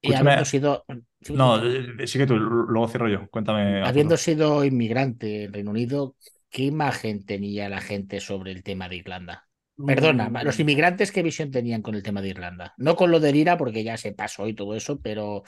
Y 0.00 0.12
Escúchame. 0.12 0.30
habiendo 0.30 0.44
sido, 0.44 0.84
No, 1.30 1.62
eh, 1.64 2.06
sigue 2.06 2.26
tú, 2.26 2.36
luego 2.36 2.88
cierro 2.88 3.08
yo. 3.08 3.28
Cuéntame. 3.30 3.82
habiendo 3.84 4.16
sido 4.16 4.64
inmigrante 4.64 5.44
en 5.44 5.52
Reino 5.52 5.70
Unido, 5.72 6.14
¿qué 6.50 6.62
imagen 6.64 7.24
tenía 7.24 7.68
la 7.68 7.80
gente 7.80 8.20
sobre 8.20 8.52
el 8.52 8.62
tema 8.62 8.88
de 8.88 8.96
Irlanda? 8.96 9.48
Perdona, 9.84 10.28
Mm, 10.28 10.42
los 10.44 10.60
inmigrantes, 10.60 11.12
¿qué 11.12 11.22
visión 11.22 11.50
tenían 11.50 11.82
con 11.82 11.94
el 11.94 12.02
tema 12.02 12.20
de 12.22 12.28
Irlanda? 12.28 12.74
No 12.76 12.94
con 12.96 13.10
lo 13.10 13.20
de 13.20 13.30
IRA, 13.36 13.56
porque 13.56 13.84
ya 13.84 13.96
se 13.96 14.12
pasó 14.12 14.46
y 14.48 14.54
todo 14.54 14.74
eso, 14.74 15.00
pero 15.00 15.44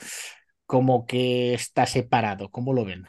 como 0.66 1.06
que 1.06 1.54
está 1.54 1.86
separado. 1.86 2.50
¿Cómo 2.50 2.72
lo 2.72 2.84
ven? 2.84 3.06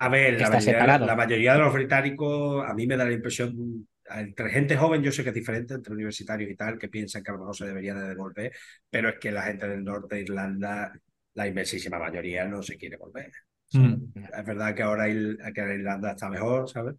A 0.00 0.08
ver, 0.08 0.40
la 0.40 0.50
mayoría, 0.50 0.96
la 1.00 1.16
mayoría 1.16 1.52
de 1.54 1.58
los 1.58 1.72
británicos, 1.72 2.64
a 2.68 2.72
mí 2.74 2.86
me 2.86 2.96
da 2.96 3.04
la 3.04 3.12
impresión, 3.12 3.88
entre 4.10 4.50
gente 4.50 4.76
joven 4.76 5.02
yo 5.02 5.10
sé 5.10 5.22
que 5.24 5.30
es 5.30 5.34
diferente, 5.34 5.74
entre 5.74 5.92
universitarios 5.92 6.50
y 6.50 6.54
tal, 6.56 6.78
que 6.78 6.88
piensan 6.88 7.22
que 7.22 7.30
a 7.30 7.34
lo 7.34 7.40
mejor 7.40 7.56
se 7.56 7.66
deberían 7.66 7.98
de 8.00 8.08
devolver, 8.08 8.52
pero 8.88 9.08
es 9.08 9.18
que 9.18 9.32
la 9.32 9.42
gente 9.42 9.66
del 9.68 9.82
norte 9.84 10.14
de 10.16 10.20
Irlanda, 10.22 10.92
la 11.34 11.46
inmensísima 11.48 11.98
mayoría 11.98 12.44
no 12.46 12.62
se 12.62 12.76
quiere 12.76 12.96
volver. 12.96 13.32
Mm. 13.72 13.94
Es 14.38 14.44
verdad 14.46 14.74
que 14.74 14.82
ahora 14.82 15.08
Il- 15.08 15.38
que 15.54 15.60
Irlanda 15.60 16.12
está 16.12 16.28
mejor, 16.30 16.68
¿sabes? 16.68 16.94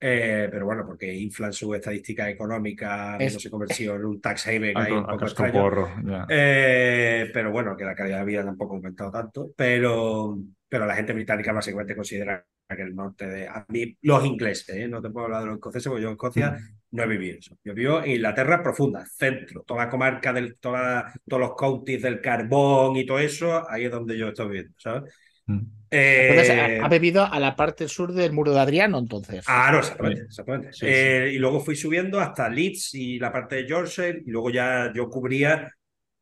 Eh, 0.00 0.48
pero 0.50 0.66
bueno, 0.66 0.84
porque 0.86 1.12
inflan 1.14 1.52
su 1.52 1.74
estadística 1.74 2.28
económica, 2.28 3.16
Es- 3.18 3.34
no 3.34 3.40
se 3.40 3.50
convirtió 3.50 3.94
en 3.96 4.04
un 4.04 4.20
tax 4.20 4.46
haven 4.48 4.76
ahí 4.76 4.92
un 4.92 5.06
poco 5.06 5.24
extraño. 5.24 5.52
porro, 5.54 5.88
ya. 6.04 6.26
Eh, 6.28 7.30
pero 7.32 7.50
bueno, 7.50 7.76
que 7.76 7.84
la 7.84 7.94
calidad 7.94 8.18
de 8.20 8.24
vida 8.26 8.44
tampoco 8.44 8.74
ha 8.74 8.76
aumentado 8.76 9.10
tanto, 9.10 9.50
pero, 9.56 10.38
pero 10.68 10.84
la 10.86 10.94
gente 10.94 11.12
británica 11.14 11.52
básicamente 11.52 11.96
considera 11.96 12.44
que 12.68 12.82
el 12.82 12.94
norte 12.94 13.26
de... 13.28 13.48
A 13.48 13.64
mí, 13.68 13.96
los 14.02 14.24
ingleses, 14.24 14.76
¿eh? 14.76 14.88
no 14.88 15.00
te 15.00 15.10
puedo 15.10 15.26
hablar 15.26 15.40
de 15.42 15.46
los 15.46 15.54
escoceses, 15.56 15.88
porque 15.88 16.02
yo 16.02 16.08
en 16.08 16.14
Escocia 16.14 16.58
no 16.90 17.02
he 17.02 17.06
vivido 17.06 17.38
eso. 17.38 17.56
Yo 17.64 17.72
vivo 17.72 18.02
en 18.02 18.10
Inglaterra 18.12 18.62
profunda, 18.62 19.04
centro, 19.06 19.62
toda 19.62 19.84
la 19.84 19.90
comarca, 19.90 20.32
del, 20.32 20.56
toda, 20.58 21.12
todos 21.28 21.40
los 21.40 21.54
counties 21.54 22.02
del 22.02 22.20
carbón 22.20 22.96
y 22.96 23.06
todo 23.06 23.18
eso, 23.20 23.68
ahí 23.70 23.84
es 23.84 23.90
donde 23.90 24.18
yo 24.18 24.28
estoy 24.28 24.46
viviendo, 24.48 24.74
¿sabes? 24.78 25.14
Mm. 25.46 25.60
Entonces, 25.96 26.56
Eh, 26.56 26.78
ha, 26.80 26.86
ha 26.86 26.88
bebido 26.88 27.24
a 27.24 27.38
la 27.40 27.56
parte 27.56 27.88
sur 27.88 28.12
del 28.12 28.32
muro 28.32 28.52
de 28.52 28.60
Adriano, 28.60 28.98
entonces. 28.98 29.44
Ah, 29.46 29.70
no, 29.72 29.78
exactamente. 29.78 30.22
exactamente. 30.22 30.72
Sí, 30.72 30.86
Eh, 30.88 31.30
Y 31.34 31.38
luego 31.38 31.60
fui 31.60 31.76
subiendo 31.76 32.20
hasta 32.20 32.48
Leeds 32.48 32.94
y 32.94 33.18
la 33.18 33.32
parte 33.32 33.56
de 33.56 33.66
Yorkshire, 33.68 34.22
y 34.26 34.30
luego 34.30 34.50
ya 34.50 34.92
yo 34.94 35.08
cubría 35.08 35.70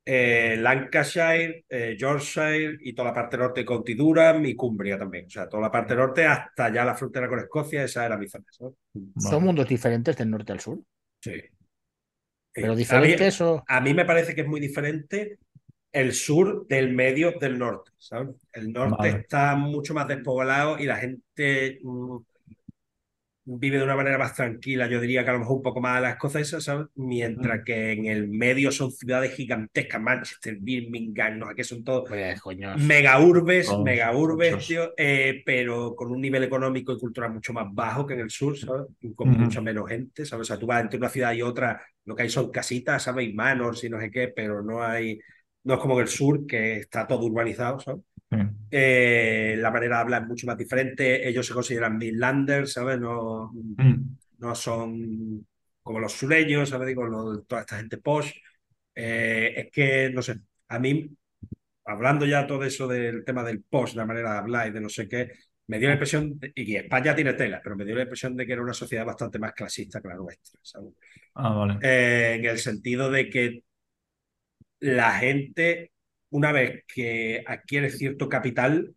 eh, 0.05 0.57
Lancashire, 0.59 1.65
eh, 1.69 1.97
Yorkshire 1.99 2.77
y 2.81 2.93
toda 2.93 3.09
la 3.09 3.15
parte 3.15 3.37
norte 3.37 3.61
de 3.61 3.67
County 3.67 3.95
Durham 3.95 4.45
y 4.47 4.57
Cumbria 4.57 4.99
también. 4.99 5.27
O 5.27 5.31
sea, 5.31 5.49
toda 5.49 5.63
la 5.63 5.71
parte 5.71 5.95
norte 5.95 6.27
hasta 6.27 6.73
ya 6.73 6.85
la 6.85 6.95
frontera 6.97 7.29
con 7.29 7.39
Escocia, 7.39 7.85
esa 7.85 8.05
era 8.07 8.17
mi 8.19 8.29
zona. 8.29 8.45
Son 9.17 9.45
mundos 9.45 9.69
diferentes 9.69 10.17
del 10.17 10.31
norte 10.31 10.53
al 10.53 10.61
sur. 10.61 10.81
Sí. 11.21 11.41
Pero 12.53 12.73
Eh, 12.73 12.77
diferentes 12.77 13.41
a 13.41 13.45
mí, 13.45 13.51
o. 13.51 13.65
a 13.67 13.81
mí 13.81 13.95
me 13.95 14.05
parece 14.05 14.35
que 14.35 14.43
es 14.43 14.47
muy 14.49 14.61
diferente 14.61 15.39
el 15.93 16.13
sur 16.15 16.67
del 16.69 16.93
medio 16.93 17.33
del 17.41 17.59
norte, 17.59 17.93
¿sabes? 17.99 18.31
El 18.53 18.73
norte 18.73 19.09
Vale. 19.09 19.21
está 19.21 19.57
mucho 19.57 19.95
más 19.95 20.09
despoblado 20.09 20.79
y 20.79 20.85
la 20.87 20.97
gente 20.97 21.81
mm, 21.83 22.19
vive 23.45 23.79
de 23.79 23.85
una 23.85 23.97
manera 23.97 24.19
más 24.19 24.35
tranquila, 24.35 24.87
yo 24.89 25.01
diría 25.01 25.25
que 25.25 25.31
a 25.31 25.33
lo 25.33 25.41
mejor 25.41 25.57
un 25.57 25.63
poco 25.63 25.81
más 25.81 26.01
las 26.01 26.17
cosas 26.17 26.43
esas, 26.43 26.63
¿sabes? 26.65 26.87
Mientras 26.95 27.61
Mm. 27.61 27.65
que 27.65 27.93
en 27.93 28.07
el 28.07 28.29
medio 28.29 28.71
son 28.71 28.93
ciudades 28.93 29.35
gigantescas, 29.35 30.01
Manchester, 30.01 30.57
Birmingham, 30.61 31.39
no 31.39 31.49
sé 31.49 31.55
qué 31.57 31.65
son 31.65 31.83
todos 31.85 32.09
Pues, 32.09 32.41
mega 32.75 33.21
urbes, 33.21 33.67
Todos 33.67 33.81
mega 33.81 34.13
urbes, 34.17 34.65
tío, 34.67 34.93
eh, 34.97 35.43
pero 35.45 35.95
con 35.97 36.11
un 36.13 36.21
nivel 36.21 36.45
económico 36.45 36.93
y 36.93 36.99
cultural 36.99 37.33
mucho 37.33 37.53
más 37.53 37.67
bajo 37.73 38.07
que 38.07 38.15
en 38.15 38.21
el 38.21 38.31
sur, 38.31 38.57
¿sabes? 38.59 38.87
Y 39.01 39.15
con 39.15 39.31
Ujú. 39.31 39.39
mucha 39.39 39.61
menos 39.61 39.89
gente, 39.89 40.25
¿sabes? 40.25 40.43
O 40.47 40.49
sea, 40.49 40.59
tú 40.59 40.67
vas 40.67 40.83
entre 40.83 40.99
una 40.99 41.09
ciudad 41.09 41.33
y 41.35 41.43
otra, 41.43 41.83
lo 42.05 42.15
que 42.17 42.23
hay 42.25 42.31
son 42.31 42.51
casitas, 42.51 43.03
¿sabes? 43.03 43.29
Y 43.29 43.35
manos 43.35 43.83
y 43.85 43.91
no 43.91 44.01
sé 44.01 44.11
qué, 44.11 44.29
pero 44.29 44.63
no 44.63 44.83
hay, 44.85 45.19
no 45.65 45.75
es 45.75 45.81
como 45.81 45.95
en 45.95 46.01
el 46.03 46.09
sur, 46.09 46.47
que 46.47 46.77
está 46.79 47.07
todo 47.07 47.25
urbanizado, 47.27 47.81
¿sabes? 47.81 48.03
Eh, 48.71 49.57
la 49.59 49.71
manera 49.71 49.97
de 49.97 50.03
hablar 50.03 50.23
es 50.23 50.29
mucho 50.29 50.47
más 50.47 50.57
diferente, 50.59 51.29
ellos 51.29 51.47
se 51.47 51.55
consideran 51.55 51.99
Midlanders, 51.99 52.73
¿sabes? 52.73 52.99
No, 53.01 53.53
Mm. 53.53 54.17
no 54.39 54.55
son 54.55 55.47
como 55.83 56.01
los 56.01 56.13
sureños, 56.13 56.71
¿sabes? 56.71 56.89
Digo, 56.89 57.05
lo- 57.05 57.43
toda 57.43 57.63
esta 57.63 57.77
gente 57.77 57.99
posh. 57.99 58.33
Eh, 58.95 59.55
es 59.57 59.71
que, 59.71 60.11
no 60.13 60.23
sé, 60.23 60.37
a 60.69 60.79
mí, 60.79 61.11
hablando 61.85 62.27
ya 62.27 62.47
todo 62.47 62.65
eso 62.65 62.89
del 62.89 63.25
tema 63.25 63.45
del 63.45 63.63
posh, 63.63 63.95
la 63.95 64.07
manera 64.07 64.33
de 64.33 64.39
hablar 64.39 64.69
y 64.69 64.73
de 64.73 64.81
no 64.81 64.89
sé 64.89 65.09
qué, 65.09 65.33
me 65.67 65.79
dio 65.79 65.89
la 65.89 65.95
impresión, 65.95 66.39
de- 66.39 66.53
y 66.55 66.77
España 66.77 67.15
tiene 67.15 67.35
tela, 67.35 67.61
pero 67.63 67.77
me 67.77 67.85
dio 67.85 67.95
la 67.95 68.03
impresión 68.03 68.37
de 68.37 68.47
que 68.47 68.53
era 68.53 68.63
una 68.63 68.75
sociedad 68.75 69.05
bastante 69.07 69.39
más 69.39 69.53
clasista 69.53 70.01
que 70.01 70.09
la 70.09 70.17
nuestra, 70.17 70.61
¿sabes? 70.63 70.93
Ah, 71.35 71.55
vale. 71.55 71.79
Eh, 71.83 72.37
en 72.39 72.45
el 72.47 72.59
sentido 72.59 73.11
de 73.11 73.29
que 73.31 73.65
la 74.83 75.13
gente, 75.13 75.93
una 76.31 76.51
vez 76.51 76.85
que 76.93 77.45
adquieres 77.47 77.99
cierto 77.99 78.29
capital 78.29 78.95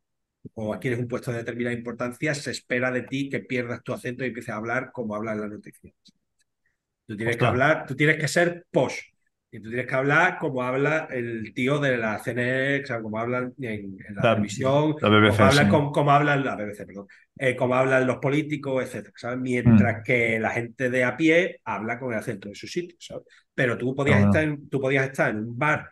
o 0.55 0.73
adquieres 0.73 0.99
un 0.99 1.07
puesto 1.07 1.31
de 1.31 1.37
determinada 1.37 1.75
importancia, 1.75 2.33
se 2.33 2.49
espera 2.51 2.91
de 2.91 3.03
ti 3.03 3.29
que 3.29 3.39
pierdas 3.39 3.83
tu 3.83 3.93
acento 3.93 4.23
y 4.23 4.27
empieces 4.27 4.49
a 4.49 4.57
hablar 4.57 4.91
como 4.91 5.15
hablan 5.15 5.41
las 5.41 5.51
noticias. 5.51 5.93
Tú 7.05 7.15
tienes 7.15 7.37
que 7.37 7.45
hablar, 7.45 7.85
tú 7.85 7.95
tienes 7.95 8.17
que 8.17 8.27
ser 8.27 8.65
posh. 8.71 8.99
Y 9.55 9.61
tú 9.61 9.69
tienes 9.69 9.87
que 9.87 9.95
hablar 9.95 10.37
como 10.39 10.61
habla 10.63 11.07
el 11.11 11.53
tío 11.53 11.79
de 11.79 11.97
la 11.97 12.17
o 12.17 12.23
sea, 12.23 13.01
como 13.01 13.17
hablan 13.19 13.53
en, 13.59 13.97
en 14.07 14.15
la, 14.15 14.21
La- 14.21 14.29
televisión, 14.29 14.95
la 15.01 15.09
BBC, 15.09 15.37
como 15.37 15.43
hablan, 15.45 15.67
sí. 15.67 15.69
como, 15.69 15.91
como 15.91 16.11
hablan 16.11 16.43
la 16.43 16.55
BBC, 16.55 16.85
perdón, 16.85 17.07
eh, 17.37 17.55
como 17.55 17.75
hablan 17.75 18.05
los 18.07 18.17
políticos, 18.17 18.83
etcétera, 18.83 19.13
¿sabes? 19.17 19.39
Mientras 19.39 20.01
Mm. 20.01 20.03
que 20.03 20.39
la 20.39 20.49
gente 20.51 20.89
de 20.89 21.03
a 21.03 21.15
pie 21.17 21.61
habla 21.63 21.99
con 21.99 22.11
el 22.13 22.19
acento 22.19 22.49
de 22.49 22.55
su 22.55 22.67
sitio, 22.67 22.97
¿sabes? 22.99 23.23
Pero 23.53 23.77
tú 23.77 23.95
podías, 23.95 24.19
Ah, 24.19 24.25
estar 24.25 24.43
en, 24.43 24.69
tú 24.69 24.79
podías 24.81 25.05
estar 25.07 25.29
en 25.31 25.37
un 25.39 25.57
bar 25.57 25.89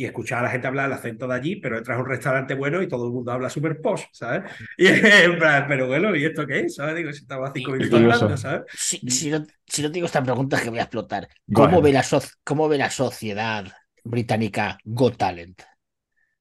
y 0.00 0.04
escuchar 0.06 0.40
a 0.40 0.42
la 0.42 0.50
gente 0.50 0.66
hablar 0.66 0.86
el 0.86 0.92
acento 0.94 1.26
de 1.28 1.34
allí, 1.34 1.56
pero 1.56 1.78
entras 1.78 1.96
a 1.98 2.00
un 2.00 2.06
restaurante 2.08 2.54
bueno 2.54 2.82
y 2.82 2.88
todo 2.88 3.06
el 3.06 3.12
mundo 3.12 3.32
habla 3.32 3.50
súper 3.50 3.80
posh, 3.80 4.04
¿sabes? 4.12 4.50
Y 4.78 4.86
en 4.88 5.38
plan, 5.38 5.66
pero 5.68 5.86
bueno, 5.88 6.14
¿y 6.16 6.24
esto 6.24 6.46
qué 6.46 6.60
es? 6.60 6.74
¿Sabes? 6.76 6.96
Digo, 6.96 7.12
si 7.12 7.20
estaba 7.22 7.52
cinco 7.52 7.72
minutos 7.72 8.00
hablando, 8.00 8.36
¿sabes? 8.36 8.62
Si, 8.72 9.02
si 9.08 9.30
no, 9.30 9.44
si 9.66 9.82
no 9.82 9.88
te 9.88 9.94
digo 9.94 10.06
esta 10.06 10.22
pregunta 10.22 10.60
que 10.62 10.70
voy 10.70 10.78
a 10.78 10.82
explotar. 10.82 11.28
¿Cómo 11.52 11.80
ahead. 11.80 11.82
ve, 11.82 11.92
la 11.92 12.02
soc- 12.02 12.34
¿Cómo 12.44 12.68
ve 12.68 12.78
la 12.78 12.90
sociedad 12.90 13.66
británica 14.04 14.78
Got 14.84 15.16
Talent? 15.18 15.62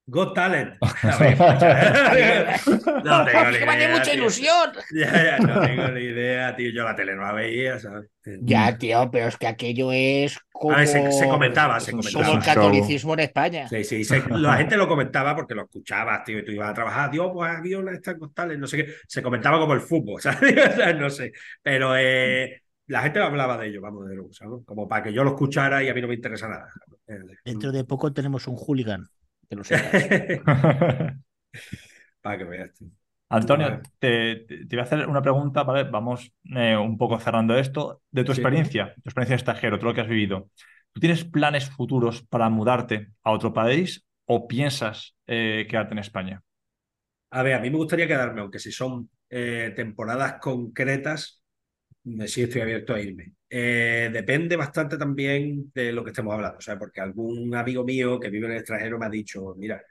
Got 0.09 0.33
Talent. 0.33 0.73
A 1.03 1.17
ver, 1.17 1.33
escucha, 1.33 3.01
no 3.03 3.25
tengo 3.25 3.45
ni 3.51 3.57
Que 3.59 3.65
me 3.65 3.71
hace 3.71 3.77
idea, 3.77 3.89
mucha 3.89 4.11
tío. 4.11 4.13
ilusión. 4.15 4.71
Ya, 4.91 5.23
ya, 5.23 5.39
no 5.39 5.61
tengo 5.61 5.87
ni 5.89 6.01
idea, 6.01 6.55
tío. 6.55 6.71
Yo 6.71 6.83
la 6.83 6.95
tele 6.95 7.15
no 7.15 7.21
la 7.23 7.33
veía, 7.33 7.79
¿sabes? 7.79 8.09
Ya, 8.41 8.77
tío, 8.77 9.09
pero 9.11 9.27
es 9.27 9.37
que 9.37 9.47
aquello 9.47 9.91
es 9.91 10.39
como, 10.51 10.73
A 10.73 10.77
ver, 10.79 10.87
se, 10.87 11.11
se 11.11 11.27
comentaba, 11.29 11.79
se 11.79 11.91
Como 11.91 12.03
como 12.03 12.13
comentaba. 12.13 12.37
el 12.37 12.43
catolicismo 12.43 13.13
en 13.13 13.19
España. 13.21 13.67
Sí, 13.67 13.83
sí, 13.83 14.03
se- 14.03 14.23
la 14.29 14.57
gente 14.57 14.77
lo 14.77 14.87
comentaba 14.87 15.35
porque 15.35 15.55
lo 15.55 15.63
escuchabas, 15.63 16.23
tío, 16.23 16.39
y 16.39 16.45
tú 16.45 16.51
ibas 16.51 16.69
a 16.69 16.73
trabajar, 16.73 17.11
Dios, 17.11 17.29
pues 17.33 17.51
había 17.55 17.79
una 17.79 17.91
estas 17.93 18.17
Got 18.17 18.33
Talent, 18.33 18.59
no 18.59 18.67
sé 18.67 18.77
qué. 18.77 18.93
Se 19.07 19.21
comentaba 19.21 19.59
como 19.59 19.73
el 19.73 19.81
fútbol, 19.81 20.21
¿sabes? 20.21 20.53
O 20.73 20.75
sea, 20.75 20.93
no 20.93 21.09
sé. 21.09 21.31
Pero 21.61 21.95
eh, 21.97 22.61
la 22.87 23.01
gente 23.01 23.19
hablaba 23.19 23.57
de 23.57 23.67
ello, 23.67 23.81
vamos, 23.81 24.07
de 24.07 24.15
luego, 24.15 24.33
¿sabes? 24.33 24.59
Como 24.65 24.87
para 24.87 25.03
que 25.03 25.13
yo 25.13 25.23
lo 25.23 25.31
escuchara 25.31 25.81
y 25.83 25.89
a 25.89 25.93
mí 25.93 26.01
no 26.01 26.07
me 26.07 26.15
interesa 26.15 26.47
nada. 26.47 26.67
Dentro 27.45 27.71
de 27.71 27.83
poco 27.83 28.11
tenemos 28.13 28.47
un 28.47 28.55
hooligan. 28.55 29.07
Que 29.49 29.55
lo 29.55 29.63
sepas. 29.63 30.13
para 32.21 32.37
que 32.37 32.43
veas. 32.45 32.71
Antonio, 33.31 33.81
te, 33.99 34.37
te- 34.47 34.65
te 34.65 34.75
voy 34.75 34.79
a 34.79 34.83
hacer 34.83 35.07
una 35.07 35.21
pregunta, 35.21 35.63
¿vale? 35.63 35.83
Vamos 35.89 36.31
eh, 36.55 36.75
un 36.77 36.97
poco 36.97 37.19
cerrando 37.19 37.55
esto. 37.57 38.01
De 38.11 38.23
tu 38.23 38.31
Sí. 38.31 38.31
experiencia, 38.31 38.95
tu 39.03 39.09
experiencia 39.09 39.33
de 39.35 39.37
extranjero, 39.37 39.77
todo 39.77 39.89
lo 39.89 39.93
que 39.95 40.01
has 40.01 40.07
vivido, 40.07 40.49
¿tú 40.93 40.99
tienes 40.99 41.23
planes 41.25 41.69
futuros 41.69 42.23
para 42.23 42.49
mudarte 42.49 43.09
a 43.23 43.31
otro 43.31 43.53
país 43.53 44.03
o 44.25 44.47
piensas 44.47 45.15
eh, 45.27 45.67
quedarte 45.69 45.93
en 45.93 45.99
España? 45.99 46.43
A 47.31 47.43
ver, 47.43 47.53
a 47.53 47.59
mí 47.59 47.69
me 47.69 47.77
gustaría 47.77 48.07
quedarme, 48.07 48.41
aunque 48.41 48.59
si 48.59 48.71
son 48.71 49.09
eh, 49.29 49.71
temporadas 49.75 50.39
concretas, 50.41 51.38
sí 52.27 52.43
estoy 52.43 52.61
abierto 52.61 52.93
a 52.93 53.01
irme. 53.01 53.33
Eh, 53.49 54.09
depende 54.13 54.55
bastante 54.55 54.97
también 54.97 55.71
de 55.73 55.91
lo 55.91 56.03
que 56.03 56.11
estemos 56.11 56.33
hablando, 56.33 56.57
o 56.59 56.61
sea, 56.61 56.77
porque 56.77 57.01
algún 57.01 57.53
amigo 57.55 57.83
mío 57.83 58.19
que 58.19 58.29
vive 58.29 58.45
en 58.47 58.53
el 58.53 58.57
extranjero 58.59 58.99
me 58.99 59.05
ha 59.07 59.09
dicho, 59.09 59.55
mira, 59.57 59.81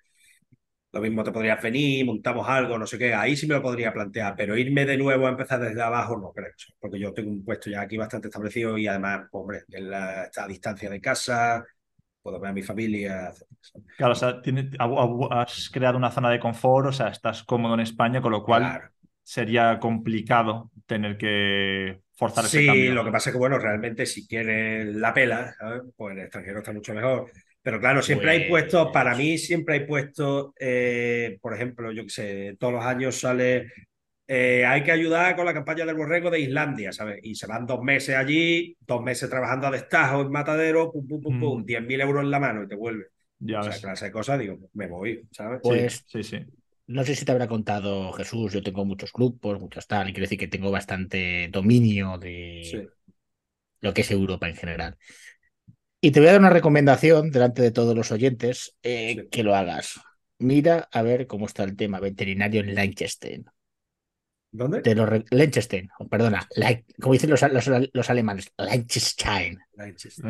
lo 0.93 1.01
mismo 1.01 1.23
te 1.23 1.33
podrías 1.33 1.63
venir, 1.63 2.07
montamos 2.07 2.49
algo, 2.49 2.79
no 2.79 2.87
sé 2.87 2.99
qué, 2.99 3.13
ahí 3.15 3.37
sí 3.37 3.47
me 3.47 3.55
lo 3.55 3.63
podría 3.63 3.93
plantear, 3.93 4.35
pero 4.37 4.57
irme 4.57 4.87
de 4.87 4.97
nuevo 4.97 5.27
a 5.27 5.31
empezar 5.31 5.61
desde 5.61 5.83
abajo 5.83 6.17
no 6.17 6.33
creo, 6.33 6.53
porque 6.81 6.99
yo 6.99 7.13
tengo 7.13 7.31
un 7.31 7.45
puesto 7.45 7.69
ya 7.71 7.83
aquí 7.83 7.97
bastante 7.99 8.29
establecido 8.29 8.79
y 8.79 8.87
además, 8.87 9.27
pues, 9.31 9.41
hombre, 9.43 9.65
en 9.71 9.91
la, 9.91 10.25
está 10.25 10.45
a 10.45 10.49
distancia 10.49 10.89
de 10.89 11.01
casa, 11.01 11.65
puedo 12.23 12.41
ver 12.41 12.51
a 12.51 12.55
mi 12.55 12.63
familia, 12.63 13.29
etcétera. 13.31 13.95
Claro, 13.97 14.13
o 14.13 14.17
sea, 14.17 14.41
tiene- 14.43 14.71
ha- 14.79 14.85
ha- 14.85 15.43
has 15.43 15.69
creado 15.71 15.97
una 15.99 16.11
zona 16.11 16.31
de 16.31 16.39
confort, 16.41 16.87
o 16.89 16.93
sea, 16.93 17.09
estás 17.09 17.43
cómodo 17.45 17.75
en 17.75 17.81
España, 17.81 18.23
con 18.23 18.31
lo 18.33 18.45
cual 18.45 18.63
Claro. 18.63 18.91
Sería 19.29 19.79
complicado 19.79 20.71
tener 20.87 21.19
que 21.19 22.01
forzar 22.15 22.47
ese 22.47 22.61
Sí, 22.61 22.67
cambio. 22.67 22.95
lo 22.95 23.05
que 23.05 23.11
pasa 23.13 23.29
es 23.29 23.35
que, 23.35 23.39
bueno, 23.39 23.59
realmente 23.59 24.07
si 24.07 24.27
quieres 24.27 24.87
la 24.95 25.13
pela, 25.13 25.55
¿sabes? 25.59 25.83
pues 25.97 26.13
en 26.13 26.19
el 26.21 26.25
extranjero 26.25 26.59
está 26.61 26.73
mucho 26.73 26.95
mejor. 26.95 27.31
Pero 27.61 27.79
claro, 27.79 28.01
siempre 28.01 28.31
hay 28.31 28.39
Pues- 28.49 28.49
puestos, 28.49 28.89
para 28.91 29.15
mí 29.15 29.37
siempre 29.37 29.75
hay 29.75 29.87
puestos, 29.87 30.53
eh, 30.59 31.37
por 31.43 31.53
ejemplo, 31.55 31.93
yo 31.93 32.05
que 32.05 32.09
sé, 32.11 32.57
todos 32.59 32.73
los 32.73 32.85
años 32.85 33.21
sale, 33.21 33.71
eh, 34.27 34.65
hay 34.65 34.83
que 34.83 34.93
ayudar 34.93 35.37
con 35.37 35.45
la 35.45 35.53
campaña 35.53 35.85
del 35.85 35.95
borrego 35.97 36.31
de 36.31 36.41
Islandia, 36.41 36.91
¿sabes? 36.93 37.19
Y 37.23 37.35
se 37.35 37.47
van 37.47 37.67
dos 37.67 37.83
meses 37.83 38.17
allí, 38.17 38.75
dos 38.81 39.03
meses 39.03 39.29
trabajando 39.29 39.67
a 39.67 39.71
destajo 39.73 40.23
en 40.23 40.31
matadero, 40.31 40.91
pum, 40.91 41.07
pum, 41.07 41.21
pum, 41.23 41.39
pum, 41.41 41.61
Mm. 41.63 41.65
10.000 41.67 42.01
euros 42.01 42.25
en 42.25 42.31
la 42.31 42.41
mano 42.41 42.63
y 42.63 42.69
te 42.69 42.77
vuelve. 42.77 43.07
Ya 43.41 43.61
O 43.61 43.63
sea, 43.63 43.73
ves. 43.73 43.81
clase 43.83 44.07
de 44.07 44.13
cosas, 44.13 44.39
digo, 44.39 44.59
me 44.73 44.87
voy, 44.87 45.23
¿sabes? 45.33 45.61
Pues 45.63 46.05
Sí, 46.07 46.23
sí, 46.23 46.39
sí. 46.39 46.47
No 46.89 47.05
sé 47.05 47.15
si 47.15 47.25
te 47.25 47.33
habrá 47.33 47.47
contado 47.49 48.13
Jesús, 48.13 48.53
yo 48.53 48.63
tengo 48.63 48.85
muchos 48.85 49.13
grupos, 49.13 49.61
muchos 49.61 49.87
tal, 49.87 50.09
y 50.09 50.13
quiero 50.13 50.25
decir 50.25 50.39
que 50.39 50.49
tengo 50.49 50.71
bastante 50.71 51.49
dominio 51.53 52.19
de 52.19 52.63
Sí. 52.65 52.79
lo 53.81 53.95
que 53.95 54.01
es 54.01 54.11
Europa 54.11 54.49
en 54.49 54.57
general. 54.57 54.97
Y 56.01 56.11
te 56.13 56.21
voy 56.21 56.29
a 56.29 56.33
dar 56.33 56.41
una 56.41 56.51
recomendación 56.51 57.31
delante 57.31 57.63
de 57.63 57.71
todos 57.71 57.95
los 57.95 58.11
oyentes 58.13 58.77
eh, 58.83 59.15
Sí. 59.17 59.29
que 59.31 59.43
lo 59.43 59.55
hagas. 59.55 60.01
Mira 60.39 60.89
a 60.93 61.03
ver 61.03 61.27
cómo 61.27 61.47
está 61.47 61.65
el 61.65 61.77
tema 61.77 62.01
veterinario 62.01 62.61
en 62.61 62.75
Liechtenstein. 62.75 63.47
¿Dónde? 64.51 64.81
Te 64.81 64.95
lo 64.95 65.05
re- 65.05 65.25
Liechtenstein, 65.31 65.91
perdona, 66.11 66.49
como 67.01 67.13
dicen 67.13 67.29
los, 67.29 67.43
los, 67.53 67.71
los 67.93 68.11
alemanes, 68.11 68.51
Liechtenstein. 68.57 69.59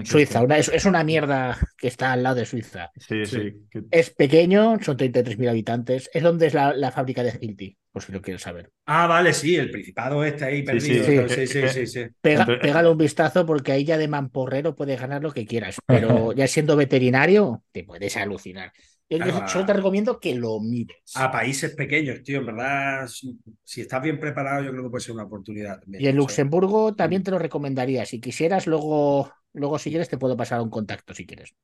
Suiza, 0.04 0.42
una- 0.42 0.58
es, 0.58 0.68
es 0.68 0.84
una 0.86 1.04
mierda 1.04 1.56
que 1.76 1.86
está 1.86 2.12
al 2.12 2.22
lado 2.24 2.36
de 2.36 2.44
Suiza. 2.46 2.90
Sí, 2.96 3.24
Sí. 3.24 3.36
sí. 3.36 3.54
que- 3.70 3.84
Es 3.90 4.10
pequeño, 4.10 4.76
son 4.82 4.96
33.000 4.96 5.48
habitantes. 5.48 6.10
Es 6.12 6.22
donde 6.22 6.48
es 6.48 6.54
la, 6.54 6.74
la 6.74 6.90
fábrica 6.90 7.22
de 7.22 7.38
Hilti, 7.40 7.78
por 7.92 8.02
si 8.02 8.10
lo 8.12 8.20
quieres 8.20 8.42
saber. 8.42 8.72
Ah, 8.86 9.06
vale, 9.06 9.32
sí, 9.32 9.54
el 9.56 9.70
Principado 9.70 10.24
este 10.24 10.44
ahí 10.44 10.62
perdido. 10.64 11.04
sí, 11.04 11.28
sí. 11.28 11.46
sí, 11.46 11.46
sí, 11.46 11.68
sí, 11.68 11.86
sí. 11.86 12.06
Pega- 12.20 12.44
pégale 12.60 12.88
un 12.90 12.98
vistazo 12.98 13.46
porque 13.46 13.70
ahí 13.72 13.84
ya 13.84 13.98
de 13.98 14.08
mamporrero 14.08 14.74
puedes 14.74 15.00
ganar 15.00 15.22
lo 15.22 15.30
que 15.32 15.46
quieras, 15.46 15.78
pero 15.86 16.32
ya 16.36 16.46
siendo 16.48 16.74
veterinario 16.76 17.62
te 17.72 17.84
puedes 17.84 18.16
alucinar. 18.16 18.72
Yo, 19.10 19.24
Claro, 19.24 19.48
solo 19.48 19.64
te 19.66 19.72
recomiendo 19.72 20.20
que 20.20 20.34
lo 20.34 20.60
mires. 20.60 20.96
a 21.14 21.30
países 21.30 21.74
pequeños, 21.74 22.22
tío, 22.22 22.38
en 22.40 22.46
verdad, 22.46 23.06
si, 23.08 23.38
si 23.64 23.80
estás 23.80 24.02
bien 24.02 24.20
preparado, 24.20 24.62
yo 24.64 24.70
creo 24.70 24.84
que 24.84 24.90
puede 24.90 25.04
ser 25.04 25.14
una 25.14 25.24
oportunidad 25.24 25.80
también. 25.80 26.04
Y 26.04 26.06
en. 26.08 26.16
Luxemburgo 26.16 26.94
también 26.94 27.22
te 27.22 27.30
lo 27.30 27.38
recomendaría. 27.38 28.06
Si 28.06 28.20
quisieras, 28.20 28.66
luego, 28.66 29.32
luego 29.52 29.78
si 29.78 29.90
quieres 29.90 30.08
te 30.08 30.18
puedo 30.18 30.36
pasar 30.36 30.60
un 30.60 30.70
contacto 30.70 31.14
si 31.14 31.26
quieres. 31.26 31.54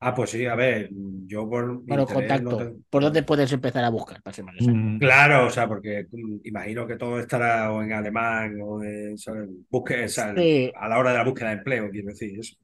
Ah, 0.00 0.14
pues 0.14 0.30
sí, 0.30 0.44
a 0.46 0.54
ver, 0.56 0.88
yo 1.26 1.48
por 1.48 1.82
Bueno, 1.86 2.02
interés 2.02 2.14
contacto. 2.14 2.56
no 2.56 2.56
te- 2.56 2.76
¿Por 2.90 3.02
dónde 3.02 3.22
puedes 3.22 3.52
empezar 3.52 3.84
a 3.84 3.90
buscar? 3.90 4.20
Para? 4.22 4.36
Mm, 4.58 4.98
Claro, 4.98 5.46
o 5.46 5.50
sea, 5.50 5.66
porque 5.68 6.06
mm, 6.10 6.40
imagino 6.44 6.86
que 6.86 6.96
todo 6.96 7.18
estará 7.18 7.72
o 7.72 7.82
en 7.82 7.92
alemán 7.92 8.58
o 8.62 8.82
en, 8.84 9.18
¿sabes? 9.18 9.48
Busque- 9.70 10.04
o 10.04 10.08
sea, 10.08 10.34
Sí. 10.34 10.72
a 10.74 10.88
la 10.88 10.98
hora 10.98 11.10
de 11.12 11.18
la 11.18 11.24
búsqueda 11.24 11.48
de 11.50 11.54
empleo, 11.56 11.90
quiero 11.90 12.08
decir 12.08 12.38
eso. 12.38 12.56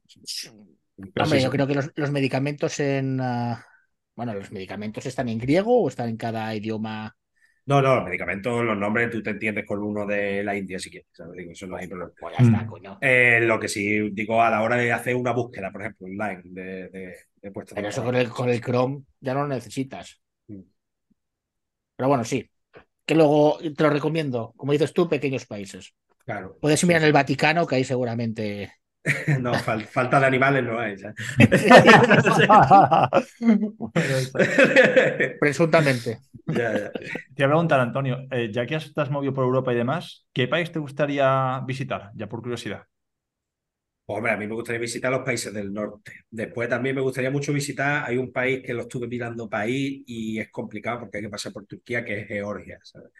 Hombre, 1.17 1.39
sí, 1.39 1.41
yo 1.41 1.49
sí. 1.49 1.51
creo 1.51 1.67
que 1.67 1.75
los, 1.75 1.91
los 1.95 2.11
medicamentos 2.11 2.79
en... 2.79 3.19
ah, 3.21 3.65
bueno, 4.19 4.33
los 4.33 4.51
medicamentos 4.51 5.05
están 5.05 5.29
en 5.29 5.37
griego 5.39 5.81
o 5.81 5.87
están 5.87 6.09
en 6.09 6.17
cada 6.17 6.53
idioma. 6.53 7.15
No, 7.65 7.81
no, 7.81 7.95
los 7.95 8.03
medicamentos, 8.05 8.63
los 8.65 8.77
nombres, 8.77 9.11
tú 9.11 9.21
te 9.21 9.29
entiendes 9.29 9.65
con 9.65 9.79
uno 9.83 10.05
de 10.05 10.43
la 10.43 10.57
India 10.57 10.79
si 10.79 10.89
quieres, 10.89 11.07
¿sabes? 11.11 11.37
Digo, 11.37 11.51
eso 11.51 11.67
no 11.67 11.75
hay 11.77 11.87
problema. 11.87 12.11
Pues 12.19 12.35
ya 12.37 12.43
está, 12.43 12.65
Mm. 12.65 12.67
coño. 12.67 12.97
Eh, 12.99 13.39
lo 13.41 13.59
que 13.59 13.67
sí 13.67 14.09
digo 14.11 14.41
a 14.41 14.49
la 14.49 14.61
hora 14.63 14.75
de 14.77 14.91
hacer 14.91 15.15
una 15.15 15.31
búsqueda, 15.33 15.71
por 15.71 15.81
ejemplo, 15.81 16.07
online 16.07 16.41
de, 16.45 16.89
de, 16.89 17.15
de 17.35 17.51
puestos 17.51 17.75
Pero 17.75 17.87
eso 17.89 18.03
con 18.03 18.15
el, 18.15 18.29
con 18.29 18.49
el 18.49 18.61
Chrome 18.61 19.03
ya 19.21 19.33
no 19.35 19.41
lo 19.43 19.47
necesitas. 19.49 20.19
Mm. 20.47 20.63
Pero 21.95 22.09
bueno, 22.09 22.23
sí. 22.23 22.49
Que 23.05 23.15
luego 23.15 23.59
te 23.59 23.83
lo 23.83 23.89
recomiendo, 23.89 24.53
como 24.57 24.71
dices 24.73 24.93
tú, 24.93 25.09
pequeños 25.09 25.45
países. 25.45 25.93
Claro. 26.25 26.57
Puedes 26.61 26.83
mirar 26.85 27.01
en 27.03 27.07
el 27.07 27.13
Vaticano, 27.13 27.67
que 27.67 27.75
ahí 27.75 27.83
seguramente. 27.83 28.73
no, 29.41 29.59
fal- 29.59 29.87
falta 29.87 30.19
de 30.19 30.25
animales 30.27 30.63
no 30.63 30.79
hay. 30.79 30.95
Presuntamente. 35.39 36.19
Ya, 36.47 36.77
ya. 36.77 36.91
Te 37.35 37.43
voy 37.43 37.45
a 37.45 37.47
preguntar, 37.47 37.79
Antonio, 37.79 38.17
eh, 38.31 38.49
ya 38.51 38.65
que 38.65 38.75
has- 38.75 38.93
te 38.93 39.01
has 39.01 39.09
movido 39.11 39.33
por 39.33 39.43
Europa 39.45 39.71
y 39.73 39.75
demás, 39.75 40.27
¿qué 40.33 40.47
país 40.47 40.71
te 40.71 40.79
gustaría 40.79 41.61
visitar? 41.65 42.11
Ya 42.15 42.27
por 42.27 42.41
curiosidad. 42.41 42.83
Hombre, 44.11 44.31
a 44.31 44.37
mí 44.37 44.47
me 44.47 44.55
gustaría 44.55 44.81
visitar 44.81 45.11
los 45.11 45.21
países 45.21 45.53
del 45.53 45.71
norte. 45.71 46.11
Después 46.31 46.67
también 46.67 46.95
me 46.95 47.01
gustaría 47.01 47.29
mucho 47.29 47.53
visitar, 47.53 48.05
hay 48.09 48.17
un 48.17 48.31
país 48.31 48.63
que 48.65 48.73
lo 48.73 48.81
estuve 48.81 49.07
mirando 49.07 49.47
país 49.47 50.03
y 50.07 50.39
es 50.39 50.49
complicado 50.49 51.01
porque 51.01 51.17
hay 51.19 51.23
que 51.25 51.29
pasar 51.29 51.53
por 51.53 51.67
Turquía, 51.67 52.03
que 52.03 52.21
es 52.21 52.27
Georgia, 52.27 52.79
¿sabes? 52.83 53.11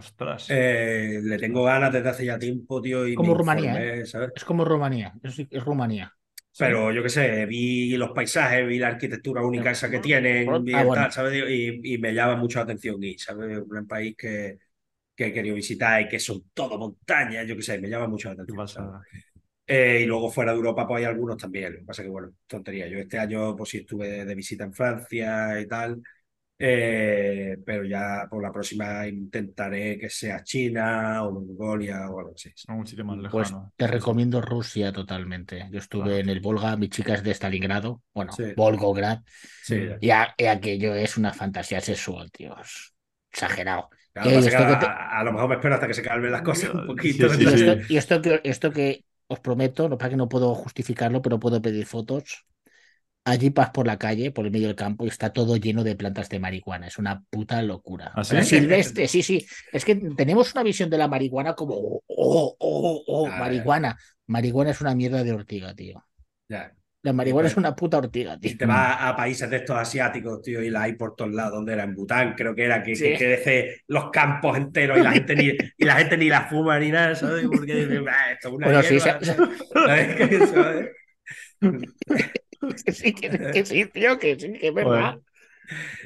Ostras. 0.00 0.44
Eh, 0.48 1.20
le 1.22 1.38
tengo 1.38 1.64
ganas 1.64 1.92
desde 1.92 2.08
hace 2.08 2.24
ya 2.26 2.38
tiempo, 2.38 2.80
tío, 2.80 3.06
y 3.06 3.14
Como 3.14 3.34
Rumanía, 3.34 3.74
informé, 3.74 4.06
¿sabes? 4.06 4.32
Es 4.34 4.44
como 4.44 4.64
Rumanía. 4.64 5.14
Es, 5.22 5.38
es 5.38 5.64
Rumanía. 5.64 6.16
Pero 6.58 6.90
yo 6.90 7.02
qué 7.02 7.10
sé, 7.10 7.44
vi 7.46 7.96
los 7.98 8.12
paisajes, 8.12 8.66
vi 8.66 8.78
la 8.78 8.88
arquitectura 8.88 9.42
única 9.42 9.70
esa 9.72 9.90
que 9.90 9.98
tienen, 10.00 10.64
Ah, 10.72 10.82
vi 10.82 10.82
bueno. 10.84 11.02
tal, 11.02 11.12
¿sabes? 11.12 11.34
Y, 11.50 11.94
y 11.94 11.98
me 11.98 12.14
llama 12.14 12.36
mucho 12.36 12.58
la 12.58 12.64
atención 12.64 13.02
y, 13.02 13.18
¿sabes? 13.18 13.58
Un 13.58 13.86
país 13.86 14.16
que, 14.16 14.58
que 15.16 15.26
he 15.28 15.32
querido 15.34 15.56
visitar 15.56 16.02
y 16.02 16.08
que 16.08 16.18
son 16.20 16.50
todo 16.54 16.78
montañas, 16.78 17.46
yo 17.46 17.56
qué 17.56 17.62
sé, 17.62 17.78
me 17.80 17.88
llama 17.90 18.08
mucho 18.08 18.28
la 18.28 18.34
atención. 18.34 18.62
Eh, 19.66 20.00
y 20.02 20.06
luego 20.06 20.30
fuera 20.30 20.52
de 20.52 20.58
Europa, 20.58 20.86
pues 20.86 21.00
hay 21.00 21.04
algunos 21.06 21.36
también. 21.38 21.72
Lo 21.74 21.78
que 21.80 21.84
pasa 21.86 22.02
que, 22.02 22.08
bueno, 22.08 22.32
tontería. 22.46 22.86
Yo 22.88 22.98
este 22.98 23.18
año, 23.18 23.56
pues 23.56 23.70
sí, 23.70 23.78
estuve 23.78 24.24
de 24.24 24.34
visita 24.34 24.64
en 24.64 24.72
Francia 24.74 25.60
y 25.60 25.66
tal. 25.66 26.02
Eh, 26.58 27.58
pero 27.66 27.84
ya 27.84 28.26
por 28.30 28.42
la 28.42 28.50
próxima 28.50 29.06
intentaré 29.06 29.98
que 29.98 30.08
sea 30.08 30.42
China 30.42 31.22
o 31.24 31.32
Mongolia 31.32 32.08
o 32.08 32.18
algo 32.18 32.32
así. 32.34 32.50
Un 32.68 32.86
sitio 32.86 33.04
más 33.04 33.18
Pues 33.30 33.50
lejano. 33.50 33.72
te 33.76 33.86
recomiendo 33.86 34.40
Rusia 34.40 34.90
totalmente. 34.92 35.68
Yo 35.70 35.78
estuve 35.78 36.14
Ah. 36.16 36.18
en 36.20 36.30
el 36.30 36.40
Volga, 36.40 36.76
mi 36.76 36.88
chica 36.88 37.14
es 37.14 37.22
de 37.22 37.32
Stalingrado, 37.34 38.02
bueno, 38.14 38.32
Sí. 38.32 38.44
Volgograd, 38.56 39.20
Sí, 39.62 39.80
y, 40.00 40.10
a- 40.10 40.34
y 40.38 40.46
aquello 40.46 40.94
es 40.94 41.18
una 41.18 41.32
fantasía 41.34 41.80
sexual, 41.80 42.30
tío. 42.30 42.56
es 42.60 42.94
exagerado. 43.30 43.90
Claro, 44.14 44.30
Eh, 44.30 44.34
pasa 44.36 44.48
esto 44.48 44.60
que 44.60 44.66
que 44.66 44.72
a, 44.72 44.78
te- 44.78 44.86
a- 44.86 45.18
a 45.20 45.24
lo 45.24 45.32
mejor 45.32 45.48
me 45.50 45.54
espero 45.56 45.74
hasta 45.74 45.86
que 45.88 45.94
se 45.94 46.02
calmen 46.02 46.32
las 46.32 46.42
cosas 46.42 46.70
un 46.72 46.86
poquito. 46.86 47.28
sí, 47.28 47.42
Y 47.42 47.46
sí. 47.46 47.54
esto, 47.68 47.92
y 47.92 47.96
esto 47.98 48.22
que, 48.22 48.40
esto 48.44 48.72
que 48.72 49.04
os 49.26 49.40
prometo, 49.40 49.88
no 49.90 49.98
para 49.98 50.08
que 50.10 50.16
no 50.16 50.28
puedo 50.28 50.54
justificarlo, 50.54 51.20
pero 51.20 51.38
puedo 51.38 51.60
pedir 51.60 51.84
fotos. 51.84 52.46
Allí 53.28 53.50
vas 53.50 53.70
por 53.70 53.88
la 53.88 53.98
calle, 53.98 54.30
por 54.30 54.44
el 54.46 54.52
medio 54.52 54.68
del 54.68 54.76
campo, 54.76 55.04
y 55.04 55.08
está 55.08 55.32
todo 55.32 55.56
lleno 55.56 55.82
de 55.82 55.96
plantas 55.96 56.28
de 56.28 56.38
marihuana. 56.38 56.86
Es 56.86 56.96
una 56.96 57.24
puta 57.28 57.60
locura. 57.60 58.12
¿Ah, 58.14 58.22
sí? 58.22 58.40
Silvestre, 58.44 59.08
sí, 59.08 59.20
sí. 59.20 59.44
Es 59.72 59.84
que 59.84 59.96
tenemos 60.16 60.52
una 60.54 60.62
visión 60.62 60.88
de 60.88 60.96
la 60.96 61.08
marihuana 61.08 61.54
como, 61.54 61.74
oh, 61.74 62.02
oh, 62.06 62.56
oh, 62.56 63.04
oh, 63.04 63.26
Ah, 63.26 63.36
marihuana. 63.40 63.98
Marihuana 64.28 64.70
es 64.70 64.80
una 64.80 64.94
mierda 64.94 65.24
de 65.24 65.32
ortiga, 65.32 65.74
tío. 65.74 66.04
Ya. 66.48 66.72
La 67.02 67.12
marihuana 67.12 67.48
es 67.48 67.56
una 67.56 67.74
puta 67.74 67.98
ortiga, 67.98 68.34
Y 68.36 68.48
tío. 68.50 68.58
te 68.58 68.66
vas 68.66 68.96
a 69.00 69.16
países 69.16 69.50
de 69.50 69.56
estos 69.56 69.76
asiáticos, 69.76 70.40
tío, 70.42 70.62
y 70.62 70.70
la 70.70 70.82
hay 70.82 70.92
por 70.92 71.16
todos 71.16 71.32
lados, 71.32 71.54
donde 71.54 71.72
era 71.72 71.82
en 71.82 71.96
Bután, 71.96 72.34
creo 72.36 72.54
que 72.54 72.64
era, 72.64 72.80
que, 72.84 72.94
Sí. 72.94 73.04
que 73.10 73.16
crece 73.16 73.80
los 73.88 74.08
campos 74.12 74.56
enteros 74.56 74.98
y 74.98 75.02
la 75.02 75.10
gente 75.10 75.34
ni, 75.34 75.46
y 75.78 75.84
la 75.84 75.96
gente 75.96 76.16
ni 76.16 76.28
la 76.28 76.42
fuma 76.48 76.78
ni 76.78 76.90
nada, 76.92 77.16
¿sabes? 77.16 77.44
Porque 77.50 77.74
dicen, 77.74 78.04
"Ah, 78.08 78.30
esto 78.32 78.48
es 78.48 78.54
una 78.54 78.66
Bueno, 78.66 78.82
sí, 78.84 78.98
hierba", 79.00 79.18
se- 79.20 79.34
¿sabes? 79.34 80.50
¿Sabes? 80.54 80.90
Que 82.84 82.92
sí, 82.92 83.14
que, 83.14 83.30
que 83.50 83.66
sí, 83.66 83.86
tío, 83.86 84.18
que 84.18 84.38
sí, 84.38 84.52
que 84.54 84.68
es 84.68 84.74
verdad. 84.74 85.18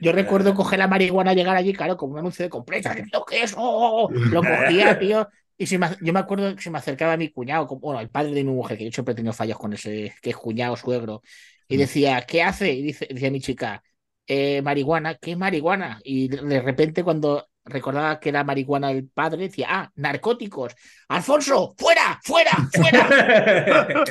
Yo 0.00 0.12
recuerdo 0.12 0.54
coger 0.54 0.78
la 0.78 0.88
marihuana, 0.88 1.34
llegar 1.34 1.56
allí, 1.56 1.72
claro, 1.74 1.96
como 1.96 2.14
un 2.14 2.18
anuncio 2.20 2.44
de 2.44 2.50
compresa. 2.50 2.94
¿Qué 2.94 3.04
qué 3.28 3.38
es 3.44 3.52
eso? 3.52 4.12
Lo 4.30 4.44
cogía, 4.44 4.96
tío. 4.98 5.28
Y 5.58 5.66
se 5.66 5.78
me 5.78 5.88
yo 6.02 6.12
me 6.14 6.20
acuerdo 6.20 6.56
que 6.56 6.62
se 6.62 6.70
me 6.70 6.78
acercaba 6.78 7.14
a 7.14 7.16
mi 7.18 7.30
cuñado, 7.32 7.66
como- 7.66 7.80
bueno, 7.82 8.00
el 8.00 8.10
padre 8.10 8.32
de 8.32 8.44
mi 8.44 8.52
mujer, 8.52 8.78
que 8.78 8.84
yo 8.86 8.92
siempre 8.92 9.12
he 9.12 9.16
tenido 9.16 9.34
fallos 9.34 9.58
con 9.58 9.72
ese, 9.74 10.14
que 10.22 10.30
es 10.30 10.36
cuñado, 10.36 10.76
suegro, 10.76 11.22
y 11.68 11.76
decía, 11.76 12.22
¿qué 12.26 12.42
hace? 12.42 12.72
Y 12.72 12.82
dice, 12.82 13.06
decía 13.10 13.30
mi 13.30 13.40
chica, 13.40 13.82
"Eh, 14.26 14.62
marihuana, 14.62 15.16
¿qué 15.16 15.32
es 15.32 15.38
marihuana? 15.38 16.00
Y 16.04 16.28
de 16.28 16.62
repente 16.62 17.04
cuando 17.04 17.48
recordaba 17.64 18.18
que 18.20 18.28
era 18.30 18.44
marihuana 18.44 18.90
el 18.90 19.08
padre, 19.08 19.42
decía, 19.42 19.66
ah, 19.70 19.90
narcóticos. 19.96 20.74
Alfonso, 21.08 21.74
fuera, 21.78 22.18
fuera, 22.22 22.50
fuera. 22.72 23.08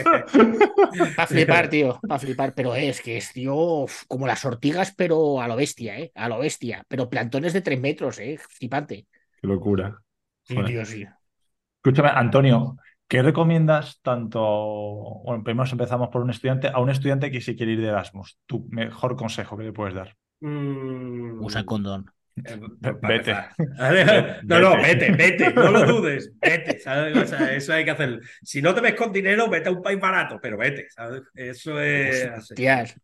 Para 1.15 1.27
flipar, 1.27 1.69
tío, 1.69 1.99
para 2.01 2.19
flipar, 2.19 2.53
pero 2.53 2.75
es 2.75 3.01
que 3.01 3.17
es, 3.17 3.31
tío, 3.33 3.85
como 4.07 4.27
las 4.27 4.43
ortigas, 4.45 4.93
pero 4.95 5.41
a 5.41 5.47
lo 5.47 5.55
bestia, 5.55 5.97
¿eh? 5.99 6.11
A 6.15 6.29
lo 6.29 6.39
bestia, 6.39 6.83
pero 6.87 7.09
plantones 7.09 7.53
de 7.53 7.61
tres 7.61 7.79
metros, 7.79 8.19
¿eh? 8.19 8.39
Flipante. 8.49 9.07
Qué 9.41 9.47
locura. 9.47 10.01
Sí, 10.43 10.55
Joder. 10.55 10.67
tío, 10.67 10.85
sí. 10.85 11.05
Escúchame, 11.77 12.09
Antonio, 12.09 12.77
¿qué 13.07 13.21
recomiendas 13.21 13.99
tanto? 14.01 14.41
Bueno, 15.23 15.43
primero 15.43 15.69
empezamos 15.69 16.09
por 16.09 16.21
un 16.21 16.29
estudiante, 16.29 16.67
a 16.67 16.79
un 16.79 16.89
estudiante 16.89 17.31
que 17.31 17.41
se 17.41 17.55
quiere 17.55 17.73
ir 17.73 17.81
de 17.81 17.87
Erasmus. 17.87 18.37
Tu 18.45 18.67
mejor 18.69 19.15
consejo 19.15 19.57
que 19.57 19.63
le 19.63 19.73
puedes 19.73 19.95
dar. 19.95 20.15
Mm, 20.41 21.43
Usa 21.43 21.65
condón. 21.65 22.11
Eh, 22.45 22.59
Vete. 23.01 23.35
No, 24.47 24.59
no, 24.59 24.75
vete, 24.77 25.11
vete, 25.11 25.53
no 25.53 25.71
lo 25.71 25.85
dudes, 25.85 26.31
vete, 26.39 26.79
¿sabes? 26.79 27.15
O 27.17 27.25
sea, 27.25 27.53
eso 27.53 27.73
hay 27.73 27.85
que 27.85 27.91
hacerlo. 27.91 28.19
Si 28.43 28.61
no 28.61 28.73
te 28.73 28.81
ves 28.81 28.95
con 28.95 29.11
dinero, 29.11 29.49
vete 29.49 29.69
a 29.69 29.71
un 29.71 29.81
país 29.81 29.99
barato, 29.99 30.39
pero 30.41 30.57
vete, 30.57 30.87
¿sabes? 30.89 31.21
Eso 31.35 31.79
es 31.79 32.25
así. 32.25 32.53
Hostias. 32.53 32.95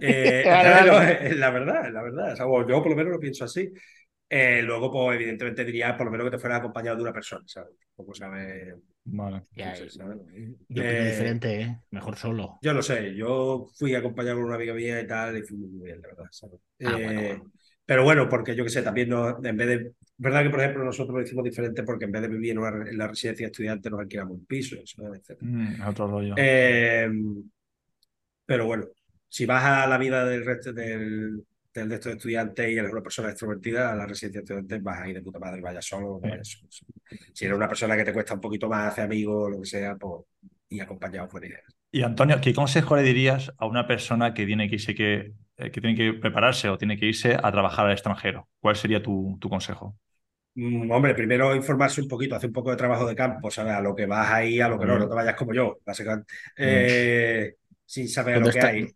Eh, 0.00 0.44
vale. 0.46 1.28
es 1.28 1.36
la 1.36 1.50
verdad, 1.50 1.92
la 1.92 2.02
verdad. 2.02 2.32
O 2.32 2.36
sea, 2.36 2.46
bueno, 2.46 2.68
yo 2.68 2.82
por 2.82 2.90
lo 2.90 2.96
menos 2.96 3.12
lo 3.12 3.20
pienso 3.20 3.44
así. 3.44 3.72
Eh, 4.28 4.62
luego, 4.62 4.90
pues 4.90 5.16
evidentemente 5.16 5.64
diría 5.64 5.94
por 5.96 6.06
lo 6.06 6.10
menos 6.12 6.24
que 6.26 6.30
te 6.36 6.38
fuera 6.38 6.56
acompañado 6.56 6.96
de 6.96 7.02
una 7.02 7.12
persona, 7.12 7.44
¿sabes? 7.46 7.74
Poco 7.94 8.14
sabes. 8.14 8.74
Vale. 9.04 9.42
Ya, 9.54 9.70
No 9.70 9.76
sé, 9.76 9.90
¿sabes? 9.90 10.18
yo 10.68 10.82
Eh, 10.82 11.10
diferente, 11.10 11.60
¿eh? 11.60 11.78
Mejor 11.90 12.16
solo. 12.16 12.58
Yo 12.62 12.72
lo 12.72 12.82
sé, 12.82 13.14
yo 13.14 13.66
fui 13.76 13.94
acompañado 13.94 14.36
por 14.38 14.46
una 14.46 14.56
amiga 14.56 14.72
mía 14.74 15.00
y 15.00 15.06
tal, 15.06 15.36
y 15.36 15.42
fui 15.42 15.58
muy 15.58 15.84
bien, 15.84 16.00
la 16.00 16.08
verdad. 16.08 16.24
¿sabes? 16.30 16.60
Ah, 16.82 16.96
Eh, 16.96 17.04
bueno, 17.04 17.22
bueno. 17.22 17.52
Pero 17.84 18.04
bueno, 18.04 18.28
porque 18.28 18.54
yo 18.54 18.64
que 18.64 18.70
sé, 18.70 18.82
también 18.82 19.08
no, 19.08 19.44
en 19.44 19.56
vez 19.56 19.66
de. 19.68 19.92
verdad 20.16 20.42
que, 20.44 20.50
por 20.50 20.60
ejemplo, 20.60 20.84
nosotros 20.84 21.16
lo 21.16 21.22
hicimos 21.22 21.44
diferente 21.44 21.82
porque 21.82 22.04
en 22.04 22.12
vez 22.12 22.22
de 22.22 22.28
vivir 22.28 22.52
en, 22.52 22.58
una- 22.58 22.88
en 22.90 22.96
la 22.98 23.08
residencia 23.08 23.46
de 23.46 23.50
estudiantes 23.50 23.90
nos 23.90 24.00
alquilamos 24.00 24.34
un 24.38 24.46
piso. 24.46 24.76
Etcétera. 24.76 25.38
Mm, 25.40 25.80
otro 25.88 26.06
rollo. 26.06 26.34
Eh, 26.38 27.08
pero 28.46 28.66
bueno, 28.66 28.86
si 29.28 29.46
vas 29.46 29.64
a 29.64 29.86
la 29.86 29.98
vida 29.98 30.24
del 30.26 30.44
resto 30.44 30.72
del, 30.72 31.44
del 31.72 31.90
resto 31.90 32.08
de 32.10 32.16
estudiantes 32.16 32.68
y 32.70 32.76
eres 32.78 32.92
una 32.92 33.02
persona 33.02 33.30
extrovertida, 33.30 33.92
a 33.92 33.96
la 33.96 34.06
residencia 34.06 34.40
de 34.40 34.44
estudiantes 34.44 34.82
vas 34.82 35.00
a 35.00 35.08
ir 35.08 35.14
de 35.16 35.22
puta 35.22 35.38
madre, 35.38 35.60
vayas 35.60 35.84
solo 35.86 36.20
Sí. 36.22 36.28
vayas 36.28 36.48
solo. 36.48 36.68
Si 37.32 37.44
eres 37.44 37.56
una 37.56 37.68
persona 37.68 37.96
que 37.96 38.04
te 38.04 38.12
cuesta 38.12 38.34
un 38.34 38.40
poquito 38.40 38.68
más 38.68 38.92
hacer 38.92 39.04
amigos 39.04 39.44
o 39.46 39.50
lo 39.50 39.60
que 39.60 39.66
sea, 39.66 39.96
pues 39.96 40.24
y 40.68 40.80
acompañado 40.80 41.28
fuera 41.28 41.46
idea. 41.46 41.60
Y 41.90 42.02
Antonio, 42.02 42.40
¿qué 42.40 42.54
consejo 42.54 42.96
le 42.96 43.02
dirías 43.02 43.52
a 43.58 43.66
una 43.66 43.86
persona 43.86 44.32
que 44.32 44.46
tiene 44.46 44.68
que 44.68 44.76
irse 44.76 44.94
que, 44.94 45.32
que 45.56 45.80
tiene 45.80 45.96
que 45.96 46.12
prepararse 46.14 46.68
o 46.68 46.78
tiene 46.78 46.98
que 46.98 47.06
irse 47.06 47.34
a 47.42 47.52
trabajar 47.52 47.86
al 47.86 47.92
extranjero? 47.92 48.48
¿Cuál 48.60 48.76
sería 48.76 49.02
tu, 49.02 49.38
tu 49.40 49.48
consejo? 49.50 49.96
Mm, 50.54 50.90
hombre, 50.90 51.14
primero 51.14 51.54
informarse 51.54 52.02
un 52.02 52.08
poquito, 52.08 52.34
hacer 52.36 52.48
un 52.50 52.52
poco 52.54 52.70
de 52.70 52.76
trabajo 52.76 53.06
de 53.06 53.14
campo, 53.14 53.50
¿sabes? 53.50 53.72
A 53.74 53.80
lo 53.80 53.94
que 53.94 54.04
vas 54.06 54.30
ahí, 54.30 54.60
a 54.60 54.68
lo 54.68 54.78
que 54.78 54.84
no, 54.86 54.98
no 54.98 55.08
te 55.08 55.14
vayas 55.14 55.34
como 55.36 55.54
yo, 55.54 55.78
básicamente, 55.84 56.32
eh, 56.58 57.54
sin 57.86 58.08
saber 58.08 58.38
lo 58.38 58.38
¿Dónde 58.38 58.50
que 58.50 58.60
está? 58.60 58.66
hay. 58.66 58.94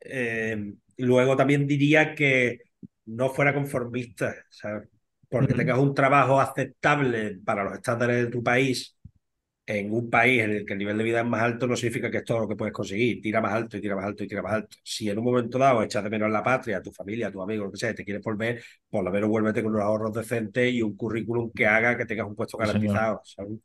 Eh, 0.00 0.74
luego 0.98 1.36
también 1.36 1.66
diría 1.66 2.14
que 2.14 2.60
no 3.06 3.30
fuera 3.30 3.54
conformista, 3.54 4.34
¿sabes? 4.50 4.88
Porque 5.30 5.54
tengas 5.54 5.78
un 5.78 5.94
trabajo 5.94 6.40
aceptable 6.40 7.38
para 7.44 7.64
los 7.64 7.74
estándares 7.74 8.26
de 8.26 8.30
tu 8.32 8.42
país, 8.44 8.95
en 9.66 9.92
un 9.92 10.08
país 10.08 10.42
en 10.42 10.52
el 10.52 10.64
que 10.64 10.74
el 10.74 10.78
nivel 10.78 10.96
de 10.96 11.04
vida 11.04 11.20
es 11.20 11.26
más 11.26 11.42
alto, 11.42 11.66
no 11.66 11.76
significa 11.76 12.10
que 12.10 12.18
es 12.18 12.24
todo 12.24 12.40
lo 12.40 12.48
que 12.48 12.56
puedes 12.56 12.72
conseguir. 12.72 13.20
Tira 13.20 13.40
más 13.40 13.52
alto 13.52 13.76
y 13.76 13.80
tira 13.80 13.96
más 13.96 14.04
alto 14.04 14.22
y 14.24 14.28
tira 14.28 14.42
más 14.42 14.52
alto. 14.54 14.76
Si 14.82 15.10
en 15.10 15.18
un 15.18 15.24
momento 15.24 15.58
dado 15.58 15.82
echas 15.82 16.04
de 16.04 16.10
menos 16.10 16.30
la 16.30 16.42
patria, 16.42 16.78
a 16.78 16.82
tu 16.82 16.92
familia, 16.92 17.28
a 17.28 17.32
tu 17.32 17.42
amigo, 17.42 17.64
lo 17.64 17.72
que 17.72 17.78
sea, 17.78 17.90
y 17.90 17.94
te 17.94 18.04
quieres 18.04 18.22
volver, 18.22 18.62
por 18.88 19.04
lo 19.04 19.10
menos 19.10 19.28
vuélvete 19.28 19.62
con 19.62 19.72
unos 19.72 19.84
ahorros 19.84 20.12
decentes 20.14 20.72
y 20.72 20.82
un 20.82 20.96
currículum 20.96 21.50
que 21.52 21.66
haga 21.66 21.96
que 21.96 22.06
tengas 22.06 22.26
un 22.26 22.36
puesto 22.36 22.56
garantizado, 22.56 23.20
¿sabes? 23.24 23.58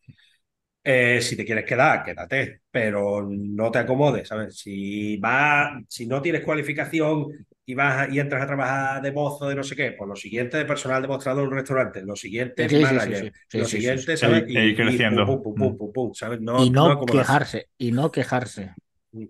Eh, 0.84 1.22
si 1.22 1.36
te 1.36 1.46
quieres 1.46 1.66
quedar, 1.66 2.04
quédate, 2.04 2.62
pero 2.72 3.22
no 3.30 3.70
te 3.70 3.80
acomodes, 3.80 4.28
¿sabes? 4.28 4.58
Si 4.58 5.18
vas, 5.18 5.84
si 5.88 6.08
no 6.08 6.22
tienes 6.22 6.44
cualificación 6.44 7.28
y 7.72 7.74
vas 7.76 8.02
a- 8.02 8.14
y 8.14 8.20
entras 8.20 8.44
a 8.44 8.48
trabajar 8.48 9.02
de 9.02 9.12
mozo 9.14 9.48
de 9.48 9.56
no 9.56 9.64
sé 9.64 9.76
qué, 9.76 9.94
pues 9.98 10.08
lo 10.08 10.16
siguiente 10.16 10.58
de 10.58 10.66
personal 10.66 11.02
demostrador 11.02 11.44
en 11.44 11.50
un 11.52 11.56
restaurante, 11.56 12.02
lo 12.04 12.16
siguiente 12.16 12.68
Sí, 12.68 12.76
sí, 12.76 12.76
sí, 12.76 12.84
manager, 12.84 13.26
sí, 13.26 13.40
sí, 13.50 13.58
lo 13.60 13.66
siguiente, 13.66 14.18
sí. 14.18 14.18
¿sabes? 14.18 14.44
Ir 14.50 14.76
creciendo. 14.76 15.26
pum, 15.26 15.42
pum, 15.42 15.56
pum, 15.56 15.78
pum, 15.78 15.94
pum, 15.94 16.14
¿sabes? 16.14 16.42
No, 16.42 16.64
y 16.64 16.70
no, 16.70 17.06
quejarse, 17.06 17.70
y 17.78 17.92
no 17.92 18.12
quejarse. 18.12 18.74
Mm. 19.14 19.26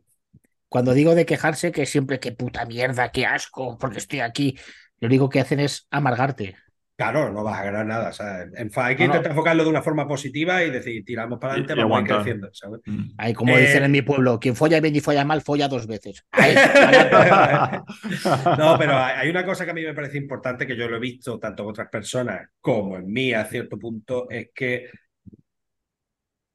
Cuando 0.70 0.94
digo 0.94 1.16
de 1.16 1.26
quejarse, 1.26 1.72
que 1.72 1.86
siempre, 1.86 2.20
qué 2.20 2.32
puta 2.32 2.66
mierda, 2.66 3.12
qué 3.12 3.26
asco, 3.26 3.78
porque 3.78 4.00
estoy 4.00 4.22
aquí. 4.22 4.58
Lo 5.00 5.08
único 5.08 5.30
que 5.30 5.40
hacen 5.40 5.60
es 5.60 5.88
amargarte. 5.92 6.56
Claro, 6.96 7.32
no 7.32 7.44
vas 7.44 7.60
a 7.60 7.64
ganar 7.64 7.86
nada, 7.86 8.14
¿sabes? 8.14 8.50
En 8.56 8.70
fa- 8.70 8.88
hay 8.88 8.96
que 8.96 9.04
No, 9.04 9.10
no. 9.10 9.14
intentar 9.16 9.32
enfocarlo 9.32 9.64
de 9.64 9.70
una 9.70 9.82
forma 9.82 10.08
positiva 10.08 10.64
y 10.64 10.70
decir, 10.70 11.04
tiramos 11.04 11.40
para 11.40 11.54
adelante, 11.54 11.74
Y- 11.74 11.78
y 11.78 11.82
vamos 11.82 11.98
a 11.98 12.02
ir 12.02 12.08
creciendo, 12.08 12.50
¿sabes? 12.54 12.82
Mm. 12.86 13.02
Ahí, 13.18 13.34
como 13.34 13.58
Eh, 13.58 13.62
dicen 13.62 13.84
en 13.84 13.92
mi 13.92 14.02
pueblo, 14.02 14.40
quien 14.40 14.56
folla 14.56 14.80
bien 14.80 14.96
y 14.96 15.00
folla 15.00 15.26
mal, 15.26 15.42
folla 15.42 15.68
dos 15.68 15.88
veces. 15.88 16.24
No, 18.58 18.76
pero 18.78 18.98
hay 18.98 19.30
una 19.30 19.46
cosa 19.46 19.66
que 19.66 19.72
a 19.72 19.74
mí 19.74 19.84
me 19.84 19.94
parece 19.94 20.18
importante, 20.18 20.68
que 20.68 20.76
yo 20.76 20.88
lo 20.88 20.98
he 20.98 21.00
visto 21.00 21.40
tanto 21.40 21.64
en 21.64 21.70
otras 21.70 21.90
personas 21.90 22.48
como 22.60 22.98
en 22.98 23.12
mí 23.12 23.34
a 23.34 23.46
cierto 23.46 23.78
punto, 23.80 24.30
es 24.30 24.50
que 24.54 24.90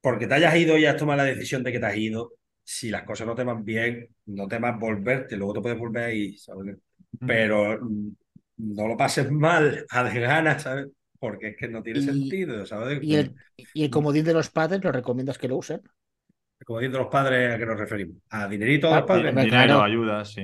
porque 0.01 0.27
te 0.27 0.35
hayas 0.35 0.55
ido 0.55 0.77
y 0.77 0.85
has 0.85 0.97
tomado 0.97 1.17
la 1.17 1.25
decisión 1.25 1.63
de 1.63 1.71
que 1.71 1.79
te 1.79 1.85
has 1.85 1.97
ido, 1.97 2.33
si 2.63 2.89
las 2.89 3.03
cosas 3.03 3.27
no 3.27 3.35
te 3.35 3.43
van 3.43 3.63
bien, 3.65 4.07
no 4.27 4.47
te 4.47 4.57
vas 4.59 4.79
volverte, 4.79 5.35
luego 5.35 5.53
te 5.53 5.61
puedes 5.61 5.77
volver 5.79 6.03
ahí, 6.05 6.37
¿sabes? 6.37 6.77
Pero 7.25 7.79
mm, 7.81 8.09
no 8.57 8.87
lo 8.87 8.97
pases 8.97 9.31
mal, 9.31 9.85
a 9.91 10.03
de 10.03 10.19
ganas, 10.19 10.63
¿sabes? 10.63 10.87
Porque 11.19 11.49
es 11.49 11.57
que 11.57 11.67
no 11.67 11.83
tiene 11.83 12.01
Y- 12.01 12.01
sentido, 12.01 12.65
¿sabes? 12.65 13.03
Y 13.03 13.15
el, 13.15 13.35
y 13.73 13.83
el 13.83 13.89
comodín 13.91 14.25
de 14.25 14.33
los 14.33 14.49
padres, 14.49 14.83
¿lo 14.83 14.91
recomiendas 14.91 15.37
que 15.37 15.47
lo 15.47 15.57
usen? 15.57 15.81
Como 16.65 16.79
dicen 16.79 16.97
los 16.97 17.07
padres, 17.07 17.53
¿a 17.55 17.57
qué 17.57 17.65
nos 17.65 17.79
referimos? 17.79 18.17
¿A 18.29 18.47
dinerito 18.47 18.89
de 18.89 18.95
los 18.95 19.05
padres? 19.05 19.35
Dinero, 19.35 19.47
claro. 19.47 19.83
ayuda, 19.83 20.23
sí. 20.25 20.43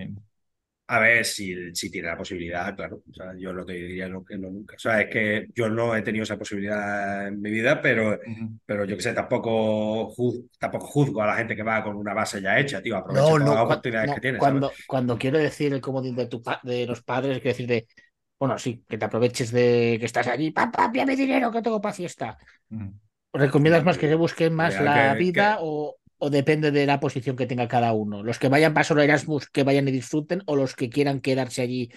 A 0.85 0.99
ver 0.99 1.23
si, 1.25 1.73
si 1.73 1.89
tiene 1.89 2.09
la 2.09 2.17
posibilidad, 2.17 2.75
claro. 2.75 3.01
O 3.09 3.13
sea, 3.13 3.33
yo 3.37 3.53
no 3.53 3.65
te 3.65 3.73
diría 3.73 4.07
no, 4.09 4.23
que 4.23 4.37
no 4.37 4.49
nunca. 4.49 4.75
O 4.75 4.79
sea, 4.79 5.01
es 5.01 5.09
que 5.09 5.47
yo 5.55 5.69
no 5.69 5.95
he 5.95 6.01
tenido 6.01 6.23
esa 6.23 6.37
posibilidad 6.37 7.27
en 7.27 7.41
mi 7.41 7.49
vida, 7.51 7.81
pero, 7.81 8.19
pero 8.65 8.83
yo 8.85 8.97
que 8.97 9.01
sé, 9.01 9.13
tampoco, 9.13 10.09
juz- 10.09 10.45
tampoco 10.59 10.85
juzgo 10.87 11.23
a 11.23 11.27
la 11.27 11.35
gente 11.35 11.55
que 11.55 11.63
va 11.63 11.83
con 11.83 11.95
una 11.95 12.13
base 12.13 12.41
ya 12.41 12.59
hecha, 12.59 12.81
tío. 12.81 12.97
Aprovecha 12.97 13.21
No, 13.23 13.29
todas 13.29 13.45
no, 13.45 13.55
las 13.55 13.63
oportunidades 13.63 14.09
no, 14.09 14.15
que 14.15 14.21
tienes. 14.21 14.39
¿sabes? 14.41 14.51
cuando, 14.51 14.71
cuando 14.87 15.17
quiero 15.17 15.37
decir 15.37 15.73
el 15.73 15.81
comodín 15.81 16.15
de, 16.17 16.27
tu 16.27 16.43
de 16.63 16.85
los 16.85 17.01
padres, 17.01 17.37
quiero 17.39 17.53
decir 17.53 17.67
de, 17.67 17.87
bueno, 18.37 18.57
sí, 18.59 18.83
que 18.87 18.97
te 18.97 19.05
aproveches 19.05 19.51
de 19.51 19.95
que 19.99 20.05
estás 20.05 20.27
allí, 20.27 20.51
papá, 20.51 20.85
envíame 20.85 21.15
dinero 21.15 21.49
que 21.49 21.61
tengo 21.61 21.79
para 21.81 21.93
fiesta. 21.95 22.37
¿Recomiendas 23.31 23.83
más 23.85 23.97
que 23.97 24.07
se 24.07 24.15
busquen 24.15 24.53
más 24.53 24.79
la 24.79 25.13
que- 25.13 25.19
vida 25.19 25.55
que- 25.55 25.61
o, 25.61 25.95
o 26.23 26.29
depende 26.29 26.71
de 26.71 26.85
la 26.85 26.99
posición 26.99 27.35
que 27.35 27.45
tenga 27.51 27.67
cada 27.67 27.91
uno? 27.93 28.23
Los 28.23 28.39
que 28.39 28.49
vayan 28.49 28.73
para 28.73 28.83
solo 28.85 29.01
Erasmus, 29.01 29.49
que 29.49 29.63
vayan 29.63 29.87
y 29.87 29.91
disfruten, 29.91 30.41
o 30.45 30.55
los 30.55 30.75
que 30.75 30.89
quieran 30.89 31.19
quedarse 31.21 31.61
allí, 31.61 31.91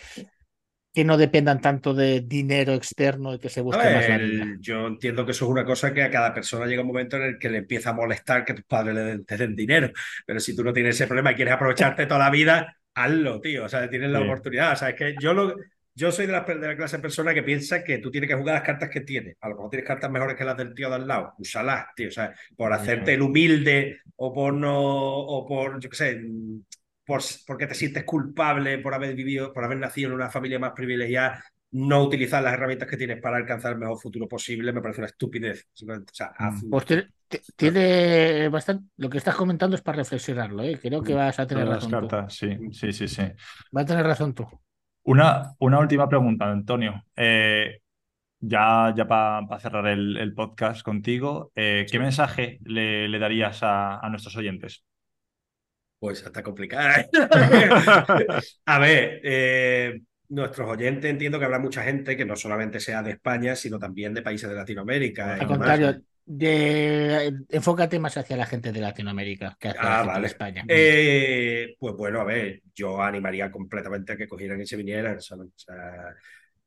que 0.94 1.04
no 1.04 1.16
dependan 1.18 1.60
tanto 1.60 1.92
de 1.92 2.22
dinero 2.22 2.72
externo 2.72 3.34
y 3.34 3.38
que 3.38 3.50
se 3.50 3.60
busque 3.60 3.88
ver, 3.88 3.96
más 3.96 4.08
la 4.08 4.18
vida. 4.18 4.44
el- 4.44 4.58
yo 4.60 4.86
entiendo 4.86 5.24
que 5.26 5.32
eso 5.32 5.44
es 5.44 5.50
una 5.50 5.64
cosa 5.64 5.92
que 5.92 6.02
a 6.02 6.10
cada 6.10 6.32
persona 6.32 6.64
llega 6.66 6.80
un 6.82 6.88
momento 6.88 7.16
en 7.18 7.22
el 7.24 7.38
que 7.38 7.50
le 7.50 7.58
empieza 7.58 7.90
a 7.90 7.92
molestar 7.92 8.44
que 8.44 8.54
tus 8.54 8.64
padres 8.64 8.94
le 8.94 9.02
den, 9.02 9.24
te 9.26 9.36
den 9.36 9.54
dinero. 9.54 9.90
Pero 10.26 10.40
si 10.40 10.56
tú 10.56 10.64
no 10.64 10.72
tienes 10.72 10.94
ese 10.96 11.06
problema 11.06 11.32
y 11.32 11.34
quieres 11.34 11.52
aprovecharte 11.54 12.06
toda 12.06 12.20
la 12.20 12.30
vida, 12.30 12.74
hazlo, 12.94 13.40
tío. 13.42 13.64
O 13.66 13.68
sea, 13.68 13.88
tienes 13.90 14.10
la 14.10 14.20
Sí. 14.20 14.24
oportunidad. 14.24 14.72
O 14.72 14.76
sea, 14.76 14.88
es 14.90 14.94
que 14.96 15.14
yo 15.20 15.34
lo. 15.34 15.54
Yo 15.96 16.12
soy 16.12 16.26
de 16.26 16.32
la, 16.32 16.42
de 16.42 16.54
la 16.68 16.76
clase 16.76 16.96
de 16.98 17.02
persona 17.02 17.34
que 17.34 17.42
piensa 17.42 17.82
que 17.82 17.98
tú 17.98 18.10
tienes 18.10 18.28
que 18.28 18.36
jugar 18.36 18.54
las 18.56 18.62
cartas 18.64 18.90
que 18.90 19.00
tienes. 19.00 19.36
A 19.40 19.48
lo 19.48 19.56
mejor 19.56 19.70
tienes 19.70 19.88
cartas 19.88 20.10
mejores 20.10 20.36
que 20.36 20.44
las 20.44 20.56
del 20.56 20.74
tío 20.74 20.88
de 20.90 20.94
al 20.96 21.08
lado. 21.08 21.32
Úsalas, 21.38 21.86
tío. 21.96 22.08
O 22.08 22.12
sea, 22.12 22.34
por 22.56 22.72
hacerte 22.72 23.14
el 23.14 23.22
humilde 23.22 24.00
o 24.16 24.32
por 24.32 24.52
no. 24.54 24.76
O 24.78 25.46
por, 25.46 25.80
yo 25.80 25.88
qué 25.90 25.96
sé. 25.96 26.20
Por, 27.04 27.20
porque 27.46 27.66
te 27.66 27.74
sientes 27.74 28.04
culpable 28.04 28.78
por 28.78 28.92
haber 28.92 29.14
vivido, 29.14 29.52
por 29.52 29.64
haber 29.64 29.78
nacido 29.78 30.08
en 30.08 30.14
una 30.16 30.28
familia 30.28 30.58
más 30.58 30.72
privilegiada, 30.72 31.42
no 31.70 32.02
utilizar 32.02 32.42
las 32.42 32.54
herramientas 32.54 32.88
que 32.88 32.96
tienes 32.96 33.20
para 33.22 33.36
alcanzar 33.36 33.72
el 33.72 33.78
mejor 33.78 33.98
futuro 34.00 34.26
posible 34.28 34.72
me 34.72 34.82
parece 34.82 35.00
una 35.02 35.06
estupidez. 35.08 35.68
O 35.82 35.86
sea, 36.12 36.32
haz- 36.36 36.64
Pues 36.68 36.84
tiene, 36.84 37.08
ti- 37.28 37.38
tiene 37.54 38.48
bastante. 38.48 38.88
Lo 38.96 39.08
que 39.08 39.18
estás 39.18 39.36
comentando 39.36 39.76
es 39.76 39.82
para 39.82 39.98
reflexionarlo, 39.98 40.62
¿eh? 40.64 40.78
Creo 40.82 41.02
que 41.02 41.14
vas 41.14 41.38
a 41.38 41.46
tener 41.46 41.64
Todas 41.64 41.84
las 41.84 41.90
razón 41.90 42.00
tú. 42.02 42.08
cartas, 42.08 42.34
sí, 42.34 42.58
sí, 42.72 42.92
sí, 42.92 43.08
sí. 43.08 43.22
Vas 43.70 43.84
a 43.84 43.86
tener 43.86 44.04
razón 44.04 44.34
tú. 44.34 44.46
Una, 45.12 45.54
una 45.60 45.78
última 45.78 46.08
pregunta, 46.08 46.50
Antonio. 46.50 47.04
Eh, 47.16 47.80
ya 48.40 48.94
ya 48.96 49.06
para 49.08 49.58
cerrar 49.60 49.86
el, 49.88 50.16
el 50.18 50.34
podcast 50.34 50.82
contigo, 50.82 51.52
eh, 51.56 51.86
¿qué 51.90 51.98
mensaje 52.00 52.58
le, 52.64 53.08
le 53.08 53.18
darías 53.18 53.62
a, 53.62 53.98
a 54.00 54.10
nuestros 54.10 54.36
oyentes? 54.36 54.84
Pues 55.98 56.22
está 56.22 56.42
complicada. 56.42 57.00
¿eh? 57.00 57.08
A 58.66 58.78
ver, 58.78 59.20
eh, 59.24 60.00
nuestros 60.28 60.68
oyentes 60.68 61.10
entiendo 61.10 61.38
que 61.38 61.44
habrá 61.46 61.58
mucha 61.58 61.82
gente 61.82 62.16
que 62.16 62.24
no 62.26 62.36
solamente 62.36 62.80
sea 62.80 63.02
de 63.02 63.12
España, 63.12 63.56
sino 63.56 63.78
también 63.78 64.12
de 64.14 64.22
países 64.22 64.48
de 64.48 64.56
Latinoamérica. 64.56 65.40
y 65.40 65.46
Al 65.46 65.46
demás. 65.46 65.80
contrario, 65.80 66.02
de, 66.26 67.32
enfócate 67.50 67.98
más 68.00 68.16
hacia 68.16 68.36
la 68.36 68.46
gente 68.46 68.72
de 68.72 68.80
Latinoamérica 68.80 69.56
que 69.60 69.68
hacia 69.68 69.88
la 69.90 69.98
Ah, 70.00 70.00
gente 70.00 70.16
de 70.18 70.22
vale. 70.22 70.26
España. 70.26 70.64
Eh, 70.68 71.76
pues 71.78 71.94
bueno, 71.94 72.20
a 72.20 72.24
ver, 72.24 72.62
yo 72.74 73.00
animaría 73.02 73.50
completamente 73.50 74.12
a 74.12 74.16
que 74.16 74.28
cogieran 74.28 74.60
y 74.60 74.66
se 74.66 74.76
vinieran, 74.76 75.20
¿sabes? 75.20 75.48
O 75.48 75.58
sea, 75.58 76.14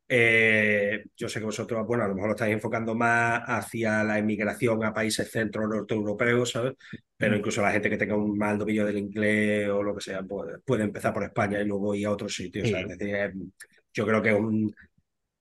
eh, 0.07 1.05
yo 1.17 1.29
sé 1.29 1.39
que 1.39 1.45
vosotros, 1.45 1.85
bueno, 1.85 2.03
a 2.05 2.07
lo 2.07 2.15
mejor 2.15 2.29
lo 2.29 2.35
estáis 2.35 2.53
enfocando 2.53 2.95
más 2.95 3.41
hacia 3.45 4.03
la 4.03 4.17
inmigración 4.19 4.83
a 4.83 4.93
países 4.93 5.29
centro 5.31 5.67
norte 5.67 5.93
europeos, 5.93 6.51
¿sabes? 6.51 6.73
Pero 7.17 7.35
incluso 7.35 7.61
la 7.61 7.71
gente 7.71 7.89
que 7.89 7.97
tenga 7.97 8.15
un 8.15 8.37
mal 8.37 8.57
dominio 8.57 8.85
del 8.85 8.97
inglés 8.97 9.69
o 9.69 9.83
lo 9.83 9.95
que 9.95 10.01
sea, 10.01 10.23
pues, 10.23 10.59
puede 10.65 10.83
empezar 10.85 11.13
por 11.13 11.23
España 11.23 11.61
y 11.61 11.65
luego 11.65 11.93
ir 11.95 12.07
a 12.07 12.11
otros 12.11 12.33
sitios. 12.33 12.69
Sí. 12.69 12.73
Es 12.75 12.87
decir, 12.97 13.33
yo 13.93 14.05
creo 14.05 14.21
que 14.21 14.29
es 14.29 14.35
un, 14.35 14.73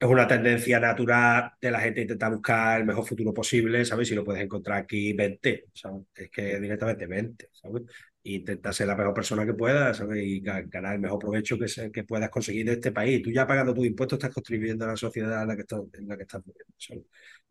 es 0.01 0.09
una 0.09 0.27
tendencia 0.29 0.79
natural 0.81 1.53
de 1.61 1.71
la 1.71 1.81
gente 1.81 2.03
intentar 2.03 2.31
buscar 2.33 2.81
el 2.81 2.87
mejor 2.87 3.07
futuro 3.07 3.35
posible, 3.35 3.85
¿sabes? 3.85 4.09
Si 4.09 4.15
lo 4.15 4.25
puedes 4.25 4.43
encontrar 4.43 4.79
aquí, 4.79 5.13
vente, 5.13 5.67
¿sabes? 5.75 6.05
Es 6.15 6.31
que 6.31 6.61
directamente 6.61 7.07
vente, 7.07 7.49
¿sabes? 7.53 7.83
E 8.23 8.33
Intenta 8.33 8.73
ser 8.73 8.87
la 8.89 8.95
mejor 8.97 9.15
persona 9.15 9.45
que 9.47 9.55
puedas, 9.55 9.97
¿sabes? 9.97 10.23
Y 10.25 10.41
ga- 10.43 10.69
ganar 10.69 10.95
el 10.95 11.01
mejor 11.01 11.19
provecho 11.19 11.59
que, 11.59 11.67
se- 11.69 11.91
que 11.91 12.05
puedas 12.05 12.31
conseguir 12.31 12.67
de 12.67 12.73
este 12.75 12.93
país. 12.93 13.23
Tú 13.23 13.31
ya 13.33 13.47
pagando 13.47 13.75
tus 13.75 13.87
impuestos 13.87 14.19
estás 14.19 14.33
contribuyendo 14.35 14.85
a 14.85 14.89
la 14.89 14.97
sociedad 14.97 15.43
en 15.43 15.49
la 15.49 15.57
que 15.57 15.63
estás, 15.63 15.81
en 15.95 16.09
la 16.09 16.17
que 16.17 16.23
estás 16.23 16.43
viviendo, 16.45 16.75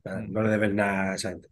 sea, 0.04 0.20
No 0.30 0.42
le 0.44 0.50
debes 0.50 0.74
nada 0.74 1.12
a 1.14 1.16
esa 1.16 1.30
gente. 1.32 1.50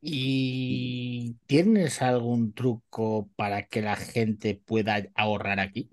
¿Y 0.00 1.34
tienes 1.46 2.02
algún 2.02 2.52
truco 2.54 3.30
para 3.36 3.66
que 3.68 3.80
la 3.82 3.96
gente 3.96 4.54
pueda 4.54 5.02
ahorrar 5.14 5.60
aquí? 5.60 5.90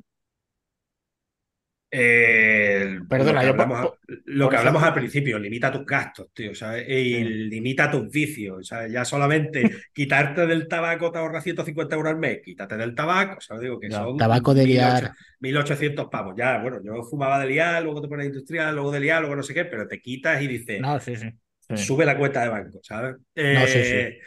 Eh, 1.93 2.99
Perdona, 3.09 3.33
lo 3.33 3.39
que 3.41 3.47
yo 3.47 3.51
por- 3.57 3.61
hablamos, 3.65 3.81
por- 3.81 3.99
lo 4.25 4.49
que 4.49 4.55
hablamos 4.55 4.81
al 4.83 4.93
principio, 4.93 5.37
limita 5.37 5.71
tus 5.71 5.85
gastos, 5.85 6.27
tío, 6.33 6.55
¿sabes? 6.55 6.87
Y 6.87 7.15
Sí. 7.15 7.23
limita 7.25 7.91
tus 7.91 8.09
vicios, 8.09 8.65
¿sabes? 8.65 8.91
Ya 8.93 9.03
solamente 9.03 9.61
quitarte 9.93 10.47
del 10.47 10.69
tabaco 10.69 11.11
te 11.11 11.19
ahorra 11.19 11.41
150 11.41 11.95
euros 11.95 12.13
al 12.13 12.17
mes, 12.19 12.39
quítate 12.43 12.77
del 12.77 12.95
tabaco, 12.95 13.41
¿sabes? 13.41 13.63
Digo 13.63 13.77
que 13.79 13.91
son 13.91 14.15
Tabaco 14.17 14.53
de 14.53 14.63
1800 14.65 15.01
liar. 15.01 15.15
1800 15.41 16.07
pavos. 16.09 16.33
Ya, 16.37 16.59
bueno, 16.59 16.79
yo 16.81 17.03
fumaba 17.03 17.39
de 17.39 17.47
liar, 17.47 17.83
luego 17.83 18.01
te 18.01 18.07
pones 18.07 18.27
industrial, 18.27 18.73
luego 18.73 18.91
de 18.91 18.99
liar, 19.01 19.19
luego 19.21 19.35
no 19.35 19.43
sé 19.43 19.53
qué, 19.53 19.65
pero 19.65 19.85
te 19.87 19.99
quitas 19.99 20.41
y 20.41 20.47
dices, 20.47 20.79
No, 20.79 20.97
sí, 20.99 21.15
sí. 21.17 21.29
Sí. 21.67 21.77
sube 21.77 22.05
la 22.05 22.17
cuenta 22.17 22.41
de 22.41 22.49
banco, 22.49 22.79
¿sabes? 22.83 23.15
No. 23.15 23.21
Eh, 23.35 24.19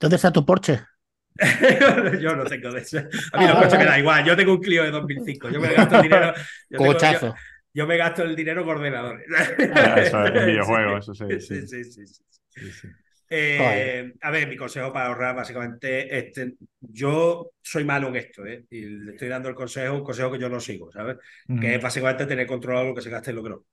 ¿Dónde 0.00 0.16
está 0.16 0.32
tu 0.32 0.44
Porsche? 0.44 0.80
yo 2.20 2.36
no 2.36 2.44
tengo 2.44 2.70
de 2.72 2.80
eso. 2.80 2.98
A 2.98 3.02
mí 3.38 3.44
Ah, 3.44 3.48
los 3.48 3.62
coches 3.64 3.78
me 3.78 3.84
da 3.84 3.98
igual. 3.98 4.24
Yo 4.24 4.36
tengo 4.36 4.52
un 4.52 4.60
Clio 4.60 4.84
de 4.84 4.90
2005. 4.90 5.50
Yo 5.50 5.60
me 5.60 5.72
gasto 5.72 5.96
el 5.96 6.02
dinero. 6.02 6.32
yo 6.70 6.78
tengo- 6.78 6.84
yo- 6.84 6.92
Cochazo. 6.92 7.34
yo 7.72 7.86
me 7.86 7.96
gasto 7.96 8.22
el 8.22 8.36
dinero 8.36 8.64
con 8.64 8.76
ordenadores. 8.76 9.26
Ah, 9.74 10.00
eso, 10.00 10.26
en 10.26 10.46
videojuegos, 10.46 11.08
eso 11.08 11.14
sí, 11.28 11.40
Sí, 11.40 11.66
sí. 11.66 11.66
sí, 11.68 11.84
sí, 11.84 12.06
sí. 12.06 12.22
Sí, 12.48 12.70
sí. 12.70 12.88
Eh, 13.30 14.12
a 14.20 14.30
ver, 14.30 14.46
mi 14.46 14.54
consejo 14.56 14.92
para 14.92 15.06
ahorrar, 15.06 15.34
básicamente, 15.34 16.16
este, 16.18 16.54
yo 16.80 17.50
soy 17.60 17.82
malo 17.82 18.08
en 18.08 18.16
esto, 18.16 18.46
¿eh? 18.46 18.64
Y 18.70 18.82
le 18.82 19.12
estoy 19.12 19.26
dando 19.28 19.48
el 19.48 19.54
consejo, 19.56 19.94
un 19.96 20.04
consejo 20.04 20.30
que 20.30 20.38
yo 20.38 20.48
no 20.48 20.60
sigo, 20.60 20.92
¿sabes? 20.92 21.16
Que 21.60 21.74
es 21.74 21.82
básicamente 21.82 22.26
tener 22.26 22.46
controlado 22.46 22.86
lo 22.88 22.94
que 22.94 23.00
se 23.00 23.10
gasta 23.10 23.32
y 23.32 23.34
lo 23.34 23.42
que 23.42 23.48
no. 23.50 23.64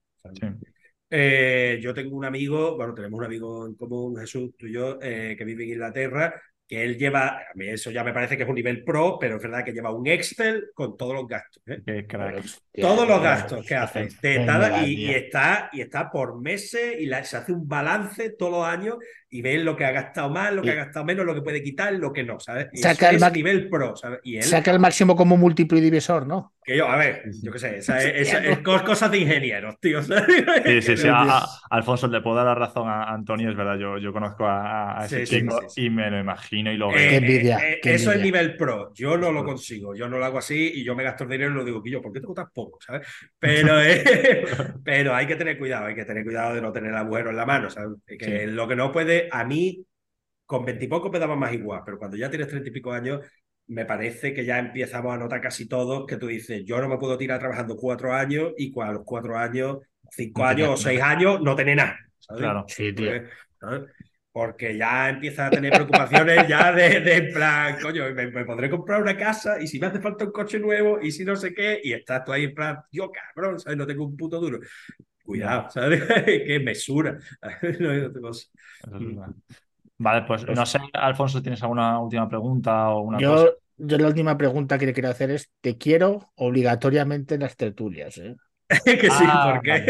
Eh, 1.09 1.77
yo 1.81 1.93
tengo 1.93 2.15
un 2.15 2.23
amigo, 2.25 2.77
bueno, 2.77 2.93
tenemos 2.93 3.17
un 3.19 3.25
amigo 3.25 3.67
en 3.67 3.75
común, 3.75 4.15
Jesús, 4.17 4.51
tú 4.57 4.65
y 4.67 4.73
yo, 4.73 4.97
eh, 5.01 5.35
que 5.38 5.43
vive 5.43 5.65
en 5.65 5.71
Inglaterra, 5.71 6.41
que 6.72 6.81
él 6.85 6.98
lleva, 6.98 7.27
a 7.27 7.53
mí 7.56 7.68
eso 7.68 7.91
ya 7.91 8.02
me 8.02 8.14
parece 8.14 8.38
que 8.38 8.43
es 8.43 8.49
un 8.49 8.56
nivel 8.56 8.85
pro, 8.85 9.18
pero 9.19 9.35
es 9.35 9.43
verdad 9.43 9.65
que 9.65 9.73
lleva 9.73 9.93
un 9.93 10.07
Excel 10.07 10.69
con 10.73 10.95
todos 10.95 11.14
los 11.14 11.27
gastos. 11.27 11.61
¿eh? 11.68 11.81
Qué 11.85 12.07
crack. 12.07 12.38
Hostia, 12.38 12.81
Todos 12.81 13.06
los 13.06 13.22
gastos 13.22 13.65
que 13.65 13.76
hace. 13.76 14.07
De 14.22 14.45
y, 14.88 15.11
está, 15.11 15.69
y 15.73 15.81
está 15.81 16.10
por 16.10 16.39
meses 16.41 16.95
y 16.98 17.07
la- 17.07 17.26
se 17.26 17.35
hace 17.35 17.52
un 17.52 17.68
balance 17.68 18.30
todos 18.39 18.53
los 18.53 18.65
años 18.65 18.95
y 19.31 19.41
ve 19.41 19.57
lo 19.59 19.75
que 19.75 19.85
ha 19.85 19.91
gastado 19.91 20.29
más, 20.29 20.53
lo 20.53 20.61
que 20.61 20.67
Y- 20.67 20.71
ha 20.71 20.75
gastado 20.75 21.05
menos, 21.05 21.25
lo 21.25 21.33
que 21.33 21.41
puede 21.41 21.63
quitar, 21.63 21.93
lo 21.93 22.13
que 22.13 22.23
no, 22.23 22.39
¿sabes? 22.39 22.67
Y 22.73 22.77
Saca 22.79 23.09
el 23.09 23.15
es 23.15 23.31
nivel 23.33 23.69
pro, 23.69 23.95
¿sabes? 23.95 24.19
Y 24.23 24.37
él, 24.37 24.43
Saca 24.43 24.71
el 24.71 24.79
máximo 24.79 25.15
como 25.15 25.37
múltiplo 25.37 25.77
y 25.77 25.81
divisor, 25.81 26.27
¿no? 26.27 26.53
que 26.63 26.77
yo, 26.77 26.87
a 26.87 26.95
ver, 26.95 27.23
yo 27.41 27.51
qué 27.51 27.57
sé, 27.57 27.77
esa 27.77 27.97
es, 28.03 28.27
esa 28.29 28.37
es 28.45 28.59
co- 28.59 28.83
cosas 28.83 29.09
de 29.09 29.17
ingenieros, 29.17 29.79
tío. 29.79 30.03
¿sabes? 30.03 30.25
Sí, 30.63 30.81
sí, 30.83 30.97
sí. 30.97 31.07
A- 31.07 31.39
a- 31.39 31.45
Alfonso, 31.71 32.07
le 32.07 32.21
puedo 32.21 32.35
dar 32.35 32.45
la 32.45 32.53
razón 32.55 32.87
a 32.87 33.05
Antonio, 33.05 33.49
es 33.49 33.57
verdad. 33.57 33.77
Yo, 33.79 33.97
yo 33.97 34.13
conozco 34.13 34.45
a, 34.45 35.01
a 35.01 35.05
ese 35.05 35.25
Sí, 35.25 35.39
chico 35.39 35.59
sí, 35.61 35.67
sí. 35.69 35.85
y 35.85 35.89
me 35.89 36.11
lo 36.11 36.19
imagino 36.19 36.71
y 36.71 36.77
lo 36.77 36.91
Eh, 36.91 36.95
veo. 36.95 37.09
Qué 37.09 37.15
envidia, 37.17 37.57
eh, 37.57 37.73
eh, 37.73 37.79
qué 37.81 37.93
eso 37.95 38.11
es 38.11 38.17
envidia. 38.17 38.41
nivel 38.41 38.57
pro. 38.57 38.91
Yo 38.93 39.17
no 39.17 39.31
lo 39.31 39.43
consigo. 39.43 39.95
Yo 39.95 40.07
no 40.07 40.19
lo 40.19 40.25
hago 40.25 40.37
así 40.37 40.71
y 40.75 40.83
yo 40.83 40.93
me 40.95 41.03
gasto 41.03 41.23
el 41.23 41.29
dinero 41.31 41.51
y 41.51 41.55
lo 41.55 41.65
digo, 41.65 41.81
yo, 41.85 41.99
¿por 42.01 42.13
qué 42.13 42.19
tengo 42.19 42.33
tan 42.35 42.47
poco? 42.53 42.77
¿Sabes? 42.85 43.07
Pero, 43.39 43.81
eh, 43.81 44.03
pero 44.83 45.15
hay 45.15 45.25
que 45.25 45.35
tener 45.35 45.57
cuidado, 45.57 45.87
hay 45.87 45.95
que 45.95 46.05
tener 46.05 46.23
cuidado 46.23 46.53
de 46.53 46.61
no 46.61 46.71
tener 46.71 46.93
agujero 46.93 47.31
en 47.31 47.37
la 47.37 47.45
mano. 47.45 47.69
¿sabes? 47.71 47.97
Que 48.05 48.41
Sí. 48.45 48.51
lo 48.51 48.67
que 48.67 48.75
no 48.75 48.91
puede, 48.91 49.20
a 49.31 49.43
mí, 49.43 49.85
con 50.45 50.65
veintipocos 50.65 51.11
me 51.11 51.19
daba 51.19 51.35
más 51.35 51.53
igual, 51.53 51.81
pero 51.85 51.98
cuando 51.98 52.18
ya 52.18 52.30
tienes 52.30 52.48
treinta 52.48 52.69
y 52.69 52.73
pico 52.73 52.91
años, 52.91 53.22
me 53.68 53.85
parece 53.85 54.34
que 54.34 54.43
ya 54.43 54.60
empezamos 54.60 55.14
a 55.14 55.18
notar 55.18 55.41
casi 55.41 55.68
todos 55.68 56.06
que 56.06 56.18
tú 56.18 56.27
dices, 56.27 56.64
yo 56.65 56.81
no 56.81 56.89
me 56.89 56.98
puedo 56.98 57.18
tirar 57.18 57.39
trabajando 57.39 57.77
cuatro 57.77 58.14
años 58.14 58.52
y 58.57 58.73
a 58.80 58.91
los 58.91 59.03
cuatro 59.06 59.38
años, 59.38 59.77
cinco 60.10 60.41
No 60.41 60.48
años 60.48 60.69
o 60.69 60.77
seis 60.77 61.02
años, 61.02 61.41
no 61.41 61.56
tener 61.56 61.77
nada. 61.77 61.98
¿sabes? 62.19 62.41
Claro. 62.41 62.65
Sí, 62.68 62.93
tío. 62.93 63.11
Porque, 64.34 64.77
ya 64.77 65.10
empieza 65.10 65.48
a 65.48 65.49
tener 65.49 65.73
preocupaciones 65.73 66.48
ya 66.48 66.72
de, 66.72 67.30
plan, 67.34 67.77
coño, 67.81 68.14
me, 68.14 68.31
me 68.31 68.45
podré 68.45 68.69
comprar 68.69 69.02
una 69.02 69.18
casa 69.18 69.61
y 69.61 69.68
si 69.68 69.77
me 69.77 69.88
hace 69.88 69.99
falta 69.99 70.23
un 70.23 70.31
coche 70.31 70.57
nuevo 70.57 71.02
y 71.02 71.11
si 71.11 71.26
no 71.26 71.35
sé 71.35 71.53
qué, 71.53 71.81
y 71.84 71.91
estás 71.91 72.23
tú 72.23 72.31
ahí 72.31 72.45
en 72.45 72.53
plan, 72.53 72.77
yo 72.91 73.11
cabrón, 73.11 73.60
¿sabes? 73.60 73.77
No 73.77 73.85
tengo 73.85 74.06
un 74.06 74.15
puto 74.15 74.39
duro. 74.39 74.60
Cuidado, 75.31 75.69
¿sabes? 75.69 76.03
Qué 76.25 76.59
mesura. 76.59 77.19
No 77.79 77.89
hay 77.91 77.99
otra 78.01 78.21
cosa. 78.21 78.47
Eso 78.79 78.97
es 78.97 79.03
verdad. 79.03 79.35
Vale, 79.97 80.23
pues 80.27 80.47
no 80.49 80.65
sé, 80.65 80.79
Alfonso, 80.93 81.41
¿tienes 81.41 81.61
alguna 81.63 81.99
última 81.99 82.27
pregunta 82.29 82.89
o 82.91 83.01
una 83.01 83.23
Yo, 83.23 83.25
cosa? 83.25 83.51
yo 83.77 83.97
la 83.97 84.07
última 84.07 84.37
pregunta 84.37 84.77
que 84.77 84.85
le 84.85 84.93
quiero 84.93 85.09
hacer 85.09 85.31
es: 85.31 85.49
¿te 85.61 85.77
quiero 85.77 86.31
obligatoriamente 86.35 87.35
en 87.35 87.41
las 87.41 87.55
tertulias? 87.57 88.17
eh? 88.17 88.35
que 88.85 89.11
sí, 89.11 89.25
Ah, 89.27 89.43
porque. 89.43 89.85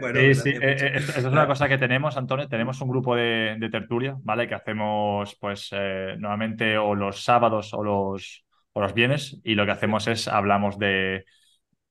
bueno, 0.00 0.20
Sí, 0.20 0.34
sí, 0.34 0.50
eh, 0.50 0.58
eh, 0.62 0.92
es 0.96 1.24
una 1.24 1.46
cosa 1.46 1.68
que 1.68 1.76
tenemos, 1.78 2.16
Antonio. 2.16 2.48
Tenemos 2.48 2.80
un 2.80 2.88
grupo 2.88 3.14
de, 3.16 3.56
de 3.58 3.68
tertulia, 3.70 4.16
¿vale? 4.22 4.48
Que 4.48 4.54
hacemos, 4.54 5.36
pues, 5.40 5.68
eh, 5.72 6.16
normalmente 6.18 6.78
o 6.78 6.94
los 6.94 7.22
sábados 7.22 7.74
o 7.74 7.82
los, 7.84 8.46
o 8.72 8.80
los 8.80 8.94
viernes, 8.94 9.38
y 9.44 9.54
lo 9.54 9.66
que 9.66 9.72
hacemos 9.72 10.06
es 10.08 10.26
hablamos 10.28 10.78
de, 10.78 11.24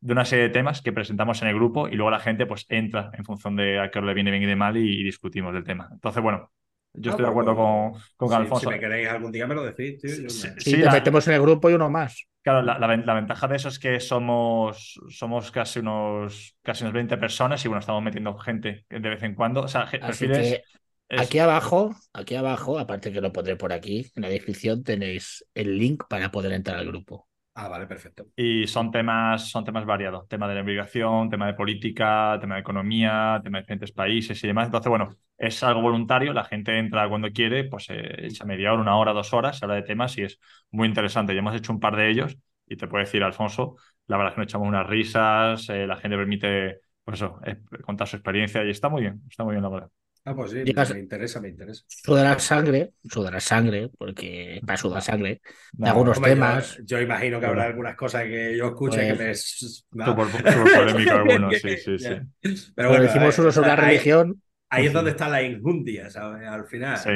de 0.06 0.14
una 0.14 0.26
serie 0.26 0.46
de 0.46 0.50
temas 0.52 0.82
que 0.82 0.94
presentamos 0.94 1.42
en 1.42 1.48
el 1.50 1.56
grupo 1.56 1.88
y 1.88 1.96
luego 1.96 2.12
la 2.12 2.20
gente, 2.20 2.46
pues, 2.46 2.66
entra 2.70 3.10
en 3.14 3.26
función 3.26 3.56
de 3.56 3.80
a 3.80 3.90
qué 3.90 4.00
hora 4.00 4.08
le 4.08 4.14
viene 4.14 4.32
bien 4.32 4.44
y 4.44 4.46
de 4.46 4.56
mal 4.56 4.78
y, 4.78 5.02
y 5.02 5.04
discutimos 5.04 5.54
del 5.54 5.64
tema. 5.64 5.90
Entonces, 5.92 6.22
bueno, 6.22 6.52
yo 6.94 7.12
Ah, 7.12 7.14
estoy 7.14 7.26
de 7.26 7.32
pues, 7.32 7.32
acuerdo 7.32 7.56
con, 7.56 7.94
con 8.16 8.30
si- 8.30 8.36
Alfonso. 8.36 8.70
Si 8.70 8.76
me 8.76 8.80
queréis 8.80 9.08
algún 9.10 9.32
día 9.32 9.48
me 9.48 9.56
lo 9.56 9.64
decís, 9.66 10.00
tío. 10.00 10.10
Sí, 10.16 10.22
me- 10.22 10.30
Sí, 10.30 10.50
Sí, 10.60 10.72
te 10.78 10.84
la- 10.86 10.92
metemos 10.94 11.28
en 11.28 11.34
el 11.34 11.42
grupo 11.42 11.70
y 11.70 11.74
uno 11.74 11.90
más. 11.90 12.28
Claro, 12.44 12.62
la, 12.62 12.78
la 12.78 12.86
ven- 12.88 13.06
la 13.08 13.16
ventaja 13.16 13.48
de 13.48 13.56
eso 13.56 13.70
es 13.70 13.80
que 13.80 14.00
somos, 14.00 15.00
somos 15.10 15.50
casi 15.52 15.80
unos, 15.80 16.56
casi 16.62 16.84
unos 16.84 16.94
20 16.94 17.18
personas 17.18 17.66
y 17.66 17.68
bueno, 17.68 17.80
estamos 17.80 18.04
metiendo 18.04 18.38
gente 18.38 18.86
de 18.88 19.00
vez 19.10 19.24
en 19.24 19.34
cuando. 19.34 19.62
O 19.64 19.68
sea, 19.68 19.88
ge- 19.88 19.98
Así 20.02 20.28
perfiles. 20.28 20.62
que 21.10 21.16
es- 21.16 21.22
aquí 21.22 21.40
abajo, 21.40 21.96
aquí 22.14 22.36
abajo, 22.36 22.78
aparte 22.78 23.12
que 23.12 23.20
lo 23.22 23.32
pondré 23.34 23.56
por 23.56 23.74
aquí, 23.74 24.12
en 24.16 24.22
la 24.22 24.30
descripción 24.30 24.84
tenéis 24.84 25.44
el 25.56 25.78
link 25.80 26.04
para 26.08 26.30
poder 26.32 26.52
entrar 26.54 26.78
al 26.78 26.86
grupo. 26.88 27.28
Ah, 27.58 27.70
vale, 27.70 27.88
perfecto. 27.88 28.26
Y 28.36 28.68
son 28.68 28.92
temas, 28.92 29.50
son 29.50 29.64
temas 29.64 29.86
variados. 29.86 30.28
Tema 30.28 30.46
de 30.48 30.56
la 30.56 30.60
inmigración, 30.60 31.30
tema 31.30 31.48
de 31.48 31.54
política, 31.54 32.38
tema 32.42 32.56
de 32.56 32.62
economía, 32.62 33.40
tema 33.42 33.60
de 33.60 33.62
diferentes 33.62 33.94
países 33.94 34.44
y 34.44 34.48
demás. 34.48 34.66
Entonces, 34.66 34.90
bueno, 34.90 35.16
es 35.38 35.64
algo 35.64 35.82
voluntario. 35.82 36.34
La 36.34 36.44
gente 36.44 36.78
entra 36.78 37.08
cuando 37.08 37.32
quiere, 37.32 37.64
pues 37.64 37.86
eh, 37.90 38.26
echa 38.28 38.44
media 38.44 38.74
hora, 38.74 38.82
una 38.82 38.98
hora, 38.98 39.14
dos 39.14 39.34
horas, 39.34 39.58
se 39.58 39.64
habla 39.64 39.76
de 39.76 39.84
temas 39.84 40.18
y 40.18 40.24
es 40.24 40.38
muy 40.72 40.86
interesante. 40.90 41.34
Ya 41.34 41.40
hemos 41.40 41.56
hecho 41.56 41.72
un 41.72 41.80
par 41.80 41.96
de 41.96 42.10
ellos 42.10 42.38
y 42.68 42.76
te 42.76 42.88
puedo 42.90 43.06
decir, 43.06 43.24
Alfonso, 43.24 43.78
la 44.08 44.18
verdad 44.18 44.32
es 44.34 44.36
que 44.36 44.42
nos 44.42 44.48
echamos 44.50 44.68
unas 44.68 44.88
risas, 44.88 45.70
eh, 45.70 45.88
la 45.88 45.96
gente 45.96 46.18
permite, 46.18 46.82
pues 47.06 47.22
eso, 47.22 47.40
eh, 47.46 47.58
contar 47.86 48.06
su 48.08 48.18
experiencia 48.18 48.66
y 48.66 48.70
está 48.70 48.90
muy 48.90 49.02
bien, 49.02 49.22
está 49.30 49.46
muy 49.46 49.54
bien 49.54 49.64
la 49.64 49.70
verdad. 49.70 49.90
Ah, 50.28 50.36
pues 50.36 50.52
sí, 50.52 50.64
Llegas- 50.64 50.92
me 50.94 51.00
interesa, 51.00 51.40
me 51.40 51.50
interesa. 51.50 51.84
Sudará 51.88 52.38
sangre, 52.40 52.94
sudará 53.08 53.40
sangre, 53.40 53.90
porque 53.98 54.60
para 54.66 54.78
sudar 54.78 55.02
sangre, 55.04 55.42
de 55.74 55.86
No, 55.86 55.88
algunos 55.88 56.18
Hombre, 56.18 56.32
temas. 56.32 56.80
Yo, 56.84 57.00
imagino 57.00 57.40
que 57.40 57.46
habrá 57.46 57.66
algunas 57.66 57.96
cosas 57.96 58.24
que 58.24 58.58
yo 58.58 58.68
escuche 58.70 58.98
Pues, 59.16 59.18
que 59.18 59.24
me. 59.24 60.06
Súper 60.06 60.28
súper 60.28 60.74
polémico 60.74 61.12
alguno, 61.16 61.52
sí, 61.52 61.78
sí, 61.78 61.98
sí. 62.00 62.04
Ya. 62.06 62.26
Pero 62.42 62.56
Pero 62.76 62.90
bueno, 62.90 63.04
decimos 63.04 63.38
eh, 63.38 63.42
uno 63.42 63.52
sobre 63.52 63.68
la 63.68 63.74
ahí- 63.76 63.80
religión 63.82 64.42
Ahí 64.68 64.88
es 64.88 64.94
donde 64.94 65.12
está 65.12 65.30
la 65.30 65.44
injundia, 65.44 66.10
¿sabes? 66.10 66.48
Al 66.48 66.66
final. 66.66 66.98
Sí. 66.98 67.12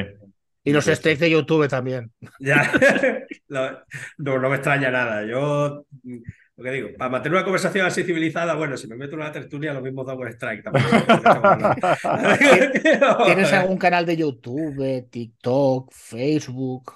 y 0.64 0.72
los 0.72 0.86
Sí, 0.86 0.91
sí. 0.91 0.98
steaks 0.98 1.19
de 1.19 1.31
YouTube 1.31 1.68
también. 1.68 2.11
Ya. 2.40 2.72
No, 3.49 4.38
no 4.38 4.49
me 4.49 4.56
extraña 4.57 4.91
nada. 4.91 5.26
Yo, 5.26 5.84
lo 6.60 6.65
que 6.65 6.72
digo, 6.72 6.90
para 6.98 7.10
mantener 7.10 7.38
una 7.38 7.45
conversación 7.45 7.86
así 7.86 8.03
civilizada, 8.03 8.53
bueno, 8.53 8.76
si 8.76 8.88
me 8.88 8.98
meto 8.98 9.15
en 9.15 9.22
una 9.22 9.31
tertulia, 9.31 9.73
lo 9.73 9.81
mismo 9.81 10.03
da 10.03 10.14
un 10.14 10.27
strike 10.27 10.64
también. 10.64 10.86
¿Tienes 13.23 13.53
algún 13.60 13.77
canal 13.77 14.06
de 14.06 14.18
YouTube, 14.18 15.07
TikTok, 15.10 15.91
Facebook 15.94 16.94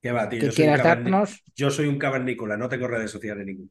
¿Qué 0.00 0.12
va, 0.12 0.28
tío? 0.28 0.40
que 0.40 0.46
Yo 0.46 0.52
soy, 0.52 0.56
quieras 0.56 0.82
darnos? 0.82 1.42
yo 1.56 1.70
soy 1.70 1.86
un 1.86 1.98
cavernícola, 1.98 2.56
no 2.56 2.68
tengo 2.68 2.88
redes 2.88 3.10
sociales 3.10 3.46
ninguna. 3.46 3.70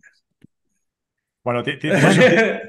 Bueno, 1.44 1.62
ti- 1.62 1.74
ti- 1.78 1.90
tiene, 1.92 2.12
su, 2.14 2.22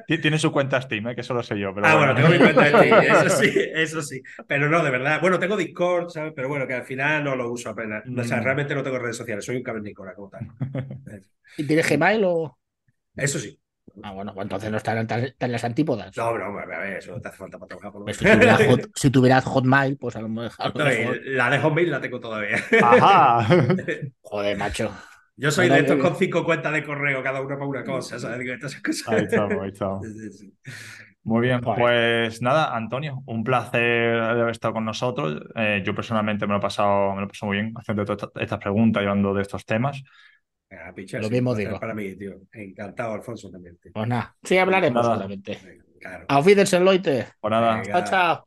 ti- 0.07 0.19
tiene 0.19 0.39
su 0.39 0.51
cuenta 0.53 0.81
Steam, 0.83 1.07
¿eh? 1.09 1.15
que 1.15 1.21
eso 1.21 1.33
lo 1.35 1.43
sé 1.43 1.59
yo. 1.59 1.73
Pero 1.75 1.87
Ah, 1.87 1.97
bueno, 1.97 2.13
bueno, 2.15 2.29
tengo 2.29 2.45
mi 2.45 2.53
cuenta 2.53 2.81
de 2.81 2.89
Steam, 2.89 3.03
eso 3.27 3.37
sí, 3.37 3.53
eso 3.75 4.03
sí. 4.03 4.23
Pero 4.49 4.69
no, 4.69 4.83
de 4.83 4.91
verdad. 4.91 5.21
Bueno, 5.21 5.39
tengo 5.39 5.57
Discord, 5.57 6.11
¿sabes? 6.11 6.33
Pero 6.35 6.49
bueno, 6.49 6.67
que 6.67 6.75
al 6.75 6.85
final 6.85 7.23
no 7.23 7.37
lo 7.37 7.51
uso 7.53 7.71
apenas. 7.71 8.03
O 8.17 8.25
sea, 8.25 8.39
Mm. 8.39 8.45
realmente 8.45 8.75
no 8.75 8.83
tengo 8.83 8.99
redes 8.99 9.17
sociales, 9.17 9.45
soy 9.45 9.57
un 9.57 9.63
cavernícola 9.63 10.15
como 10.15 10.29
tal. 10.31 10.49
¿Y 11.57 11.65
tienes 11.67 11.89
Gmail 11.89 12.23
o...? 12.25 12.59
Eso 13.17 13.39
sí. 13.39 13.57
Ah, 14.03 14.11
bueno, 14.11 14.35
pues 14.35 14.45
entonces 14.47 14.71
no 14.73 14.77
estarán 14.79 15.07
tan, 15.07 15.33
tan 15.39 15.53
las 15.53 15.63
antípodas. 15.63 16.17
No, 16.17 16.37
no, 16.37 16.59
a 16.59 16.67
ver, 16.67 16.97
eso 16.97 17.21
te 17.21 17.29
hace 17.29 17.37
falta 17.39 17.59
para 17.59 17.69
trabajar 17.69 17.93
por 17.93 18.01
lo 18.01 18.05
Pues 18.07 18.21
menos. 18.21 18.33
si, 18.35 18.41
tuvieras 18.41 18.61
hot- 18.67 18.91
si 18.97 19.11
tuvieras 19.11 19.45
Hotmail, 19.45 19.97
pues 19.99 20.17
a 20.17 20.21
lo 20.23 20.29
mejor... 20.29 20.53
a 20.59 20.69
lo 20.69 20.75
No, 20.85 20.93
y 20.93 20.97
mejor- 20.99 21.21
la 21.27 21.51
de 21.51 21.59
Hotmail 21.61 21.91
la 21.93 22.01
tengo 22.01 22.19
todavía. 22.19 22.57
Ajá. 22.83 23.47
Joder, 24.23 24.57
macho. 24.57 24.91
Yo 25.37 25.51
soy 25.51 25.69
de 25.69 25.81
estos 25.81 25.99
con 26.01 26.17
cinco 26.17 26.45
cuentas 26.45 26.73
de 26.73 26.85
correo, 26.85 27.23
cada 27.23 27.41
una 27.41 27.57
para 27.57 27.67
una 27.67 27.85
cosa, 27.85 28.19
¿sabes? 28.19 28.39
Digo, 28.39 28.55
estas 28.55 28.77
cosas. 28.81 29.09
Ahí 29.09 29.25
estamos, 29.25 29.63
ahí 29.63 29.71
estamos. 29.71 30.07
Sí, 30.07 30.31
sí, 30.31 30.33
sí. 30.33 30.55
Muy 31.25 31.41
bien, 31.41 31.61
pues 31.63 32.43
nada, 32.43 32.77
Antonio, 32.77 33.23
un 33.27 33.45
placer 33.45 34.19
haber 34.21 34.51
estado 34.51 34.75
con 34.75 34.85
nosotros. 34.85 35.41
Eh, 35.57 35.83
yo 35.85 35.95
personalmente 35.95 36.47
me 36.47 36.53
lo 36.53 36.59
he 36.59 36.63
pasado, 36.63 37.15
me 37.15 37.21
lo 37.23 37.27
he 37.27 37.29
pasado 37.29 37.49
muy 37.49 37.57
bien 37.63 37.73
haciendo 37.77 38.05
todas 38.05 38.31
estas- 38.37 38.59
preguntas 38.59 39.03
y 39.03 39.07
hablando 39.07 39.33
de 39.33 39.43
estos 39.43 39.65
temas. 39.65 40.03
Picha, 40.95 41.19
Lo 41.19 41.29
sí, 41.29 41.35
mismo 41.35 41.55
digo. 41.55 41.79
Para 41.81 41.95
mí, 41.95 42.15
tío. 42.17 42.43
Encantado, 42.53 43.15
Alfonso, 43.15 43.51
también. 43.51 43.79
tío. 43.79 43.93
Pues 43.93 44.09
nada, 44.09 44.37
sí 44.43 44.59
hablaremos 44.59 45.03
Nada. 45.03 45.15
seguramente. 45.17 45.59
Venga, 45.65 45.85
Claro. 46.01 46.27
Auf 46.29 46.47
Wiedersehen, 46.47 46.85
Leute. 46.85 47.29
Pues 47.41 47.51
nada, 47.51 47.81
Venga, 47.83 48.05
Chao, 48.05 48.45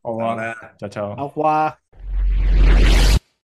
chao, 0.78 0.88
chao. 0.88 1.12
Au. 1.18 1.78